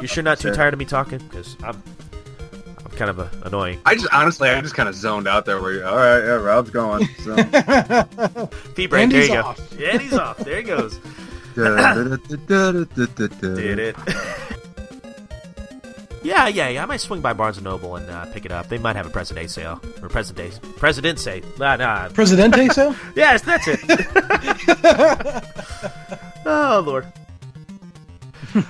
You 0.02 0.08
sure 0.08 0.24
not 0.24 0.40
too 0.40 0.48
Sure. 0.48 0.54
tired 0.56 0.72
of 0.74 0.80
me 0.80 0.84
talking? 0.84 1.18
Because 1.18 1.56
I'm, 1.62 1.80
I'm 2.84 2.90
kind 2.96 3.08
of 3.08 3.20
uh, 3.20 3.28
annoying. 3.44 3.78
I 3.86 3.94
just 3.94 4.08
honestly, 4.12 4.48
I 4.48 4.60
just 4.60 4.74
kind 4.74 4.88
of 4.88 4.96
zoned 4.96 5.28
out 5.28 5.46
there. 5.46 5.62
Where 5.62 5.72
you, 5.74 5.84
all 5.84 5.94
right, 5.96 6.18
yeah, 6.18 6.32
Rob's 6.32 6.70
going. 6.70 7.06
So. 7.24 7.36
Pee 8.74 8.88
break. 8.88 9.10
There 9.10 9.24
you 9.24 9.34
off. 9.36 9.58
go. 9.78 9.84
And 9.86 10.02
he's 10.02 10.12
off. 10.14 10.38
There 10.38 10.56
he 10.56 10.64
goes. 10.64 10.98
Did 11.54 11.78
it. 13.78 13.96
yeah, 16.24 16.48
yeah, 16.48 16.68
yeah. 16.68 16.82
I 16.82 16.86
might 16.86 17.00
swing 17.00 17.20
by 17.20 17.32
Barnes 17.32 17.58
and 17.58 17.64
Noble 17.64 17.94
and 17.96 18.10
uh, 18.10 18.26
pick 18.32 18.44
it 18.44 18.50
up. 18.50 18.68
They 18.68 18.78
might 18.78 18.96
have 18.96 19.06
a 19.06 19.10
present 19.10 19.38
day 19.38 19.46
sale 19.46 19.80
or 20.02 20.08
present 20.08 20.36
day 20.36 20.50
President's 20.78 21.22
Day. 21.22 21.42
Nah, 21.60 21.76
nah. 21.76 22.08
Presidente 22.08 22.68
sale? 22.72 22.96
Yes, 23.14 23.42
that's 23.42 23.68
it. 23.68 23.78
oh 26.44 26.82
Lord. 26.84 27.06
All 28.54 28.62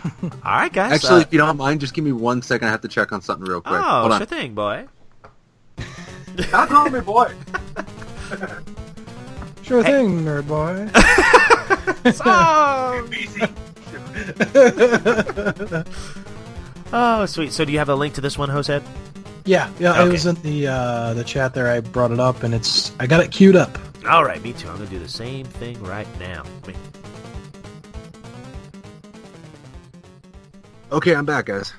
right, 0.44 0.72
guys. 0.72 0.92
Actually, 0.92 1.20
uh, 1.20 1.20
if 1.20 1.32
you 1.32 1.38
don't 1.38 1.56
mind, 1.56 1.80
just 1.80 1.94
give 1.94 2.04
me 2.04 2.12
one 2.12 2.42
second. 2.42 2.68
I 2.68 2.70
have 2.70 2.80
to 2.82 2.88
check 2.88 3.12
on 3.12 3.22
something 3.22 3.46
real 3.48 3.60
quick. 3.60 3.74
oh, 3.80 4.00
Hold 4.00 4.12
on. 4.12 4.18
sure 4.20 4.26
thing, 4.26 4.54
boy. 4.54 4.86
Stop 6.48 6.68
calling 6.68 6.92
me 6.92 7.00
boy. 7.00 7.32
Sure 9.62 9.84
thing, 9.84 10.24
nerd 10.24 10.48
boy. 10.48 10.90
Oh, 16.94 17.24
sweet. 17.26 17.52
So, 17.52 17.64
do 17.64 17.72
you 17.72 17.78
have 17.78 17.88
a 17.88 17.94
link 17.94 18.14
to 18.14 18.20
this 18.20 18.36
one, 18.36 18.50
Jose? 18.50 18.82
yeah, 19.46 19.70
yeah. 19.78 19.92
Okay. 19.92 20.08
It 20.08 20.12
was 20.12 20.26
in 20.26 20.34
the 20.42 20.66
uh, 20.66 21.14
the 21.14 21.24
chat 21.24 21.54
there. 21.54 21.68
I 21.68 21.80
brought 21.80 22.10
it 22.10 22.20
up, 22.20 22.42
and 22.42 22.52
it's 22.52 22.92
I 23.00 23.06
got 23.06 23.20
it 23.20 23.30
queued 23.30 23.56
up. 23.56 23.78
All 24.06 24.24
right, 24.24 24.42
me 24.42 24.52
too. 24.52 24.68
I'm 24.68 24.76
gonna 24.76 24.90
do 24.90 24.98
the 24.98 25.08
same 25.08 25.46
thing 25.46 25.82
right 25.82 26.06
now. 26.20 26.42
Wait. 26.66 26.76
Okay, 30.92 31.14
I'm 31.16 31.24
back, 31.24 31.46
guys. 31.46 31.72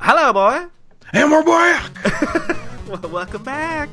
Hello, 0.00 0.32
boy. 0.32 0.66
And 1.12 1.30
we're 1.30 1.44
back. 1.44 2.56
Well, 2.88 3.10
welcome 3.10 3.42
back. 3.42 3.88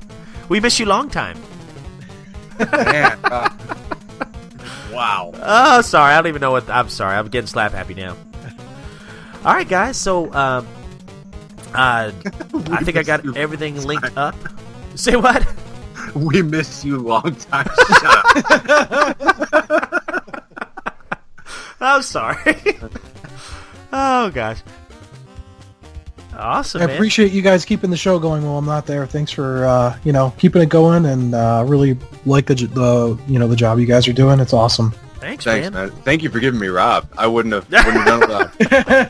We 0.49 0.59
miss 0.59 0.79
you 0.79 0.85
long 0.85 1.09
time. 1.09 1.35
Man, 2.59 3.17
uh, 3.23 3.49
wow. 4.91 5.31
Oh, 5.33 5.81
sorry. 5.81 6.13
I 6.13 6.17
don't 6.17 6.27
even 6.27 6.41
know 6.41 6.51
what. 6.51 6.69
I'm 6.69 6.89
sorry. 6.89 7.17
I'm 7.17 7.27
getting 7.27 7.47
slap 7.47 7.71
happy 7.71 7.95
now. 7.95 8.15
All 9.45 9.53
right, 9.55 9.67
guys. 9.67 9.97
So, 9.97 10.31
um, 10.31 10.67
uh, 11.73 12.11
I 12.69 12.83
think 12.83 12.97
I 12.97 13.01
got 13.01 13.35
everything 13.35 13.81
linked 13.81 14.15
up. 14.15 14.35
Say 14.93 15.15
what? 15.15 15.43
We 16.13 16.43
miss 16.43 16.85
you 16.85 16.99
long 16.99 17.35
time. 17.35 17.65
Shut 17.65 18.93
up. 18.93 19.17
I'm 21.81 22.03
sorry. 22.03 22.77
Oh 23.93 24.31
gosh. 24.31 24.61
Awesome, 26.35 26.81
I 26.81 26.87
man. 26.87 26.95
appreciate 26.95 27.31
you 27.31 27.43
guys 27.43 27.63
keeping 27.63 27.91
the 27.91 27.97
show 27.97 28.17
going 28.17 28.43
while 28.43 28.57
I'm 28.57 28.65
not 28.65 28.87
there. 28.87 29.05
Thanks 29.05 29.31
for 29.31 29.65
uh, 29.65 29.97
you 30.03 30.11
know 30.11 30.33
keeping 30.37 30.61
it 30.61 30.69
going, 30.69 31.05
and 31.05 31.35
uh, 31.35 31.63
really 31.67 31.97
like 32.25 32.47
the 32.47 32.55
the 32.55 33.19
you 33.27 33.39
know 33.39 33.47
the 33.47 33.55
job 33.55 33.79
you 33.79 33.85
guys 33.85 34.07
are 34.07 34.13
doing. 34.13 34.39
It's 34.39 34.53
awesome. 34.53 34.91
Thanks, 35.19 35.45
Thanks, 35.45 35.71
man. 35.71 35.89
man. 35.89 36.01
Thank 36.03 36.21
you 36.21 36.29
for 36.29 36.39
giving 36.41 36.59
me 36.59 36.67
Rob. 36.67 37.07
I 37.17 37.27
wouldn't 37.27 37.53
have, 37.53 37.69
wouldn't 37.71 38.05
have 38.05 38.27
done 38.27 38.51
it 38.51 38.59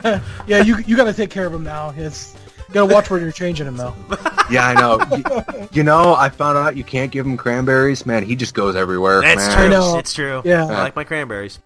without. 0.00 0.22
yeah, 0.46 0.62
you 0.62 0.78
you 0.86 0.96
got 0.96 1.04
to 1.04 1.12
take 1.12 1.30
care 1.30 1.46
of 1.46 1.52
him 1.52 1.64
now. 1.64 1.92
It's 1.96 2.34
you 2.68 2.74
got 2.74 2.86
to 2.86 2.94
watch 2.94 3.10
where 3.10 3.18
you're 3.18 3.32
changing 3.32 3.66
him 3.66 3.76
though. 3.76 3.94
Yeah, 4.50 4.66
I 4.66 4.74
know. 4.74 5.00
You, 5.16 5.68
you 5.72 5.82
know, 5.82 6.14
I 6.14 6.28
found 6.28 6.58
out 6.58 6.76
you 6.76 6.84
can't 6.84 7.10
give 7.10 7.24
him 7.24 7.38
cranberries. 7.38 8.04
Man, 8.04 8.24
he 8.24 8.36
just 8.36 8.52
goes 8.52 8.76
everywhere. 8.76 9.22
That's 9.22 9.38
man. 9.38 9.56
true. 9.56 9.68
know. 9.70 9.98
It's 9.98 10.12
true. 10.12 10.42
Yeah. 10.44 10.66
I 10.66 10.82
like 10.82 10.94
my 10.94 11.04
cranberries. 11.04 11.60